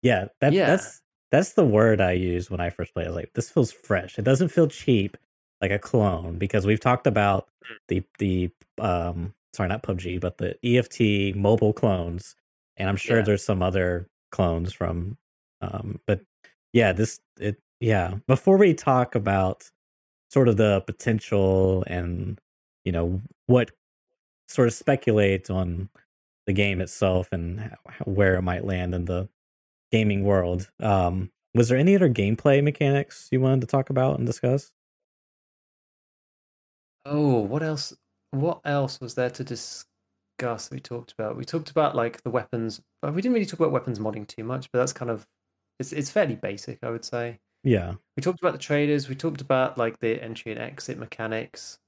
Yeah, 0.03 0.29
that, 0.39 0.53
Yeah. 0.53 0.65
that's 0.65 1.01
that's 1.31 1.53
the 1.53 1.63
word 1.63 2.01
I 2.01 2.13
used 2.13 2.49
when 2.49 2.59
I 2.59 2.71
first 2.71 2.93
played. 2.95 3.05
I 3.05 3.09
was 3.09 3.15
like, 3.17 3.31
this 3.35 3.51
feels 3.51 3.71
fresh. 3.71 4.17
It 4.17 4.23
doesn't 4.25 4.47
feel 4.49 4.67
cheap 4.67 5.15
like 5.61 5.69
a 5.69 5.77
clone 5.77 6.39
because 6.39 6.65
we've 6.65 6.79
talked 6.79 7.05
about 7.07 7.47
Mm. 7.63 7.77
the 7.87 8.03
the 8.17 8.49
um 8.83 9.33
sorry 9.53 9.69
not 9.69 9.83
PUBG 9.83 10.19
but 10.19 10.39
the 10.39 10.55
EFT 10.65 11.35
mobile 11.35 11.71
clones, 11.73 12.35
and 12.77 12.89
I'm 12.89 12.95
sure 12.95 13.17
Yeah. 13.17 13.23
there's 13.23 13.43
some 13.45 13.61
other 13.61 14.07
clones 14.31 14.73
from 14.73 15.17
um 15.61 15.99
but 16.07 16.21
yeah 16.73 16.93
this 16.93 17.19
it 17.39 17.57
yeah 17.79 18.15
before 18.27 18.57
we 18.57 18.73
talk 18.73 19.13
about 19.13 19.69
sort 20.31 20.47
of 20.47 20.57
the 20.57 20.81
potential 20.87 21.83
and 21.85 22.39
you 22.83 22.91
know 22.91 23.21
what 23.47 23.71
sort 24.47 24.67
of 24.67 24.73
speculate 24.73 25.49
on 25.49 25.89
the 26.45 26.53
game 26.53 26.81
itself 26.81 27.29
and 27.31 27.75
where 28.05 28.35
it 28.35 28.41
might 28.41 28.65
land 28.65 28.93
in 28.93 29.05
the 29.05 29.29
gaming 29.91 30.23
world. 30.23 30.69
Um, 30.79 31.31
was 31.53 31.69
there 31.69 31.77
any 31.77 31.95
other 31.95 32.09
gameplay 32.09 32.63
mechanics 32.63 33.27
you 33.31 33.41
wanted 33.41 33.61
to 33.61 33.67
talk 33.67 33.89
about 33.89 34.17
and 34.17 34.25
discuss? 34.25 34.71
Oh, 37.05 37.39
what 37.39 37.63
else? 37.63 37.93
What 38.31 38.61
else 38.63 38.99
was 39.01 39.15
there 39.15 39.29
to 39.31 39.43
discuss? 39.43 40.69
We 40.71 40.79
talked 40.79 41.11
about. 41.11 41.35
We 41.37 41.45
talked 41.45 41.69
about 41.69 41.95
like 41.95 42.23
the 42.23 42.29
weapons. 42.29 42.81
But 43.01 43.13
we 43.13 43.21
didn't 43.21 43.33
really 43.33 43.45
talk 43.45 43.59
about 43.59 43.71
weapons 43.71 43.99
modding 43.99 44.27
too 44.27 44.43
much, 44.43 44.71
but 44.71 44.79
that's 44.79 44.93
kind 44.93 45.11
of 45.11 45.27
it's 45.79 45.91
it's 45.91 46.11
fairly 46.11 46.35
basic, 46.35 46.79
I 46.83 46.89
would 46.89 47.05
say. 47.05 47.39
Yeah. 47.63 47.95
We 48.15 48.21
talked 48.21 48.39
about 48.39 48.53
the 48.53 48.59
traders. 48.59 49.09
We 49.09 49.15
talked 49.15 49.41
about 49.41 49.77
like 49.77 49.99
the 49.99 50.21
entry 50.23 50.51
and 50.51 50.61
exit 50.61 50.97
mechanics. 50.97 51.79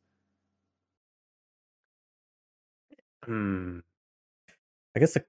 Hmm. 3.26 3.80
I 4.96 5.00
guess 5.00 5.16
a 5.16 5.24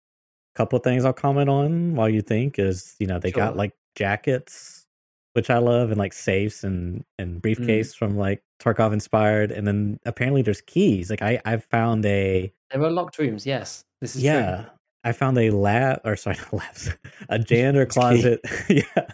couple 0.55 0.77
of 0.77 0.83
things 0.83 1.05
I'll 1.05 1.13
comment 1.13 1.49
on 1.49 1.95
while 1.95 2.09
you 2.09 2.21
think 2.23 2.59
is, 2.59 2.95
you 2.99 3.07
know, 3.07 3.19
they 3.19 3.31
got 3.31 3.57
like 3.57 3.73
jackets, 3.97 4.87
which 5.33 5.51
I 5.51 5.59
love, 5.59 5.91
and 5.91 5.99
like 5.99 6.13
safes 6.13 6.65
and 6.65 7.05
and 7.19 7.41
briefcase 7.41 7.95
from 7.95 8.17
like 8.17 8.43
Tarkov 8.61 8.93
inspired, 8.93 9.51
and 9.51 9.67
then 9.67 9.99
apparently 10.07 10.43
there's 10.43 10.61
keys. 10.61 11.11
Like 11.11 11.23
I 11.23 11.41
I've 11.45 11.65
found 11.65 12.05
a 12.07 12.53
There 12.71 12.81
were 12.81 12.91
locked 12.91 13.19
rooms. 13.19 13.47
Yes, 13.47 13.85
this 14.01 14.17
is 14.17 14.23
true. 14.23 14.31
yeah, 14.31 14.67
I 15.03 15.13
found 15.13 15.39
a 15.39 15.51
lab 15.51 16.01
or 16.05 16.17
sorry, 16.17 16.37
not 16.37 16.53
labs, 16.61 16.91
a 17.29 17.39
janitor 17.41 17.87
closet. 17.87 18.41
yeah. 18.69 19.07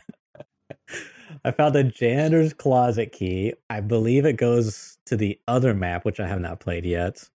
I 1.45 1.53
found 1.53 1.75
a 1.77 1.85
janitor's 1.85 2.53
closet 2.53 3.13
key. 3.13 3.55
I 3.71 3.81
believe 3.81 4.27
it 4.27 4.35
goes 4.35 4.99
to 5.07 5.17
the 5.17 5.39
other 5.49 5.73
map, 5.75 6.05
which 6.05 6.21
I 6.21 6.27
have 6.27 6.41
not 6.41 6.61
played 6.61 6.85
yet. 6.85 7.31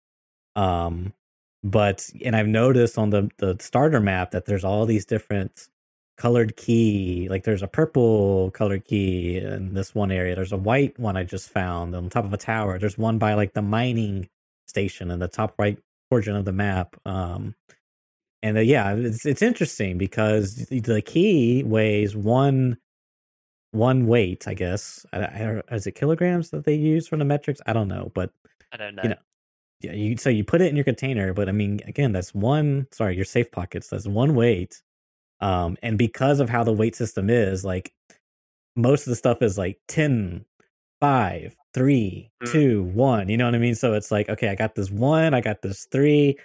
Um, 0.56 1.12
but 1.62 2.08
and 2.24 2.34
I've 2.34 2.48
noticed 2.48 2.98
on 2.98 3.10
the 3.10 3.30
the 3.38 3.56
starter 3.60 4.00
map 4.00 4.32
that 4.32 4.46
there's 4.46 4.64
all 4.64 4.86
these 4.86 5.04
different 5.04 5.68
colored 6.16 6.56
key. 6.56 7.28
Like 7.28 7.44
there's 7.44 7.62
a 7.62 7.68
purple 7.68 8.50
colored 8.52 8.84
key 8.84 9.38
in 9.38 9.74
this 9.74 9.94
one 9.94 10.10
area. 10.10 10.34
There's 10.34 10.52
a 10.52 10.56
white 10.56 10.98
one 10.98 11.16
I 11.16 11.24
just 11.24 11.50
found 11.50 11.94
on 11.94 12.08
top 12.10 12.24
of 12.24 12.32
a 12.32 12.36
tower. 12.38 12.78
There's 12.78 12.98
one 12.98 13.18
by 13.18 13.34
like 13.34 13.54
the 13.54 13.62
mining 13.62 14.28
station 14.66 15.10
in 15.10 15.18
the 15.18 15.28
top 15.28 15.54
right 15.58 15.78
portion 16.10 16.36
of 16.36 16.44
the 16.44 16.52
map. 16.52 16.96
Um, 17.06 17.54
and 18.42 18.56
uh, 18.56 18.60
yeah, 18.60 18.94
it's 18.94 19.24
it's 19.24 19.42
interesting 19.42 19.98
because 19.98 20.66
the 20.66 21.02
key 21.02 21.62
weighs 21.62 22.16
one 22.16 22.78
one 23.70 24.06
weight, 24.06 24.46
I 24.46 24.54
guess. 24.54 25.06
I, 25.12 25.18
I, 25.18 25.74
is 25.74 25.86
it 25.86 25.92
kilograms 25.92 26.50
that 26.50 26.64
they 26.64 26.74
use 26.74 27.08
for 27.08 27.16
the 27.16 27.24
metrics? 27.24 27.60
I 27.66 27.72
don't 27.72 27.88
know, 27.88 28.10
but 28.14 28.30
I 28.72 28.76
don't 28.76 28.94
know. 28.94 29.02
You 29.02 29.08
know, 29.10 29.16
yeah, 29.82 29.92
you 29.92 30.16
so 30.16 30.30
you 30.30 30.44
put 30.44 30.60
it 30.62 30.68
in 30.68 30.76
your 30.76 30.84
container, 30.84 31.34
but 31.34 31.48
I 31.48 31.52
mean, 31.52 31.80
again, 31.86 32.12
that's 32.12 32.34
one. 32.34 32.88
Sorry, 32.92 33.16
your 33.16 33.24
safe 33.24 33.50
pockets. 33.52 33.88
That's 33.88 34.06
one 34.06 34.34
weight. 34.34 34.82
Um, 35.40 35.76
and 35.82 35.98
because 35.98 36.40
of 36.40 36.50
how 36.50 36.64
the 36.64 36.72
weight 36.72 36.96
system 36.96 37.30
is, 37.30 37.64
like 37.64 37.92
most 38.76 39.06
of 39.06 39.10
the 39.10 39.16
stuff 39.16 39.42
is 39.42 39.58
like 39.58 39.78
10, 39.88 40.44
5, 41.00 41.56
3, 41.74 42.30
Mm. 42.42 42.52
2, 42.52 42.82
1. 42.84 43.28
You 43.28 43.36
know 43.36 43.46
what 43.46 43.54
I 43.54 43.58
mean? 43.58 43.74
So 43.74 43.94
it's 43.94 44.10
like, 44.10 44.28
okay, 44.28 44.48
I 44.48 44.54
got 44.54 44.74
this 44.74 44.90
one, 44.90 45.34
I 45.34 45.40
got 45.40 45.62
this 45.62 45.86
three, 45.90 46.38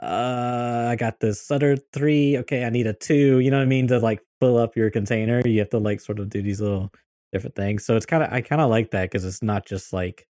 uh, 0.00 0.88
I 0.90 0.96
got 0.96 1.20
this 1.20 1.50
other 1.50 1.76
three. 1.92 2.38
Okay, 2.38 2.64
I 2.64 2.70
need 2.70 2.86
a 2.86 2.92
two. 2.92 3.38
You 3.40 3.50
know 3.50 3.58
what 3.58 3.62
I 3.64 3.66
mean? 3.66 3.86
To 3.88 3.98
like 3.98 4.20
fill 4.40 4.58
up 4.58 4.76
your 4.76 4.90
container, 4.90 5.42
you 5.46 5.60
have 5.60 5.70
to 5.70 5.78
like 5.78 6.00
sort 6.00 6.18
of 6.20 6.28
do 6.30 6.42
these 6.42 6.60
little 6.60 6.92
different 7.32 7.54
things. 7.56 7.84
So 7.86 7.96
it's 7.96 8.06
kind 8.06 8.22
of 8.22 8.32
I 8.32 8.40
kind 8.42 8.60
of 8.60 8.70
like 8.70 8.90
that 8.92 9.04
because 9.10 9.24
it's 9.24 9.42
not 9.42 9.66
just 9.66 9.92
like 9.92 10.26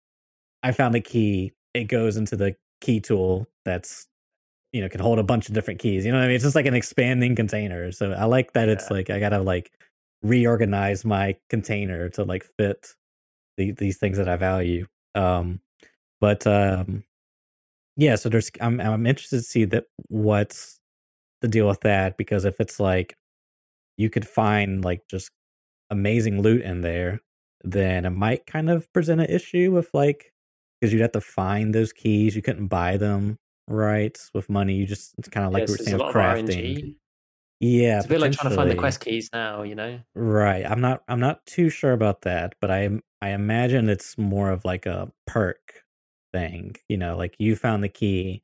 I 0.63 0.73
found 0.73 0.95
a 0.97 1.01
key, 1.01 1.53
it 1.77 1.85
goes 1.85 2.17
into 2.17 2.37
the 2.37 2.57
key 2.81 3.01
tool 3.01 3.47
that's 3.65 4.07
you 4.73 4.81
know 4.81 4.89
can 4.89 5.01
hold 5.01 5.19
a 5.19 5.23
bunch 5.23 5.49
of 5.49 5.55
different 5.55 5.81
keys. 5.81 6.05
You 6.05 6.13
know 6.13 6.19
what 6.19 6.25
I 6.25 6.29
mean? 6.29 6.37
It's 6.37 6.45
just 6.45 6.57
like 6.57 6.67
an 6.67 6.75
expanding 6.75 7.37
container. 7.37 7.93
So 7.93 8.13
I 8.13 8.25
like 8.25 8.53
that 8.55 8.69
it's 8.69 8.91
like 8.91 9.11
I 9.11 9.19
gotta 9.21 9.41
like 9.41 9.73
reorganize 10.23 11.05
my 11.05 11.37
container 11.49 12.09
to 12.11 12.25
like 12.25 12.45
fit 12.59 12.95
the, 13.57 13.73
these 13.73 13.99
things 13.99 14.19
that 14.19 14.29
I 14.29 14.37
value. 14.37 14.87
Um, 15.15 15.61
but 16.21 16.47
um, 16.47 17.05
yeah, 17.97 18.17
so 18.17 18.29
there's 18.29 18.51
I'm 18.61 18.81
I'm 18.81 19.07
interested 19.07 19.39
to 19.39 19.43
see 19.43 19.65
that 19.67 19.85
what's 20.09 20.81
the 21.43 21.49
deal 21.49 21.69
with 21.69 21.81
that 21.83 22.17
because 22.17 22.45
if 22.45 22.61
it's 22.61 22.81
like 22.81 23.17
you 23.97 24.11
could 24.11 24.27
find 24.27 24.85
like 24.85 25.03
just 25.09 25.31
amazing 25.91 26.43
loot 26.43 26.63
in 26.63 26.83
there, 26.83 27.21
then 27.63 28.05
it 28.05 28.11
might 28.11 28.47
kind 28.47 28.71
of 28.71 28.93
present 28.93 29.21
an 29.21 29.31
issue 29.31 29.73
with 29.73 29.91
like 29.95 30.33
because 30.81 30.93
you'd 30.93 31.03
have 31.03 31.13
to 31.13 31.21
find 31.21 31.75
those 31.75 31.93
keys. 31.93 32.37
You 32.37 32.43
couldn't 32.43 32.69
buy 32.69 32.97
them 32.97 33.39
right 33.69 34.19
with 34.35 34.49
money. 34.49 34.75
You 34.75 34.87
just 34.87 35.15
it's 35.19 35.29
kind 35.29 35.47
of 35.47 35.53
like 35.53 35.63
yes, 35.63 35.71
we 35.71 35.73
were 35.73 35.79
saying 35.79 35.99
lot 35.99 36.07
with 36.09 36.17
of 36.17 36.23
crafting. 36.23 36.95
Yeah, 37.61 37.97
It's 37.97 38.07
a 38.07 38.09
bit 38.09 38.21
like 38.21 38.33
trying 38.33 38.51
to 38.51 38.57
find 38.57 38.71
the 38.71 38.75
quest 38.75 39.01
keys 39.01 39.31
now. 39.33 39.63
You 39.63 39.75
know. 39.75 40.01
Right. 40.15 40.65
I'm 40.65 40.81
not 40.81 41.03
I'm 41.09 41.21
not 41.21 41.45
too 41.47 41.71
sure 41.71 41.93
about 41.93 42.23
that, 42.23 42.55
but 42.61 42.71
I 42.71 42.91
I 43.23 43.31
imagine 43.31 43.89
it's 43.89 44.19
more 44.19 44.51
of 44.51 44.65
like 44.65 44.87
a 44.87 45.11
perk 45.27 45.83
thing. 46.33 46.77
You 46.89 46.99
know, 46.99 47.17
like 47.17 47.35
you 47.39 47.57
found 47.57 47.83
the 47.83 47.89
key, 47.89 48.43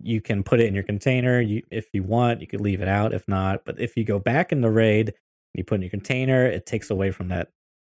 you 0.00 0.20
can 0.20 0.44
put 0.44 0.60
it 0.60 0.66
in 0.66 0.74
your 0.74 0.84
container. 0.84 1.40
You 1.40 1.62
if 1.70 1.88
you 1.92 2.04
want, 2.04 2.40
you 2.40 2.46
could 2.46 2.60
leave 2.60 2.80
it 2.80 2.88
out 2.88 3.12
if 3.12 3.26
not. 3.26 3.64
But 3.64 3.80
if 3.80 3.96
you 3.96 4.04
go 4.04 4.20
back 4.20 4.52
in 4.52 4.60
the 4.60 4.70
raid, 4.70 5.14
you 5.54 5.64
put 5.64 5.76
in 5.76 5.82
your 5.82 5.90
container, 5.90 6.46
it 6.46 6.64
takes 6.66 6.90
away 6.90 7.10
from 7.10 7.28
that 7.28 7.48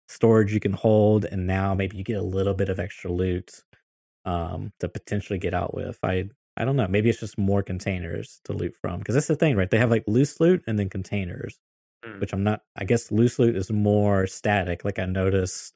storage 0.09 0.53
you 0.53 0.61
can 0.61 0.73
hold 0.73 1.25
and 1.25 1.47
now 1.47 1.75
maybe 1.75 1.97
you 1.97 2.03
get 2.05 2.19
a 2.19 2.23
little 2.23 2.55
bit 2.55 2.69
of 2.69 2.79
extra 2.79 3.11
loot 3.11 3.63
um 4.25 4.73
to 4.79 4.89
potentially 4.89 5.39
get 5.39 5.53
out 5.55 5.73
with. 5.75 5.99
I 6.03 6.29
I 6.57 6.65
don't 6.65 6.77
know. 6.77 6.87
Maybe 6.89 7.09
it's 7.09 7.19
just 7.21 7.37
more 7.37 7.63
containers 7.63 8.41
to 8.45 8.53
loot 8.53 8.75
from 8.81 8.99
because 8.99 9.15
that's 9.15 9.27
the 9.27 9.35
thing, 9.37 9.55
right? 9.57 9.69
They 9.71 9.79
have 9.79 9.91
like 9.91 10.05
loose 10.07 10.39
loot 10.41 10.63
and 10.67 10.79
then 10.79 10.89
containers 10.89 11.59
Mm. 12.05 12.19
which 12.19 12.33
I'm 12.33 12.43
not. 12.43 12.63
I 12.77 12.85
guess 12.85 13.11
loose 13.11 13.39
loot 13.39 13.55
is 13.55 13.71
more 13.71 14.27
static. 14.27 14.85
Like 14.85 14.99
I 14.99 15.05
noticed 15.05 15.73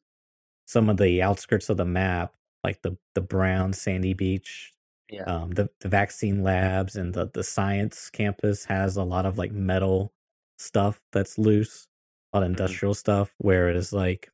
some 0.67 0.89
of 0.89 0.97
the 0.97 1.21
outskirts 1.23 1.69
of 1.69 1.77
the 1.77 1.85
map, 1.85 2.33
like 2.63 2.81
the 2.83 2.97
the 3.15 3.21
brown 3.21 3.73
sandy 3.73 4.13
beach, 4.13 4.73
Yeah. 5.09 5.25
um, 5.27 5.51
the 5.51 5.69
the 5.81 5.89
vaccine 5.89 6.43
labs 6.43 6.95
and 6.95 7.13
the 7.13 7.29
the 7.33 7.43
science 7.43 8.09
campus 8.11 8.65
has 8.65 8.97
a 8.97 9.03
lot 9.03 9.25
of 9.25 9.37
like 9.37 9.51
metal 9.51 10.13
stuff 10.59 11.01
that's 11.13 11.37
loose, 11.37 11.87
a 12.33 12.37
lot 12.37 12.43
of 12.43 12.47
Mhm. 12.49 12.53
industrial 12.53 12.93
stuff. 12.93 13.33
Where 13.37 13.69
it 13.69 13.75
is 13.75 13.93
like, 13.93 14.29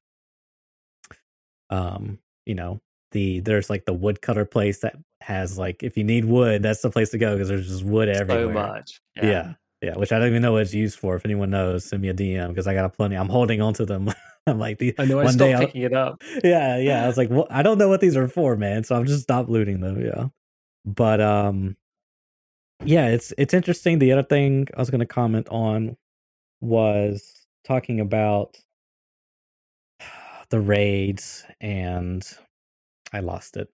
um, 1.70 2.20
you 2.45 2.56
know, 2.56 2.82
the 3.12 3.39
there's 3.41 3.70
like 3.70 3.86
the 3.86 3.93
woodcutter 3.93 4.45
place 4.45 4.80
that 4.80 4.95
has 5.22 5.58
like 5.58 5.84
if 5.84 5.97
you 5.97 6.04
need 6.04 6.26
wood, 6.26 6.64
that's 6.64 6.82
the 6.82 6.89
place 6.89 7.10
to 7.12 7.18
go 7.18 7.34
because 7.36 7.50
there's 7.50 7.68
just 7.68 7.84
wood 7.84 8.10
everywhere. 8.10 8.47
so 8.47 8.52
much. 8.54 9.02
Yeah. 9.22 9.54
yeah. 9.82 9.95
which 9.95 10.12
I 10.12 10.20
don't 10.20 10.30
even 10.30 10.41
know 10.41 10.54
what 10.54 10.62
it's 10.64 10.74
used 10.74 11.00
for. 11.00 11.16
If 11.16 11.26
anyone 11.26 11.50
knows, 11.50 11.86
send 11.86 12.02
me 12.02 12.10
a 12.10 12.14
DM 12.14 12.50
because 12.50 12.68
I 12.68 12.74
got 12.74 12.86
a 12.86 12.89
plenty. 12.89 13.16
I'm 13.16 13.30
holding 13.30 13.62
on 13.62 13.74
to 13.76 13.86
them. 13.86 14.10
I'm 14.47 14.58
like, 14.60 14.78
the, 14.80 14.95
I 14.97 15.06
know. 15.06 15.20
I 15.20 15.26
one 15.26 15.34
stopped 15.34 15.60
picking 15.60 15.82
it 15.84 15.93
up. 15.93 16.22
yeah, 16.43 16.78
yeah. 16.78 17.04
I 17.04 17.08
was 17.08 17.18
like, 17.18 17.30
well, 17.30 17.45
I 17.50 17.62
don't 17.62 17.78
know 17.78 17.89
what 17.89 18.00
these 18.02 18.16
are 18.18 18.28
for, 18.28 18.56
man. 18.56 18.84
So 18.84 18.95
I'm 18.95 19.06
just 19.06 19.22
stop 19.24 19.47
looting 19.50 19.82
them. 19.82 20.04
Yeah, 20.04 20.28
but 20.86 21.22
um, 21.22 21.76
yeah, 22.84 23.08
it's 23.10 23.34
it's 23.38 23.54
interesting. 23.54 24.00
The 24.00 24.12
other 24.12 24.24
thing 24.24 24.68
I 24.76 24.80
was 24.80 24.89
going 24.89 25.02
to 25.02 25.06
comment 25.06 25.47
on 25.50 25.97
was 26.62 27.39
talking 27.70 27.99
about 27.99 28.57
the 30.49 30.59
raids, 30.59 31.45
and 31.61 32.27
I 33.14 33.22
lost 33.22 33.57
it. 33.57 33.69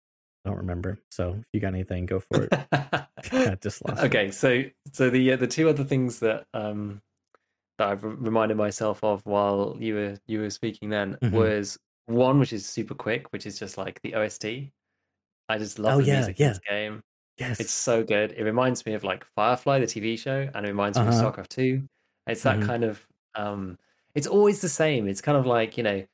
I 0.46 0.50
don't 0.50 0.60
remember. 0.60 1.00
So 1.12 1.32
if 1.40 1.46
you 1.54 1.60
got 1.62 1.70
anything, 1.76 2.06
go 2.06 2.20
for 2.20 2.44
it. 2.44 2.54
I 3.46 3.56
just 3.62 3.84
lost 3.86 4.12
it. 4.12 4.18
okay, 4.18 4.32
so 4.32 4.64
so 4.92 5.10
the 5.10 5.34
uh, 5.34 5.36
the 5.38 5.48
two 5.48 5.70
other 5.70 5.84
things 5.84 6.20
that 6.20 6.48
um 6.54 7.02
that 7.80 7.90
I've 7.90 8.04
reminded 8.04 8.58
myself 8.58 9.04
of 9.04 9.26
while 9.26 9.78
you 9.80 9.96
were 9.96 10.20
you 10.28 10.42
were 10.42 10.52
speaking 10.52 10.90
then 10.90 11.20
Mhm. 11.22 11.32
was 11.32 11.80
one 12.08 12.40
which 12.40 12.54
is 12.54 12.66
super 12.68 12.96
quick, 12.96 13.32
which 13.34 13.46
is 13.48 13.60
just 13.60 13.78
like 13.78 14.02
the 14.04 14.16
OST. 14.16 14.74
I 15.50 15.58
just 15.60 15.80
love 15.80 15.96
Oh, 15.96 16.00
the 16.00 16.08
yeah, 16.08 16.08
music 16.08 16.40
in 16.40 16.48
this 16.48 16.60
game. 16.60 17.04
Yes, 17.38 17.60
It's 17.60 17.74
so 17.74 18.04
good. 18.04 18.34
It 18.34 18.44
reminds 18.46 18.86
me 18.86 18.94
of 18.96 19.04
like 19.06 19.26
Firefly, 19.26 19.80
the 19.80 19.88
TV 19.88 20.18
show, 20.18 20.50
and 20.56 20.66
it 20.66 20.70
reminds 20.70 21.04
me 21.04 21.08
Uh-huh. 21.08 21.32
of 21.32 21.36
StarCraft 21.36 21.50
2. 21.50 21.88
It's 22.28 22.44
that 22.44 22.62
Mhm. 22.62 22.62
kind 22.62 22.84
of 22.86 23.08
um 23.36 23.78
it's 24.16 24.28
always 24.28 24.62
the 24.62 24.70
same. 24.70 25.08
It's 25.08 25.22
kind 25.22 25.38
of 25.38 25.46
like, 25.46 25.78
you 25.78 25.84
know, 25.84 26.06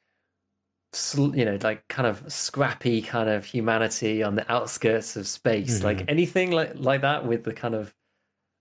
sl- 0.94 1.36
you 1.36 1.46
know, 1.46 1.58
like 1.62 1.88
kind 1.88 2.08
of 2.08 2.32
scrappy 2.32 3.02
kind 3.02 3.30
of 3.30 3.46
humanity 3.46 4.24
on 4.24 4.36
the 4.36 4.50
outskirts 4.52 5.16
of 5.16 5.28
space. 5.28 5.84
Like 5.84 6.04
Mhm. 6.04 6.08
anything 6.08 6.52
like 6.52 6.74
like 6.76 7.02
that 7.02 7.26
with 7.26 7.44
the 7.44 7.54
kind 7.54 7.76
of 7.76 7.94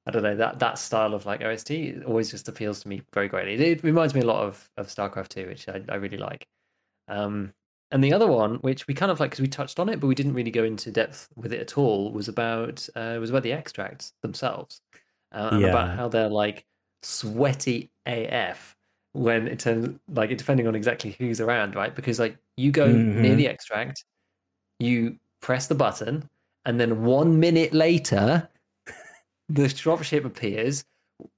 I 0.07 0.13
don't 0.13 0.23
know, 0.23 0.37
that 0.37 0.61
that 0.61 0.79
style 0.79 1.15
of 1.15 1.27
like 1.27 1.43
OST 1.43 1.95
always 2.07 2.31
just 2.31 2.49
appeals 2.49 2.83
to 2.83 2.89
me 2.89 3.03
very 3.15 3.29
greatly. 3.29 3.55
It, 3.55 3.61
it 3.61 3.85
reminds 3.85 4.15
me 4.15 4.23
a 4.23 4.27
lot 4.27 4.45
of 4.45 4.71
of 4.77 4.89
StarCraft 4.89 5.29
2, 5.31 5.47
which 5.49 5.69
I, 5.69 5.83
I 5.89 5.97
really 5.97 6.19
like. 6.19 6.47
Um 7.09 7.55
and 7.93 8.05
the 8.05 8.13
other 8.13 8.29
one, 8.29 8.57
which 8.57 8.87
we 8.89 8.95
kind 8.95 9.13
of 9.13 9.21
like, 9.21 9.31
because 9.33 9.41
we 9.43 9.49
touched 9.49 9.81
on 9.81 9.89
it, 9.89 10.01
but 10.01 10.09
we 10.09 10.15
didn't 10.15 10.35
really 10.35 10.51
go 10.53 10.65
into 10.65 10.93
depth 10.93 11.29
with 11.37 11.53
it 11.53 11.61
at 11.61 11.79
all, 11.79 12.13
was 12.13 12.29
about 12.29 12.89
uh, 12.97 13.19
was 13.21 13.31
about 13.31 13.43
the 13.45 13.53
extracts 13.53 14.13
themselves, 14.23 14.81
uh, 15.33 15.53
and 15.57 15.67
about 15.67 15.91
how 15.91 16.09
they're 16.09 16.29
like 16.29 16.67
sweaty 17.03 17.91
AF 18.07 18.77
when 19.13 19.49
it 19.49 19.59
turns 19.59 19.99
like 20.15 20.37
depending 20.37 20.67
on 20.69 20.75
exactly 20.75 21.17
who's 21.19 21.41
around, 21.41 21.75
right? 21.75 21.95
Because 21.95 22.19
like 22.19 22.37
you 22.57 22.71
go 22.73 22.87
near 22.93 23.35
Mhm. 23.35 23.37
the 23.39 23.47
extract, 23.49 24.05
you 24.79 25.19
press 25.41 25.67
the 25.67 25.75
button, 25.75 26.29
and 26.65 26.79
then 26.81 27.03
one 27.05 27.41
minute 27.41 27.73
later, 27.73 28.49
the 29.49 29.63
dropship 29.65 30.25
appears, 30.25 30.85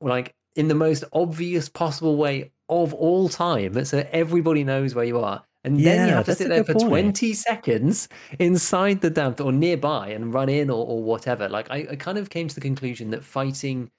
like 0.01 0.35
in 0.57 0.69
the 0.69 0.75
most 0.75 1.05
obvious 1.13 1.69
possible 1.69 2.17
way 2.17 2.51
of 2.69 2.93
all 2.95 3.29
time, 3.29 3.85
so 3.85 4.07
everybody 4.13 4.65
knows 4.65 4.95
where 4.95 5.05
you 5.05 5.19
are, 5.19 5.43
And 5.65 5.79
then 5.85 6.09
you 6.09 6.15
have 6.15 6.27
to 6.27 6.35
sit 6.35 6.49
there 6.49 6.65
for 6.65 6.75
point. 6.75 6.89
20 6.89 7.33
seconds 7.35 8.09
inside 8.41 9.01
the 9.01 9.11
damn 9.11 9.35
or 9.41 9.53
nearby 9.53 10.09
and 10.09 10.35
run 10.35 10.49
in 10.49 10.71
or, 10.71 10.85
or 10.87 11.03
whatever. 11.03 11.49
Like 11.49 11.71
I, 11.71 11.87
I 11.93 11.97
kind 11.97 12.19
of 12.19 12.31
came 12.31 12.49
to 12.49 12.55
the 12.55 12.61
conclusion 12.61 13.11
that 13.11 13.23
fighting 13.25 13.91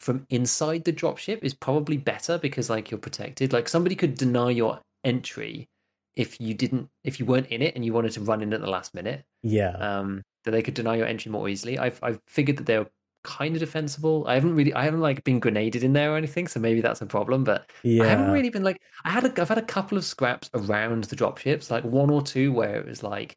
from 0.00 0.26
inside 0.30 0.84
the 0.84 0.92
dropship 0.92 1.40
is 1.42 1.54
probably 1.54 1.96
better 1.96 2.38
because 2.38 2.70
like 2.70 2.90
you're 2.90 2.98
protected. 2.98 3.52
Like 3.52 3.68
somebody 3.68 3.94
could 3.94 4.14
deny 4.14 4.50
your 4.50 4.80
entry 5.04 5.68
if 6.14 6.40
you 6.40 6.54
didn't 6.54 6.88
if 7.04 7.20
you 7.20 7.26
weren't 7.26 7.46
in 7.48 7.62
it 7.62 7.74
and 7.76 7.84
you 7.84 7.92
wanted 7.92 8.12
to 8.12 8.20
run 8.20 8.42
in 8.42 8.52
at 8.52 8.60
the 8.60 8.70
last 8.70 8.94
minute. 8.94 9.24
Yeah. 9.42 9.72
Um 9.72 10.22
that 10.44 10.52
they 10.52 10.62
could 10.62 10.74
deny 10.74 10.96
your 10.96 11.06
entry 11.06 11.30
more 11.30 11.48
easily. 11.48 11.78
I've 11.78 12.00
I've 12.02 12.20
figured 12.26 12.56
that 12.56 12.66
they're 12.66 12.86
kind 13.22 13.54
of 13.54 13.60
defensible. 13.60 14.24
I 14.26 14.34
haven't 14.34 14.54
really 14.54 14.72
I 14.72 14.84
haven't 14.84 15.00
like 15.00 15.22
been 15.24 15.38
grenaded 15.38 15.84
in 15.84 15.92
there 15.92 16.14
or 16.14 16.16
anything, 16.16 16.48
so 16.48 16.60
maybe 16.60 16.80
that's 16.80 17.02
a 17.02 17.06
problem. 17.06 17.44
But 17.44 17.70
yeah. 17.82 18.04
I 18.04 18.06
haven't 18.06 18.30
really 18.30 18.50
been 18.50 18.64
like 18.64 18.80
I 19.04 19.10
had 19.10 19.24
a, 19.24 19.40
I've 19.40 19.48
had 19.48 19.58
a 19.58 19.62
couple 19.62 19.98
of 19.98 20.04
scraps 20.04 20.50
around 20.54 21.04
the 21.04 21.16
dropships, 21.16 21.70
like 21.70 21.84
one 21.84 22.10
or 22.10 22.22
two 22.22 22.52
where 22.52 22.76
it 22.76 22.86
was 22.86 23.02
like 23.02 23.36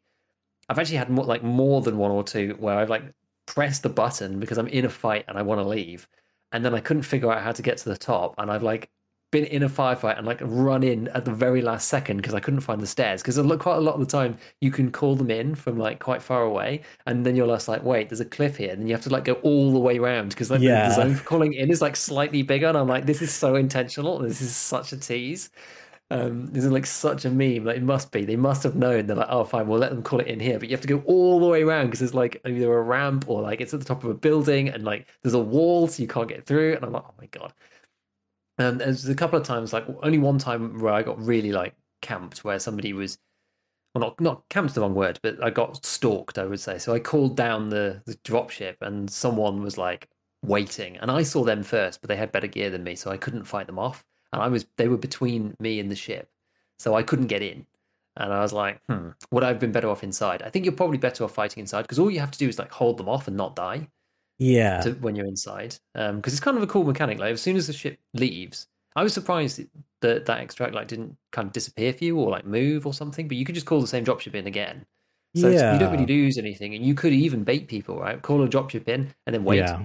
I've 0.68 0.78
actually 0.78 0.96
had 0.96 1.10
more 1.10 1.26
like 1.26 1.42
more 1.42 1.82
than 1.82 1.98
one 1.98 2.10
or 2.10 2.24
two 2.24 2.56
where 2.58 2.78
I've 2.78 2.90
like 2.90 3.04
pressed 3.46 3.82
the 3.82 3.90
button 3.90 4.40
because 4.40 4.58
I'm 4.58 4.68
in 4.68 4.86
a 4.86 4.90
fight 4.90 5.26
and 5.28 5.36
I 5.38 5.42
want 5.42 5.60
to 5.60 5.68
leave, 5.68 6.08
and 6.54 6.64
then 6.64 6.74
I 6.74 6.80
couldn't 6.80 7.02
figure 7.02 7.30
out 7.30 7.42
how 7.42 7.52
to 7.52 7.62
get 7.62 7.76
to 7.78 7.88
the 7.90 7.96
top, 7.98 8.34
and 8.38 8.50
I've 8.50 8.62
like 8.62 8.88
been 9.32 9.44
in 9.46 9.64
a 9.64 9.68
firefight 9.68 10.16
and 10.16 10.24
like 10.24 10.38
run 10.42 10.84
in 10.84 11.08
at 11.08 11.24
the 11.24 11.32
very 11.32 11.60
last 11.60 11.88
second 11.88 12.18
because 12.18 12.34
I 12.34 12.38
couldn't 12.40 12.60
find 12.60 12.80
the 12.80 12.86
stairs. 12.86 13.20
Because 13.20 13.36
quite 13.58 13.76
a 13.78 13.80
lot 13.80 13.94
of 13.94 14.00
the 14.00 14.06
time 14.06 14.38
you 14.60 14.70
can 14.70 14.92
call 14.92 15.16
them 15.16 15.28
in 15.28 15.56
from 15.56 15.76
like 15.76 15.98
quite 15.98 16.22
far 16.22 16.42
away, 16.42 16.82
and 17.06 17.26
then 17.26 17.34
you're 17.34 17.48
just 17.48 17.66
like, 17.66 17.82
wait, 17.82 18.08
there's 18.08 18.20
a 18.20 18.24
cliff 18.24 18.56
here, 18.56 18.70
and 18.70 18.80
then 18.80 18.86
you 18.86 18.94
have 18.94 19.02
to 19.02 19.10
like 19.10 19.24
go 19.24 19.34
all 19.42 19.72
the 19.72 19.78
way 19.80 19.98
around 19.98 20.28
because 20.30 20.50
like 20.50 20.62
Yeah. 20.62 20.88
the 20.88 20.94
zone 20.94 21.14
for 21.16 21.24
calling 21.24 21.52
in 21.54 21.70
is 21.70 21.82
like 21.82 21.96
slightly 21.96 22.42
bigger, 22.42 22.68
and 22.68 22.78
I'm 22.78 22.88
like, 22.88 23.06
this 23.06 23.20
is 23.20 23.34
so 23.34 23.56
intentional. 23.56 24.18
This 24.20 24.40
is 24.40 24.54
such 24.56 24.92
a 24.92 24.96
tease. 24.96 25.50
Um, 26.10 26.46
this 26.48 26.64
is 26.64 26.70
like 26.70 26.86
such 26.86 27.24
a 27.24 27.30
meme. 27.30 27.64
Like 27.64 27.76
it 27.78 27.82
must 27.82 28.12
be. 28.12 28.24
They 28.24 28.36
must 28.36 28.62
have 28.62 28.76
known. 28.76 29.06
They're 29.06 29.16
like, 29.16 29.28
oh, 29.30 29.44
fine, 29.44 29.66
we'll 29.66 29.78
let 29.80 29.90
them 29.90 30.02
call 30.02 30.20
it 30.20 30.26
in 30.26 30.38
here, 30.40 30.58
but 30.58 30.68
you 30.68 30.76
have 30.76 30.82
to 30.82 30.88
go 30.88 31.02
all 31.06 31.40
the 31.40 31.46
way 31.46 31.62
around 31.62 31.86
because 31.86 32.00
there's 32.00 32.14
like 32.14 32.40
either 32.44 32.72
a 32.72 32.82
ramp 32.82 33.24
or 33.28 33.42
like 33.42 33.60
it's 33.60 33.74
at 33.74 33.80
the 33.80 33.86
top 33.86 34.04
of 34.04 34.10
a 34.10 34.14
building, 34.14 34.68
and 34.68 34.84
like 34.84 35.08
there's 35.22 35.34
a 35.34 35.38
wall, 35.40 35.88
so 35.88 36.02
you 36.02 36.08
can't 36.08 36.28
get 36.28 36.46
through. 36.46 36.74
And 36.76 36.84
I'm 36.84 36.92
like, 36.92 37.04
oh 37.06 37.14
my 37.18 37.26
god. 37.26 37.52
And 38.58 38.80
there's 38.80 39.08
a 39.08 39.14
couple 39.14 39.38
of 39.38 39.46
times, 39.46 39.72
like 39.72 39.84
only 40.02 40.18
one 40.18 40.38
time 40.38 40.78
where 40.78 40.92
I 40.92 41.02
got 41.02 41.20
really 41.20 41.52
like 41.52 41.74
camped, 42.02 42.44
where 42.44 42.58
somebody 42.58 42.92
was, 42.92 43.18
well, 43.94 44.02
not 44.02 44.20
not 44.20 44.48
camped 44.50 44.74
the 44.74 44.82
wrong 44.82 44.94
word, 44.94 45.18
but 45.22 45.42
I 45.42 45.50
got 45.50 45.84
stalked, 45.84 46.38
I 46.38 46.44
would 46.46 46.60
say. 46.60 46.78
So 46.78 46.94
I 46.94 47.00
called 47.00 47.36
down 47.36 47.70
the 47.70 48.02
the 48.06 48.14
dropship, 48.16 48.76
and 48.82 49.10
someone 49.10 49.62
was 49.62 49.78
like 49.78 50.08
waiting, 50.42 50.96
and 50.98 51.10
I 51.10 51.22
saw 51.22 51.44
them 51.44 51.62
first, 51.62 52.00
but 52.00 52.08
they 52.08 52.16
had 52.16 52.30
better 52.32 52.46
gear 52.46 52.70
than 52.70 52.84
me, 52.84 52.94
so 52.96 53.10
I 53.10 53.16
couldn't 53.16 53.44
fight 53.44 53.66
them 53.66 53.78
off, 53.78 54.04
and 54.34 54.42
I 54.42 54.48
was 54.48 54.66
they 54.76 54.88
were 54.88 54.96
between 54.98 55.54
me 55.58 55.80
and 55.80 55.90
the 55.90 55.96
ship, 55.96 56.28
so 56.78 56.94
I 56.94 57.02
couldn't 57.02 57.28
get 57.28 57.42
in. 57.42 57.66
And 58.16 58.32
I 58.32 58.40
was 58.40 58.52
like, 58.52 58.80
hmm, 58.88 59.08
would 59.32 59.42
I 59.42 59.48
have 59.48 59.58
been 59.58 59.72
better 59.72 59.88
off 59.88 60.04
inside? 60.04 60.42
I 60.42 60.50
think 60.50 60.64
you're 60.64 60.74
probably 60.74 60.98
better 60.98 61.24
off 61.24 61.34
fighting 61.34 61.60
inside 61.62 61.82
because 61.82 61.98
all 61.98 62.10
you 62.10 62.20
have 62.20 62.30
to 62.30 62.38
do 62.38 62.48
is 62.48 62.58
like 62.58 62.70
hold 62.70 62.96
them 62.98 63.08
off 63.08 63.26
and 63.26 63.36
not 63.36 63.56
die 63.56 63.88
yeah. 64.38 64.80
to, 64.80 64.92
when 64.94 65.14
you're 65.16 65.26
inside 65.26 65.76
because 65.94 66.32
it's 66.32 66.40
kind 66.40 66.56
of 66.56 66.62
a 66.62 66.66
cool 66.66 66.84
mechanic 66.84 67.18
like 67.18 67.32
as 67.32 67.40
soon 67.42 67.56
as 67.56 67.66
the 67.66 67.72
ship 67.72 67.98
leaves 68.14 68.66
i 68.96 69.02
was 69.02 69.12
surprised 69.12 69.60
that 70.00 70.26
that 70.26 70.40
extract 70.40 70.74
like 70.74 70.88
didn't 70.88 71.16
kind 71.32 71.46
of 71.46 71.52
disappear 71.52 71.92
for 71.92 72.04
you 72.04 72.18
or 72.18 72.30
like 72.30 72.44
move 72.44 72.86
or 72.86 72.92
something 72.92 73.28
but 73.28 73.36
you 73.36 73.44
could 73.44 73.54
just 73.54 73.66
call 73.66 73.80
the 73.80 73.86
same 73.86 74.04
dropship 74.04 74.34
in 74.34 74.46
again 74.46 74.84
so 75.36 75.48
it's- 75.48 75.72
you 75.72 75.78
don't 75.78 75.92
really 75.92 76.06
lose 76.06 76.38
anything 76.38 76.74
and 76.74 76.84
you 76.84 76.94
could 76.94 77.12
even 77.12 77.44
bait 77.44 77.68
people 77.68 77.98
right 78.00 78.22
call 78.22 78.42
a 78.42 78.48
dropship 78.48 78.88
in 78.88 79.12
and 79.26 79.34
then 79.34 79.44
wait 79.44 79.58
Yeah. 79.58 79.84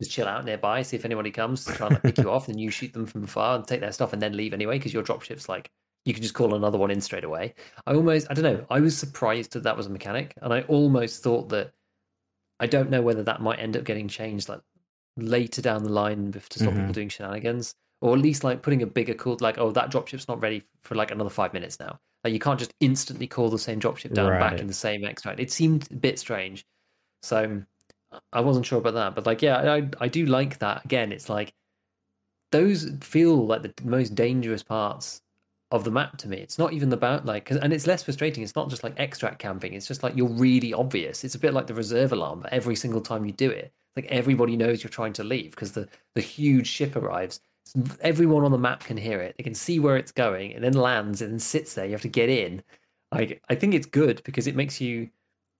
Just 0.00 0.10
chill 0.10 0.28
out 0.28 0.44
nearby 0.44 0.82
see 0.82 0.96
if 0.96 1.04
anybody 1.04 1.30
comes 1.30 1.64
to 1.64 1.72
try 1.72 1.86
and 1.88 1.94
like, 1.94 2.02
pick 2.02 2.18
you 2.18 2.30
off 2.30 2.46
and 2.46 2.54
then 2.54 2.60
you 2.60 2.70
shoot 2.70 2.92
them 2.92 3.06
from 3.06 3.24
afar 3.24 3.56
and 3.56 3.66
take 3.66 3.80
their 3.80 3.92
stuff 3.92 4.12
and 4.12 4.22
then 4.22 4.36
leave 4.36 4.52
anyway 4.52 4.78
because 4.78 4.92
your 4.94 5.02
dropship's 5.02 5.48
like 5.48 5.70
you 6.04 6.14
can 6.14 6.22
just 6.22 6.34
call 6.34 6.54
another 6.54 6.78
one 6.78 6.90
in 6.90 7.00
straight 7.00 7.24
away 7.24 7.54
i 7.86 7.94
almost 7.94 8.26
i 8.30 8.34
don't 8.34 8.44
know 8.44 8.64
i 8.70 8.78
was 8.80 8.96
surprised 8.96 9.52
that 9.52 9.62
that 9.64 9.76
was 9.76 9.86
a 9.86 9.90
mechanic 9.90 10.32
and 10.42 10.52
i 10.54 10.62
almost 10.62 11.22
thought 11.22 11.48
that 11.48 11.72
I 12.60 12.66
don't 12.66 12.90
know 12.90 13.02
whether 13.02 13.22
that 13.22 13.40
might 13.40 13.60
end 13.60 13.76
up 13.76 13.84
getting 13.84 14.08
changed 14.08 14.48
like 14.48 14.60
later 15.16 15.62
down 15.62 15.84
the 15.84 15.92
line 15.92 16.32
to 16.32 16.40
stop 16.40 16.72
people 16.74 16.88
Mhm. 16.88 16.92
doing 16.92 17.08
shenanigans, 17.08 17.72
or 18.00 18.14
at 18.16 18.20
least 18.20 18.42
like 18.42 18.62
putting 18.62 18.82
a 18.82 18.86
bigger 18.86 19.14
call 19.14 19.36
like, 19.40 19.58
oh, 19.58 19.70
that 19.70 19.92
dropship's 19.92 20.26
not 20.26 20.40
ready 20.42 20.64
for 20.82 20.96
like 20.96 21.12
another 21.12 21.30
five 21.30 21.52
minutes 21.52 21.78
now. 21.78 22.00
Like 22.24 22.32
you 22.32 22.40
can't 22.40 22.58
just 22.58 22.74
instantly 22.80 23.28
call 23.28 23.48
the 23.48 23.60
same 23.60 23.78
dropship 23.78 24.12
down 24.12 24.26
back 24.40 24.58
in 24.60 24.66
the 24.66 24.72
same 24.74 25.04
extract. 25.04 25.38
It 25.38 25.52
seemed 25.52 25.88
a 25.92 25.94
bit 25.94 26.18
strange, 26.18 26.66
so 27.22 27.62
I 28.32 28.40
wasn't 28.40 28.66
sure 28.66 28.78
about 28.78 28.94
that. 28.94 29.14
But 29.14 29.26
like, 29.26 29.42
yeah, 29.42 29.72
I 29.74 29.88
I 30.00 30.08
do 30.08 30.26
like 30.26 30.58
that. 30.58 30.84
Again, 30.84 31.12
it's 31.12 31.28
like 31.28 31.54
those 32.50 32.90
feel 33.02 33.46
like 33.46 33.62
the 33.62 33.74
most 33.84 34.14
dangerous 34.14 34.62
parts 34.62 35.22
of 35.70 35.84
the 35.84 35.90
map 35.90 36.16
to 36.18 36.28
me. 36.28 36.38
It's 36.38 36.58
not 36.58 36.72
even 36.72 36.92
about 36.92 37.26
like, 37.26 37.50
and 37.50 37.72
it's 37.72 37.86
less 37.86 38.02
frustrating. 38.02 38.42
It's 38.42 38.56
not 38.56 38.70
just 38.70 38.82
like 38.82 38.94
extract 38.98 39.38
camping. 39.38 39.74
It's 39.74 39.86
just 39.86 40.02
like 40.02 40.16
you're 40.16 40.28
really 40.28 40.72
obvious. 40.72 41.24
It's 41.24 41.34
a 41.34 41.38
bit 41.38 41.52
like 41.52 41.66
the 41.66 41.74
reserve 41.74 42.12
alarm, 42.12 42.40
but 42.40 42.52
every 42.52 42.76
single 42.76 43.00
time 43.02 43.24
you 43.26 43.32
do 43.32 43.50
it, 43.50 43.72
like 43.96 44.06
everybody 44.06 44.56
knows 44.56 44.82
you're 44.82 44.90
trying 44.90 45.12
to 45.14 45.24
leave 45.24 45.50
because 45.50 45.72
the 45.72 45.88
the 46.14 46.20
huge 46.22 46.66
ship 46.66 46.96
arrives. 46.96 47.40
Everyone 48.00 48.44
on 48.44 48.50
the 48.52 48.58
map 48.58 48.80
can 48.84 48.96
hear 48.96 49.20
it. 49.20 49.34
They 49.36 49.44
can 49.44 49.54
see 49.54 49.78
where 49.78 49.96
it's 49.98 50.12
going, 50.12 50.54
and 50.54 50.64
then 50.64 50.72
lands 50.72 51.20
and 51.20 51.32
then 51.32 51.38
sits 51.38 51.74
there. 51.74 51.84
You 51.84 51.92
have 51.92 52.02
to 52.02 52.08
get 52.08 52.30
in. 52.30 52.62
Like 53.12 53.42
I 53.48 53.54
think 53.54 53.74
it's 53.74 53.86
good 53.86 54.22
because 54.24 54.46
it 54.46 54.56
makes 54.56 54.80
you 54.80 55.10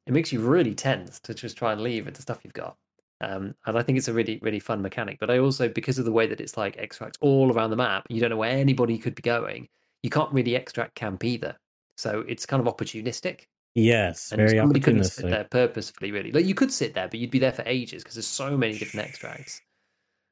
it 0.09 0.15
makes 0.15 0.33
you 0.33 0.41
really 0.41 0.75
tense 0.75 1.21
to 1.21 1.35
just 1.35 1.59
try 1.59 1.71
and 1.71 1.83
leave 1.83 2.07
with 2.07 2.15
the 2.15 2.23
stuff 2.23 2.41
you've 2.43 2.55
got. 2.55 2.77
Um, 3.21 3.55
and 3.67 3.77
I 3.77 3.83
think 3.83 3.99
it's 3.99 4.09
a 4.09 4.13
really, 4.13 4.39
really 4.41 4.59
fun 4.59 4.81
mechanic. 4.81 5.19
But 5.21 5.31
I 5.31 5.39
also, 5.39 5.69
because 5.69 5.99
of 5.99 6.07
the 6.07 6.13
way 6.13 6.27
that 6.27 6.41
it's 6.41 6.57
like 6.57 6.79
extracts 6.79 7.19
all 7.21 7.53
around 7.53 7.71
the 7.71 7.77
map, 7.77 8.07
you 8.09 8.19
don't 8.19 8.31
know 8.31 8.37
where 8.39 8.51
anybody 8.51 8.97
could 8.97 9.15
be 9.15 9.23
going. 9.23 9.69
You 10.03 10.09
can't 10.09 10.33
really 10.33 10.55
extract 10.55 10.95
camp 10.95 11.25
either. 11.25 11.57
So 11.99 12.25
it's 12.27 12.47
kind 12.47 12.67
of 12.67 12.75
opportunistic. 12.75 13.43
Yes. 13.75 14.33
And 14.33 14.39
Very 14.39 14.57
somebody 14.57 14.81
couldn't 14.81 15.05
sit 15.05 15.29
there 15.29 15.47
purposefully, 15.51 16.11
really. 16.11 16.33
Like 16.33 16.47
you 16.47 16.55
could 16.55 16.73
sit 16.73 16.95
there, 16.95 17.09
but 17.09 17.21
you'd 17.21 17.31
be 17.31 17.39
there 17.39 17.53
for 17.53 17.65
ages 17.67 18.03
because 18.03 18.15
there's 18.15 18.27
so 18.27 18.57
many 18.57 18.79
different 18.79 19.09
extracts. 19.09 19.61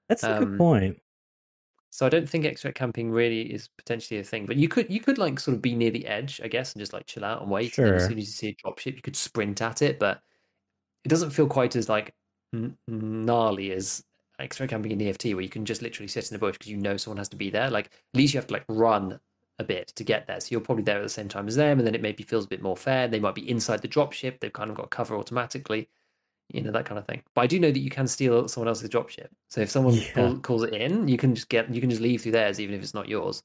That's 0.08 0.22
a 0.22 0.36
Um, 0.36 0.44
good 0.44 0.58
point. 0.58 1.02
So 1.96 2.04
I 2.04 2.10
don't 2.10 2.28
think 2.28 2.44
extract 2.44 2.76
camping 2.76 3.10
really 3.10 3.50
is 3.50 3.68
potentially 3.68 4.20
a 4.20 4.22
thing. 4.22 4.44
But 4.44 4.56
you 4.56 4.68
could 4.68 4.90
you 4.90 5.00
could 5.00 5.16
like 5.16 5.40
sort 5.40 5.54
of 5.54 5.62
be 5.62 5.74
near 5.74 5.90
the 5.90 6.06
edge, 6.06 6.42
I 6.44 6.48
guess, 6.48 6.74
and 6.74 6.80
just 6.80 6.92
like 6.92 7.06
chill 7.06 7.24
out 7.24 7.40
and 7.40 7.50
wait. 7.50 7.80
And 7.86 7.96
as 7.96 8.04
soon 8.04 8.18
as 8.18 8.26
you 8.26 8.32
see 8.32 8.48
a 8.48 8.54
dropship, 8.68 8.96
you 8.96 9.00
could 9.00 9.16
sprint 9.16 9.62
at 9.62 9.80
it, 9.80 9.98
but 9.98 10.20
it 11.04 11.08
doesn't 11.08 11.30
feel 11.30 11.46
quite 11.48 11.74
as 11.74 11.88
like 11.88 12.14
n- 12.54 12.76
gnarly 12.86 13.72
as 13.72 14.04
extract 14.38 14.72
camping 14.72 14.92
in 14.92 15.00
EFT, 15.00 15.32
where 15.32 15.40
you 15.40 15.48
can 15.48 15.64
just 15.64 15.80
literally 15.80 16.06
sit 16.08 16.30
in 16.30 16.34
the 16.34 16.38
bush 16.38 16.56
because 16.58 16.70
you 16.70 16.76
know 16.76 16.98
someone 16.98 17.16
has 17.16 17.30
to 17.30 17.36
be 17.36 17.48
there. 17.48 17.70
Like 17.70 17.86
at 17.86 18.18
least 18.18 18.34
you 18.34 18.40
have 18.40 18.48
to 18.48 18.52
like 18.52 18.66
run 18.68 19.18
a 19.58 19.64
bit 19.64 19.88
to 19.96 20.04
get 20.04 20.26
there, 20.26 20.38
so 20.38 20.48
you're 20.50 20.60
probably 20.60 20.84
there 20.84 20.98
at 20.98 21.02
the 21.02 21.08
same 21.08 21.28
time 21.28 21.48
as 21.48 21.56
them, 21.56 21.78
and 21.78 21.86
then 21.86 21.94
it 21.94 22.02
maybe 22.02 22.24
feels 22.24 22.44
a 22.44 22.48
bit 22.48 22.60
more 22.62 22.76
fair. 22.76 23.08
They 23.08 23.20
might 23.20 23.34
be 23.34 23.48
inside 23.48 23.80
the 23.80 23.88
dropship; 23.88 24.40
they've 24.40 24.52
kind 24.52 24.70
of 24.70 24.76
got 24.76 24.90
cover 24.90 25.16
automatically. 25.16 25.88
You 26.48 26.62
know 26.62 26.70
that 26.70 26.84
kind 26.86 26.98
of 26.98 27.06
thing, 27.06 27.22
but 27.34 27.40
I 27.42 27.46
do 27.46 27.58
know 27.58 27.72
that 27.72 27.78
you 27.80 27.90
can 27.90 28.06
steal 28.06 28.46
someone 28.46 28.68
else's 28.68 28.88
dropship. 28.88 29.28
So 29.50 29.60
if 29.60 29.70
someone 29.70 29.94
Yeah. 29.94 30.12
call, 30.14 30.38
calls 30.38 30.62
it 30.62 30.74
in, 30.74 31.08
you 31.08 31.16
can 31.16 31.34
just 31.34 31.48
get 31.48 31.72
you 31.74 31.80
can 31.80 31.90
just 31.90 32.00
leave 32.02 32.22
through 32.22 32.32
theirs, 32.32 32.60
even 32.60 32.74
if 32.74 32.82
it's 32.82 32.94
not 32.94 33.08
yours, 33.08 33.42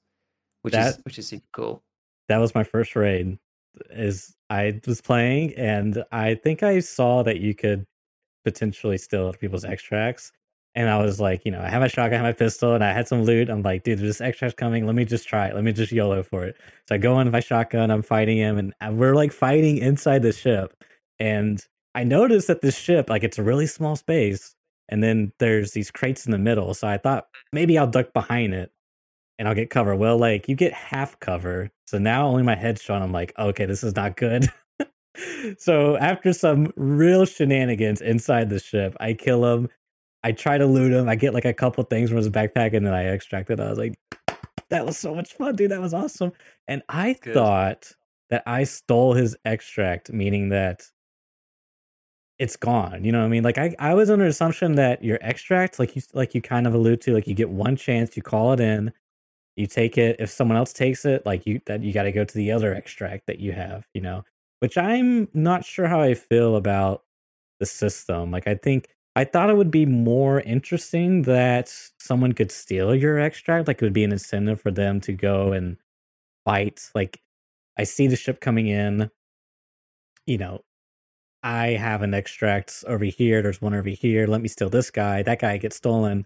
which 0.62 0.76
is 0.76 1.00
which 1.04 1.18
is 1.18 1.28
super 1.28 1.48
cool. 1.52 1.84
That 2.28 2.38
was 2.38 2.54
my 2.54 2.64
first 2.64 2.96
raid. 2.96 3.40
Is 3.90 4.36
I 4.50 4.80
was 4.86 5.02
playing 5.02 5.56
and 5.56 6.04
I 6.12 6.36
think 6.36 6.62
I 6.62 6.80
saw 6.80 7.24
that 7.24 7.40
you 7.40 7.56
could 7.56 7.86
potentially 8.46 8.98
steal 8.98 9.34
people's 9.34 9.66
extracts. 9.66 10.32
And 10.74 10.90
I 10.90 11.02
was 11.02 11.20
like, 11.20 11.44
you 11.44 11.52
know, 11.52 11.60
I 11.60 11.68
have 11.70 11.82
my 11.82 11.88
shotgun, 11.88 12.14
I 12.14 12.18
have 12.18 12.24
my 12.24 12.32
pistol, 12.38 12.74
and 12.74 12.84
I 12.84 12.94
had 12.94 13.08
some 13.08 13.24
loot. 13.24 13.50
I'm 13.50 13.62
like, 13.62 13.84
dude, 13.84 14.00
there's 14.00 14.22
extracts 14.22 14.56
coming. 14.56 14.86
Let 14.86 14.96
me 14.96 15.04
just 15.04 15.28
try 15.28 15.48
it. 15.48 15.56
Let 15.56 15.66
me 15.66 15.74
just 15.74 15.92
YOLO 15.92 16.24
for 16.24 16.46
it. 16.46 16.56
So 16.88 16.96
I 16.96 16.98
go 16.98 17.20
in 17.20 17.28
with 17.28 17.34
my 17.34 17.42
shotgun, 17.42 17.92
I'm 17.92 18.02
fighting 18.02 18.38
him, 18.38 18.58
and 18.58 18.74
and 18.80 18.98
we're 18.98 19.16
like 19.16 19.34
fighting 19.34 19.78
inside 19.80 20.22
the 20.22 20.32
ship. 20.32 20.74
And 21.20 21.66
I 21.94 22.04
noticed 22.04 22.48
that 22.48 22.62
this 22.62 22.78
ship, 22.78 23.10
like, 23.10 23.24
it's 23.24 23.40
a 23.40 23.44
really 23.44 23.68
small 23.68 23.96
space. 23.96 24.56
And 24.90 25.04
then 25.04 25.32
there's 25.40 25.72
these 25.72 25.92
crates 25.92 26.26
in 26.26 26.32
the 26.32 26.38
middle. 26.38 26.74
So 26.74 26.88
I 26.88 26.98
thought 26.98 27.28
maybe 27.54 27.78
I'll 27.78 27.88
duck 27.88 28.14
behind 28.14 28.54
it 28.54 28.72
and 29.40 29.48
I'll 29.48 29.56
get 29.56 29.70
cover. 29.70 29.96
Well, 29.96 30.18
like, 30.18 30.50
you 30.50 30.56
get 30.56 30.74
half 30.74 31.20
cover. 31.20 31.72
So 31.88 31.98
now 31.98 32.28
only 32.28 32.44
my 32.44 32.56
head's 32.56 32.82
shown. 32.82 33.02
I'm 33.02 33.12
like, 33.12 33.34
okay, 33.40 33.66
this 33.66 33.84
is 33.84 33.96
not 33.96 34.18
good. 34.18 34.50
so 35.58 35.98
after 35.98 36.34
some 36.34 36.72
real 36.76 37.26
shenanigans 37.26 38.02
inside 38.02 38.50
the 38.50 38.60
ship, 38.60 38.96
I 39.00 39.14
kill 39.14 39.46
him. 39.46 39.70
I 40.24 40.34
try 40.34 40.58
to 40.58 40.66
loot 40.66 40.94
him. 40.94 41.10
I 41.10 41.16
get 41.16 41.34
like 41.34 41.46
a 41.46 41.54
couple 41.54 41.84
things 41.86 42.10
from 42.10 42.18
his 42.18 42.30
backpack, 42.30 42.76
and 42.76 42.86
then 42.86 42.94
I 42.94 43.06
extract 43.06 43.50
it. 43.50 43.60
I 43.60 43.70
was 43.70 43.80
like, 43.80 43.96
that 44.70 44.86
was 44.86 44.98
so 44.98 45.16
much 45.16 45.34
fun, 45.34 45.56
dude. 45.56 45.72
That 45.72 45.82
was 45.82 45.94
awesome. 45.94 46.32
And 46.68 46.84
I 46.88 47.14
Good. 47.14 47.34
thought 47.34 47.92
that 48.30 48.44
I 48.46 48.64
stole 48.64 49.14
his 49.14 49.36
extract, 49.46 50.12
meaning 50.12 50.50
that 50.50 50.84
it's 52.42 52.56
gone. 52.58 53.04
You 53.04 53.12
know 53.12 53.20
what 53.20 53.26
I 53.26 53.30
mean? 53.30 53.44
Like 53.44 53.60
I, 53.60 53.76
I 53.78 53.94
was 53.94 54.10
under 54.10 54.26
assumption 54.26 54.74
that 54.74 55.04
your 55.04 55.20
extract, 55.22 55.78
like 55.78 55.96
you 55.96 56.02
like 56.14 56.34
you 56.34 56.42
kind 56.42 56.66
of 56.66 56.74
allude 56.74 57.00
to, 57.02 57.14
like 57.14 57.28
you 57.28 57.36
get 57.36 57.52
one 57.52 57.76
chance, 57.76 58.18
you 58.18 58.24
call 58.24 58.52
it 58.52 58.60
in, 58.60 58.92
you 59.56 59.68
take 59.68 59.96
it. 59.96 60.16
If 60.20 60.32
someone 60.32 60.58
else 60.58 60.74
takes 60.74 61.06
it, 61.06 61.24
like 61.24 61.46
you 61.46 61.62
that 61.68 61.84
you 61.84 61.94
got 61.94 62.04
to 62.04 62.12
go 62.12 62.26
to 62.26 62.34
the 62.34 62.52
other 62.52 62.74
extract 62.74 63.28
that 63.28 63.40
you 63.40 63.52
have, 63.52 63.86
you 63.94 64.02
know. 64.02 64.24
Which 64.60 64.76
I'm 64.76 65.28
not 65.36 65.66
sure 65.66 65.88
how 65.88 66.02
I 66.02 66.16
feel 66.16 66.56
about 66.56 67.04
the 67.60 67.68
system. 67.68 68.32
Like 68.32 68.48
I 68.48 68.56
think 68.56 68.88
I 69.16 69.24
thought 69.24 69.52
it 69.52 69.58
would 69.58 69.72
be 69.72 69.86
more 69.86 70.42
interesting 70.42 71.24
that 71.24 71.72
someone 72.00 72.34
could 72.34 72.52
steal 72.52 72.96
your 72.96 73.20
extract. 73.20 73.68
Like 73.68 73.84
it 73.84 73.86
would 73.86 73.94
be 73.94 74.04
an 74.04 74.12
incentive 74.12 74.60
for 74.60 74.72
them 74.72 75.00
to 75.02 75.14
go 75.14 75.54
and 75.54 75.78
fight. 76.44 76.90
Like 76.96 77.22
I 77.78 77.84
see 77.84 78.08
the 78.08 78.16
ship 78.16 78.42
coming 78.42 78.66
in. 78.68 79.12
You 80.26 80.38
know, 80.40 80.62
I 81.44 81.70
have 81.70 82.02
an 82.02 82.14
extract 82.14 82.84
over 82.88 83.06
here. 83.06 83.42
There's 83.42 83.62
one 83.62 83.74
over 83.74 83.90
here. 83.90 84.28
Let 84.28 84.42
me 84.42 84.48
steal 84.48 84.70
this 84.70 84.92
guy. 84.92 85.24
That 85.24 85.40
guy 85.40 85.58
gets 85.58 85.78
stolen. 85.78 86.26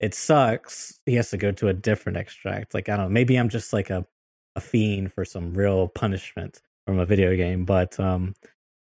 It 0.00 0.14
sucks. 0.14 1.00
He 1.06 1.14
has 1.14 1.30
to 1.30 1.36
go 1.36 1.52
to 1.52 1.68
a 1.68 1.72
different 1.74 2.18
extract. 2.18 2.74
Like 2.74 2.88
I 2.88 2.96
don't 2.96 3.06
know. 3.06 3.12
Maybe 3.12 3.36
I'm 3.36 3.48
just 3.48 3.72
like 3.72 3.90
a 3.90 4.06
a 4.54 4.60
fiend 4.60 5.12
for 5.12 5.24
some 5.24 5.54
real 5.54 5.88
punishment 5.88 6.60
from 6.86 6.98
a 6.98 7.06
video 7.06 7.34
game. 7.36 7.64
But 7.64 7.98
um, 7.98 8.34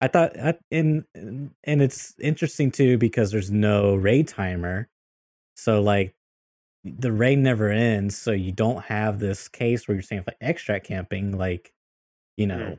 I 0.01 0.07
thought, 0.07 0.37
I, 0.39 0.55
and 0.71 1.05
and 1.15 1.81
it's 1.81 2.13
interesting 2.19 2.71
too 2.71 2.97
because 2.97 3.31
there's 3.31 3.51
no 3.51 3.95
raid 3.95 4.27
timer, 4.27 4.89
so 5.55 5.81
like 5.81 6.15
the 6.83 7.11
raid 7.11 7.39
never 7.39 7.69
ends. 7.69 8.17
So 8.17 8.31
you 8.31 8.51
don't 8.51 8.83
have 8.85 9.19
this 9.19 9.47
case 9.47 9.87
where 9.87 9.95
you're 9.95 10.03
saying 10.03 10.23
like 10.27 10.37
extract 10.41 10.87
camping, 10.87 11.37
like 11.37 11.73
you 12.37 12.47
know. 12.47 12.77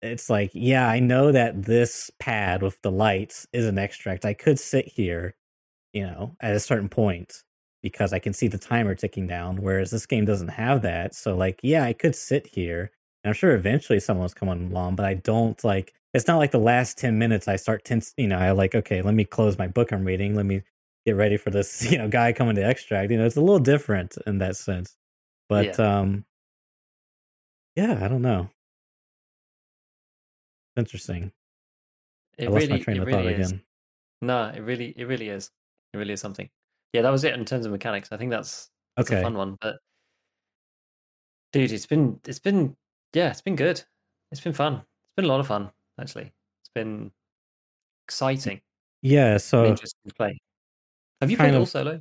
It's 0.00 0.30
like, 0.30 0.50
yeah, 0.54 0.88
I 0.88 1.00
know 1.00 1.32
that 1.32 1.64
this 1.64 2.10
pad 2.20 2.62
with 2.62 2.80
the 2.82 2.90
lights 2.90 3.46
is 3.52 3.66
an 3.66 3.78
extract. 3.78 4.24
I 4.24 4.34
could 4.34 4.58
sit 4.58 4.86
here, 4.86 5.34
you 5.92 6.06
know, 6.06 6.36
at 6.40 6.54
a 6.54 6.60
certain 6.60 6.88
point 6.88 7.42
because 7.82 8.12
I 8.12 8.18
can 8.18 8.32
see 8.32 8.48
the 8.48 8.58
timer 8.58 8.94
ticking 8.94 9.26
down. 9.26 9.62
Whereas 9.62 9.90
this 9.90 10.06
game 10.06 10.24
doesn't 10.24 10.48
have 10.48 10.82
that. 10.82 11.14
So 11.14 11.36
like, 11.36 11.60
yeah, 11.62 11.84
I 11.84 11.92
could 11.92 12.14
sit 12.14 12.46
here. 12.46 12.92
And 13.24 13.30
I'm 13.30 13.34
sure 13.34 13.54
eventually 13.54 14.00
someone's 14.00 14.34
coming 14.34 14.70
along, 14.70 14.96
but 14.96 15.06
I 15.06 15.14
don't 15.14 15.62
like. 15.64 15.94
It's 16.14 16.26
not 16.26 16.38
like 16.38 16.52
the 16.52 16.58
last 16.58 16.96
ten 16.96 17.18
minutes 17.18 17.48
I 17.48 17.56
start 17.56 17.84
tense. 17.84 18.14
You 18.16 18.28
know, 18.28 18.38
I 18.38 18.52
like 18.52 18.74
okay, 18.74 19.02
let 19.02 19.14
me 19.14 19.24
close 19.24 19.58
my 19.58 19.66
book 19.66 19.92
I'm 19.92 20.04
reading. 20.04 20.34
Let 20.34 20.46
me 20.46 20.62
get 21.04 21.16
ready 21.16 21.36
for 21.36 21.50
this. 21.50 21.84
You 21.90 21.98
know, 21.98 22.08
guy 22.08 22.32
coming 22.32 22.54
to 22.56 22.64
extract. 22.64 23.10
You 23.10 23.18
know, 23.18 23.26
it's 23.26 23.36
a 23.36 23.40
little 23.40 23.58
different 23.58 24.16
in 24.26 24.38
that 24.38 24.56
sense. 24.56 24.96
But 25.48 25.78
yeah. 25.78 26.00
um, 26.00 26.24
yeah, 27.76 27.98
I 28.02 28.08
don't 28.08 28.22
know. 28.22 28.50
Interesting. 30.78 31.32
It 32.38 32.48
I 32.48 32.50
lost 32.50 32.62
really, 32.62 32.72
my 32.72 32.78
train 32.78 33.00
of 33.00 33.06
really 33.06 33.22
thought 33.24 33.40
is. 33.40 33.50
again. 33.50 33.62
No, 34.22 34.52
it 34.54 34.60
really, 34.60 34.94
it 34.96 35.04
really 35.04 35.28
is. 35.28 35.50
It 35.92 35.98
really 35.98 36.12
is 36.12 36.20
something 36.20 36.48
yeah, 36.92 37.02
that 37.02 37.10
was 37.10 37.24
it 37.24 37.34
in 37.34 37.44
terms 37.44 37.66
of 37.66 37.72
mechanics. 37.72 38.08
I 38.12 38.16
think 38.16 38.30
that's, 38.30 38.70
that's 38.96 39.10
okay. 39.10 39.20
a 39.20 39.22
fun 39.22 39.34
one. 39.34 39.56
But 39.60 39.76
dude, 41.52 41.72
it's 41.72 41.86
been 41.86 42.20
it's 42.26 42.38
been 42.38 42.76
yeah, 43.12 43.30
it's 43.30 43.42
been 43.42 43.56
good. 43.56 43.82
It's 44.32 44.40
been 44.40 44.52
fun. 44.52 44.74
It's 44.74 45.16
been 45.16 45.24
a 45.26 45.28
lot 45.28 45.40
of 45.40 45.46
fun 45.46 45.70
actually. 46.00 46.32
It's 46.62 46.70
been 46.74 47.10
exciting. 48.06 48.60
Yeah, 49.02 49.36
so 49.36 49.66
interesting 49.66 50.00
to 50.08 50.14
play. 50.14 50.38
Have 51.20 51.30
you 51.30 51.36
played 51.36 51.54
of, 51.54 51.60
all 51.60 51.66
solo? 51.66 52.00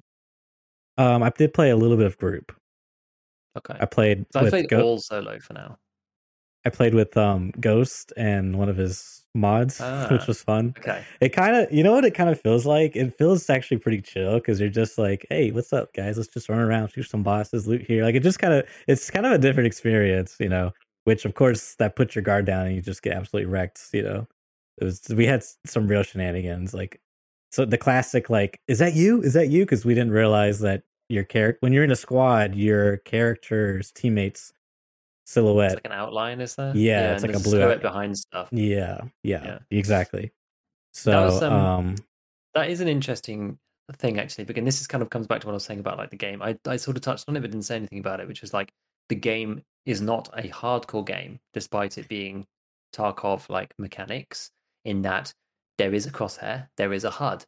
Um, 0.98 1.22
I 1.24 1.30
did 1.30 1.54
play 1.54 1.70
a 1.70 1.76
little 1.76 1.98
bit 1.98 2.06
of 2.06 2.18
group. 2.18 2.56
Okay, 3.58 3.76
I 3.80 3.86
played. 3.86 4.26
So 4.32 4.40
I 4.40 4.50
played 4.50 4.70
Go- 4.70 4.84
all 4.84 5.00
solo 5.00 5.40
for 5.40 5.54
now. 5.54 5.78
I 6.68 6.70
played 6.70 6.94
with 6.94 7.16
um 7.16 7.52
Ghost 7.60 8.12
and 8.18 8.58
one 8.60 8.68
of 8.68 8.76
his 8.76 9.24
mods, 9.34 9.80
ah, 9.82 10.08
which 10.12 10.28
was 10.28 10.44
fun. 10.44 10.76
Okay. 10.78 11.02
It 11.22 11.30
kind 11.30 11.56
of, 11.56 11.72
you 11.72 11.82
know 11.82 11.94
what 11.94 12.04
it 12.04 12.14
kind 12.14 12.30
of 12.30 12.42
feels 12.42 12.66
like? 12.66 12.96
It 12.96 13.18
feels 13.18 13.50
actually 13.50 13.78
pretty 13.78 14.02
chill 14.02 14.36
because 14.36 14.60
you're 14.60 14.70
just 14.70 14.98
like, 14.98 15.26
hey, 15.30 15.52
what's 15.52 15.72
up, 15.72 15.94
guys? 15.94 16.18
Let's 16.18 16.34
just 16.34 16.50
run 16.50 16.60
around, 16.60 16.90
shoot 16.90 17.10
some 17.10 17.24
bosses, 17.24 17.68
loot 17.68 17.84
here. 17.88 18.04
Like 18.04 18.16
it 18.16 18.24
just 18.24 18.40
kind 18.40 18.54
of, 18.54 18.68
it's 18.88 19.10
kind 19.10 19.26
of 19.26 19.32
a 19.32 19.38
different 19.38 19.68
experience, 19.68 20.36
you 20.40 20.50
know. 20.50 20.74
Which 21.06 21.24
of 21.24 21.36
course 21.36 21.76
that 21.76 21.96
puts 21.96 22.16
your 22.16 22.22
guard 22.22 22.46
down 22.46 22.68
and 22.68 22.76
you 22.76 22.82
just 22.82 23.02
get 23.02 23.14
absolutely 23.14 23.50
wrecked. 23.50 23.80
You 23.94 24.04
know, 24.04 24.28
it 24.78 24.84
was 24.84 25.02
we 25.10 25.26
had 25.26 25.42
some 25.66 25.88
real 25.88 26.04
shenanigans. 26.04 26.74
Like 26.74 27.00
so, 27.50 27.64
the 27.64 27.78
classic 27.78 28.30
like, 28.30 28.60
is 28.68 28.80
that 28.80 28.94
you? 28.94 29.22
Is 29.22 29.34
that 29.34 29.48
you? 29.48 29.64
Because 29.64 29.86
we 29.86 29.94
didn't 29.94 30.12
realize 30.12 30.60
that 30.60 30.84
your 31.08 31.24
character 31.24 31.60
when 31.62 31.72
you're 31.72 31.86
in 31.86 31.92
a 31.92 31.96
squad, 31.96 32.56
your 32.56 32.98
character's 32.98 33.90
teammates 33.94 34.52
silhouette. 35.28 35.74
It's 35.74 35.76
like 35.76 35.86
an 35.86 35.92
outline, 35.92 36.42
is 36.42 36.56
there? 36.56 36.76
Yeah, 36.76 37.02
yeah 37.02 37.14
it's 37.14 37.24
like 37.24 37.36
a 37.36 37.40
blue 37.40 37.52
silhouette 37.52 37.82
behind 37.82 38.18
stuff. 38.18 38.50
Yeah, 38.52 39.02
yeah, 39.24 39.44
yeah. 39.44 39.60
exactly. 39.70 40.32
So 40.94 41.12
that, 41.12 41.26
was, 41.26 41.44
um, 41.44 41.54
um, 41.54 41.96
that 42.56 42.70
is 42.70 42.82
an 42.82 42.88
interesting 42.88 43.60
thing 43.94 44.20
actually, 44.20 44.46
because 44.46 44.64
this 44.64 44.82
is 44.82 44.88
kind 44.88 45.04
of 45.04 45.10
comes 45.10 45.28
back 45.28 45.42
to 45.42 45.48
what 45.48 45.54
I 45.54 45.56
was 45.56 45.66
saying 45.66 45.80
about 45.80 45.98
like 45.98 46.10
the 46.10 46.18
game. 46.18 46.42
I 46.42 46.58
I 46.66 46.78
sort 46.78 46.98
of 46.98 47.04
touched 47.04 47.26
on 47.28 47.36
it, 47.36 47.42
but 47.42 47.52
didn't 47.52 47.66
say 47.66 47.76
anything 47.76 48.00
about 48.00 48.20
it, 48.20 48.28
which 48.28 48.42
was 48.42 48.54
like 48.54 48.72
the 49.10 49.16
game 49.16 49.62
is 49.86 50.02
not 50.02 50.30
a 50.34 50.50
hardcore 50.50 51.06
game, 51.06 51.40
despite 51.54 51.98
it 51.98 52.08
being 52.08 52.46
Tarkov 52.96 53.50
like 53.50 53.74
mechanics. 53.78 54.50
In 54.86 55.02
that 55.02 55.34
there 55.78 55.94
is 55.94 56.06
a 56.06 56.12
crosshair, 56.12 56.70
there 56.78 56.94
is 56.94 57.04
a 57.04 57.12
HUD, 57.12 57.44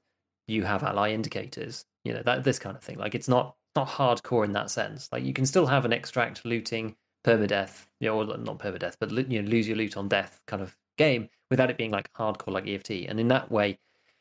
you 0.48 0.64
have 0.64 0.84
ally 0.84 1.12
indicators, 1.12 1.86
you 2.04 2.14
know 2.14 2.22
that 2.24 2.44
this 2.44 2.60
kind 2.60 2.76
of 2.76 2.84
thing. 2.84 2.98
Like 2.98 3.16
it's 3.16 3.30
not 3.30 3.56
not 3.76 3.88
hardcore 3.88 4.44
in 4.44 4.52
that 4.54 4.70
sense. 4.70 5.08
Like 5.12 5.24
you 5.24 5.32
can 5.32 5.46
still 5.46 5.66
have 5.66 5.86
an 5.86 5.94
extract 5.94 6.44
looting 6.46 6.96
permadeath, 7.26 7.86
you 8.00 8.10
know, 8.10 8.20
or 8.20 8.38
not 8.38 8.60
permadeath, 8.60 8.96
but 9.00 9.12
you 9.12 9.42
know, 9.42 9.50
lose 9.50 9.68
your 9.68 9.78
loot 9.78 9.98
on 9.98 10.08
death 10.08 10.42
kind 10.48 10.62
of 10.62 10.76
game 10.98 11.30
without 11.50 11.70
it 11.70 11.78
being 11.78 11.92
like 11.92 12.12
hardcore 12.14 12.54
like 12.54 12.68
EFT. 12.68 12.92
And 13.08 13.20
in 13.20 13.28
that 13.30 13.52
way, 13.52 13.80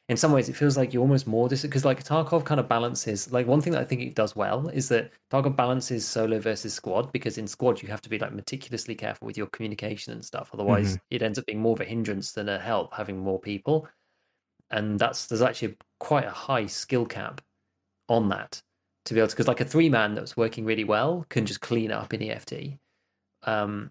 in 0.09 0.17
some 0.17 0.33
ways, 0.33 0.49
it 0.49 0.57
feels 0.57 0.77
like 0.77 0.95
you're 0.95 1.03
almost 1.03 1.27
more 1.27 1.49
dis 1.51 1.63
because 1.63 1.85
like 1.85 2.03
Tarkov 2.03 2.45
kind 2.45 2.59
of 2.59 2.69
balances. 2.69 3.31
Like 3.31 3.47
one 3.47 3.61
thing 3.61 3.75
that 3.75 3.83
I 3.83 3.85
think 3.85 4.01
it 4.01 4.15
does 4.15 4.35
well 4.35 4.69
is 4.69 4.89
that 4.89 5.13
Tarkov 5.31 5.55
balances 5.55 6.07
solo 6.07 6.39
versus 6.41 6.73
squad 6.73 7.13
because 7.13 7.37
in 7.37 7.47
squad 7.47 7.83
you 7.83 7.89
have 7.89 8.01
to 8.03 8.09
be 8.09 8.19
like 8.19 8.33
meticulously 8.33 8.95
careful 8.95 9.27
with 9.27 9.37
your 9.37 9.49
communication 9.49 10.15
and 10.15 10.25
stuff. 10.25 10.51
Otherwise, 10.55 10.95
mm-hmm. 10.95 11.15
it 11.15 11.23
ends 11.23 11.39
up 11.39 11.45
being 11.45 11.61
more 11.61 11.75
of 11.75 11.81
a 11.81 11.85
hindrance 11.85 12.33
than 12.33 12.49
a 12.49 12.59
help 12.59 12.95
having 12.95 13.19
more 13.19 13.39
people. 13.39 13.87
And 14.71 14.99
that's 14.99 15.27
there's 15.27 15.43
actually 15.43 15.77
quite 16.01 16.25
a 16.25 16.31
high 16.31 16.67
skill 16.67 17.05
cap 17.05 17.43
on 18.09 18.31
that 18.31 18.63
to 19.05 19.15
be 19.15 19.21
able 19.21 19.29
to 19.29 19.35
because 19.35 19.49
like 19.49 19.61
a 19.61 19.65
three 19.65 19.91
man 19.91 20.15
that's 20.15 20.37
working 20.39 20.65
really 20.65 20.85
well 20.85 21.27
can 21.29 21.45
just 21.45 21.61
clean 21.61 21.93
up 21.93 22.15
in 22.15 22.23
EFT 22.23 22.55
um, 23.45 23.91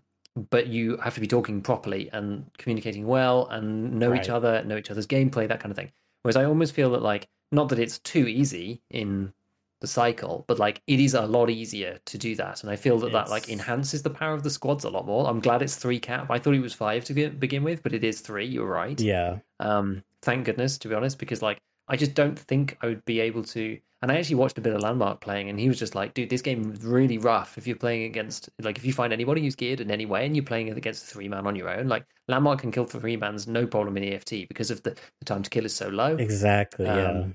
but 0.50 0.68
you 0.68 0.98
have 0.98 1.16
to 1.16 1.22
be 1.22 1.28
talking 1.28 1.62
properly 1.62 2.10
and 2.14 2.46
communicating 2.58 3.08
well 3.08 3.48
and 3.48 4.00
know 4.00 4.12
right. 4.12 4.22
each 4.22 4.30
other, 4.30 4.64
know 4.64 4.78
each 4.78 4.92
other's 4.92 5.08
gameplay, 5.08 5.48
that 5.48 5.60
kind 5.60 5.72
of 5.72 5.78
thing. 5.78 5.92
Whereas 6.22 6.36
I 6.36 6.46
almost 6.46 6.74
feel 6.74 6.92
that 6.92 7.02
like 7.02 7.28
not 7.52 7.70
that 7.70 7.80
it's 7.80 8.00
too 8.00 8.28
easy 8.28 8.82
in 8.90 9.34
the 9.80 9.88
cycle, 9.88 10.44
but 10.48 10.60
like 10.60 10.82
it 10.88 11.00
is 11.00 11.14
a 11.14 11.26
lot 11.26 11.50
easier 11.50 12.00
to 12.06 12.18
do 12.18 12.36
that, 12.36 12.64
and 12.64 12.72
I 12.72 12.76
feel 12.76 12.98
that 13.00 13.08
it's... 13.08 13.14
that 13.14 13.30
like 13.30 13.50
enhances 13.50 14.02
the 14.02 14.10
power 14.10 14.34
of 14.34 14.44
the 14.44 14.50
squads 14.50 14.84
a 14.84 14.90
lot 14.90 15.06
more. 15.06 15.28
I'm 15.30 15.40
glad 15.40 15.62
it's 15.62 15.76
three 15.76 16.00
cap. 16.00 16.30
I 16.30 16.40
thought 16.40 16.56
it 16.56 16.62
was 16.62 16.74
five 16.74 17.06
to 17.06 17.30
begin 17.30 17.64
with, 17.64 17.84
but 17.84 17.94
it 17.94 18.04
is 18.04 18.22
three. 18.22 18.46
You're 18.46 18.68
right. 18.68 19.00
Yeah. 19.00 19.38
Um. 19.60 20.04
Thank 20.24 20.46
goodness, 20.46 20.78
to 20.80 20.88
be 20.88 20.96
honest, 20.96 21.20
because 21.20 21.42
like 21.42 21.60
I 21.88 21.96
just 21.96 22.14
don't 22.14 22.38
think 22.38 22.78
I 22.82 22.88
would 22.88 23.06
be 23.06 23.20
able 23.20 23.44
to. 23.44 23.80
And 24.02 24.12
I 24.12 24.18
actually 24.18 24.36
watched 24.36 24.60
a 24.60 24.62
bit 24.62 24.74
of 24.74 24.82
Landmark 24.82 25.22
playing, 25.22 25.50
and 25.50 25.60
he 25.60 25.68
was 25.68 25.80
just 25.80 25.96
like, 25.96 26.14
"Dude, 26.14 26.30
this 26.30 26.44
game 26.44 26.72
is 26.72 26.84
really 26.84 27.18
rough. 27.18 27.58
If 27.58 27.66
you're 27.66 27.76
playing 27.76 28.04
against, 28.04 28.48
like, 28.62 28.78
if 28.78 28.86
you 28.86 28.94
find 28.94 29.12
anybody 29.12 29.42
who's 29.42 29.56
geared 29.56 29.82
in 29.82 29.90
any 29.90 30.06
way, 30.06 30.26
and 30.26 30.36
you're 30.36 30.46
playing 30.46 30.70
against 30.70 31.04
a 31.04 31.08
three 31.08 31.28
man 31.28 31.48
on 31.48 31.56
your 31.56 31.70
own, 31.70 31.88
like 31.88 32.06
Landmark 32.28 32.60
can 32.60 32.72
kill 32.72 32.86
three 32.86 33.18
mans 33.18 33.48
no 33.48 33.66
problem 33.66 33.98
in 33.98 34.04
EFT 34.04 34.48
because 34.48 34.70
of 34.70 34.84
the, 34.84 34.92
the 34.92 35.26
time 35.26 35.42
to 35.42 35.50
kill 35.50 35.66
is 35.66 35.74
so 35.74 35.88
low. 35.90 36.16
Exactly. 36.16 36.86
Um, 36.86 36.98
yeah. 36.98 37.26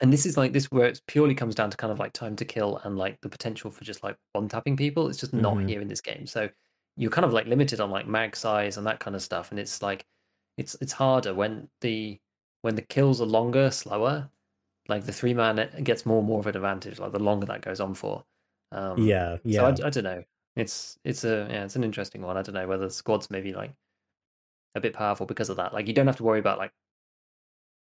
And 0.00 0.12
this 0.12 0.26
is 0.26 0.36
like 0.36 0.52
this 0.52 0.70
where 0.70 0.86
it 0.86 1.00
purely 1.08 1.34
comes 1.34 1.54
down 1.54 1.70
to 1.70 1.76
kind 1.76 1.90
of 1.90 1.98
like 1.98 2.12
time 2.12 2.36
to 2.36 2.44
kill 2.44 2.78
and 2.84 2.96
like 2.98 3.20
the 3.22 3.28
potential 3.28 3.70
for 3.70 3.82
just 3.82 4.04
like 4.04 4.16
one 4.32 4.48
tapping 4.48 4.76
people. 4.76 5.08
It's 5.08 5.18
just 5.18 5.32
not 5.32 5.54
mm-hmm. 5.54 5.68
here 5.68 5.80
in 5.80 5.88
this 5.88 6.02
game. 6.02 6.26
So 6.26 6.48
you're 6.96 7.10
kind 7.10 7.24
of 7.24 7.32
like 7.32 7.46
limited 7.46 7.80
on 7.80 7.90
like 7.90 8.06
mag 8.06 8.36
size 8.36 8.76
and 8.76 8.86
that 8.86 9.00
kind 9.00 9.16
of 9.16 9.22
stuff. 9.22 9.50
And 9.50 9.58
it's 9.58 9.82
like 9.82 10.04
it's 10.58 10.76
it's 10.80 10.92
harder 10.92 11.34
when 11.34 11.68
the 11.80 12.20
when 12.62 12.74
the 12.74 12.82
kills 12.82 13.20
are 13.20 13.26
longer, 13.26 13.70
slower, 13.70 14.28
like 14.88 15.04
the 15.04 15.12
three 15.12 15.34
man 15.34 15.68
gets 15.82 16.06
more 16.06 16.18
and 16.18 16.26
more 16.26 16.40
of 16.40 16.46
an 16.46 16.56
advantage 16.56 16.98
like 16.98 17.12
the 17.12 17.18
longer 17.18 17.46
that 17.46 17.62
goes 17.62 17.80
on 17.80 17.94
for. 17.94 18.24
Um 18.72 18.98
yeah 18.98 19.38
yeah 19.44 19.60
so 19.60 19.84
I, 19.84 19.86
I, 19.86 19.90
don't 19.90 20.04
know. 20.04 20.24
It's 20.56 20.98
it's 21.04 21.24
a 21.24 21.46
yeah 21.50 21.64
it's 21.64 21.76
an 21.76 21.84
interesting 21.84 22.22
one. 22.22 22.36
I 22.36 22.42
don't 22.42 22.54
know 22.54 22.66
whether 22.66 22.88
squads 22.90 23.30
maybe 23.30 23.52
like 23.52 23.72
a 24.74 24.80
bit 24.80 24.92
powerful 24.92 25.26
because 25.26 25.48
of 25.48 25.56
that. 25.56 25.72
Like 25.72 25.88
you 25.88 25.94
don't 25.94 26.06
have 26.06 26.16
to 26.16 26.24
worry 26.24 26.38
about 26.38 26.58
like 26.58 26.72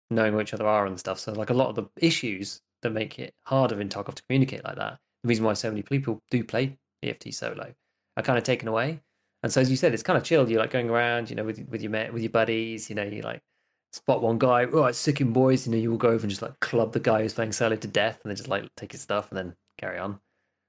knowing 0.09 0.33
where 0.33 0.41
each 0.41 0.53
other 0.53 0.67
are 0.67 0.85
and 0.85 0.99
stuff. 0.99 1.19
So 1.19 1.31
like 1.33 1.49
a 1.49 1.55
lot 1.55 1.69
of 1.69 1.75
the 1.75 1.85
issues 1.97 2.61
that 2.81 2.91
make 2.91 3.19
it 3.19 3.33
harder 3.45 3.79
in 3.79 3.89
tarkov 3.89 4.15
to 4.15 4.23
communicate 4.23 4.63
like 4.63 4.75
that 4.75 4.99
the 5.23 5.27
reason 5.27 5.45
why 5.45 5.53
so 5.53 5.69
many 5.69 5.83
people 5.83 6.21
do 6.29 6.43
play 6.43 6.77
eft 7.03 7.31
solo 7.33 7.73
are 8.17 8.23
kind 8.23 8.37
of 8.37 8.43
taken 8.43 8.67
away. 8.67 9.01
And 9.43 9.51
so 9.51 9.61
as 9.61 9.71
you 9.71 9.77
said 9.77 9.93
it's 9.93 10.03
kind 10.03 10.17
of 10.17 10.23
chill 10.23 10.49
you're 10.49 10.59
like 10.59 10.71
going 10.71 10.89
around 10.89 11.29
you 11.29 11.35
know 11.35 11.43
with 11.43 11.65
with 11.69 11.81
your 11.81 11.91
with 12.11 12.21
your 12.21 12.31
buddies 12.31 12.89
you 12.89 12.95
know 12.95 13.03
you 13.03 13.21
like 13.21 13.41
spot 13.93 14.21
one 14.21 14.37
guy, 14.37 14.65
right, 14.65 14.95
sicking 14.95 15.33
boys, 15.33 15.65
you 15.65 15.71
know, 15.71 15.77
you 15.77 15.91
will 15.91 15.97
go 15.97 16.09
over 16.09 16.21
and 16.21 16.29
just 16.29 16.41
like 16.41 16.59
club 16.59 16.93
the 16.93 16.99
guy 16.99 17.21
who's 17.21 17.33
playing 17.33 17.51
solo 17.51 17.75
to 17.75 17.87
death 17.87 18.19
and 18.23 18.29
then 18.29 18.35
just 18.35 18.49
like 18.49 18.67
take 18.77 18.91
his 18.91 19.01
stuff 19.01 19.29
and 19.29 19.37
then 19.37 19.55
carry 19.77 19.99
on. 19.99 20.19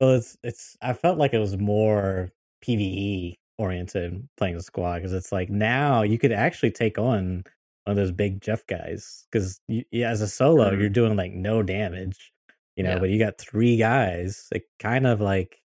Well, 0.01 0.15
it's, 0.15 0.37
it's, 0.43 0.77
I 0.83 0.93
felt 0.93 1.19
like 1.19 1.33
it 1.33 1.39
was 1.39 1.57
more 1.57 2.33
PvE 2.65 3.35
oriented 3.59 4.29
playing 4.37 4.57
the 4.57 4.63
squad 4.63 4.97
because 4.97 5.13
it's 5.13 5.31
like 5.31 5.49
now 5.49 6.03
you 6.03 6.19
could 6.19 6.33
actually 6.33 6.73
take 6.73 6.99
on 6.99 7.45
one 7.85 7.93
of 7.93 7.97
those 7.97 8.11
big 8.11 8.41
Jeff 8.41 8.67
guys 8.67 9.27
because 9.31 9.61
yeah, 9.69 10.09
as 10.09 10.21
a 10.21 10.29
solo, 10.29 10.71
mm. 10.71 10.81
you're 10.81 10.89
doing 10.89 11.17
like 11.17 11.33
no 11.33 11.63
damage, 11.63 12.33
you 12.77 12.83
know, 12.83 12.95
yeah. 12.95 12.99
but 12.99 13.11
you 13.11 13.19
got 13.19 13.39
three 13.39 13.77
guys, 13.77 14.49
it 14.53 14.65
kind 14.81 15.07
of 15.07 15.21
like, 15.21 15.61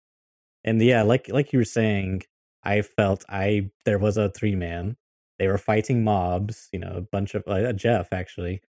and 0.63 0.81
yeah, 0.81 1.01
like, 1.01 1.29
like 1.29 1.53
you 1.53 1.59
were 1.59 1.65
saying, 1.65 2.21
I 2.63 2.81
felt 2.81 3.23
I, 3.29 3.71
there 3.85 3.97
was 3.97 4.17
a 4.17 4.29
three 4.29 4.55
man 4.55 4.97
they 5.39 5.47
were 5.47 5.57
fighting 5.57 6.03
mobs, 6.03 6.69
you 6.71 6.79
know, 6.79 6.93
a 6.95 7.01
bunch 7.01 7.35
of 7.35 7.43
uh, 7.47 7.73
Jeff 7.73 8.11
actually, 8.11 8.61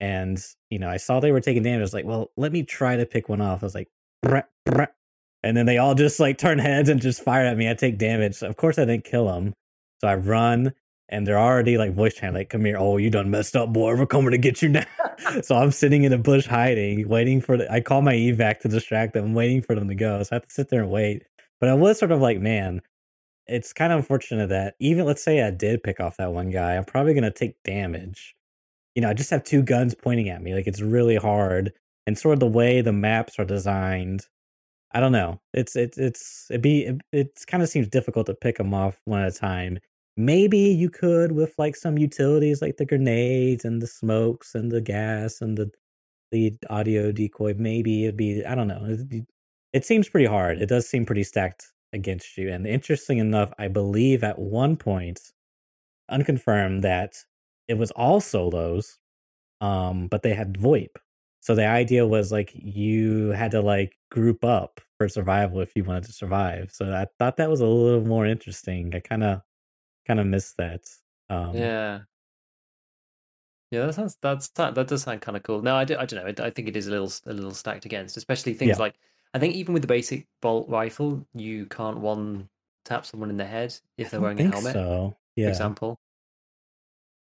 and 0.00 0.42
you 0.70 0.78
know, 0.78 0.88
I 0.88 0.96
saw 0.96 1.20
they 1.20 1.32
were 1.32 1.40
taking 1.40 1.62
damage. 1.62 1.80
I 1.80 1.82
was 1.82 1.94
like, 1.94 2.04
well, 2.04 2.30
let 2.36 2.52
me 2.52 2.62
try 2.62 2.96
to 2.96 3.06
pick 3.06 3.28
one 3.28 3.40
off. 3.40 3.62
I 3.62 3.66
was 3.66 3.74
like, 3.74 3.88
brah. 4.24 4.44
and 5.42 5.56
then 5.56 5.66
they 5.66 5.78
all 5.78 5.94
just 5.94 6.20
like 6.20 6.38
turn 6.38 6.58
heads 6.58 6.88
and 6.88 7.00
just 7.00 7.22
fire 7.22 7.44
at 7.44 7.56
me. 7.56 7.70
I 7.70 7.74
take 7.74 7.98
damage. 7.98 8.42
Of 8.42 8.56
course, 8.56 8.78
I 8.78 8.84
didn't 8.84 9.04
kill 9.04 9.26
them, 9.26 9.54
so 10.00 10.08
I 10.08 10.16
run, 10.16 10.72
and 11.08 11.26
they're 11.26 11.38
already 11.38 11.78
like 11.78 11.94
voice 11.94 12.14
chatting, 12.14 12.34
like, 12.34 12.50
"Come 12.50 12.64
here, 12.64 12.76
oh, 12.78 12.96
you 12.96 13.10
done 13.10 13.30
messed 13.30 13.56
up, 13.56 13.72
boy. 13.72 13.94
We're 13.96 14.06
coming 14.06 14.32
to 14.32 14.38
get 14.38 14.62
you 14.62 14.68
now." 14.68 14.84
so 15.42 15.56
I'm 15.56 15.70
sitting 15.70 16.04
in 16.04 16.12
a 16.12 16.18
bush 16.18 16.46
hiding, 16.46 17.08
waiting 17.08 17.40
for. 17.40 17.56
The, 17.56 17.72
I 17.72 17.80
call 17.80 18.02
my 18.02 18.14
evac 18.14 18.60
to 18.60 18.68
distract 18.68 19.14
them, 19.14 19.34
waiting 19.34 19.62
for 19.62 19.74
them 19.74 19.88
to 19.88 19.94
go. 19.94 20.22
So 20.22 20.30
I 20.32 20.34
have 20.36 20.46
to 20.46 20.54
sit 20.54 20.68
there 20.68 20.82
and 20.82 20.90
wait. 20.90 21.24
But 21.60 21.70
I 21.70 21.74
was 21.74 21.98
sort 21.98 22.12
of 22.12 22.20
like, 22.20 22.38
man, 22.38 22.82
it's 23.48 23.72
kind 23.72 23.92
of 23.92 23.98
unfortunate 23.98 24.48
that 24.48 24.74
even 24.80 25.06
let's 25.06 25.22
say 25.22 25.42
I 25.42 25.50
did 25.50 25.82
pick 25.82 26.00
off 26.00 26.16
that 26.18 26.32
one 26.32 26.50
guy, 26.50 26.76
I'm 26.76 26.84
probably 26.84 27.14
gonna 27.14 27.30
take 27.30 27.62
damage. 27.64 28.34
You 28.94 29.02
know, 29.02 29.10
I 29.10 29.14
just 29.14 29.30
have 29.30 29.44
two 29.44 29.62
guns 29.62 29.94
pointing 29.94 30.28
at 30.30 30.42
me. 30.42 30.54
Like 30.54 30.66
it's 30.66 30.80
really 30.80 31.16
hard. 31.16 31.72
And 32.06 32.18
sort 32.18 32.34
of 32.34 32.40
the 32.40 32.46
way 32.46 32.80
the 32.82 32.92
maps 32.92 33.38
are 33.38 33.44
designed, 33.44 34.26
I 34.92 35.00
don't 35.00 35.12
know. 35.12 35.40
It's 35.52 35.76
it's 35.76 35.98
it's 35.98 36.46
it 36.50 36.62
be 36.62 36.98
it 37.12 37.44
kind 37.46 37.62
of 37.62 37.68
seems 37.68 37.88
difficult 37.88 38.26
to 38.26 38.34
pick 38.34 38.58
them 38.58 38.74
off 38.74 39.00
one 39.04 39.22
at 39.22 39.28
a 39.34 39.38
time. 39.38 39.78
Maybe 40.16 40.58
you 40.58 40.88
could 40.90 41.32
with 41.32 41.54
like 41.58 41.76
some 41.76 41.98
utilities 41.98 42.62
like 42.62 42.78
the 42.78 42.86
grenades 42.86 43.64
and 43.64 43.82
the 43.82 43.86
smokes 43.86 44.54
and 44.54 44.72
the 44.72 44.80
gas 44.80 45.40
and 45.40 45.58
the 45.58 45.70
the 46.32 46.56
audio 46.70 47.12
decoy. 47.12 47.54
Maybe 47.58 48.04
it'd 48.04 48.16
be 48.16 48.44
I 48.44 48.54
don't 48.54 48.68
know. 48.68 48.86
It, 49.10 49.26
it 49.72 49.84
seems 49.84 50.08
pretty 50.08 50.26
hard. 50.26 50.60
It 50.62 50.68
does 50.68 50.88
seem 50.88 51.04
pretty 51.06 51.24
stacked 51.24 51.72
against 51.92 52.36
you. 52.36 52.50
And 52.50 52.66
interesting 52.66 53.18
enough, 53.18 53.52
I 53.58 53.68
believe 53.68 54.24
at 54.24 54.38
one 54.38 54.76
point, 54.76 55.20
unconfirmed, 56.08 56.84
that 56.84 57.14
it 57.68 57.74
was 57.74 57.90
all 57.92 58.20
solos, 58.20 58.98
um, 59.60 60.08
but 60.08 60.22
they 60.22 60.34
had 60.34 60.54
VoIP. 60.54 60.90
So 61.40 61.54
the 61.54 61.66
idea 61.66 62.06
was 62.06 62.32
like 62.32 62.50
you 62.54 63.28
had 63.28 63.52
to 63.52 63.60
like 63.60 63.96
group 64.10 64.44
up 64.44 64.80
for 64.98 65.08
survival 65.08 65.60
if 65.60 65.72
you 65.76 65.84
wanted 65.84 66.04
to 66.04 66.12
survive. 66.12 66.72
So 66.72 66.92
I 66.92 67.06
thought 67.18 67.36
that 67.36 67.50
was 67.50 67.60
a 67.60 67.66
little 67.66 68.04
more 68.04 68.26
interesting. 68.26 68.94
I 68.94 69.00
kind 69.00 69.22
of 69.22 69.42
kind 70.06 70.20
of 70.20 70.26
missed 70.26 70.56
that. 70.58 70.82
Um, 71.30 71.54
yeah. 71.56 72.00
Yeah, 73.70 73.86
that 73.86 73.94
sounds 73.94 74.16
that's 74.22 74.48
that, 74.50 74.74
that 74.76 74.86
does 74.88 75.02
sound 75.02 75.20
kind 75.22 75.36
of 75.36 75.42
cool. 75.42 75.60
No, 75.62 75.76
I, 75.76 75.84
do, 75.84 75.96
I 75.96 76.06
don't 76.06 76.24
know. 76.36 76.44
I, 76.44 76.46
I 76.46 76.50
think 76.50 76.68
it 76.68 76.76
is 76.76 76.86
a 76.86 76.90
little 76.90 77.12
a 77.26 77.32
little 77.32 77.52
stacked 77.52 77.84
against, 77.84 78.16
especially 78.16 78.54
things 78.54 78.78
Yeah. 78.78 78.82
like 78.84 78.94
I 79.36 79.38
think 79.38 79.54
even 79.54 79.74
with 79.74 79.82
the 79.82 79.86
basic 79.86 80.26
bolt 80.40 80.66
rifle, 80.66 81.26
you 81.34 81.66
can't 81.66 81.98
one 81.98 82.48
tap 82.86 83.04
someone 83.04 83.28
in 83.28 83.36
the 83.36 83.44
head 83.44 83.76
if 83.98 84.10
they're 84.10 84.18
wearing 84.18 84.40
a 84.40 84.44
helmet, 84.44 84.72
so. 84.72 85.10
for 85.10 85.16
Yeah. 85.42 85.48
example. 85.48 85.98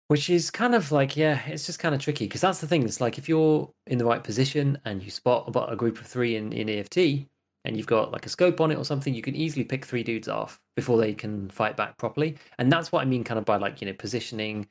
Which 0.09 0.29
is 0.29 0.51
kind 0.51 0.75
of 0.75 0.91
like, 0.91 1.17
yeah, 1.17 1.41
it's 1.47 1.67
just 1.67 1.79
kind 1.79 1.95
of 1.95 2.01
tricky 2.01 2.25
because 2.25 2.41
that's 2.41 2.61
the 2.61 2.67
thing. 2.67 2.83
It's 2.83 3.01
like 3.01 3.17
if 3.17 3.29
you're 3.29 3.73
in 3.87 3.99
the 3.99 4.05
right 4.05 4.25
position 4.25 4.77
and 4.85 5.01
you 5.05 5.09
spot 5.13 5.45
about 5.47 5.73
a 5.73 5.77
group 5.77 6.01
of 6.01 6.07
three 6.09 6.35
in, 6.35 6.53
in 6.53 6.69
EFT 6.69 7.29
and 7.65 7.77
you've 7.77 7.87
got 7.87 8.11
like 8.11 8.27
a 8.27 8.29
scope 8.29 8.61
on 8.61 8.73
it 8.73 8.77
or 8.77 8.85
something, 8.85 9.15
you 9.15 9.23
can 9.23 9.37
easily 9.37 9.63
pick 9.65 9.85
three 9.85 10.03
dudes 10.03 10.27
off 10.27 10.61
before 10.75 10.99
they 10.99 11.15
can 11.15 11.49
fight 11.51 11.77
back 11.77 11.97
properly. 11.97 12.37
And 12.59 12.73
that's 12.73 12.91
what 12.91 13.03
I 13.03 13.05
mean 13.05 13.23
kind 13.23 13.39
of 13.39 13.45
by 13.45 13.57
like, 13.57 13.81
you 13.81 13.87
know, 13.87 13.93
positioning 13.93 14.67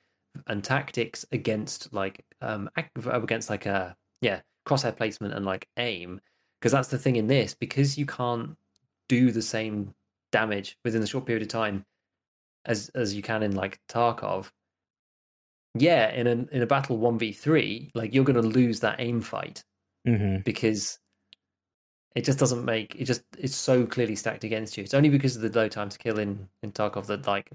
and 0.47 0.61
tactics 0.61 1.25
against 1.31 1.93
like 1.93 2.25
um 2.41 2.69
against 3.05 3.49
like 3.49 3.65
a 3.65 3.95
yeah, 4.19 4.41
crosshair 4.67 4.93
placement 4.93 5.33
and 5.35 5.45
like 5.45 5.69
aim. 5.77 6.19
Because 6.59 6.71
that's 6.71 6.89
the 6.89 6.97
thing 6.97 7.15
in 7.15 7.27
this, 7.27 7.53
because 7.53 7.97
you 7.97 8.05
can't 8.05 8.57
do 9.07 9.31
the 9.31 9.41
same 9.41 9.93
damage 10.31 10.77
within 10.83 11.01
a 11.01 11.07
short 11.07 11.25
period 11.25 11.41
of 11.41 11.47
time 11.49 11.85
as 12.65 12.89
as 12.89 13.13
you 13.15 13.21
can 13.21 13.43
in 13.43 13.55
like 13.55 13.79
Tarkov. 13.89 14.51
Yeah, 15.75 16.11
in 16.11 16.27
a 16.27 16.31
in 16.55 16.61
a 16.61 16.65
battle 16.67 16.97
one 16.97 17.17
v 17.19 17.31
three, 17.31 17.91
like 17.93 18.13
you're 18.13 18.23
going 18.23 18.41
to 18.41 18.47
lose 18.47 18.79
that 18.81 18.99
aim 18.99 19.21
fight 19.21 19.63
hmm 20.05 20.37
because 20.45 20.99
it 22.15 22.23
just 22.25 22.39
doesn't 22.39 22.65
make 22.65 22.95
it 22.95 23.05
just 23.05 23.23
it's 23.37 23.55
so 23.55 23.85
clearly 23.85 24.15
stacked 24.15 24.43
against 24.43 24.77
you. 24.77 24.83
It's 24.83 24.93
only 24.93 25.09
because 25.09 25.35
of 25.35 25.41
the 25.41 25.57
low 25.59 25.67
time 25.67 25.89
to 25.89 25.97
kill 25.97 26.19
in 26.19 26.49
in 26.63 26.71
Tarkov 26.71 27.05
that 27.07 27.27
like 27.27 27.51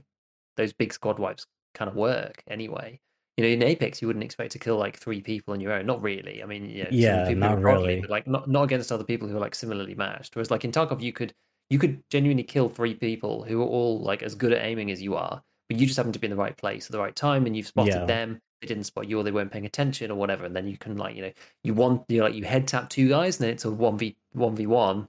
those 0.56 0.72
big 0.72 0.92
squad 0.92 1.18
wipes 1.18 1.46
kind 1.74 1.88
of 1.88 1.96
work 1.96 2.42
anyway. 2.48 3.00
You 3.36 3.42
know, 3.44 3.50
in 3.50 3.62
Apex, 3.64 4.00
you 4.00 4.06
wouldn't 4.06 4.24
expect 4.24 4.52
to 4.52 4.58
kill 4.60 4.76
like 4.76 4.96
three 4.96 5.20
people 5.20 5.54
on 5.54 5.60
your 5.60 5.72
own. 5.72 5.86
Not 5.86 6.00
really. 6.02 6.42
I 6.42 6.46
mean, 6.46 6.66
yeah, 6.70 7.26
people 7.26 7.40
not 7.40 7.58
are 7.58 7.60
really. 7.60 8.00
but 8.00 8.10
like 8.10 8.26
not 8.28 8.48
not 8.48 8.62
against 8.62 8.92
other 8.92 9.02
people 9.04 9.26
who 9.28 9.36
are 9.36 9.40
like 9.40 9.54
similarly 9.56 9.94
matched. 9.96 10.36
Whereas 10.36 10.50
like 10.52 10.64
in 10.64 10.70
Tarkov, 10.72 11.02
you 11.02 11.12
could 11.12 11.34
you 11.68 11.78
could 11.78 12.02
genuinely 12.10 12.44
kill 12.44 12.68
three 12.68 12.94
people 12.94 13.42
who 13.42 13.60
are 13.60 13.66
all 13.66 14.00
like 14.00 14.22
as 14.22 14.34
good 14.36 14.52
at 14.52 14.64
aiming 14.64 14.90
as 14.92 15.02
you 15.02 15.16
are, 15.16 15.42
but 15.68 15.78
you 15.78 15.86
just 15.86 15.96
happen 15.96 16.12
to 16.12 16.18
be 16.18 16.26
in 16.26 16.30
the 16.30 16.36
right 16.36 16.56
place 16.56 16.86
at 16.86 16.92
the 16.92 16.98
right 16.98 17.16
time, 17.16 17.46
and 17.46 17.56
you've 17.56 17.66
spotted 17.66 17.94
Yeah. 17.94 18.04
them. 18.06 18.40
They 18.60 18.68
didn't 18.68 18.84
spot 18.84 19.08
you, 19.08 19.18
or 19.18 19.24
they 19.24 19.32
weren't 19.32 19.50
paying 19.50 19.66
attention, 19.66 20.10
or 20.12 20.14
whatever. 20.14 20.44
And 20.44 20.54
then 20.54 20.68
you 20.68 20.78
can 20.78 20.96
like 20.96 21.16
you 21.16 21.22
know 21.22 21.32
you 21.64 21.74
want 21.74 22.04
you 22.08 22.22
like 22.22 22.34
you 22.34 22.44
head 22.44 22.68
tap 22.68 22.88
two 22.88 23.08
guys, 23.08 23.38
and 23.38 23.44
then 23.46 23.50
it's 23.54 23.64
a 23.64 23.70
one 23.70 23.98
v 23.98 24.16
one 24.32 24.54
v 24.54 24.66
one, 24.68 25.08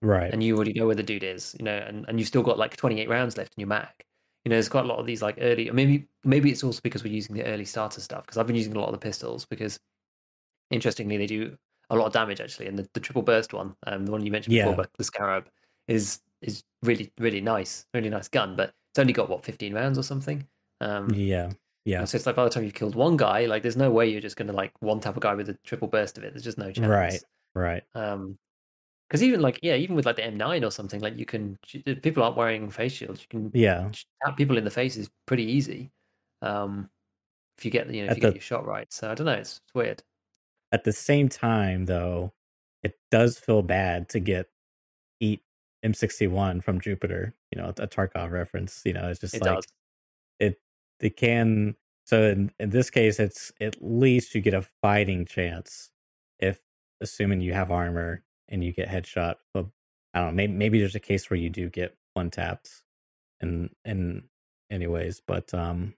Right. 0.00 0.32
and 0.32 0.42
you 0.42 0.56
already 0.56 0.72
know 0.72 0.86
where 0.86 0.94
the 0.96 1.02
dude 1.02 1.22
is, 1.22 1.54
you 1.58 1.64
know, 1.66 1.76
and, 1.76 2.06
and 2.08 2.18
you've 2.18 2.28
still 2.28 2.42
got 2.42 2.58
like 2.58 2.76
28 2.78 3.08
rounds 3.10 3.36
left 3.36 3.52
in 3.56 3.60
your 3.60 3.68
Mac. 3.68 4.06
You 4.44 4.50
know, 4.50 4.56
there's 4.56 4.68
quite 4.68 4.84
a 4.84 4.88
lot 4.88 4.98
of 4.98 5.06
these 5.06 5.22
like 5.22 5.38
early, 5.40 5.70
maybe 5.70 6.08
maybe 6.24 6.50
it's 6.50 6.64
also 6.64 6.80
because 6.82 7.04
we're 7.04 7.12
using 7.12 7.36
the 7.36 7.44
early 7.44 7.64
starter 7.64 8.00
stuff 8.00 8.24
because 8.24 8.38
I've 8.38 8.46
been 8.46 8.56
using 8.56 8.74
a 8.74 8.80
lot 8.80 8.86
of 8.86 8.92
the 8.92 8.98
pistols 8.98 9.44
because 9.44 9.78
interestingly 10.70 11.16
they 11.16 11.26
do 11.26 11.56
a 11.90 11.96
lot 11.96 12.06
of 12.06 12.12
damage 12.12 12.40
actually, 12.40 12.66
and 12.66 12.78
the, 12.78 12.88
the 12.94 13.00
triple 13.00 13.22
burst 13.22 13.52
one, 13.52 13.76
um, 13.86 14.06
the 14.06 14.12
one 14.12 14.24
you 14.24 14.32
mentioned 14.32 14.54
Yeah. 14.54 14.64
before, 14.64 14.76
but 14.76 14.90
the 14.98 15.04
Scarab 15.04 15.48
is 15.88 16.20
is 16.40 16.64
really 16.82 17.12
really 17.18 17.40
nice, 17.40 17.86
really 17.94 18.10
nice 18.10 18.28
gun, 18.28 18.56
but 18.56 18.74
it's 18.90 18.98
only 18.98 19.12
got 19.12 19.28
what 19.28 19.44
15 19.44 19.74
rounds 19.74 19.98
or 19.98 20.02
something. 20.02 20.46
Um, 20.80 21.10
Yeah. 21.14 21.52
Yeah. 21.84 22.04
so 22.04 22.16
it's 22.16 22.26
like 22.26 22.36
by 22.36 22.44
the 22.44 22.50
time 22.50 22.64
you've 22.64 22.74
killed 22.74 22.94
one 22.94 23.16
guy, 23.16 23.46
like 23.46 23.62
there's 23.62 23.76
no 23.76 23.90
way 23.90 24.08
you're 24.08 24.20
just 24.20 24.36
going 24.36 24.46
to 24.48 24.52
like 24.52 24.72
one 24.80 25.00
tap 25.00 25.16
a 25.16 25.20
guy 25.20 25.34
with 25.34 25.48
a 25.48 25.54
triple 25.64 25.88
burst 25.88 26.16
of 26.16 26.24
it. 26.24 26.32
There's 26.32 26.44
just 26.44 26.58
no 26.58 26.70
chance. 26.70 26.88
Right. 26.88 27.20
Right. 27.54 27.82
Um, 27.94 28.38
because 29.12 29.22
even 29.22 29.42
like 29.42 29.60
yeah, 29.62 29.74
even 29.74 29.94
with 29.94 30.06
like 30.06 30.16
the 30.16 30.22
M9 30.22 30.66
or 30.66 30.70
something, 30.70 30.98
like 31.00 31.18
you 31.18 31.26
can 31.26 31.58
people 32.00 32.22
aren't 32.22 32.34
wearing 32.36 32.70
face 32.70 32.92
shields. 32.92 33.20
You 33.20 33.26
can 33.28 33.50
Yeah. 33.52 33.90
tap 34.24 34.38
people 34.38 34.56
in 34.56 34.64
the 34.64 34.70
face 34.70 34.96
is 34.96 35.10
pretty 35.26 35.44
easy. 35.44 35.90
Um, 36.40 36.88
if 37.58 37.66
you 37.66 37.70
get 37.70 37.92
you 37.92 38.00
know 38.00 38.06
if 38.06 38.12
At 38.12 38.16
you 38.16 38.22
get 38.22 38.32
your 38.32 38.40
shot 38.40 38.66
right. 38.66 38.90
So 38.90 39.10
I 39.10 39.14
don't 39.14 39.26
know. 39.26 39.34
It's, 39.34 39.58
it's 39.58 39.74
weird. 39.74 40.02
At 40.72 40.84
the 40.84 40.92
same 40.94 41.28
time, 41.28 41.84
though, 41.84 42.32
it 42.82 42.98
does 43.10 43.38
feel 43.38 43.60
bad 43.60 44.08
to 44.08 44.18
get 44.20 44.48
eat 45.20 45.42
M61 45.84 46.64
from 46.64 46.80
Jupiter. 46.80 47.34
You 47.50 47.60
know, 47.60 47.68
a 47.68 47.86
Tarkov 47.86 48.30
reference. 48.30 48.80
You 48.86 48.94
know, 48.94 49.08
it's 49.10 49.20
just 49.20 49.34
It 49.34 49.42
like 49.42 49.56
does. 49.56 49.66
it. 50.40 50.58
It 51.00 51.18
can. 51.18 51.76
So 52.04 52.22
in, 52.30 52.50
in 52.58 52.70
this 52.70 52.88
case, 52.88 53.20
it's 53.20 53.52
at 53.60 53.76
least 53.82 54.34
you 54.34 54.40
get 54.40 54.54
a 54.54 54.62
fighting 54.80 55.26
chance 55.26 55.90
if, 56.40 56.60
assuming 57.02 57.42
you 57.42 57.52
have 57.52 57.70
armor 57.70 58.24
and 58.52 58.62
you 58.62 58.72
get 58.72 58.88
headshot. 58.88 59.34
But 59.52 59.66
I 60.14 60.20
don't 60.20 60.28
know. 60.28 60.34
Maybe 60.34 60.52
maybe 60.52 60.78
there's 60.78 60.94
a 60.94 61.00
case 61.00 61.28
where 61.28 61.38
you 61.38 61.50
do 61.50 61.68
get 61.68 61.96
one 62.14 62.30
tapped, 62.30 62.70
and 63.40 63.70
and 63.84 64.22
anyways, 64.70 65.20
but 65.26 65.52
um, 65.52 65.94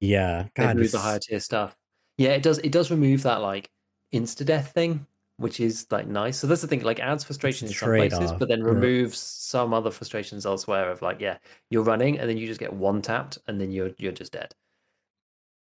yeah. 0.00 0.46
God, 0.54 0.76
remove 0.76 0.92
the 0.92 0.98
higher 0.98 1.18
tier 1.18 1.40
stuff. 1.40 1.76
Yeah, 2.18 2.30
it 2.30 2.42
does. 2.42 2.58
It 2.58 2.70
does 2.70 2.90
remove 2.90 3.24
that 3.24 3.40
like 3.40 3.70
insta 4.14 4.44
death 4.44 4.72
thing, 4.72 5.06
which 5.38 5.58
is 5.58 5.86
like 5.90 6.06
nice. 6.06 6.38
So 6.38 6.46
that's 6.46 6.60
the 6.60 6.68
thing. 6.68 6.82
Like 6.82 7.00
adds 7.00 7.24
frustration 7.24 7.68
in 7.68 7.74
some 7.74 7.88
places, 7.88 8.18
trade-off, 8.18 8.38
but 8.38 8.48
then 8.48 8.62
removes 8.62 9.18
some 9.18 9.72
other 9.74 9.90
frustrations 9.90 10.46
elsewhere. 10.46 10.90
Of 10.90 11.02
like, 11.02 11.20
yeah, 11.20 11.38
you're 11.70 11.82
running 11.82 12.18
and 12.18 12.28
then 12.28 12.36
you 12.36 12.46
just 12.46 12.60
get 12.60 12.72
one 12.72 13.02
tapped 13.02 13.38
and 13.48 13.60
then 13.60 13.72
you're 13.72 13.90
you're 13.98 14.12
just 14.12 14.32
dead. 14.32 14.54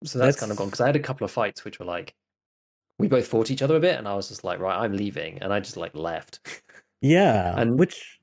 So 0.04 0.20
that's, 0.20 0.40
kind 0.40 0.52
of 0.52 0.58
gone 0.58 0.68
because 0.68 0.82
I 0.82 0.88
had 0.88 0.96
a 0.96 1.00
couple 1.00 1.26
of 1.26 1.32
fights 1.32 1.66
which 1.66 1.80
were 1.80 1.86
like 1.86 2.14
we 3.00 3.08
both 3.08 3.28
fought 3.28 3.52
each 3.52 3.62
other 3.62 3.76
a 3.76 3.80
bit, 3.80 3.98
and 3.98 4.08
I 4.08 4.16
was 4.16 4.28
just 4.30 4.44
like, 4.44 4.60
right, 4.60 4.78
I'm 4.78 4.94
leaving, 4.94 5.40
and 5.42 5.52
I 5.54 5.60
just 5.60 5.78
like 5.78 5.96
left. 5.96 6.40
Yeah, 7.02 7.54
And- 7.60 7.78
which 7.78 8.20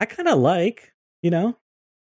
I 0.00 0.04
kind 0.06 0.28
of 0.28 0.38
like, 0.38 0.92
you 1.22 1.30
know. 1.30 1.56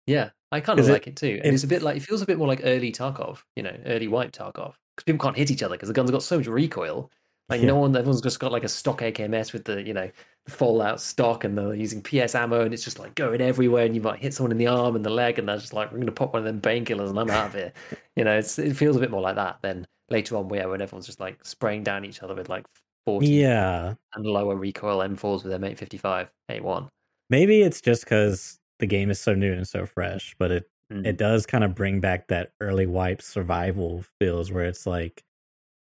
yeah, 0.06 0.30
I 0.52 0.60
kind 0.60 0.78
of 0.78 0.84
Is 0.84 0.88
it- 0.88 0.92
like 0.92 1.06
it 1.06 1.16
too, 1.16 1.40
and 1.42 1.54
it's 1.54 1.64
a 1.64 1.68
bit 1.68 1.82
like 1.82 1.96
it 1.96 2.02
feels 2.02 2.22
a 2.22 2.26
bit 2.26 2.38
more 2.38 2.48
like 2.48 2.60
early 2.64 2.92
Tarkov, 2.92 3.42
you 3.56 3.62
know, 3.62 3.76
early 3.86 4.08
wipe 4.08 4.32
Tarkov, 4.32 4.74
because 4.96 5.04
people 5.06 5.22
can't 5.24 5.36
hit 5.36 5.50
each 5.50 5.62
other 5.62 5.74
because 5.74 5.88
the 5.88 5.94
guns 5.94 6.08
have 6.10 6.14
got 6.14 6.22
so 6.22 6.36
much 6.38 6.46
recoil. 6.46 7.10
Like 7.50 7.60
Yeah. 7.60 7.66
no 7.68 7.76
one, 7.76 7.94
everyone's 7.94 8.22
just 8.22 8.40
got 8.40 8.52
like 8.52 8.64
a 8.64 8.68
stock 8.68 9.00
AKMS 9.00 9.52
with 9.52 9.64
the 9.64 9.82
you 9.82 9.92
know 9.94 10.10
the 10.46 10.50
Fallout 10.52 11.00
stock, 11.00 11.44
and 11.44 11.56
they're 11.56 11.74
using 11.74 12.02
PS 12.02 12.34
ammo, 12.34 12.62
and 12.62 12.72
it's 12.74 12.84
just 12.84 12.98
like 12.98 13.14
going 13.14 13.40
everywhere, 13.40 13.84
and 13.86 13.94
you 13.94 14.00
might 14.02 14.20
hit 14.20 14.34
someone 14.34 14.50
in 14.52 14.58
the 14.58 14.66
arm 14.66 14.96
and 14.96 15.04
the 15.04 15.10
leg, 15.10 15.38
and 15.38 15.48
they're 15.48 15.56
just 15.58 15.72
like, 15.72 15.90
we're 15.90 15.96
going 15.98 16.06
to 16.06 16.12
pop 16.12 16.32
one 16.34 16.40
of 16.40 16.44
them 16.46 16.60
painkillers, 16.60 17.08
and 17.10 17.18
I'm 17.18 17.30
out 17.30 17.46
of 17.48 17.54
here. 17.54 17.72
you 18.16 18.24
know, 18.24 18.36
it's, 18.38 18.58
it 18.58 18.76
feels 18.76 18.96
a 18.96 19.00
bit 19.00 19.10
more 19.10 19.20
like 19.22 19.36
that 19.36 19.58
than 19.62 19.86
later 20.14 20.36
on, 20.36 20.48
where 20.48 20.68
when 20.68 20.80
everyone's 20.82 21.06
just 21.06 21.20
like 21.20 21.44
spraying 21.44 21.84
down 21.84 22.04
each 22.04 22.22
other 22.22 22.34
with 22.34 22.48
like 22.48 22.66
forty 23.06 23.40
Yeah, 23.40 23.94
and 24.14 24.24
lower 24.26 24.56
recoil 24.56 24.98
M4s 25.00 25.44
with 25.44 25.52
M855 25.52 26.30
A1. 26.50 26.88
maybe 27.30 27.62
it's 27.62 27.80
just 27.80 28.04
because 28.04 28.58
the 28.78 28.86
game 28.86 29.10
is 29.10 29.20
so 29.20 29.34
new 29.34 29.52
and 29.52 29.66
so 29.68 29.86
fresh, 29.86 30.34
but 30.38 30.50
it 30.50 30.64
Mm. 30.92 31.06
it 31.06 31.16
does 31.16 31.46
kind 31.46 31.64
of 31.64 31.74
bring 31.74 32.00
back 32.00 32.28
that 32.28 32.52
early 32.60 32.86
wipe 32.86 33.22
survival 33.22 34.04
feels 34.20 34.52
where 34.52 34.66
it's 34.66 34.86
like, 34.86 35.24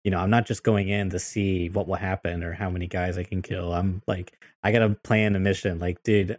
you 0.05 0.11
know, 0.11 0.19
I'm 0.21 0.31
not 0.31 0.47
just 0.47 0.63
going 0.65 0.89
in 0.91 1.11
to 1.11 1.19
see 1.19 1.71
what 1.71 1.89
will 1.89 1.97
happen 1.97 2.45
or 2.45 2.53
how 2.55 2.71
many 2.71 2.87
guys 2.89 3.19
I 3.19 3.25
can 3.25 3.43
kill. 3.43 3.73
I'm 3.75 4.03
like, 4.09 4.43
I 4.65 4.73
gotta 4.73 4.91
plan 5.05 5.37
a 5.37 5.41
mission. 5.41 5.79
Like, 5.81 6.03
dude, 6.05 6.39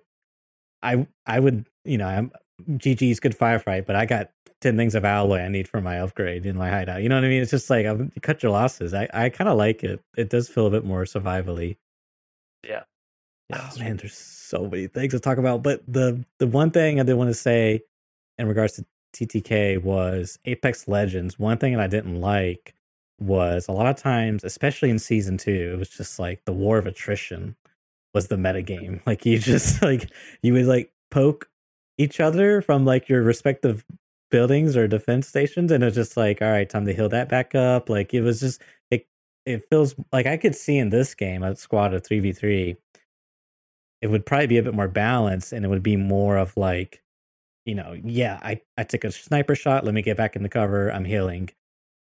I 0.84 1.08
I 1.26 1.40
would, 1.40 1.68
you 1.86 1.98
know, 1.98 2.08
I'm 2.08 2.32
GG's 2.78 3.20
good 3.20 3.38
firefight, 3.38 3.86
but 3.86 3.96
I 3.96 4.06
got 4.06 4.32
ten 4.62 4.78
things 4.78 4.96
of 4.96 5.04
alloy 5.04 5.40
I 5.40 5.48
need 5.50 5.68
for 5.68 5.82
my 5.82 6.00
upgrade 6.00 6.46
in 6.46 6.56
my 6.56 6.70
hideout. 6.70 7.04
You 7.04 7.10
know 7.10 7.16
what 7.16 7.26
I 7.26 7.30
mean? 7.30 7.42
It's 7.42 7.52
just 7.52 7.70
like 7.70 7.86
I'm, 7.86 8.12
you 8.16 8.22
cut 8.22 8.44
your 8.44 8.52
losses. 8.52 8.94
I 8.94 9.10
I 9.14 9.30
kind 9.30 9.50
of 9.50 9.58
like 9.58 9.84
it. 9.84 10.02
It 10.16 10.30
does 10.30 10.48
feel 10.48 10.68
a 10.68 10.72
bit 10.72 10.86
more 10.86 11.04
survivally. 11.04 11.78
Yeah. 12.64 12.84
Yeah, 13.50 13.70
oh 13.70 13.80
man, 13.80 13.98
there's 13.98 14.16
so 14.16 14.70
many 14.70 14.88
things 14.88 15.14
to 15.14 15.20
talk 15.20 15.38
about. 15.38 15.62
But 15.62 15.82
the 15.88 16.24
the 16.38 16.48
one 16.48 16.72
thing 16.72 17.00
I 17.00 17.04
did 17.04 17.16
want 17.16 17.30
to 17.30 17.34
say 17.34 17.82
in 18.38 18.48
regards 18.48 18.74
to 18.74 18.86
TTK 19.14 19.82
was 19.84 20.40
Apex 20.46 20.88
Legends. 20.88 21.38
One 21.38 21.58
thing 21.58 21.74
that 21.74 21.82
I 21.82 21.88
didn't 21.88 22.22
like 22.22 22.74
was 23.20 23.68
a 23.68 23.72
lot 23.72 23.88
of 23.88 23.98
times, 23.98 24.44
especially 24.44 24.90
in 24.90 25.00
season 25.00 25.38
two, 25.38 25.72
it 25.74 25.80
was 25.80 25.90
just 25.90 26.18
like 26.18 26.46
the 26.46 26.54
war 26.54 26.78
of 26.78 26.88
attrition 26.88 27.56
was 28.14 28.28
the 28.28 28.38
meta 28.38 28.62
game. 28.62 29.02
Like 29.06 29.26
you 29.26 29.40
just 29.40 29.82
like 29.82 30.10
you 30.42 30.54
would 30.54 30.66
like 30.66 30.92
poke 31.10 31.50
each 31.98 32.20
other 32.20 32.62
from 32.62 32.86
like 32.86 33.10
your 33.10 33.22
respective 33.22 33.86
buildings 34.32 34.78
or 34.78 34.88
defense 34.88 35.28
stations, 35.28 35.72
and 35.72 35.84
it's 35.84 35.96
just 35.96 36.18
like, 36.18 36.42
all 36.42 36.50
right, 36.52 36.70
time 36.70 36.86
to 36.86 36.94
heal 36.94 37.10
that 37.10 37.30
back 37.30 37.56
up. 37.56 37.90
Like 37.90 38.14
it 38.14 38.22
was 38.22 38.40
just 38.42 38.62
it 38.92 39.08
it 39.46 39.64
feels 39.70 39.96
like 40.14 40.26
I 40.28 40.38
could 40.38 40.56
see 40.56 40.78
in 40.78 40.90
this 40.90 41.16
game 41.16 41.44
a 41.44 41.56
squad 41.56 41.94
of 41.94 42.06
three 42.06 42.20
v 42.22 42.34
three. 42.34 42.78
It 44.02 44.08
would 44.10 44.26
probably 44.26 44.48
be 44.48 44.58
a 44.58 44.64
bit 44.64 44.74
more 44.74 44.88
balanced, 44.88 45.54
and 45.54 45.64
it 45.66 45.68
would 45.70 45.84
be 45.84 45.96
more 45.96 46.38
of 46.38 46.58
like, 46.58 47.04
you 47.66 47.76
know, 47.76 47.94
yeah, 48.04 48.40
I 48.44 48.62
I 48.78 48.84
took 48.84 49.04
a 49.06 49.12
sniper 49.12 49.56
shot. 49.56 49.86
Let 49.86 49.94
me 49.96 50.02
get 50.04 50.18
back 50.18 50.36
in 50.36 50.44
the 50.44 50.50
cover. 50.50 50.92
I'm 50.92 51.06
healing. 51.06 51.50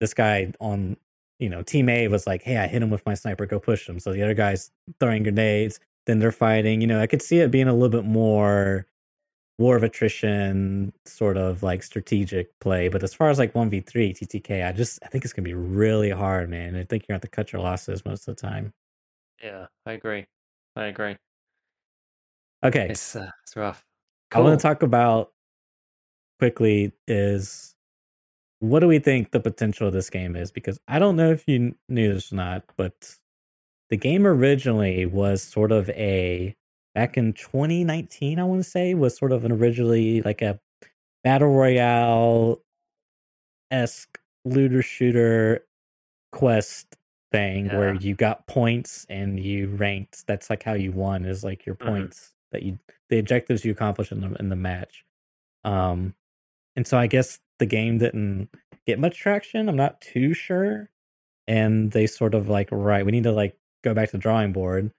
This 0.01 0.13
guy 0.13 0.53
on 0.61 0.97
you 1.39 1.49
know, 1.49 1.63
team 1.63 1.89
A 1.89 2.07
was 2.09 2.27
like, 2.27 2.43
"Hey, 2.43 2.57
I 2.57 2.67
hit 2.67 2.83
him 2.83 2.89
with 2.91 3.05
my 3.05 3.13
sniper. 3.15 3.45
Go 3.47 3.59
push 3.59 3.87
him." 3.89 3.99
So 3.99 4.13
the 4.13 4.23
other 4.23 4.33
guy's 4.35 4.71
throwing 4.99 5.23
grenades. 5.23 5.79
Then 6.07 6.19
they're 6.19 6.31
fighting. 6.31 6.81
You 6.81 6.87
know, 6.87 7.01
I 7.01 7.07
could 7.07 7.21
see 7.21 7.39
it 7.39 7.51
being 7.51 7.67
a 7.67 7.73
little 7.73 7.89
bit 7.89 8.05
more 8.05 8.87
war 9.57 9.75
of 9.75 9.83
attrition, 9.83 10.93
sort 11.05 11.37
of 11.37 11.63
like 11.63 11.83
strategic 11.83 12.57
play. 12.59 12.89
But 12.89 13.03
as 13.03 13.13
far 13.13 13.29
as 13.29 13.39
like 13.39 13.55
one 13.55 13.69
v 13.69 13.81
three 13.81 14.13
TTK, 14.13 14.67
I 14.67 14.71
just 14.71 14.99
I 15.03 15.07
think 15.07 15.23
it's 15.23 15.33
gonna 15.33 15.45
be 15.45 15.53
really 15.53 16.11
hard, 16.11 16.49
man. 16.49 16.75
I 16.75 16.83
think 16.83 17.03
you're 17.03 17.13
gonna 17.13 17.15
have 17.15 17.21
to 17.21 17.27
cut 17.29 17.53
your 17.53 17.61
losses 17.61 18.05
most 18.05 18.27
of 18.27 18.35
the 18.35 18.41
time. 18.41 18.73
Yeah, 19.41 19.67
I 19.85 19.93
agree. 19.93 20.25
I 20.75 20.85
agree. 20.85 21.17
Okay, 22.63 22.87
It's 22.89 23.15
uh, 23.15 23.29
it's 23.43 23.55
rough. 23.55 23.83
I 24.31 24.39
want 24.41 24.59
to 24.59 24.61
talk 24.61 24.83
about 24.83 25.31
quickly 26.39 26.93
is 27.07 27.75
what 28.59 28.79
do 28.79 28.87
we 28.87 28.99
think 28.99 29.31
the 29.31 29.39
potential 29.39 29.87
of 29.87 29.93
this 29.93 30.09
game 30.09 30.35
is? 30.35 30.51
Because 30.51 30.79
I 30.87 30.99
don't 30.99 31.15
know 31.15 31.31
if 31.31 31.47
you 31.47 31.75
knew 31.87 32.13
this 32.13 32.31
or 32.31 32.35
not, 32.35 32.63
but 32.75 33.15
the 33.89 33.97
game 33.97 34.25
originally 34.25 35.05
was 35.05 35.41
sort 35.41 35.71
of 35.71 35.89
a 35.91 36.55
back 36.97 37.15
in 37.15 37.31
2019, 37.33 38.39
I 38.39 38.43
want 38.43 38.63
to 38.63 38.67
say, 38.67 38.95
was 38.95 39.15
sort 39.15 39.31
of 39.31 39.45
an 39.45 39.51
originally 39.51 40.23
like 40.23 40.41
a 40.41 40.59
battle 41.23 41.49
royale 41.49 42.59
esque 43.69 44.17
looter 44.45 44.81
shooter 44.81 45.63
quest 46.31 46.95
thing 47.31 47.67
where 47.67 47.93
you 47.93 48.15
got 48.15 48.47
points 48.47 49.05
and 49.11 49.39
you 49.39 49.67
ranked. 49.67 50.25
That's 50.25 50.49
like 50.49 50.63
how 50.63 50.73
you 50.73 50.91
won 50.91 51.23
is 51.25 51.43
like 51.43 51.67
your 51.67 51.75
Mhm. 51.75 51.85
points 51.85 52.33
that 52.51 52.63
you 52.63 52.79
the 53.09 53.19
objectives 53.19 53.63
you 53.63 53.71
accomplish 53.71 54.11
in 54.11 54.21
the 54.21 54.33
in 54.39 54.49
the 54.49 54.55
match. 54.55 55.05
Um, 55.63 56.15
and 56.75 56.87
so 56.87 56.97
I 56.97 57.05
guess 57.05 57.39
the 57.59 57.67
game 57.67 57.99
didn't 57.99 58.49
get 58.87 58.97
much 58.97 59.19
traction. 59.19 59.69
I'm 59.69 59.75
not 59.75 60.01
too 60.01 60.33
sure. 60.33 60.89
And 61.47 61.91
they 61.91 62.07
sort 62.07 62.33
of 62.33 62.49
like, 62.49 62.69
right, 62.71 63.05
we 63.05 63.11
need 63.11 63.23
to 63.25 63.31
like 63.31 63.55
go 63.83 63.93
back 63.93 64.09
to 64.09 64.13
the 64.13 64.17
drawing 64.17 64.51
board. 64.51 64.91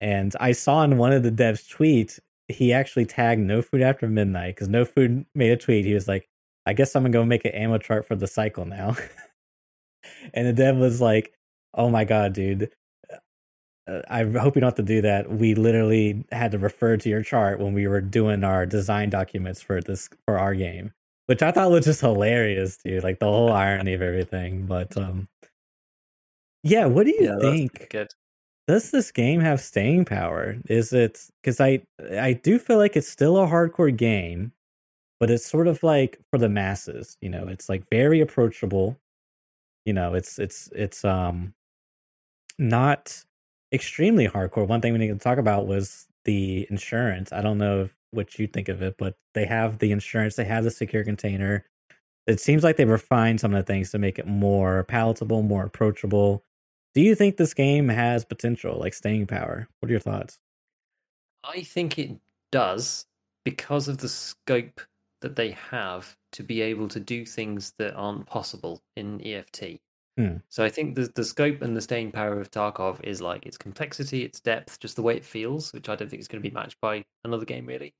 And 0.00 0.34
I 0.40 0.52
saw 0.52 0.82
in 0.84 0.98
one 0.98 1.12
of 1.12 1.22
the 1.22 1.30
devs' 1.32 1.66
tweets, 1.68 2.20
he 2.48 2.72
actually 2.72 3.06
tagged 3.06 3.40
No 3.42 3.62
Food 3.62 3.82
After 3.82 4.08
Midnight 4.08 4.54
because 4.56 4.68
No 4.68 4.84
Food 4.84 5.26
made 5.34 5.50
a 5.50 5.56
tweet. 5.56 5.84
He 5.84 5.94
was 5.94 6.08
like, 6.08 6.28
I 6.66 6.72
guess 6.72 6.94
I'm 6.94 7.02
gonna 7.04 7.12
go 7.12 7.24
make 7.24 7.44
an 7.44 7.52
ammo 7.52 7.78
chart 7.78 8.06
for 8.06 8.16
the 8.16 8.26
cycle 8.26 8.64
now. 8.64 8.96
and 10.34 10.46
the 10.46 10.52
dev 10.52 10.76
was 10.76 11.00
like, 11.00 11.32
Oh 11.74 11.90
my 11.90 12.04
god, 12.04 12.32
dude. 12.32 12.70
Uh, 13.86 14.02
I 14.08 14.24
hope 14.24 14.54
you 14.54 14.60
don't 14.60 14.68
have 14.68 14.74
to 14.76 14.82
do 14.82 15.00
that. 15.02 15.30
We 15.30 15.54
literally 15.54 16.24
had 16.30 16.52
to 16.52 16.58
refer 16.58 16.96
to 16.98 17.08
your 17.08 17.22
chart 17.22 17.58
when 17.58 17.72
we 17.72 17.86
were 17.86 18.00
doing 18.00 18.44
our 18.44 18.66
design 18.66 19.10
documents 19.10 19.62
for 19.62 19.80
this 19.80 20.08
for 20.26 20.38
our 20.38 20.54
game, 20.54 20.92
which 21.26 21.42
I 21.42 21.52
thought 21.52 21.70
was 21.70 21.84
just 21.86 22.00
hilarious, 22.00 22.76
dude. 22.78 23.02
Like 23.02 23.18
the 23.18 23.26
whole 23.26 23.52
irony 23.52 23.94
of 23.94 24.02
everything. 24.02 24.66
But 24.66 24.96
um, 24.96 25.28
yeah, 26.62 26.86
what 26.86 27.06
do 27.06 27.12
you 27.12 27.28
Yeah, 27.28 27.40
think? 27.40 27.88
good. 27.90 28.08
Does 28.68 28.90
this 28.92 29.10
game 29.10 29.40
have 29.40 29.60
staying 29.60 30.04
power? 30.04 30.58
Is 30.68 30.92
it 30.92 31.28
because 31.42 31.60
I 31.60 31.82
I 32.20 32.34
do 32.34 32.58
feel 32.58 32.78
like 32.78 32.96
it's 32.96 33.08
still 33.08 33.38
a 33.38 33.48
hardcore 33.48 33.96
game, 33.96 34.52
but 35.20 35.30
it's 35.30 35.46
sort 35.46 35.68
of 35.68 35.82
like 35.82 36.20
for 36.30 36.38
the 36.38 36.48
masses. 36.50 37.16
You 37.22 37.30
know, 37.30 37.48
it's 37.48 37.68
like 37.68 37.84
very 37.90 38.20
approachable. 38.20 38.98
You 39.86 39.94
know, 39.94 40.14
it's 40.14 40.38
it's 40.38 40.70
it's 40.74 41.04
um 41.04 41.54
not 42.58 43.24
extremely 43.72 44.28
hardcore. 44.28 44.66
One 44.66 44.80
thing 44.80 44.92
we 44.92 44.98
need 44.98 45.08
to 45.08 45.16
talk 45.16 45.38
about 45.38 45.66
was 45.66 46.06
the 46.24 46.66
insurance. 46.70 47.32
I 47.32 47.42
don't 47.42 47.58
know 47.58 47.88
what 48.10 48.38
you 48.38 48.46
think 48.46 48.68
of 48.68 48.82
it, 48.82 48.96
but 48.98 49.16
they 49.34 49.46
have 49.46 49.78
the 49.78 49.92
insurance, 49.92 50.36
they 50.36 50.44
have 50.44 50.64
the 50.64 50.70
secure 50.70 51.04
container. 51.04 51.64
It 52.26 52.40
seems 52.40 52.64
like 52.64 52.76
they 52.76 52.84
refined 52.84 53.40
some 53.40 53.54
of 53.54 53.64
the 53.64 53.72
things 53.72 53.90
to 53.92 53.98
make 53.98 54.18
it 54.18 54.26
more 54.26 54.84
palatable, 54.84 55.42
more 55.42 55.64
approachable. 55.64 56.44
Do 56.98 57.04
you 57.04 57.14
think 57.14 57.36
this 57.36 57.54
game 57.54 57.90
has 57.90 58.24
potential, 58.24 58.76
like 58.76 58.92
staying 58.92 59.28
power? 59.28 59.68
What 59.78 59.88
are 59.88 59.92
your 59.92 60.00
thoughts? 60.00 60.40
I 61.44 61.60
think 61.60 61.96
it 61.96 62.18
does 62.50 63.06
because 63.44 63.86
of 63.86 63.98
the 63.98 64.08
scope 64.08 64.80
that 65.20 65.36
they 65.36 65.52
have 65.52 66.16
to 66.32 66.42
be 66.42 66.60
able 66.60 66.88
to 66.88 66.98
do 66.98 67.24
things 67.24 67.72
that 67.78 67.94
aren't 67.94 68.26
possible 68.26 68.82
in 68.96 69.24
EFT. 69.24 69.78
Hmm. 70.16 70.38
So 70.48 70.64
I 70.64 70.70
think 70.70 70.96
the 70.96 71.08
the 71.14 71.22
scope 71.22 71.62
and 71.62 71.76
the 71.76 71.80
staying 71.80 72.10
power 72.10 72.40
of 72.40 72.50
Tarkov 72.50 72.98
is 73.04 73.22
like 73.22 73.46
its 73.46 73.56
complexity, 73.56 74.24
its 74.24 74.40
depth, 74.40 74.80
just 74.80 74.96
the 74.96 75.02
way 75.02 75.14
it 75.14 75.24
feels, 75.24 75.72
which 75.72 75.88
I 75.88 75.94
don't 75.94 76.10
think 76.10 76.18
is 76.18 76.26
going 76.26 76.42
to 76.42 76.50
be 76.50 76.52
matched 76.52 76.80
by 76.80 77.04
another 77.24 77.44
game 77.44 77.66
really. 77.66 77.94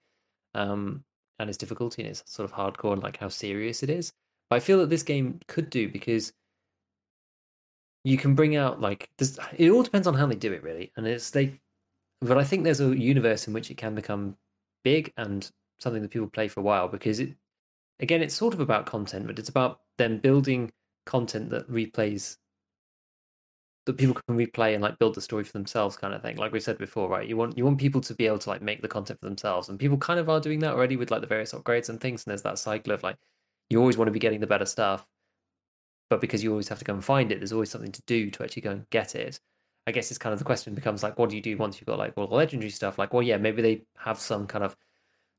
Um, 0.57 1.05
and 1.39 1.49
its 1.49 1.57
difficulty 1.57 2.03
and 2.03 2.11
its 2.11 2.25
sort 2.27 2.51
of 2.51 2.57
hardcore 2.57 2.95
and 2.95 3.03
like 3.05 3.19
how 3.19 3.29
serious 3.29 3.85
it 3.85 3.91
is. 3.91 4.13
But 4.51 4.57
I 4.57 4.59
feel 4.59 4.79
that 4.79 4.91
this 4.91 5.05
game 5.05 5.39
could 5.47 5.71
do 5.71 5.89
because 5.89 6.33
you 8.05 8.17
can 8.17 8.35
bring 8.35 8.57
out 8.57 8.81
like 8.81 9.11
this. 9.19 9.39
It 9.57 9.71
all 9.71 9.83
depends 9.83 10.07
on 10.07 10.15
how 10.15 10.27
they 10.27 10.37
do 10.37 10.53
it 10.53 10.63
really, 10.63 10.93
and 10.97 11.07
it's 11.07 11.31
they. 11.31 11.59
But 12.21 12.39
I 12.39 12.45
think 12.45 12.65
there's 12.65 12.81
a 12.81 12.97
universe 12.97 13.47
in 13.47 13.53
which 13.53 13.71
it 13.71 13.77
can 13.77 13.95
become 13.95 14.37
big 14.85 15.13
and 15.17 15.51
something 15.79 16.03
that 16.03 16.11
people 16.11 16.29
play 16.29 16.49
for 16.49 16.61
a 16.61 16.63
while 16.63 16.89
because 16.89 17.21
it 17.21 17.35
again 18.01 18.23
it's 18.23 18.35
sort 18.35 18.55
of 18.55 18.61
about 18.61 18.87
content 18.87 19.27
but 19.27 19.39
it's 19.39 19.49
about 19.49 19.81
them 19.97 20.19
building 20.19 20.71
content 21.07 21.51
that 21.51 21.71
replays 21.71 22.37
that 23.87 23.97
people 23.97 24.15
can 24.15 24.37
replay 24.37 24.75
and 24.75 24.83
like 24.83 24.99
build 24.99 25.15
the 25.15 25.21
story 25.21 25.45
for 25.45 25.53
themselves 25.53 25.97
kind 25.97 26.13
of 26.13 26.21
thing 26.23 26.37
like 26.37 26.53
we 26.53 26.61
said 26.61 26.79
before 26.79 27.09
right 27.09 27.29
you 27.29 27.37
want 27.37 27.57
you 27.57 27.65
want 27.65 27.79
people 27.79 28.01
to 28.01 28.15
be 28.15 28.27
able 28.27 28.39
to 28.39 28.51
like 28.51 28.61
make 28.61 28.83
the 28.83 28.89
content 28.89 29.19
for 29.21 29.27
themselves 29.27 29.69
and 29.69 29.79
people 29.79 29.97
kind 29.97 30.21
of 30.21 30.29
are 30.29 30.41
doing 30.41 30.59
that 30.59 30.75
already 30.75 30.97
with 30.97 31.11
like 31.11 31.21
the 31.21 31.27
various 31.27 31.53
upgrades 31.53 31.89
and 31.89 32.01
things 32.01 32.25
and 32.25 32.31
there's 32.31 32.43
that 32.43 32.59
cycle 32.59 32.93
of 32.93 33.03
like 33.03 33.17
you 33.71 33.79
always 33.79 33.97
want 33.97 34.07
to 34.07 34.13
be 34.13 34.19
getting 34.19 34.41
the 34.41 34.47
better 34.47 34.67
stuff 34.67 35.07
but 36.11 36.21
because 36.21 36.43
you 36.43 36.51
always 36.51 36.69
have 36.69 36.79
to 36.79 36.85
go 36.85 36.95
and 36.95 37.05
find 37.05 37.31
it 37.33 37.39
there's 37.41 37.53
always 37.53 37.71
something 37.71 37.93
to 37.93 38.03
do 38.07 38.31
to 38.31 38.43
actually 38.43 38.63
go 38.63 38.71
and 38.71 38.89
get 38.91 39.15
it 39.15 39.41
i 39.87 39.93
guess 39.93 40.11
it's 40.11 40.19
kind 40.19 40.33
of 40.33 40.39
the 40.39 40.45
question 40.45 40.75
becomes 40.75 41.03
like 41.03 41.19
what 41.19 41.31
do 41.31 41.37
you 41.37 41.43
do 41.43 41.57
once 41.57 41.81
you've 41.81 41.87
got 41.87 41.99
like 41.99 42.13
all 42.17 42.27
the 42.27 42.35
legendary 42.35 42.71
stuff 42.71 42.99
like 42.99 43.13
well 43.13 43.23
yeah 43.23 43.37
maybe 43.37 43.63
they 43.63 43.83
have 43.97 44.19
some 44.19 44.47
kind 44.47 44.65
of 44.65 44.77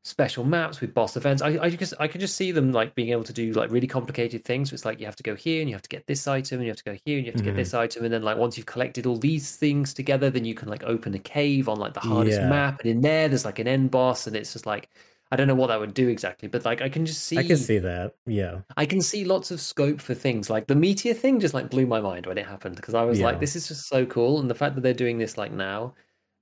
special 0.03 0.43
maps 0.45 0.79
with 0.81 0.93
boss 0.93 1.17
events. 1.17 1.41
I, 1.41 1.57
I 1.61 1.69
just 1.69 1.93
I 1.99 2.07
could 2.07 2.21
just 2.21 2.35
see 2.35 2.51
them 2.51 2.71
like 2.71 2.95
being 2.95 3.09
able 3.09 3.25
to 3.25 3.33
do 3.33 3.51
like 3.51 3.69
really 3.69 3.85
complicated 3.87 4.45
things. 4.45 4.69
So 4.69 4.73
it's 4.73 4.85
like 4.85 4.99
you 4.99 5.05
have 5.05 5.15
to 5.17 5.23
go 5.23 5.35
here 5.35 5.59
and 5.61 5.69
you 5.69 5.75
have 5.75 5.81
to 5.81 5.89
get 5.89 6.07
this 6.07 6.25
item 6.27 6.59
and 6.59 6.65
you 6.65 6.71
have 6.71 6.77
to 6.77 6.83
go 6.83 6.97
here 7.05 7.17
and 7.17 7.25
you 7.25 7.31
have 7.31 7.37
to 7.37 7.43
Mhm. 7.43 7.45
get 7.45 7.55
this 7.55 7.73
item 7.73 8.05
and 8.05 8.13
then 8.13 8.23
like 8.23 8.37
once 8.37 8.57
you've 8.57 8.65
collected 8.65 9.05
all 9.05 9.17
these 9.17 9.55
things 9.57 9.93
together, 9.93 10.29
then 10.29 10.45
you 10.45 10.55
can 10.55 10.69
like 10.69 10.83
open 10.83 11.13
a 11.13 11.19
cave 11.19 11.67
on 11.69 11.77
like 11.79 11.93
the 11.93 11.99
hardest 11.99 12.41
Yeah. 12.41 12.49
map 12.49 12.79
and 12.79 12.89
in 12.89 13.01
there 13.01 13.27
there's 13.27 13.45
like 13.45 13.59
an 13.59 13.67
end 13.67 13.91
boss 13.91 14.25
and 14.25 14.35
it's 14.35 14.53
just 14.53 14.65
like 14.65 14.89
I 15.31 15.35
don't 15.35 15.47
know 15.47 15.55
what 15.55 15.67
that 15.67 15.79
would 15.79 15.93
do 15.93 16.07
exactly, 16.09 16.47
but 16.47 16.65
like 16.65 16.81
I 16.81 16.89
can 16.89 17.05
just 17.05 17.23
see 17.23 17.37
I 17.37 17.43
can 17.43 17.57
see 17.57 17.77
that. 17.79 18.15
Yeah. 18.25 18.61
I 18.77 18.85
can 18.85 18.99
see 19.01 19.25
lots 19.25 19.51
of 19.51 19.61
scope 19.61 20.01
for 20.01 20.15
things 20.15 20.49
like 20.49 20.65
the 20.67 20.75
meteor 20.75 21.13
thing 21.13 21.39
just 21.39 21.53
like 21.53 21.69
blew 21.69 21.85
my 21.85 22.01
mind 22.01 22.25
when 22.25 22.37
it 22.37 22.47
happened 22.47 22.75
because 22.75 22.95
I 22.95 23.03
was 23.03 23.19
Yeah. 23.19 23.25
like, 23.25 23.39
this 23.39 23.55
is 23.55 23.67
just 23.67 23.87
so 23.87 24.05
cool. 24.05 24.39
And 24.39 24.49
the 24.49 24.55
fact 24.55 24.75
that 24.75 24.81
they're 24.81 24.93
doing 24.93 25.19
this 25.19 25.37
like 25.37 25.51
now, 25.51 25.93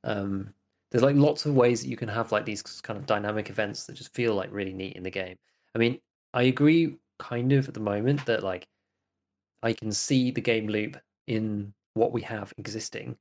um, 0.05 0.53
there's 0.91 1.03
like 1.03 1.17
lots 1.17 1.45
of 1.45 1.53
ways 1.53 1.81
that 1.81 1.89
you 1.89 1.97
can 1.97 2.07
have 2.07 2.31
like 2.31 2.45
these 2.45 2.61
kind 2.61 2.97
of 2.97 3.05
dynamic 3.05 3.49
events 3.49 3.85
that 3.85 3.93
just 3.93 4.13
feel 4.13 4.35
like 4.35 4.49
really 4.53 4.73
neat 4.73 4.95
in 4.95 5.03
the 5.03 5.11
game. 5.11 5.37
I 5.75 5.79
mean, 5.79 5.99
I 6.33 6.43
agree 6.43 6.97
kind 7.19 7.51
of 7.51 7.67
at 7.67 7.73
the 7.73 7.81
moment 7.81 8.25
that 8.25 8.41
like 8.41 8.67
I 9.63 9.73
can 9.73 9.91
see 9.91 10.31
the 10.31 10.39
game 10.41 10.67
loop 10.67 10.97
in 11.27 11.73
what 11.93 12.13
we 12.13 12.21
have 12.21 12.53
existing 12.57 13.17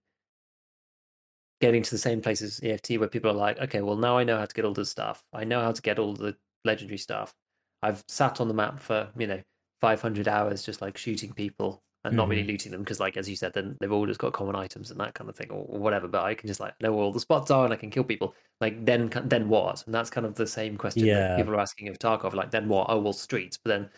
getting 1.60 1.82
to 1.82 1.90
the 1.90 1.98
same 1.98 2.20
place 2.20 2.42
as 2.42 2.60
EFT 2.62 2.98
where 2.98 3.08
people 3.08 3.30
are 3.30 3.34
like, 3.34 3.58
okay, 3.58 3.80
well 3.82 3.96
now 3.96 4.18
I 4.18 4.24
know 4.24 4.38
how 4.38 4.44
to 4.46 4.54
get 4.54 4.64
all 4.64 4.74
this 4.74 4.90
stuff. 4.90 5.22
I 5.32 5.44
know 5.44 5.60
how 5.60 5.72
to 5.72 5.82
get 5.82 5.98
all 5.98 6.14
the 6.14 6.36
legendary 6.64 6.98
stuff. 6.98 7.34
I've 7.82 8.02
sat 8.08 8.40
on 8.40 8.48
the 8.48 8.54
map 8.54 8.80
for, 8.80 9.08
you 9.16 9.26
know, 9.26 9.40
500 9.80 10.28
hours 10.28 10.62
just 10.62 10.80
like 10.82 10.96
shooting 10.96 11.32
people 11.32 11.82
and 12.04 12.16
not 12.16 12.28
really 12.28 12.44
looting 12.44 12.70
them 12.72 12.82
because 12.82 13.00
like 13.00 13.16
as 13.16 13.28
you 13.28 13.34
said 13.34 13.52
then 13.52 13.76
they've 13.80 13.92
all 13.92 14.06
just 14.06 14.20
got 14.20 14.32
common 14.32 14.54
items 14.54 14.90
and 14.90 15.00
that 15.00 15.12
kind 15.14 15.28
of 15.28 15.34
thing 15.34 15.50
or, 15.50 15.66
or 15.68 15.78
whatever 15.80 16.06
but 16.06 16.22
i 16.22 16.34
can 16.34 16.46
just 16.46 16.60
like 16.60 16.72
know 16.80 16.92
where 16.92 17.04
all 17.04 17.12
the 17.12 17.18
spots 17.20 17.50
are 17.50 17.64
and 17.64 17.74
i 17.74 17.76
can 17.76 17.90
kill 17.90 18.04
people 18.04 18.32
like 18.60 18.84
then 18.86 19.10
then 19.24 19.48
what 19.48 19.84
and 19.84 19.94
that's 19.94 20.08
kind 20.08 20.24
of 20.24 20.34
the 20.36 20.46
same 20.46 20.76
question 20.76 21.04
Yeah. 21.04 21.36
people 21.36 21.52
are 21.54 21.60
asking 21.60 21.88
of 21.88 21.98
tarkov 21.98 22.32
like 22.32 22.50
then 22.52 22.68
what 22.68 22.86
oh 22.88 23.00
well 23.00 23.12
streets 23.12 23.58
but 23.62 23.70
then 23.70 23.90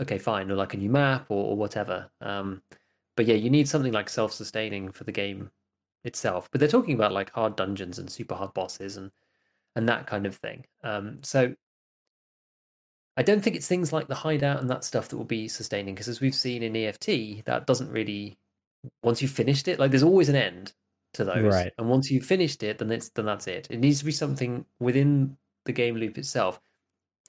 okay 0.00 0.18
fine 0.18 0.50
or 0.50 0.54
like 0.54 0.72
a 0.74 0.78
new 0.78 0.88
map 0.90 1.26
or, 1.28 1.50
or 1.50 1.56
whatever 1.56 2.08
um 2.22 2.62
but 3.16 3.26
yeah 3.26 3.34
you 3.34 3.50
need 3.50 3.68
something 3.68 3.92
like 3.92 4.08
self-sustaining 4.08 4.90
for 4.90 5.04
the 5.04 5.12
game 5.12 5.50
itself, 6.08 6.48
but 6.50 6.58
they're 6.58 6.68
talking 6.68 6.94
about 6.94 7.12
like 7.12 7.30
hard 7.30 7.54
dungeons 7.54 7.98
and 7.98 8.10
super 8.10 8.34
hard 8.34 8.52
bosses 8.54 8.96
and 8.96 9.12
and 9.76 9.88
that 9.88 10.06
kind 10.06 10.26
of 10.26 10.34
thing. 10.34 10.64
Um, 10.82 11.18
so 11.22 11.54
I 13.16 13.22
don't 13.22 13.40
think 13.42 13.56
it's 13.56 13.68
things 13.68 13.92
like 13.92 14.08
the 14.08 14.14
hideout 14.14 14.60
and 14.60 14.70
that 14.70 14.84
stuff 14.84 15.08
that 15.08 15.16
will 15.16 15.24
be 15.24 15.48
sustaining 15.48 15.94
because 15.94 16.08
as 16.08 16.20
we've 16.20 16.34
seen 16.34 16.62
in 16.62 16.74
EFT, 16.74 17.44
that 17.44 17.66
doesn't 17.66 17.90
really 17.90 18.38
once 19.02 19.22
you've 19.22 19.30
finished 19.30 19.68
it, 19.68 19.78
like 19.78 19.90
there's 19.90 20.02
always 20.02 20.28
an 20.28 20.36
end 20.36 20.72
to 21.14 21.24
those. 21.24 21.52
Right. 21.52 21.72
And 21.78 21.88
once 21.88 22.10
you've 22.10 22.24
finished 22.24 22.62
it, 22.62 22.78
then 22.78 22.90
it's 22.90 23.10
then 23.10 23.26
that's 23.26 23.46
it. 23.46 23.68
It 23.70 23.78
needs 23.78 23.98
to 24.00 24.04
be 24.04 24.12
something 24.12 24.64
within 24.80 25.36
the 25.64 25.72
game 25.72 25.96
loop 25.96 26.18
itself. 26.18 26.60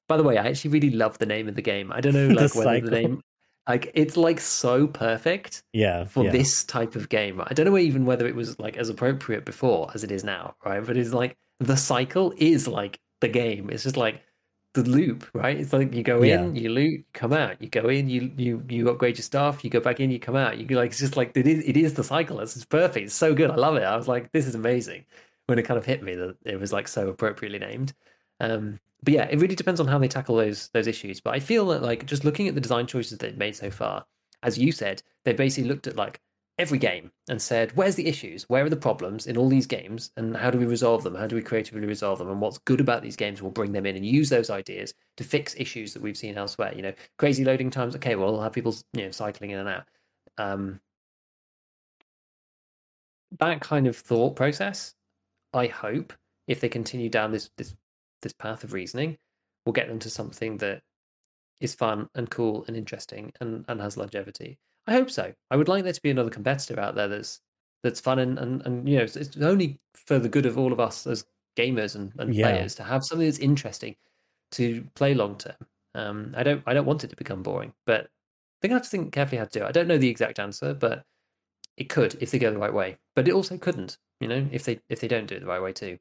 By 0.08 0.18
the 0.18 0.24
way, 0.24 0.38
I 0.38 0.48
actually 0.48 0.72
really 0.72 0.90
love 0.92 1.18
the 1.18 1.26
name 1.26 1.48
of 1.48 1.56
the 1.56 1.62
game. 1.62 1.92
I 1.92 2.02
don't 2.02 2.14
know 2.14 2.28
The 2.36 2.36
like 2.36 2.56
whether 2.56 2.70
cycle. 2.70 2.90
the 2.90 2.96
name 2.96 3.22
like 3.68 3.91
it's 3.94 4.18
like 4.18 4.40
so 4.40 4.88
perfect 4.88 5.64
Yeah. 5.73 6.06
for 6.06 6.23
yeah. 6.26 6.31
this 6.31 6.64
type 6.64 6.95
of 6.95 7.10
game. 7.10 7.41
I 7.45 7.53
don't 7.53 7.65
know 7.65 7.77
even 7.77 8.06
whether 8.06 8.27
it 8.27 8.36
was 8.36 8.60
like 8.60 8.77
as 8.77 8.90
appropriate 8.90 9.45
before 9.45 9.91
as 9.94 10.03
it 10.03 10.11
is 10.11 10.23
now, 10.23 10.56
right? 10.65 10.86
But 10.86 10.98
it's 10.98 11.14
like 11.14 11.38
the 11.60 11.77
cycle 11.77 12.34
is 12.38 12.68
like 12.68 12.99
the 13.22 13.27
game. 13.27 13.69
It's 13.69 13.84
just 13.84 13.98
like 13.98 14.22
the 14.73 14.84
loop, 14.84 15.27
right? 15.34 15.57
It's 15.60 15.73
like 15.73 15.94
you 15.94 16.03
go 16.03 16.22
in, 16.23 16.56
you 16.56 16.69
loot, 16.69 17.06
come 17.14 17.34
out. 17.34 17.61
You 17.61 17.69
go 17.69 17.90
in, 17.90 18.10
you 18.10 18.31
you 18.38 18.64
you 18.69 18.90
upgrade 18.90 19.18
your 19.18 19.23
stuff. 19.23 19.64
You 19.64 19.69
go 19.69 19.80
back 19.80 19.99
in, 19.99 20.11
you 20.11 20.19
come 20.19 20.36
out. 20.36 20.57
You 20.57 20.65
go 20.65 20.76
like 20.76 20.91
it's 20.91 20.99
just 20.99 21.18
like 21.18 21.31
it 21.36 21.48
is. 21.48 21.64
It 21.65 21.76
is 21.77 21.94
the 21.95 22.03
cycle. 22.03 22.40
It's, 22.40 22.56
it's 22.56 22.65
perfect. 22.65 23.06
It's 23.07 23.15
so 23.15 23.34
good. 23.34 23.52
I 23.52 23.56
love 23.56 23.76
it. 23.77 23.84
I 23.84 23.95
was 23.98 24.07
like, 24.07 24.31
this 24.31 24.45
is 24.48 24.56
amazing. 24.56 25.06
When 25.48 25.57
it 25.60 25.64
kind 25.64 25.77
of 25.80 25.86
hit 25.86 26.03
me 26.03 26.14
that 26.15 26.38
it 26.45 26.60
was 26.60 26.72
like 26.72 26.88
so 26.88 27.10
appropriately 27.10 27.60
named. 27.60 27.94
Um, 28.40 28.80
but 29.04 29.14
yeah, 29.14 29.28
it 29.30 29.40
really 29.40 29.56
depends 29.56 29.80
on 29.80 29.88
how 29.88 29.98
they 29.98 30.08
tackle 30.08 30.36
those 30.36 30.70
those 30.70 30.88
issues. 30.88 31.22
But 31.22 31.36
I 31.36 31.40
feel 31.40 31.68
that 31.68 31.82
like 31.82 32.06
just 32.06 32.26
looking 32.26 32.48
at 32.48 32.56
the 32.56 32.62
design 32.62 32.88
choices 32.88 33.18
they've 33.18 33.38
made 33.38 33.56
so 33.56 33.70
far, 33.72 34.06
as 34.44 34.58
you 34.58 34.72
said, 34.72 35.02
they've 35.26 35.38
basically 35.38 35.70
looked 35.70 35.88
at 35.88 35.96
like 35.96 36.22
every 36.58 36.78
game 36.78 37.10
and 37.30 37.42
said, 37.42 37.72
where's 37.76 37.96
the 37.96 38.08
issues? 38.08 38.44
Where 38.50 38.66
are 38.66 38.70
the 38.70 38.76
problems 38.76 39.28
in 39.28 39.38
all 39.38 39.48
these 39.48 39.66
games? 39.66 40.12
And 40.18 40.36
how 40.36 40.52
do 40.52 40.58
we 40.58 40.66
resolve 40.66 41.04
them? 41.04 41.16
How 41.16 41.26
do 41.26 41.38
we 41.38 41.42
creatively 41.42 41.88
resolve 41.88 42.20
them? 42.20 42.30
And 42.30 42.42
what's 42.42 42.58
good 42.58 42.82
about 42.82 43.02
these 43.02 43.16
games, 43.16 43.42
we'll 43.42 43.52
bring 43.52 43.72
them 43.72 43.86
in 43.86 43.96
and 43.96 44.06
use 44.06 44.30
those 44.30 44.50
ideas 44.50 44.94
to 45.16 45.24
fix 45.24 45.56
issues 45.58 45.94
that 45.94 46.02
we've 46.02 46.18
seen 46.18 46.38
elsewhere. 46.38 46.74
You 46.76 46.82
know, 46.82 46.94
crazy 47.18 47.46
loading 47.46 47.70
times. 47.70 47.96
Okay, 47.96 48.16
well, 48.16 48.34
we'll 48.34 48.42
have 48.42 48.52
people, 48.52 48.76
you 48.94 49.06
know, 49.06 49.12
cycling 49.12 49.52
in 49.52 49.60
and 49.60 49.70
out. 49.70 49.86
Um, 50.38 50.82
that 53.40 53.62
kind 53.62 53.88
of 53.88 53.96
thought 53.96 54.36
process, 54.36 54.96
I 55.54 55.68
hope, 55.68 56.14
if 56.48 56.60
they 56.60 56.70
continue 56.70 57.10
down 57.10 57.32
this 57.32 57.52
this 57.58 57.76
this 58.22 58.34
path 58.34 58.64
of 58.64 58.74
reasoning, 58.74 59.18
will 59.66 59.74
get 59.74 59.88
them 59.88 60.00
to 60.00 60.10
something 60.10 60.58
that 60.58 60.84
is 61.60 61.76
fun 61.76 62.10
and 62.16 62.30
cool 62.30 62.64
and 62.68 62.78
interesting 62.78 63.34
and, 63.41 63.66
and 63.68 63.82
has 63.82 63.98
longevity. 63.98 64.60
I 64.88 64.94
hope 64.94 65.10
so. 65.12 65.34
I 65.52 65.56
would 65.58 65.68
like 65.68 65.84
there 65.84 65.94
to 65.94 66.02
be 66.02 66.10
another 66.10 66.30
competitor 66.30 66.80
out 66.80 66.96
there 66.96 67.08
that's 67.08 67.41
that's 67.84 68.00
fun 68.02 68.20
and 68.20 68.40
and, 68.40 68.66
and 68.66 68.88
you 68.90 68.98
know 68.98 69.04
it's, 69.04 69.16
it's 69.16 69.38
only 69.38 69.80
for 69.96 70.20
the 70.20 70.30
good 70.30 70.46
of 70.46 70.58
all 70.58 70.74
of 70.74 70.80
us 70.80 71.06
as 71.08 71.26
gamers 71.58 71.96
and, 71.96 72.14
and 72.20 72.34
Yeah. 72.34 72.38
players 72.38 72.76
to 72.76 72.84
have 72.84 73.04
something 73.06 73.28
that's 73.28 73.40
interesting 73.40 73.96
to 74.52 74.84
play 74.96 75.14
long 75.14 75.38
term. 75.38 75.56
Um, 75.96 76.34
I 76.38 76.44
don't 76.44 76.64
I 76.68 76.74
don't 76.74 76.86
want 76.86 77.04
it 77.04 77.10
to 77.10 77.16
become 77.16 77.44
boring, 77.44 77.74
but 77.86 78.10
they're 78.62 78.70
gonna 78.70 78.80
have 78.80 78.84
to 78.86 78.90
think 78.90 79.14
carefully 79.14 79.40
how 79.40 79.46
to 79.46 79.60
do 79.60 79.66
it. 79.66 79.68
I 79.70 79.72
don't 79.72 79.88
know 79.88 79.98
the 79.98 80.10
exact 80.10 80.40
answer, 80.40 80.74
but 80.74 81.06
it 81.78 81.86
could 81.90 82.22
if 82.22 82.32
they 82.32 82.40
go 82.40 82.52
the 82.52 82.60
right 82.60 82.74
way. 82.74 82.98
But 83.16 83.28
it 83.28 83.34
also 83.34 83.58
couldn't, 83.58 83.98
you 84.22 84.28
know, 84.28 84.48
if 84.52 84.66
they 84.66 84.82
if 84.90 85.02
they 85.02 85.08
don't 85.08 85.28
do 85.28 85.36
it 85.36 85.41
the 85.41 85.48
right 85.48 85.62
way 85.62 85.74
too. 85.74 86.00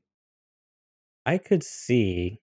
I 1.29 1.37
could 1.37 1.63
see 1.63 2.41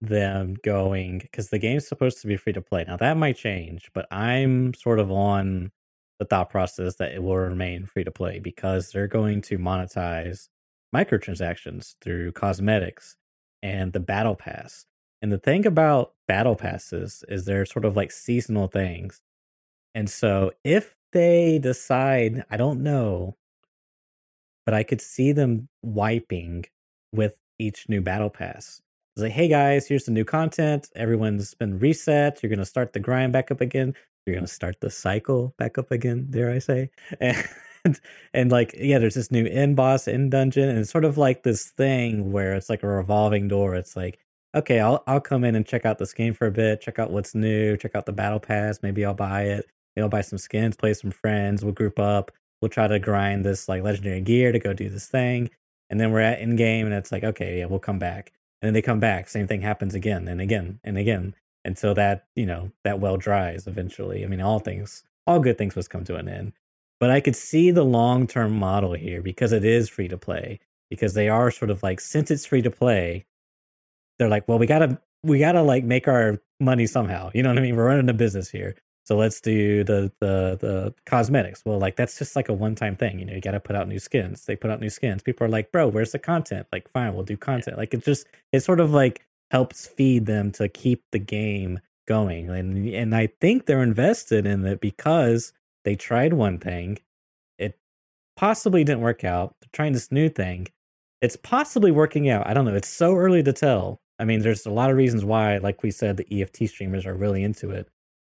them 0.00 0.56
going 0.64 1.20
because 1.20 1.50
the 1.50 1.58
game's 1.60 1.86
supposed 1.86 2.20
to 2.20 2.26
be 2.26 2.36
free 2.36 2.52
to 2.52 2.60
play. 2.60 2.84
Now 2.84 2.96
that 2.96 3.16
might 3.16 3.36
change, 3.36 3.90
but 3.94 4.08
I'm 4.10 4.74
sort 4.74 4.98
of 4.98 5.12
on 5.12 5.70
the 6.18 6.24
thought 6.24 6.50
process 6.50 6.96
that 6.96 7.12
it 7.12 7.22
will 7.22 7.36
remain 7.36 7.86
free 7.86 8.02
to 8.02 8.10
play 8.10 8.40
because 8.40 8.90
they're 8.90 9.06
going 9.06 9.40
to 9.42 9.56
monetize 9.56 10.48
microtransactions 10.92 11.94
through 12.00 12.32
cosmetics 12.32 13.14
and 13.62 13.92
the 13.92 14.00
battle 14.00 14.34
pass. 14.34 14.84
And 15.22 15.30
the 15.30 15.38
thing 15.38 15.64
about 15.64 16.14
battle 16.26 16.56
passes 16.56 17.22
is 17.28 17.44
they're 17.44 17.64
sort 17.64 17.84
of 17.84 17.94
like 17.94 18.10
seasonal 18.10 18.66
things. 18.66 19.22
And 19.94 20.10
so 20.10 20.50
if 20.64 20.96
they 21.12 21.60
decide, 21.60 22.44
I 22.50 22.56
don't 22.56 22.82
know, 22.82 23.36
but 24.66 24.74
I 24.74 24.82
could 24.82 25.00
see 25.00 25.30
them 25.30 25.68
wiping 25.82 26.64
with 27.12 27.38
each 27.62 27.88
new 27.88 28.00
battle 28.00 28.30
pass. 28.30 28.82
It's 29.14 29.22
like, 29.22 29.32
hey 29.32 29.48
guys, 29.48 29.86
here's 29.86 30.04
the 30.04 30.10
new 30.10 30.24
content. 30.24 30.88
Everyone's 30.96 31.54
been 31.54 31.78
reset. 31.78 32.42
You're 32.42 32.50
gonna 32.50 32.64
start 32.64 32.92
the 32.92 33.00
grind 33.00 33.32
back 33.32 33.50
up 33.50 33.60
again. 33.60 33.94
You're 34.26 34.34
gonna 34.34 34.46
start 34.46 34.80
the 34.80 34.90
cycle 34.90 35.54
back 35.58 35.78
up 35.78 35.90
again. 35.90 36.26
Dare 36.30 36.50
I 36.50 36.58
say? 36.58 36.90
And 37.84 37.98
and 38.32 38.52
like, 38.52 38.76
yeah, 38.78 39.00
there's 39.00 39.14
this 39.16 39.32
new 39.32 39.44
end 39.44 39.74
boss, 39.74 40.06
end 40.06 40.30
dungeon, 40.30 40.68
and 40.68 40.78
it's 40.78 40.90
sort 40.90 41.04
of 41.04 41.18
like 41.18 41.42
this 41.42 41.70
thing 41.70 42.30
where 42.30 42.54
it's 42.54 42.70
like 42.70 42.84
a 42.84 42.86
revolving 42.86 43.48
door. 43.48 43.74
It's 43.74 43.96
like, 43.96 44.20
okay, 44.54 44.78
I'll 44.78 45.02
I'll 45.08 45.20
come 45.20 45.42
in 45.42 45.56
and 45.56 45.66
check 45.66 45.84
out 45.84 45.98
this 45.98 46.12
game 46.14 46.32
for 46.32 46.46
a 46.46 46.52
bit, 46.52 46.80
check 46.80 47.00
out 47.00 47.10
what's 47.10 47.34
new, 47.34 47.76
check 47.76 47.96
out 47.96 48.06
the 48.06 48.12
battle 48.12 48.38
pass. 48.38 48.78
Maybe 48.84 49.04
I'll 49.04 49.14
buy 49.14 49.46
it. 49.46 49.66
Maybe 49.96 50.04
I'll 50.04 50.08
buy 50.08 50.20
some 50.20 50.38
skins, 50.38 50.76
play 50.76 50.94
some 50.94 51.10
friends. 51.10 51.64
We'll 51.64 51.74
group 51.74 51.98
up. 51.98 52.30
We'll 52.60 52.68
try 52.68 52.86
to 52.86 53.00
grind 53.00 53.44
this 53.44 53.68
like 53.68 53.82
legendary 53.82 54.20
gear 54.20 54.52
to 54.52 54.60
go 54.60 54.72
do 54.72 54.88
this 54.88 55.08
thing 55.08 55.50
and 55.92 56.00
then 56.00 56.10
we're 56.10 56.20
at 56.20 56.40
in 56.40 56.56
game 56.56 56.86
and 56.86 56.94
it's 56.94 57.12
like 57.12 57.22
okay 57.22 57.58
yeah 57.58 57.66
we'll 57.66 57.78
come 57.78 58.00
back. 58.00 58.32
And 58.60 58.68
then 58.68 58.74
they 58.74 58.82
come 58.82 58.98
back 58.98 59.28
same 59.28 59.46
thing 59.46 59.60
happens 59.60 59.94
again 59.94 60.26
and 60.26 60.40
again 60.40 60.80
and 60.82 60.96
again 60.96 61.34
until 61.64 61.94
that 61.94 62.24
you 62.34 62.46
know 62.46 62.72
that 62.82 62.98
well 62.98 63.18
dries 63.18 63.66
eventually. 63.68 64.24
I 64.24 64.26
mean 64.26 64.40
all 64.40 64.58
things 64.58 65.04
all 65.26 65.38
good 65.38 65.58
things 65.58 65.76
must 65.76 65.90
come 65.90 66.04
to 66.04 66.16
an 66.16 66.28
end. 66.28 66.54
But 66.98 67.10
i 67.10 67.20
could 67.20 67.36
see 67.36 67.70
the 67.70 67.84
long 67.84 68.26
term 68.26 68.52
model 68.52 68.94
here 68.94 69.20
because 69.22 69.52
it 69.52 69.64
is 69.64 69.88
free 69.88 70.08
to 70.08 70.16
play 70.16 70.60
because 70.88 71.14
they 71.14 71.28
are 71.28 71.50
sort 71.50 71.70
of 71.70 71.82
like 71.82 72.00
since 72.00 72.30
it's 72.30 72.46
free 72.46 72.62
to 72.62 72.70
play 72.70 73.26
they're 74.18 74.28
like 74.28 74.48
well 74.48 74.58
we 74.58 74.66
gotta 74.66 74.98
we 75.22 75.38
gotta 75.38 75.62
like 75.62 75.84
make 75.84 76.08
our 76.08 76.40
money 76.58 76.86
somehow. 76.86 77.30
You 77.34 77.42
know 77.42 77.50
what 77.50 77.58
i 77.58 77.62
mean? 77.62 77.76
We're 77.76 77.86
running 77.86 78.08
a 78.08 78.14
business 78.14 78.50
here 78.50 78.76
so 79.04 79.16
let's 79.16 79.40
do 79.40 79.82
the 79.84 80.12
the 80.20 80.56
the 80.60 80.94
cosmetics. 81.06 81.62
Well, 81.64 81.78
like 81.78 81.96
that's 81.96 82.18
just 82.18 82.36
like 82.36 82.48
a 82.48 82.52
one 82.52 82.74
time 82.74 82.96
thing. 82.96 83.18
You 83.18 83.24
know, 83.24 83.34
you 83.34 83.40
got 83.40 83.52
to 83.52 83.60
put 83.60 83.74
out 83.74 83.88
new 83.88 83.98
skins. 83.98 84.44
They 84.44 84.56
put 84.56 84.70
out 84.70 84.80
new 84.80 84.90
skins. 84.90 85.22
People 85.22 85.46
are 85.46 85.50
like, 85.50 85.72
bro, 85.72 85.88
where's 85.88 86.12
the 86.12 86.18
content? 86.18 86.66
Like, 86.72 86.88
fine, 86.90 87.14
we'll 87.14 87.24
do 87.24 87.36
content. 87.36 87.78
Like 87.78 87.94
it 87.94 88.04
just 88.04 88.26
it 88.52 88.60
sort 88.60 88.80
of 88.80 88.92
like 88.92 89.26
helps 89.50 89.86
feed 89.86 90.26
them 90.26 90.52
to 90.52 90.68
keep 90.68 91.02
the 91.10 91.18
game 91.18 91.80
going. 92.06 92.48
And 92.50 92.88
and 92.88 93.14
I 93.14 93.28
think 93.40 93.66
they're 93.66 93.82
invested 93.82 94.46
in 94.46 94.64
it 94.64 94.80
because 94.80 95.52
they 95.84 95.96
tried 95.96 96.32
one 96.34 96.58
thing, 96.58 96.98
it 97.58 97.78
possibly 98.36 98.84
didn't 98.84 99.02
work 99.02 99.24
out. 99.24 99.56
They're 99.60 99.70
trying 99.72 99.94
this 99.94 100.12
new 100.12 100.28
thing. 100.28 100.68
It's 101.20 101.36
possibly 101.36 101.90
working 101.90 102.28
out. 102.28 102.46
I 102.46 102.54
don't 102.54 102.64
know. 102.64 102.74
It's 102.74 102.88
so 102.88 103.16
early 103.16 103.42
to 103.42 103.52
tell. 103.52 104.00
I 104.18 104.24
mean, 104.24 104.40
there's 104.40 104.66
a 104.66 104.70
lot 104.70 104.90
of 104.90 104.96
reasons 104.96 105.24
why, 105.24 105.58
like 105.58 105.82
we 105.82 105.90
said, 105.90 106.16
the 106.16 106.42
EFT 106.42 106.68
streamers 106.68 107.06
are 107.06 107.14
really 107.14 107.42
into 107.42 107.70
it. 107.70 107.88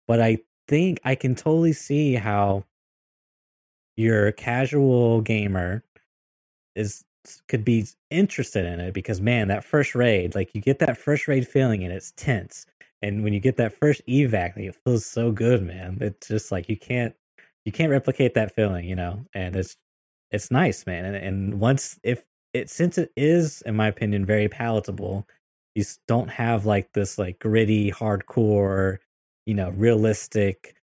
But 0.07 0.21
I 0.21 0.39
think 0.67 0.99
I 1.03 1.15
can 1.15 1.35
totally 1.35 1.73
see 1.73 2.15
how 2.15 2.65
your 3.97 4.31
casual 4.31 5.21
gamer 5.21 5.83
is 6.75 7.03
could 7.47 7.63
be 7.63 7.85
interested 8.09 8.65
in 8.65 8.79
it 8.79 8.93
because 8.93 9.21
man, 9.21 9.47
that 9.49 9.63
first 9.63 9.93
raid, 9.93 10.33
like 10.33 10.55
you 10.55 10.61
get 10.61 10.79
that 10.79 10.97
first 10.97 11.27
raid 11.27 11.47
feeling 11.47 11.83
and 11.83 11.93
it's 11.93 12.11
tense. 12.15 12.65
And 13.03 13.23
when 13.23 13.33
you 13.33 13.39
get 13.39 13.57
that 13.57 13.73
first 13.73 14.01
evac, 14.07 14.55
like, 14.55 14.65
it 14.65 14.77
feels 14.85 15.05
so 15.05 15.31
good, 15.31 15.63
man. 15.63 15.97
It's 16.01 16.27
just 16.27 16.51
like 16.51 16.69
you 16.69 16.77
can't 16.77 17.15
you 17.65 17.71
can't 17.71 17.91
replicate 17.91 18.33
that 18.35 18.53
feeling, 18.55 18.85
you 18.87 18.95
know. 18.95 19.25
And 19.33 19.55
it's 19.55 19.77
it's 20.31 20.51
nice, 20.51 20.85
man. 20.85 21.05
And, 21.05 21.15
and 21.15 21.59
once 21.59 21.99
if 22.03 22.23
it 22.53 22.69
since 22.69 22.97
it 22.97 23.11
is, 23.15 23.61
in 23.63 23.75
my 23.75 23.87
opinion, 23.87 24.25
very 24.25 24.49
palatable, 24.49 25.27
you 25.75 25.83
don't 26.07 26.29
have 26.29 26.65
like 26.65 26.93
this 26.93 27.17
like 27.17 27.39
gritty, 27.39 27.91
hardcore, 27.91 28.97
you 29.45 29.53
know, 29.53 29.69
realistic 29.71 30.75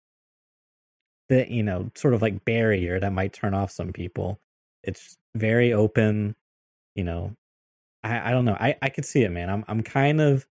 that 1.29 1.51
you 1.51 1.63
know 1.63 1.91
sort 1.95 2.15
of 2.15 2.23
like 2.23 2.45
barrier 2.45 2.99
that 3.01 3.13
might 3.13 3.33
turn 3.33 3.55
off 3.55 3.71
some 3.71 3.93
people. 3.93 4.41
It's 4.83 5.19
very 5.35 5.73
open 5.73 6.35
you 6.95 7.05
know 7.05 7.37
i 8.03 8.31
i 8.31 8.33
don't 8.33 8.45
know 8.45 8.57
i 8.59 8.77
i 8.83 8.89
could 8.89 9.05
see 9.05 9.23
it 9.23 9.31
man. 9.31 9.51
I'm 9.51 9.65
i'm 9.69 9.83
kind 9.83 10.21
of 10.21 10.47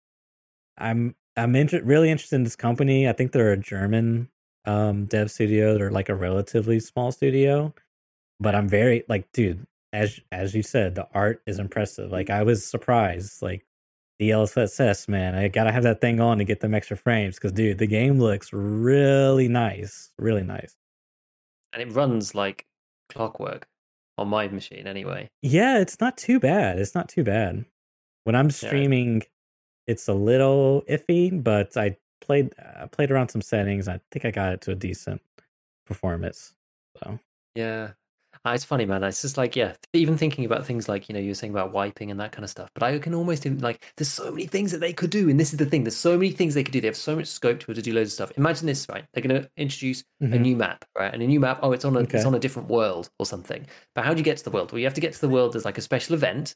i'm 0.78 1.14
i'm 1.36 1.56
inter- 1.56 1.82
really 1.82 2.10
interested 2.10 2.36
in 2.36 2.44
this 2.44 2.56
company. 2.56 3.08
I 3.08 3.12
think 3.12 3.32
they're 3.32 3.52
a 3.52 3.56
german 3.56 4.28
um 4.66 5.06
dev 5.06 5.30
studio. 5.30 5.76
They're 5.78 5.90
like 5.90 6.08
a 6.08 6.14
relatively 6.14 6.80
small 6.80 7.12
studio 7.12 7.74
but 8.40 8.54
i'm 8.54 8.68
very 8.68 9.04
like 9.08 9.30
dude 9.32 9.66
as 9.92 10.20
as 10.32 10.54
you 10.54 10.62
said 10.62 10.94
the 10.94 11.08
art 11.14 11.42
is 11.46 11.58
impressive. 11.58 12.10
Like 12.10 12.30
i 12.30 12.42
was 12.42 12.66
surprised 12.66 13.42
like 13.42 13.64
DLSS, 14.20 15.08
man. 15.08 15.34
I 15.34 15.48
gotta 15.48 15.72
have 15.72 15.82
that 15.82 16.00
thing 16.00 16.20
on 16.20 16.38
to 16.38 16.44
get 16.44 16.60
them 16.60 16.74
extra 16.74 16.96
frames 16.96 17.36
because, 17.36 17.52
dude, 17.52 17.78
the 17.78 17.86
game 17.86 18.18
looks 18.20 18.52
really 18.52 19.48
nice, 19.48 20.10
really 20.18 20.42
nice. 20.42 20.76
And 21.72 21.82
it 21.82 21.92
runs 21.92 22.34
like 22.34 22.66
clockwork 23.08 23.66
on 24.16 24.28
my 24.28 24.48
machine 24.48 24.86
anyway. 24.86 25.28
Yeah, 25.42 25.80
it's 25.80 26.00
not 26.00 26.16
too 26.16 26.38
bad. 26.38 26.78
It's 26.78 26.94
not 26.94 27.08
too 27.08 27.24
bad. 27.24 27.64
When 28.24 28.36
I'm 28.36 28.50
streaming, 28.50 29.22
it's 29.86 30.08
a 30.08 30.14
little 30.14 30.82
iffy, 30.88 31.42
but 31.42 31.76
I 31.76 31.96
played 32.20 32.54
I 32.58 32.86
played 32.86 33.10
around 33.10 33.28
some 33.28 33.42
settings. 33.42 33.88
I 33.88 34.00
think 34.10 34.24
I 34.24 34.30
got 34.30 34.52
it 34.52 34.60
to 34.62 34.70
a 34.70 34.76
decent 34.76 35.20
performance. 35.86 36.54
So 37.02 37.18
Yeah. 37.54 37.92
Uh, 38.46 38.50
it's 38.50 38.64
funny, 38.64 38.84
man. 38.84 39.02
It's 39.02 39.22
just 39.22 39.38
like, 39.38 39.56
yeah, 39.56 39.72
even 39.94 40.18
thinking 40.18 40.44
about 40.44 40.66
things 40.66 40.86
like, 40.86 41.08
you 41.08 41.14
know, 41.14 41.20
you 41.20 41.28
were 41.30 41.34
saying 41.34 41.52
about 41.52 41.72
wiping 41.72 42.10
and 42.10 42.20
that 42.20 42.32
kind 42.32 42.44
of 42.44 42.50
stuff. 42.50 42.70
But 42.74 42.82
I 42.82 42.98
can 42.98 43.14
almost, 43.14 43.46
like, 43.46 43.82
there's 43.96 44.10
so 44.10 44.30
many 44.30 44.46
things 44.46 44.70
that 44.72 44.78
they 44.80 44.92
could 44.92 45.08
do. 45.08 45.30
And 45.30 45.40
this 45.40 45.52
is 45.52 45.58
the 45.58 45.64
thing 45.64 45.84
there's 45.84 45.96
so 45.96 46.18
many 46.18 46.30
things 46.30 46.52
they 46.52 46.62
could 46.62 46.72
do. 46.72 46.80
They 46.82 46.88
have 46.88 46.96
so 46.96 47.16
much 47.16 47.26
scope 47.26 47.60
to, 47.60 47.72
to 47.72 47.80
do 47.80 47.94
loads 47.94 48.10
of 48.10 48.12
stuff. 48.12 48.32
Imagine 48.36 48.66
this, 48.66 48.86
right? 48.90 49.06
They're 49.14 49.22
going 49.22 49.42
to 49.42 49.50
introduce 49.56 50.04
Mhm. 50.22 50.34
a 50.34 50.38
new 50.38 50.56
map, 50.56 50.84
right? 50.98 51.12
And 51.14 51.22
a 51.22 51.26
new 51.26 51.40
map, 51.40 51.60
oh, 51.62 51.72
it's 51.72 51.86
on 51.86 51.96
a, 51.96 52.00
Okay. 52.00 52.18
it's 52.18 52.26
on 52.26 52.34
a 52.34 52.38
different 52.38 52.68
world 52.68 53.08
or 53.18 53.24
something. 53.24 53.66
But 53.94 54.04
how 54.04 54.12
do 54.12 54.18
you 54.18 54.24
get 54.24 54.36
to 54.36 54.44
the 54.44 54.50
world? 54.50 54.72
Well, 54.72 54.78
you 54.78 54.84
have 54.84 54.94
to 54.94 55.00
get 55.00 55.14
to 55.14 55.20
the 55.22 55.28
world 55.30 55.56
as 55.56 55.64
like 55.64 55.78
a 55.78 55.82
special 55.82 56.14
event. 56.14 56.54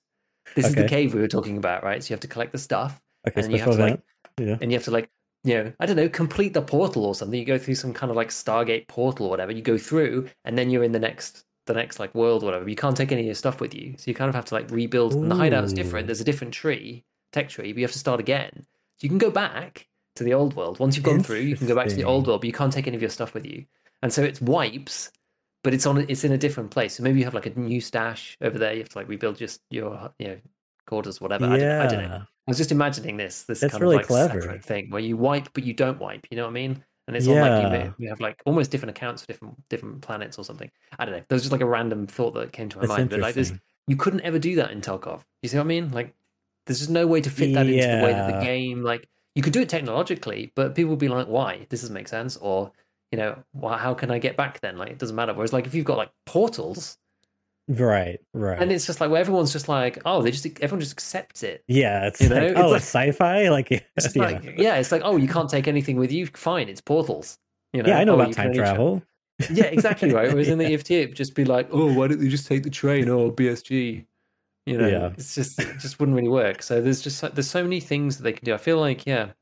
This 0.55 0.69
is 0.69 0.75
the 0.75 0.85
cave 0.85 1.15
we 1.15 1.21
were 1.23 1.29
talking 1.29 1.57
about, 1.57 1.83
right? 1.85 2.03
So 2.05 2.11
you 2.11 2.15
have 2.15 2.21
to 2.21 2.29
collect 2.29 2.53
the 2.53 2.59
stuff 2.59 3.01
Okay, 3.27 3.41
And 3.43 3.53
you 3.53 3.61
have 3.61 3.71
to, 3.71 3.77
like, 3.79 4.01
yeah. 4.39 4.59
and 4.61 4.71
you 4.71 4.77
have 4.77 4.85
to 4.85 4.91
like 4.91 5.09
you 5.45 5.55
know 5.55 5.73
i 5.79 5.87
don't 5.87 5.95
know 5.95 6.09
complete 6.09 6.53
the 6.53 6.61
portal 6.61 7.05
or 7.05 7.15
something 7.15 7.39
you 7.39 7.45
go 7.47 7.57
through 7.59 7.75
some 7.77 7.93
kind 7.93 8.11
of 8.11 8.17
like 8.17 8.29
stargate 8.29 8.89
portal 8.89 9.27
or 9.27 9.31
whatever 9.31 9.53
you 9.53 9.63
go 9.63 9.79
through 9.79 10.29
and 10.45 10.59
then 10.59 10.69
you're 10.69 10.83
in 10.83 10.91
the 10.91 10.99
next 10.99 11.45
the 11.69 11.75
next 11.75 12.01
like 12.01 12.15
world 12.15 12.43
or 12.43 12.47
whatever 12.47 12.69
you 12.69 12.75
can't 12.75 12.97
take 12.97 13.13
any 13.13 13.21
of 13.21 13.27
your 13.27 13.35
stuff 13.35 13.61
with 13.61 13.75
you. 13.75 13.95
So 13.97 14.11
you 14.11 14.15
kind 14.15 14.29
of 14.29 14.35
have 14.35 14.47
to 14.47 14.55
like 14.55 14.71
rebuild 14.71 15.15
and 15.15 15.31
the 15.31 15.37
hideout's 15.37 15.73
Ooh. 15.73 15.77
different. 15.77 16.09
There's 16.09 16.21
a 16.21 16.25
different 16.25 16.53
tree 16.53 17.05
tech 17.33 17.49
tree 17.49 17.73
but 17.73 17.79
you 17.79 17.85
have 17.85 17.93
to 17.93 17.99
start 17.99 18.19
again. 18.19 18.51
So 18.55 19.03
you 19.03 19.09
can 19.09 19.19
go 19.19 19.31
back 19.31 19.87
to 20.17 20.25
the 20.25 20.35
old 20.35 20.57
world. 20.57 20.81
Once 20.81 20.97
you've 20.97 21.05
gone 21.05 21.23
through 21.23 21.41
you 21.41 21.57
can 21.57 21.69
go 21.69 21.77
back 21.77 21.89
to 21.89 21.95
the 21.95 22.05
old 22.05 22.27
world 22.27 22.41
but 22.41 22.47
you 22.47 22.53
can't 22.53 22.73
take 22.73 22.89
any 22.89 22.97
of 22.97 23.03
your 23.03 23.11
stuff 23.11 23.35
with 23.35 23.47
you. 23.47 23.65
And 24.03 24.13
so 24.13 24.23
it's 24.23 24.41
wipes 24.41 25.13
but 25.63 25.75
it's 25.75 25.87
on 25.87 25.99
it's 26.09 26.25
in 26.25 26.33
a 26.33 26.39
different 26.39 26.71
place. 26.71 26.95
So 26.95 27.03
maybe 27.03 27.19
you 27.19 27.25
have 27.25 27.35
like 27.35 27.47
a 27.47 27.59
new 27.59 27.81
stash 27.81 28.37
over 28.41 28.59
there. 28.59 28.73
You 28.73 28.81
have 28.81 28.89
to 28.91 28.99
like 28.99 29.09
rebuild 29.09 29.37
just 29.37 29.61
your 29.71 30.13
you 30.19 30.29
know 30.29 30.39
quarters 30.87 31.21
whatever. 31.21 31.47
I, 31.47 31.59
don't, 31.59 31.81
I 31.81 31.87
don't 31.87 32.09
know. 32.09 32.23
I 32.23 32.51
was 32.51 32.57
just 32.57 32.73
imagining 32.73 33.17
this 33.17 33.43
this 33.43 33.61
That's 33.61 33.73
kind 33.73 33.83
really 33.83 33.97
of 33.97 34.01
like 34.01 34.07
clever. 34.07 34.41
separate 34.41 34.65
thing 34.65 34.91
where 34.91 35.03
you 35.03 35.17
wipe 35.17 35.53
but 35.53 35.65
you 35.65 35.75
don't 35.75 35.99
wipe. 36.01 36.27
You 36.31 36.39
know 36.39 36.45
what 36.45 36.51
I 36.51 36.55
mean? 36.55 36.85
And 37.09 37.17
it's 37.17 37.27
on 37.27 37.41
like 37.41 37.85
you, 37.85 37.95
you 37.99 38.09
have 38.11 38.21
like 38.21 38.43
almost 38.45 38.71
different 38.71 38.91
accounts 38.91 39.23
for 39.23 39.29
different 39.29 39.69
different 39.71 40.03
planets 40.03 40.37
or 40.39 40.45
something. 40.45 40.71
I 40.99 41.07
don't 41.07 41.15
know. 41.15 41.23
There 41.27 41.37
was 41.37 41.43
just 41.43 41.53
like 41.53 41.63
a 41.63 41.67
random 41.67 42.07
thought 42.07 42.35
that 42.35 42.53
came 42.53 42.69
to 42.69 42.77
my 42.77 42.83
That's 42.83 42.99
mind. 42.99 43.09
But 43.11 43.21
like 43.21 43.35
this, 43.35 43.51
you 43.87 43.97
couldn't 43.97 44.21
ever 44.21 44.39
do 44.39 44.57
that 44.57 44.73
in 44.73 44.83
Tarkov. 44.83 45.23
You 45.43 45.49
see 45.49 45.57
what 45.57 45.65
I 45.65 45.67
mean? 45.67 45.91
Like 45.91 46.15
there's 46.67 46.81
just 46.81 46.91
no 46.91 47.07
way 47.07 47.23
to 47.23 47.31
fit 47.31 47.55
that 47.55 47.67
into 47.67 47.81
the 47.81 48.05
way 48.05 48.13
that 48.13 48.39
the 48.39 48.45
game 48.45 48.83
like 48.83 49.09
you 49.35 49.41
could 49.43 49.55
do 49.55 49.63
it 49.63 49.71
technologically, 49.71 50.53
but 50.55 50.75
people 50.75 50.91
would 50.91 50.99
be 50.99 51.09
like, 51.09 51.29
why? 51.29 51.67
This 51.71 51.81
doesn't 51.81 51.95
make 51.95 52.09
sense. 52.09 52.37
Or 52.37 52.71
you 53.11 53.17
know, 53.17 53.43
well, 53.55 53.79
how 53.79 53.95
can 53.95 54.11
I 54.11 54.19
get 54.19 54.37
back 54.37 54.61
then? 54.61 54.77
Like 54.77 54.91
it 54.91 54.99
doesn't 54.99 55.17
matter. 55.17 55.33
Whereas 55.33 55.55
like 55.55 55.67
if 55.67 55.75
you've 55.75 55.87
got 55.87 55.97
like 55.97 56.11
portals, 56.27 56.99
Right, 57.71 58.19
right. 58.33 58.61
and 58.63 58.73
it's 58.73 58.87
just 58.87 58.99
like 58.99 59.11
where 59.11 59.21
everyone's 59.21 59.53
just 59.53 59.69
like, 59.69 59.99
oh, 60.07 60.23
they 60.23 60.31
just 60.31 60.47
everyone 60.63 60.81
just 60.81 60.93
accepts 60.93 61.43
it. 61.43 61.63
yeah, 61.69 62.07
it's 62.07 62.19
you 62.21 62.29
like, 62.31 62.41
know, 62.41 62.47
it's 62.49 62.59
oh, 62.59 62.69
like- 62.69 62.77
it's 62.79 62.87
sci-fi. 62.87 63.49
Like, 63.51 63.71
It's 63.71 64.17
yeah. 64.17 64.23
like 64.23 64.55
yeah, 64.57 64.77
it's 64.77 64.91
like 64.91 65.03
oh, 65.05 65.17
you 65.17 65.29
can't 65.29 65.51
take 65.51 65.69
anything 65.69 65.97
with 65.99 66.11
you. 66.11 66.27
Fine, 66.27 66.69
it's 66.71 66.81
portals. 66.81 67.39
You 67.75 67.83
know, 67.83 67.91
yeah, 67.91 67.99
I 67.99 68.05
know 68.05 68.13
oh, 68.17 68.21
about 68.21 68.33
time 68.33 68.55
travel. 68.55 69.03
Yeah, 69.51 69.67
exactly 69.67 70.13
right. 70.13 70.29
Whereas 70.33 70.49
in 70.49 70.57
the 70.59 70.73
EFT, 70.73 70.91
it'd 70.93 71.15
just 71.15 71.35
be 71.35 71.45
like, 71.45 71.69
oh, 71.71 71.93
why 71.93 72.09
don't 72.09 72.19
they 72.21 72.29
just 72.29 72.47
take 72.47 72.63
the 72.63 72.71
train 72.71 73.09
or 73.11 73.31
BSG? 73.31 74.07
You 74.67 74.79
know, 74.79 74.89
Yeah. 74.89 75.11
it's 75.17 75.35
just 75.35 75.61
it 75.61 75.79
just 75.79 76.01
wouldn't 76.01 76.17
really 76.17 76.29
work. 76.29 76.63
So 76.63 76.81
there's 76.81 77.03
just 77.03 77.21
there's 77.35 77.51
so 77.51 77.63
many 77.63 77.81
things 77.81 78.17
that 78.17 78.23
they 78.23 78.33
can 78.33 78.45
do. 78.47 78.55
I 78.55 78.59
feel 78.59 78.79
like 78.81 79.07
yeah, 79.07 79.33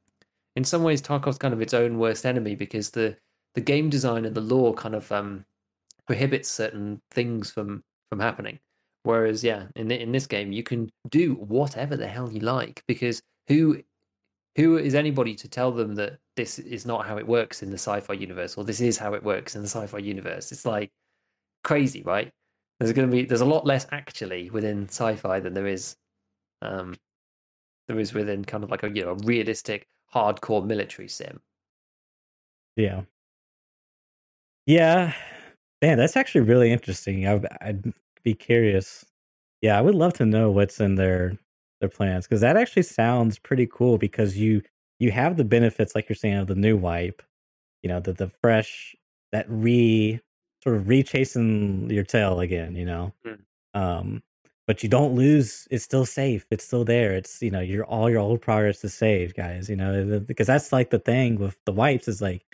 in 0.56 0.64
some 0.64 0.82
ways 0.82 1.00
Tarkov's 1.00 1.38
kind 1.38 1.54
of 1.54 1.62
its 1.62 1.74
own 1.74 1.98
worst 1.98 2.26
enemy 2.26 2.56
because 2.56 2.90
the 2.90 3.16
the 3.54 3.60
game 3.60 3.88
design 3.88 4.24
and 4.24 4.34
the 4.34 4.40
lore 4.40 4.74
kind 4.74 4.94
of 4.96 5.10
um 5.12 5.44
prohibits 6.06 6.48
certain 6.48 7.00
things 7.10 7.50
from 7.50 7.82
from 8.10 8.20
happening. 8.20 8.58
Whereas 9.02 9.44
yeah, 9.44 9.66
in 9.76 9.90
in 9.90 10.12
this 10.12 10.26
game 10.26 10.52
you 10.52 10.62
can 10.62 10.90
do 11.08 11.34
whatever 11.34 11.96
the 11.96 12.08
hell 12.08 12.30
you 12.30 12.40
like 12.40 12.82
because 12.88 13.22
who 13.48 13.82
who 14.56 14.78
is 14.78 14.94
anybody 14.94 15.34
to 15.36 15.48
tell 15.48 15.70
them 15.70 15.94
that 15.96 16.18
this 16.34 16.58
is 16.58 16.86
not 16.86 17.06
how 17.06 17.18
it 17.18 17.26
works 17.26 17.62
in 17.62 17.70
the 17.70 17.78
sci-fi 17.78 18.14
universe 18.14 18.56
or 18.56 18.64
this 18.64 18.80
is 18.80 18.98
how 18.98 19.14
it 19.14 19.22
works 19.22 19.54
in 19.54 19.62
the 19.62 19.68
sci-fi 19.68 19.98
universe 19.98 20.50
it's 20.50 20.64
like 20.64 20.90
crazy 21.62 22.02
right 22.02 22.32
there's 22.78 22.92
going 22.92 23.08
to 23.08 23.14
be 23.14 23.24
there's 23.24 23.42
a 23.42 23.44
lot 23.44 23.66
less 23.66 23.86
actually 23.92 24.50
within 24.50 24.84
sci-fi 24.88 25.40
than 25.40 25.54
there 25.54 25.66
is 25.66 25.96
um 26.62 26.94
there 27.88 28.00
is 28.00 28.14
within 28.14 28.44
kind 28.44 28.64
of 28.64 28.70
like 28.70 28.82
a 28.82 28.90
you 28.90 29.04
know 29.04 29.10
a 29.10 29.24
realistic 29.24 29.86
hardcore 30.14 30.64
military 30.64 31.08
sim 31.08 31.40
Yeah. 32.76 33.02
Yeah. 34.66 35.14
Man, 35.86 35.98
that's 35.98 36.16
actually 36.16 36.40
really 36.40 36.72
interesting. 36.72 37.28
I, 37.28 37.40
I'd 37.60 37.92
be 38.24 38.34
curious. 38.34 39.06
Yeah, 39.62 39.78
I 39.78 39.82
would 39.82 39.94
love 39.94 40.14
to 40.14 40.26
know 40.26 40.50
what's 40.50 40.80
in 40.80 40.96
their 40.96 41.38
their 41.78 41.88
plans 41.88 42.26
because 42.26 42.40
that 42.40 42.56
actually 42.56 42.82
sounds 42.82 43.38
pretty 43.38 43.68
cool 43.72 43.96
because 43.96 44.36
you 44.36 44.62
you 44.98 45.12
have 45.12 45.36
the 45.36 45.44
benefits 45.44 45.94
like 45.94 46.08
you're 46.08 46.16
saying 46.16 46.38
of 46.38 46.48
the 46.48 46.56
new 46.56 46.76
wipe, 46.76 47.22
you 47.84 47.88
know, 47.88 48.00
the 48.00 48.12
the 48.12 48.28
fresh 48.42 48.96
that 49.30 49.46
re 49.48 50.20
sort 50.64 50.74
of 50.74 50.88
rechasing 50.88 51.88
your 51.88 52.02
tail 52.02 52.40
again, 52.40 52.74
you 52.74 52.84
know. 52.84 53.12
Mm. 53.24 53.38
Um 53.74 54.22
but 54.66 54.82
you 54.82 54.88
don't 54.88 55.14
lose 55.14 55.68
it's 55.70 55.84
still 55.84 56.04
safe. 56.04 56.46
It's 56.50 56.64
still 56.64 56.84
there. 56.84 57.12
It's 57.12 57.40
you 57.40 57.52
know, 57.52 57.60
your 57.60 57.84
all 57.84 58.10
your 58.10 58.18
old 58.18 58.40
progress 58.40 58.82
is 58.82 58.92
saved, 58.92 59.36
guys, 59.36 59.70
you 59.70 59.76
know, 59.76 60.18
because 60.18 60.48
that's 60.48 60.72
like 60.72 60.90
the 60.90 60.98
thing 60.98 61.36
with 61.36 61.56
the 61.64 61.70
wipes 61.72 62.08
is 62.08 62.20
like 62.20 62.44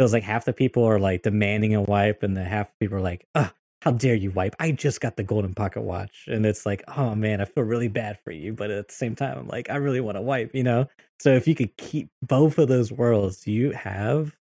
feels 0.00 0.14
like 0.14 0.22
half 0.22 0.46
the 0.46 0.52
people 0.54 0.82
are 0.82 0.98
like 0.98 1.20
demanding 1.20 1.74
a 1.74 1.82
wipe 1.82 2.22
and 2.22 2.34
the 2.34 2.42
half 2.42 2.70
people 2.78 2.96
are 2.96 3.02
like, 3.02 3.26
ah, 3.34 3.52
how 3.82 3.90
dare 3.90 4.14
you 4.14 4.30
wipe? 4.30 4.56
I 4.58 4.72
just 4.72 5.02
got 5.02 5.18
the 5.18 5.22
golden 5.22 5.52
pocket 5.52 5.82
watch. 5.82 6.24
And 6.26 6.46
it's 6.46 6.64
like, 6.64 6.82
oh 6.96 7.14
man, 7.14 7.42
I 7.42 7.44
feel 7.44 7.64
really 7.64 7.88
bad 7.88 8.18
for 8.24 8.30
you. 8.30 8.54
But 8.54 8.70
at 8.70 8.88
the 8.88 8.94
same 8.94 9.14
time, 9.14 9.36
I'm 9.36 9.46
like, 9.46 9.68
I 9.68 9.76
really 9.76 10.00
want 10.00 10.16
to 10.16 10.22
wipe, 10.22 10.54
you 10.54 10.62
know? 10.62 10.88
So 11.18 11.34
if 11.34 11.46
you 11.46 11.54
could 11.54 11.76
keep 11.76 12.08
both 12.22 12.56
of 12.56 12.68
those 12.68 12.90
worlds, 12.90 13.42
do 13.42 13.52
you 13.52 13.72
have 13.72 14.34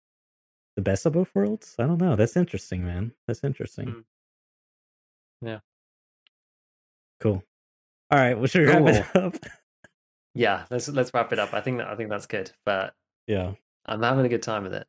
the 0.75 0.83
best 0.83 1.07
of 1.07 1.13
both 1.13 1.33
worlds? 1.33 1.73
I 1.79 1.87
don't 1.87 1.99
know. 1.99 2.15
That's 2.15 2.37
interesting, 2.37 2.85
man. 2.85 3.13
That's 3.25 3.43
interesting. 3.43 3.87
Mm. 3.87 4.03
Yeah. 5.41 5.59
Cool. 7.19 7.43
All 8.11 8.19
right. 8.19 8.37
Well, 8.37 8.45
should 8.45 8.61
we 8.61 8.67
wrap 8.67 8.87
it 8.87 9.15
up? 9.15 9.33
yeah 10.35 10.65
let's 10.69 10.87
let's 10.89 11.11
wrap 11.15 11.33
it 11.33 11.39
up 11.39 11.51
i 11.55 11.59
think 11.59 11.79
that 11.79 11.87
i 11.87 11.95
think 11.95 12.11
that's 12.11 12.27
good 12.27 12.51
but 12.63 12.93
yeah. 13.25 13.53
i'm 13.87 14.03
having 14.03 14.23
a 14.23 14.29
good 14.29 14.43
time 14.43 14.61
with 14.61 14.73
it 14.75 14.85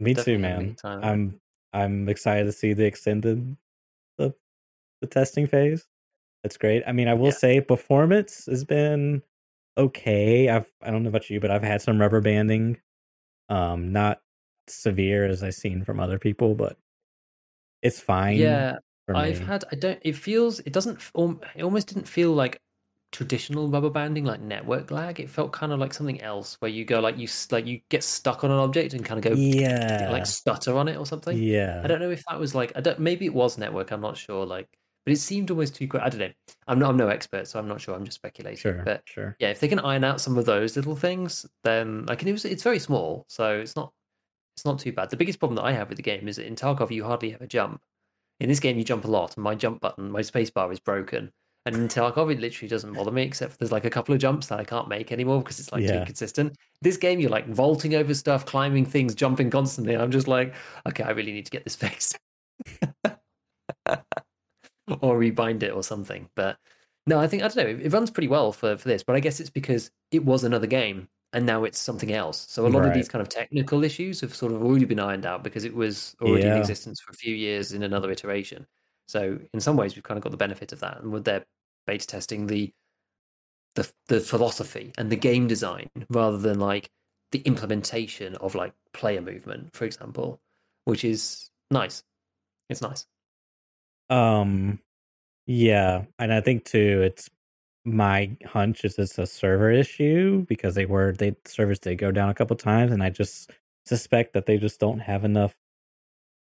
Me 0.00 0.14
too, 0.14 0.36
Definitely 0.36 0.36
a 0.36 0.38
man. 0.38 0.68
good 0.68 0.78
time 0.78 0.98
with 0.98 1.06
it. 1.06 1.10
I'm 1.10 1.40
I'm 1.72 2.08
excited 2.08 2.44
to 2.44 2.52
see 2.52 2.72
the 2.72 2.84
extended 2.84 3.56
the 4.18 4.34
the 5.00 5.06
testing 5.06 5.46
phase. 5.46 5.86
That's 6.42 6.58
great. 6.58 6.82
I 6.86 6.92
mean, 6.92 7.08
I 7.08 7.14
will 7.14 7.26
Yeah. 7.26 7.32
say 7.32 7.60
performance 7.60 8.46
has 8.46 8.64
been 8.64 9.22
okay. 9.78 10.48
I've 10.48 10.72
I 10.82 10.90
don't 10.90 11.02
know 11.02 11.08
about 11.10 11.30
you, 11.30 11.40
but 11.40 11.50
I've 11.50 11.62
had 11.62 11.82
some 11.82 12.00
rubber 12.00 12.20
banding. 12.20 12.80
Um, 13.48 13.92
not 13.92 14.22
severe 14.68 15.26
as 15.26 15.42
I've 15.42 15.54
seen 15.54 15.84
from 15.84 16.00
other 16.00 16.18
people, 16.18 16.54
but 16.54 16.78
it's 17.82 18.00
fine. 18.00 18.38
yeah 18.38 18.78
I've 19.08 19.38
had. 19.40 19.64
I 19.70 19.76
don't. 19.76 19.98
It 20.02 20.14
feels. 20.16 20.60
It 20.60 20.72
doesn't. 20.72 21.00
It 21.54 21.62
almost 21.62 21.88
didn't 21.88 22.08
feel 22.08 22.32
like 22.32 22.60
traditional 23.12 23.68
rubber 23.68 23.90
banding, 23.90 24.24
like 24.24 24.40
network 24.40 24.90
lag. 24.90 25.20
It 25.20 25.30
felt 25.30 25.52
kind 25.52 25.72
of 25.72 25.78
like 25.78 25.94
something 25.94 26.20
else, 26.20 26.56
where 26.60 26.70
you 26.70 26.84
go 26.84 27.00
like 27.00 27.18
you 27.18 27.28
like 27.50 27.66
you 27.66 27.80
get 27.88 28.04
stuck 28.04 28.44
on 28.44 28.50
an 28.50 28.58
object 28.58 28.94
and 28.94 29.04
kind 29.04 29.24
of 29.24 29.30
go 29.32 29.36
yeah, 29.38 30.08
like 30.10 30.26
stutter 30.26 30.76
on 30.76 30.88
it 30.88 30.96
or 30.96 31.06
something. 31.06 31.36
yeah. 31.36 31.80
I 31.84 31.86
don't 31.86 32.00
know 32.00 32.10
if 32.10 32.24
that 32.28 32.38
was 32.38 32.54
like. 32.54 32.72
I 32.76 32.80
don't. 32.80 32.98
Maybe 32.98 33.26
it 33.26 33.34
was 33.34 33.58
network. 33.58 33.90
I'm 33.90 34.00
not 34.00 34.16
sure. 34.16 34.44
Like, 34.44 34.68
but 35.04 35.12
it 35.12 35.18
seemed 35.18 35.50
almost 35.50 35.76
too 35.76 35.88
quick. 35.88 36.02
I 36.02 36.08
don't 36.08 36.20
know. 36.20 36.32
I'm 36.66 36.78
not. 36.78 36.90
I'm 36.90 36.96
no 36.96 37.08
expert, 37.08 37.46
so 37.48 37.58
I'm 37.58 37.68
not 37.68 37.80
sure. 37.80 37.94
I'm 37.94 38.04
just 38.04 38.16
speculating. 38.16 38.58
Sure, 38.58 38.82
But 38.84 39.02
sure. 39.06 39.36
yeah, 39.38 39.50
if 39.50 39.60
they 39.60 39.68
can 39.68 39.78
iron 39.80 40.04
out 40.04 40.20
some 40.20 40.36
of 40.36 40.44
those 40.44 40.76
little 40.76 40.96
things, 40.96 41.46
then 41.64 42.06
like 42.06 42.22
and 42.22 42.28
it 42.28 42.32
was. 42.32 42.44
It's 42.44 42.62
very 42.62 42.78
small, 42.78 43.24
so 43.28 43.58
it's 43.58 43.76
not. 43.76 43.92
It's 44.56 44.64
not 44.64 44.78
too 44.78 44.92
bad. 44.92 45.10
The 45.10 45.16
biggest 45.16 45.38
problem 45.38 45.56
that 45.56 45.64
I 45.64 45.72
have 45.72 45.88
with 45.90 45.96
the 45.96 46.02
game 46.02 46.28
is 46.28 46.36
that 46.36 46.46
in 46.46 46.56
Tarkov 46.56 46.90
you 46.90 47.04
hardly 47.04 47.34
ever 47.34 47.46
jump. 47.46 47.82
In 48.40 48.48
this 48.48 48.60
game 48.60 48.78
you 48.78 48.84
jump 48.84 49.04
a 49.04 49.08
lot, 49.08 49.36
and 49.36 49.44
my 49.44 49.54
jump 49.54 49.80
button, 49.80 50.10
my 50.10 50.22
space 50.22 50.50
bar 50.50 50.70
is 50.72 50.80
broken. 50.80 51.30
And 51.66 51.90
Tarkov 51.90 52.28
literally 52.40 52.68
doesn't 52.68 52.94
bother 52.94 53.10
me, 53.10 53.22
except 53.22 53.52
for 53.52 53.58
there's 53.58 53.72
like 53.72 53.84
a 53.84 53.90
couple 53.90 54.14
of 54.14 54.20
jumps 54.20 54.46
that 54.46 54.60
I 54.60 54.64
can't 54.64 54.88
make 54.88 55.10
anymore 55.12 55.42
because 55.42 55.58
it's 55.60 55.72
like 55.72 55.84
too 55.84 55.94
Yeah. 55.94 55.98
inconsistent. 55.98 56.56
This 56.80 56.96
game 56.96 57.18
you're 57.20 57.30
like 57.30 57.48
vaulting 57.48 57.94
over 57.94 58.14
stuff, 58.14 58.46
climbing 58.46 58.86
things, 58.86 59.14
jumping 59.14 59.50
constantly. 59.50 59.92
And 59.94 60.02
I'm 60.02 60.12
just 60.12 60.28
like, 60.28 60.54
okay, 60.88 61.02
I 61.02 61.10
really 61.10 61.32
need 61.32 61.44
to 61.46 61.50
get 61.50 61.64
this 61.64 61.76
fixed. 61.84 62.16
or 65.02 65.18
rebind 65.18 65.62
it 65.62 65.72
or 65.72 65.82
something. 65.82 66.28
But 66.34 66.58
no, 67.06 67.18
I 67.18 67.26
think 67.26 67.42
I 67.42 67.48
don't 67.48 67.56
know. 67.56 67.70
It, 67.70 67.86
it 67.86 67.92
runs 67.92 68.10
pretty 68.10 68.28
well 68.28 68.52
for 68.52 68.76
for 68.76 68.88
this, 68.88 69.02
but 69.02 69.16
I 69.16 69.20
guess 69.20 69.40
it's 69.40 69.50
because 69.50 69.90
it 70.10 70.24
was 70.24 70.44
another 70.44 70.66
game 70.66 71.08
and 71.32 71.44
now 71.44 71.64
it's 71.64 71.78
something 71.78 72.12
else. 72.12 72.46
So 72.48 72.66
a 72.66 72.68
lot 72.68 72.86
of 72.86 72.92
these 72.92 73.08
kind 73.08 73.20
of 73.22 73.28
technical 73.28 73.84
issues 73.84 74.20
have 74.20 74.34
sort 74.34 74.52
of 74.52 74.62
already 74.62 74.84
been 74.84 75.00
ironed 75.00 75.26
out 75.26 75.42
because 75.42 75.64
it 75.64 75.74
was 75.74 76.14
already 76.22 76.48
in 76.48 76.56
existence 76.56 77.00
for 77.00 77.10
a 77.10 77.14
few 77.16 77.34
years 77.34 77.72
in 77.72 77.82
another 77.82 78.10
iteration. 78.10 78.66
So 79.08 79.38
in 79.52 79.60
some 79.60 79.76
ways, 79.76 79.94
we've 79.94 80.04
kind 80.04 80.18
of 80.18 80.24
got 80.24 80.30
the 80.30 80.36
benefit 80.36 80.72
of 80.72 80.80
that, 80.80 81.00
and 81.00 81.12
with 81.12 81.24
their 81.24 81.44
beta 81.86 82.06
testing 82.06 82.46
the 82.46 82.72
the 83.74 83.90
the 84.08 84.20
philosophy 84.20 84.92
and 84.98 85.10
the 85.10 85.16
game 85.16 85.46
design 85.46 85.88
rather 86.08 86.38
than 86.38 86.58
like 86.58 86.90
the 87.32 87.40
implementation 87.40 88.34
of 88.36 88.54
like 88.54 88.72
player 88.92 89.20
movement, 89.20 89.74
for 89.74 89.84
example, 89.84 90.40
which 90.84 91.04
is 91.04 91.50
nice. 91.70 92.02
It's 92.68 92.82
nice. 92.82 93.06
Um, 94.08 94.78
yeah, 95.46 96.04
and 96.18 96.32
I 96.32 96.40
think 96.40 96.64
too, 96.64 97.02
it's 97.02 97.28
my 97.84 98.36
hunch 98.44 98.84
is 98.84 98.98
it's 98.98 99.18
a 99.18 99.26
server 99.26 99.70
issue 99.70 100.44
because 100.46 100.74
they 100.74 100.86
were 100.86 101.12
they 101.12 101.36
servers 101.44 101.78
did 101.78 101.96
go 101.96 102.10
down 102.10 102.28
a 102.28 102.34
couple 102.34 102.56
times, 102.56 102.92
and 102.92 103.02
I 103.02 103.10
just 103.10 103.50
suspect 103.84 104.32
that 104.34 104.46
they 104.46 104.58
just 104.58 104.80
don't 104.80 105.00
have 105.00 105.24
enough 105.24 105.54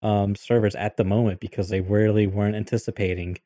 um, 0.02 0.34
servers 0.34 0.74
at 0.74 0.96
the 0.96 1.04
moment 1.04 1.40
because 1.40 1.68
they 1.68 1.80
really 1.80 2.26
weren't 2.26 2.56
anticipating, 2.56 3.38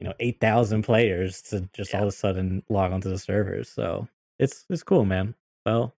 you 0.00 0.06
know, 0.06 0.14
eight 0.20 0.40
thousand 0.40 0.82
players 0.82 1.42
to 1.42 1.68
just 1.72 1.92
Yeah. 1.92 2.00
all 2.00 2.04
of 2.04 2.08
a 2.08 2.12
sudden 2.16 2.62
log 2.68 2.92
onto 2.92 3.08
the 3.08 3.18
servers. 3.18 3.68
So 3.70 4.08
it's 4.38 4.64
it's 4.70 4.82
cool, 4.82 5.04
man. 5.04 5.34
Well, 5.66 5.94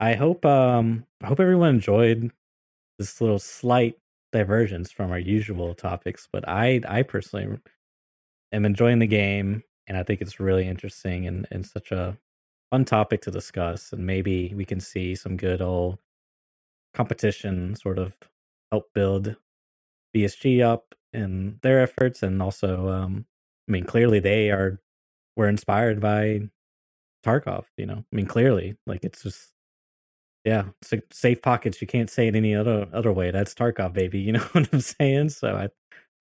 I 0.00 0.14
hope 0.14 0.44
um 0.46 1.06
I 1.22 1.28
hope 1.28 1.40
everyone 1.40 1.70
enjoyed 1.76 2.32
this 2.98 3.20
little 3.20 3.38
slight 3.40 3.98
divergence 4.32 4.92
from 4.92 5.10
our 5.12 5.18
usual 5.18 5.74
topics, 5.74 6.28
but 6.32 6.48
I 6.48 6.80
I 6.88 7.02
personally 7.02 7.58
am 8.52 8.64
enjoying 8.64 8.98
the 8.98 9.06
game 9.06 9.62
and 9.86 9.96
I 9.96 10.02
think 10.02 10.20
it's 10.20 10.40
really 10.40 10.66
interesting 10.66 11.26
and, 11.26 11.46
and 11.50 11.66
such 11.66 11.92
a 11.92 12.18
fun 12.70 12.84
topic 12.84 13.22
to 13.22 13.30
discuss 13.30 13.92
and 13.92 14.06
maybe 14.06 14.52
we 14.56 14.64
can 14.64 14.80
see 14.80 15.14
some 15.14 15.36
good 15.36 15.60
old 15.62 15.98
competition 16.94 17.74
sort 17.76 17.98
of 17.98 18.16
help 18.70 18.92
build 18.94 19.36
BSG 20.14 20.62
up 20.62 20.94
in 21.12 21.58
their 21.62 21.80
efforts 21.80 22.22
and 22.22 22.40
also 22.42 22.88
um 22.88 23.26
I 23.68 23.72
mean 23.72 23.84
clearly 23.84 24.20
they 24.20 24.50
are 24.50 24.80
were 25.36 25.48
inspired 25.48 26.00
by 26.00 26.48
Tarkov, 27.24 27.64
you 27.76 27.86
know. 27.86 28.04
I 28.12 28.16
mean 28.16 28.26
clearly 28.26 28.76
like 28.86 29.04
it's 29.04 29.22
just 29.22 29.52
yeah, 30.44 30.64
sa- 30.82 30.96
safe 31.12 31.42
pockets. 31.42 31.80
You 31.80 31.86
can't 31.86 32.08
say 32.08 32.28
it 32.28 32.34
any 32.34 32.54
other 32.54 32.88
other 32.92 33.12
way. 33.12 33.30
That's 33.30 33.54
Tarkov, 33.54 33.92
baby. 33.92 34.20
You 34.20 34.32
know 34.34 34.40
what 34.52 34.68
I'm 34.72 34.80
saying? 34.80 35.30
So 35.30 35.54
I, 35.54 35.68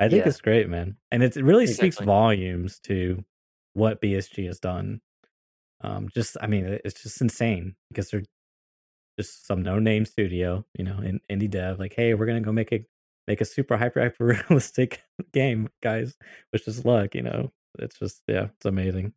I 0.04 0.10
think 0.10 0.24
Yeah. 0.24 0.30
it's 0.30 0.42
great, 0.42 0.70
man, 0.70 0.98
and 1.12 1.24
it 1.24 1.36
really 1.38 1.68
speaks 1.68 1.98
volumes 1.98 2.80
to 2.82 3.24
what 3.74 4.02
BSG 4.02 4.48
has 4.48 4.60
done. 4.60 5.02
Um, 5.82 6.10
just 6.14 6.36
I 6.42 6.48
mean, 6.48 6.80
it's 6.84 7.02
just 7.02 7.22
insane 7.22 7.76
because 7.90 8.10
they're 8.10 8.24
just 9.18 9.46
some 9.46 9.62
no 9.62 9.80
name 9.80 10.06
studio, 10.06 10.66
you 10.78 10.84
know, 10.84 11.00
in 11.00 11.22
indie 11.30 11.50
dev. 11.50 11.80
Like, 11.80 11.94
hey, 11.94 12.14
we're 12.14 12.26
gonna 12.26 12.42
go 12.42 12.52
make 12.52 12.72
a 12.74 12.86
make 13.30 13.42
a 13.42 13.46
super 13.46 13.78
hyper 13.78 14.02
hyper 14.02 14.26
realistic 14.26 15.04
game, 15.34 15.70
guys. 15.84 16.18
Which 16.52 16.68
is 16.70 16.86
luck. 16.86 17.16
You 17.16 17.24
know, 17.24 17.54
it's 17.80 18.00
just 18.00 18.24
yeah, 18.30 18.50
it's 18.58 18.68
amazing. 18.68 19.16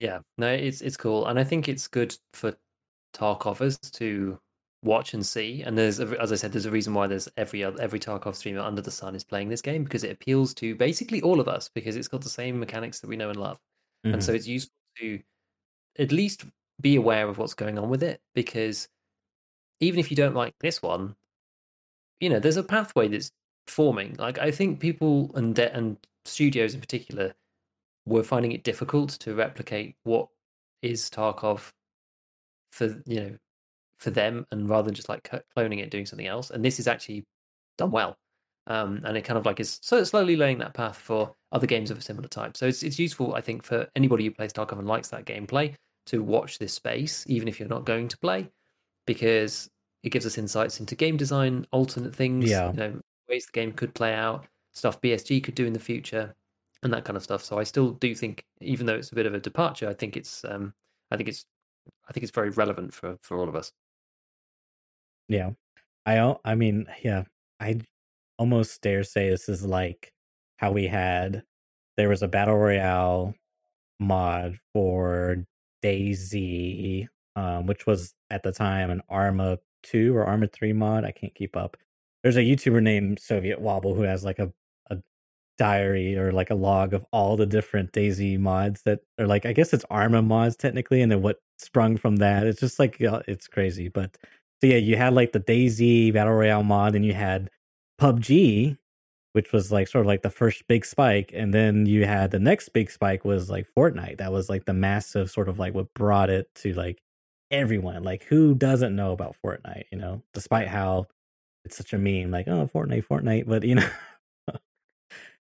Yeah, 0.00 0.20
no, 0.36 0.52
it's 0.52 0.80
it's 0.80 0.96
cool, 0.96 1.26
and 1.26 1.38
I 1.38 1.44
think 1.44 1.68
it's 1.68 1.88
good 1.88 2.16
for 2.32 2.56
Tarkovers 3.14 3.78
to 3.92 4.40
watch 4.84 5.12
and 5.14 5.26
see. 5.26 5.62
And 5.62 5.76
there's, 5.76 5.98
as 6.00 6.32
I 6.32 6.36
said, 6.36 6.52
there's 6.52 6.66
a 6.66 6.70
reason 6.70 6.94
why 6.94 7.08
there's 7.08 7.28
every 7.36 7.64
other, 7.64 7.80
every 7.82 7.98
Tarkov 8.00 8.36
streamer 8.36 8.60
under 8.60 8.80
the 8.82 8.92
sun 8.92 9.16
is 9.16 9.24
playing 9.24 9.48
this 9.48 9.62
game 9.62 9.84
because 9.84 10.04
it 10.04 10.12
appeals 10.12 10.54
to 10.54 10.76
basically 10.76 11.20
all 11.22 11.40
of 11.40 11.48
us 11.48 11.68
because 11.68 11.96
it's 11.96 12.08
got 12.08 12.22
the 12.22 12.28
same 12.28 12.60
mechanics 12.60 13.00
that 13.00 13.08
we 13.08 13.16
know 13.16 13.30
and 13.30 13.40
love, 13.40 13.60
and 14.12 14.22
Mhm. 14.22 14.24
so 14.24 14.32
it's 14.34 14.46
useful 14.46 14.74
to 14.98 15.22
at 15.98 16.12
least 16.12 16.44
be 16.80 16.96
aware 16.96 17.28
of 17.28 17.38
what's 17.38 17.54
going 17.54 17.78
on 17.78 17.90
with 17.90 18.02
it 18.04 18.22
because 18.34 18.88
even 19.80 20.00
if 20.00 20.10
you 20.10 20.16
don't 20.16 20.34
like 20.34 20.54
this 20.60 20.82
one, 20.82 21.16
you 22.20 22.28
know, 22.28 22.38
there's 22.38 22.56
a 22.56 22.62
pathway 22.62 23.08
that's 23.08 23.32
forming. 23.66 24.16
Like 24.18 24.38
I 24.38 24.50
think 24.50 24.80
people 24.80 25.30
and 25.34 25.54
de- 25.54 25.74
and 25.74 25.96
studios 26.24 26.74
in 26.74 26.80
particular 26.80 27.34
were 28.06 28.22
finding 28.22 28.52
it 28.52 28.64
difficult 28.64 29.10
to 29.10 29.34
replicate 29.34 29.96
what 30.04 30.28
is 30.82 31.10
Tarkov 31.10 31.72
for 32.72 33.00
you 33.06 33.20
know 33.20 33.36
for 33.98 34.10
them, 34.10 34.46
and 34.50 34.68
rather 34.68 34.86
than 34.86 34.94
just 34.94 35.08
like 35.08 35.30
cloning 35.56 35.80
it, 35.80 35.90
doing 35.90 36.06
something 36.06 36.26
else. 36.26 36.50
And 36.50 36.64
this 36.64 36.78
is 36.78 36.88
actually 36.88 37.26
done 37.76 37.90
well, 37.90 38.16
um, 38.66 39.00
and 39.04 39.16
it 39.16 39.22
kind 39.22 39.38
of 39.38 39.46
like 39.46 39.60
is 39.60 39.78
so 39.82 40.02
slowly 40.04 40.36
laying 40.36 40.58
that 40.58 40.74
path 40.74 40.96
for 40.96 41.34
other 41.52 41.66
games 41.66 41.90
of 41.90 41.98
a 41.98 42.02
similar 42.02 42.28
type. 42.28 42.56
So 42.56 42.66
it's 42.66 42.82
it's 42.82 42.98
useful, 42.98 43.34
I 43.34 43.40
think, 43.40 43.62
for 43.62 43.86
anybody 43.96 44.24
who 44.24 44.30
plays 44.30 44.52
Tarkov 44.52 44.78
and 44.78 44.88
likes 44.88 45.08
that 45.08 45.24
gameplay 45.24 45.74
to 46.06 46.22
watch 46.22 46.58
this 46.58 46.72
space, 46.72 47.24
even 47.28 47.48
if 47.48 47.60
you're 47.60 47.68
not 47.68 47.84
going 47.84 48.08
to 48.08 48.18
play, 48.18 48.48
because 49.06 49.68
it 50.02 50.10
gives 50.10 50.26
us 50.26 50.38
insights 50.38 50.80
into 50.80 50.94
game 50.94 51.16
design, 51.16 51.66
alternate 51.72 52.14
things, 52.14 52.48
Yeah. 52.50 52.70
you 52.70 52.76
know, 52.76 53.00
ways 53.28 53.46
the 53.46 53.52
game 53.52 53.72
could 53.72 53.94
play 53.94 54.14
out, 54.14 54.46
stuff 54.72 55.00
BSG 55.00 55.42
could 55.42 55.54
do 55.54 55.66
in 55.66 55.72
the 55.72 55.80
future, 55.80 56.34
and 56.82 56.92
that 56.92 57.04
kind 57.04 57.16
of 57.16 57.22
stuff. 57.22 57.42
So 57.44 57.58
I 57.58 57.64
still 57.64 57.90
do 57.92 58.14
think, 58.14 58.44
even 58.60 58.86
though 58.86 58.94
it's 58.94 59.10
a 59.10 59.14
bit 59.14 59.26
of 59.26 59.34
a 59.34 59.40
departure, 59.40 59.88
I 59.88 59.94
think 59.94 60.16
it's 60.16 60.44
um, 60.44 60.72
I 61.10 61.16
think 61.16 61.28
it's 61.28 61.44
I 62.08 62.12
think 62.12 62.22
it's 62.22 62.32
very 62.32 62.50
relevant 62.50 62.94
for 62.94 63.18
for 63.22 63.36
all 63.38 63.48
of 63.48 63.56
us. 63.56 63.72
Yeah. 65.28 65.50
I 66.06 66.36
I 66.44 66.54
mean, 66.54 66.86
yeah, 67.02 67.24
I 67.60 67.80
almost 68.38 68.80
dare 68.82 69.02
say 69.04 69.28
this 69.28 69.48
is 69.48 69.64
like 69.64 70.12
how 70.56 70.72
we 70.72 70.86
had 70.86 71.42
there 71.96 72.08
was 72.08 72.22
a 72.22 72.28
battle 72.28 72.56
royale 72.56 73.34
mod 74.00 74.58
for 74.72 75.44
DayZ, 75.84 77.08
um, 77.36 77.66
which 77.66 77.86
was 77.86 78.14
at 78.30 78.42
the 78.42 78.52
time 78.52 78.90
an 78.90 79.02
Arma 79.08 79.58
2 79.84 80.16
or 80.16 80.24
Arma 80.24 80.46
3 80.46 80.72
mod. 80.72 81.04
I 81.04 81.12
can't 81.12 81.34
keep 81.34 81.56
up. 81.56 81.76
There's 82.22 82.36
a 82.36 82.40
YouTuber 82.40 82.82
named 82.82 83.20
Soviet 83.20 83.60
Womble 83.60 83.94
who 83.94 84.02
has 84.02 84.24
like 84.24 84.38
a, 84.38 84.52
a 84.90 84.98
diary 85.58 86.16
or 86.16 86.32
like 86.32 86.50
a 86.50 86.54
log 86.54 86.94
of 86.94 87.04
all 87.12 87.36
the 87.36 87.46
different 87.46 87.92
DayZ 87.92 88.38
mods 88.38 88.82
that 88.84 89.00
are 89.18 89.26
like 89.26 89.46
I 89.46 89.52
guess 89.52 89.72
it's 89.72 89.84
Arma 89.90 90.22
mods 90.22 90.56
technically, 90.56 91.02
and 91.02 91.12
then 91.12 91.22
what 91.22 91.38
sprung 91.58 91.96
from 91.96 92.16
that. 92.16 92.46
It's 92.46 92.60
just 92.60 92.78
like 92.78 92.96
it's 93.00 93.46
crazy. 93.48 93.88
But 93.88 94.16
so 94.60 94.66
yeah, 94.66 94.76
you 94.76 94.96
had 94.96 95.14
like 95.14 95.32
the 95.32 95.40
DayZ 95.40 96.12
Battle 96.12 96.34
Royale 96.34 96.64
mod, 96.64 96.94
and 96.94 97.04
you 97.04 97.14
had 97.14 97.50
PUBG, 98.00 98.76
which 99.32 99.52
was 99.52 99.70
like 99.72 99.88
sort 99.88 100.04
of 100.04 100.06
like 100.08 100.22
the 100.22 100.30
first 100.30 100.66
big 100.68 100.84
spike, 100.84 101.30
and 101.34 101.54
then 101.54 101.86
you 101.86 102.06
had 102.06 102.30
the 102.30 102.40
next 102.40 102.70
big 102.70 102.90
spike 102.90 103.24
was 103.24 103.50
like 103.50 103.66
Fortnite. 103.76 104.18
That 104.18 104.32
was 104.32 104.48
like 104.48 104.64
the 104.64 104.74
massive 104.74 105.30
sort 105.30 105.48
of 105.48 105.58
like 105.58 105.74
what 105.74 105.92
brought 105.94 106.30
it 106.30 106.48
to 106.56 106.72
like 106.74 107.00
everyone. 107.50 108.02
Like 108.02 108.24
who 108.24 108.54
doesn't 108.54 108.96
know 108.96 109.12
about 109.12 109.36
Fortnite? 109.44 109.84
You 109.92 109.98
know, 109.98 110.22
despite 110.34 110.68
how 110.68 111.06
it's 111.64 111.76
such 111.76 111.92
a 111.94 111.98
meme, 111.98 112.30
like 112.30 112.48
oh 112.48 112.68
Fortnite, 112.74 113.06
Fortnite, 113.06 113.46
but 113.48 113.64
you 113.64 113.74
know. 113.76 113.88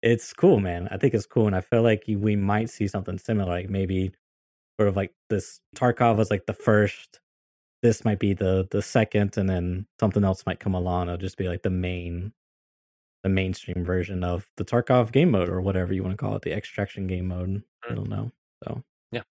it's 0.02 0.34
cool, 0.34 0.60
man. 0.60 0.88
I 0.91 0.98
think 0.98 1.14
it's 1.14 1.26
cool, 1.26 1.48
and 1.48 1.56
I 1.56 1.61
feel 1.61 1.84
like 1.84 2.03
we 2.07 2.36
might 2.36 2.69
see 2.69 2.88
something 2.88 3.18
similar. 3.18 3.49
Like 3.52 3.69
maybe 3.69 4.11
sort 4.80 4.90
of 4.90 4.95
like 4.98 5.14
this 5.30 5.61
Tarkov 5.76 6.18
was 6.18 6.32
like 6.32 6.45
the 6.48 6.53
first. 6.53 7.19
This 7.84 8.06
might 8.06 8.19
be 8.19 8.34
the 8.34 8.68
the 8.72 8.82
second, 8.82 9.38
and 9.38 9.49
then 9.49 9.88
something 9.99 10.23
else 10.23 10.45
might 10.45 10.60
come 10.60 10.76
along. 10.76 11.07
It'll 11.10 11.18
just 11.18 11.38
be 11.38 11.49
like 11.49 11.64
the 11.64 11.69
main, 11.72 12.34
the 13.23 13.30
mainstream 13.30 13.86
version 13.86 14.23
of 14.23 14.49
the 14.57 14.65
Tarkov 14.65 15.11
game 15.11 15.32
mode 15.32 15.49
or 15.49 15.61
whatever 15.61 15.94
you 15.94 16.03
want 16.03 16.14
to 16.14 16.18
call 16.23 16.36
it, 16.36 16.44
the 16.44 16.53
extraction 16.53 17.07
game 17.07 17.28
mode. 17.30 17.64
I 17.90 17.94
Mm. 17.94 17.95
don't 17.95 18.10
know. 18.10 18.32
So 18.65 18.84
yeah, 19.11 19.23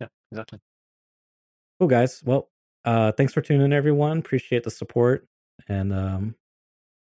Yeah, 0.00 0.08
exactly. 0.32 0.60
Cool, 1.78 1.88
guys. 1.88 2.22
Well, 2.24 2.48
uh, 2.84 3.12
thanks 3.12 3.32
for 3.32 3.40
tuning 3.40 3.64
in, 3.64 3.72
everyone. 3.72 4.18
Appreciate 4.18 4.64
the 4.64 4.70
support, 4.70 5.26
and 5.68 5.92
um, 5.92 6.34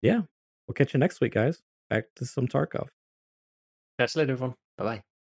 yeah, 0.02 0.22
we'll 0.68 0.73
catch 0.76 0.93
you 0.93 0.99
next 0.99 1.22
week, 1.22 1.34
guys. 1.34 1.61
Back 1.89 2.06
to 2.15 2.26
some 2.26 2.47
Tarkov. 2.47 2.88
Catch 3.99 4.15
you 4.15 4.22
later, 4.22 4.34
everyone. 4.34 4.56
Bye 4.77 4.84
bye. 4.84 5.14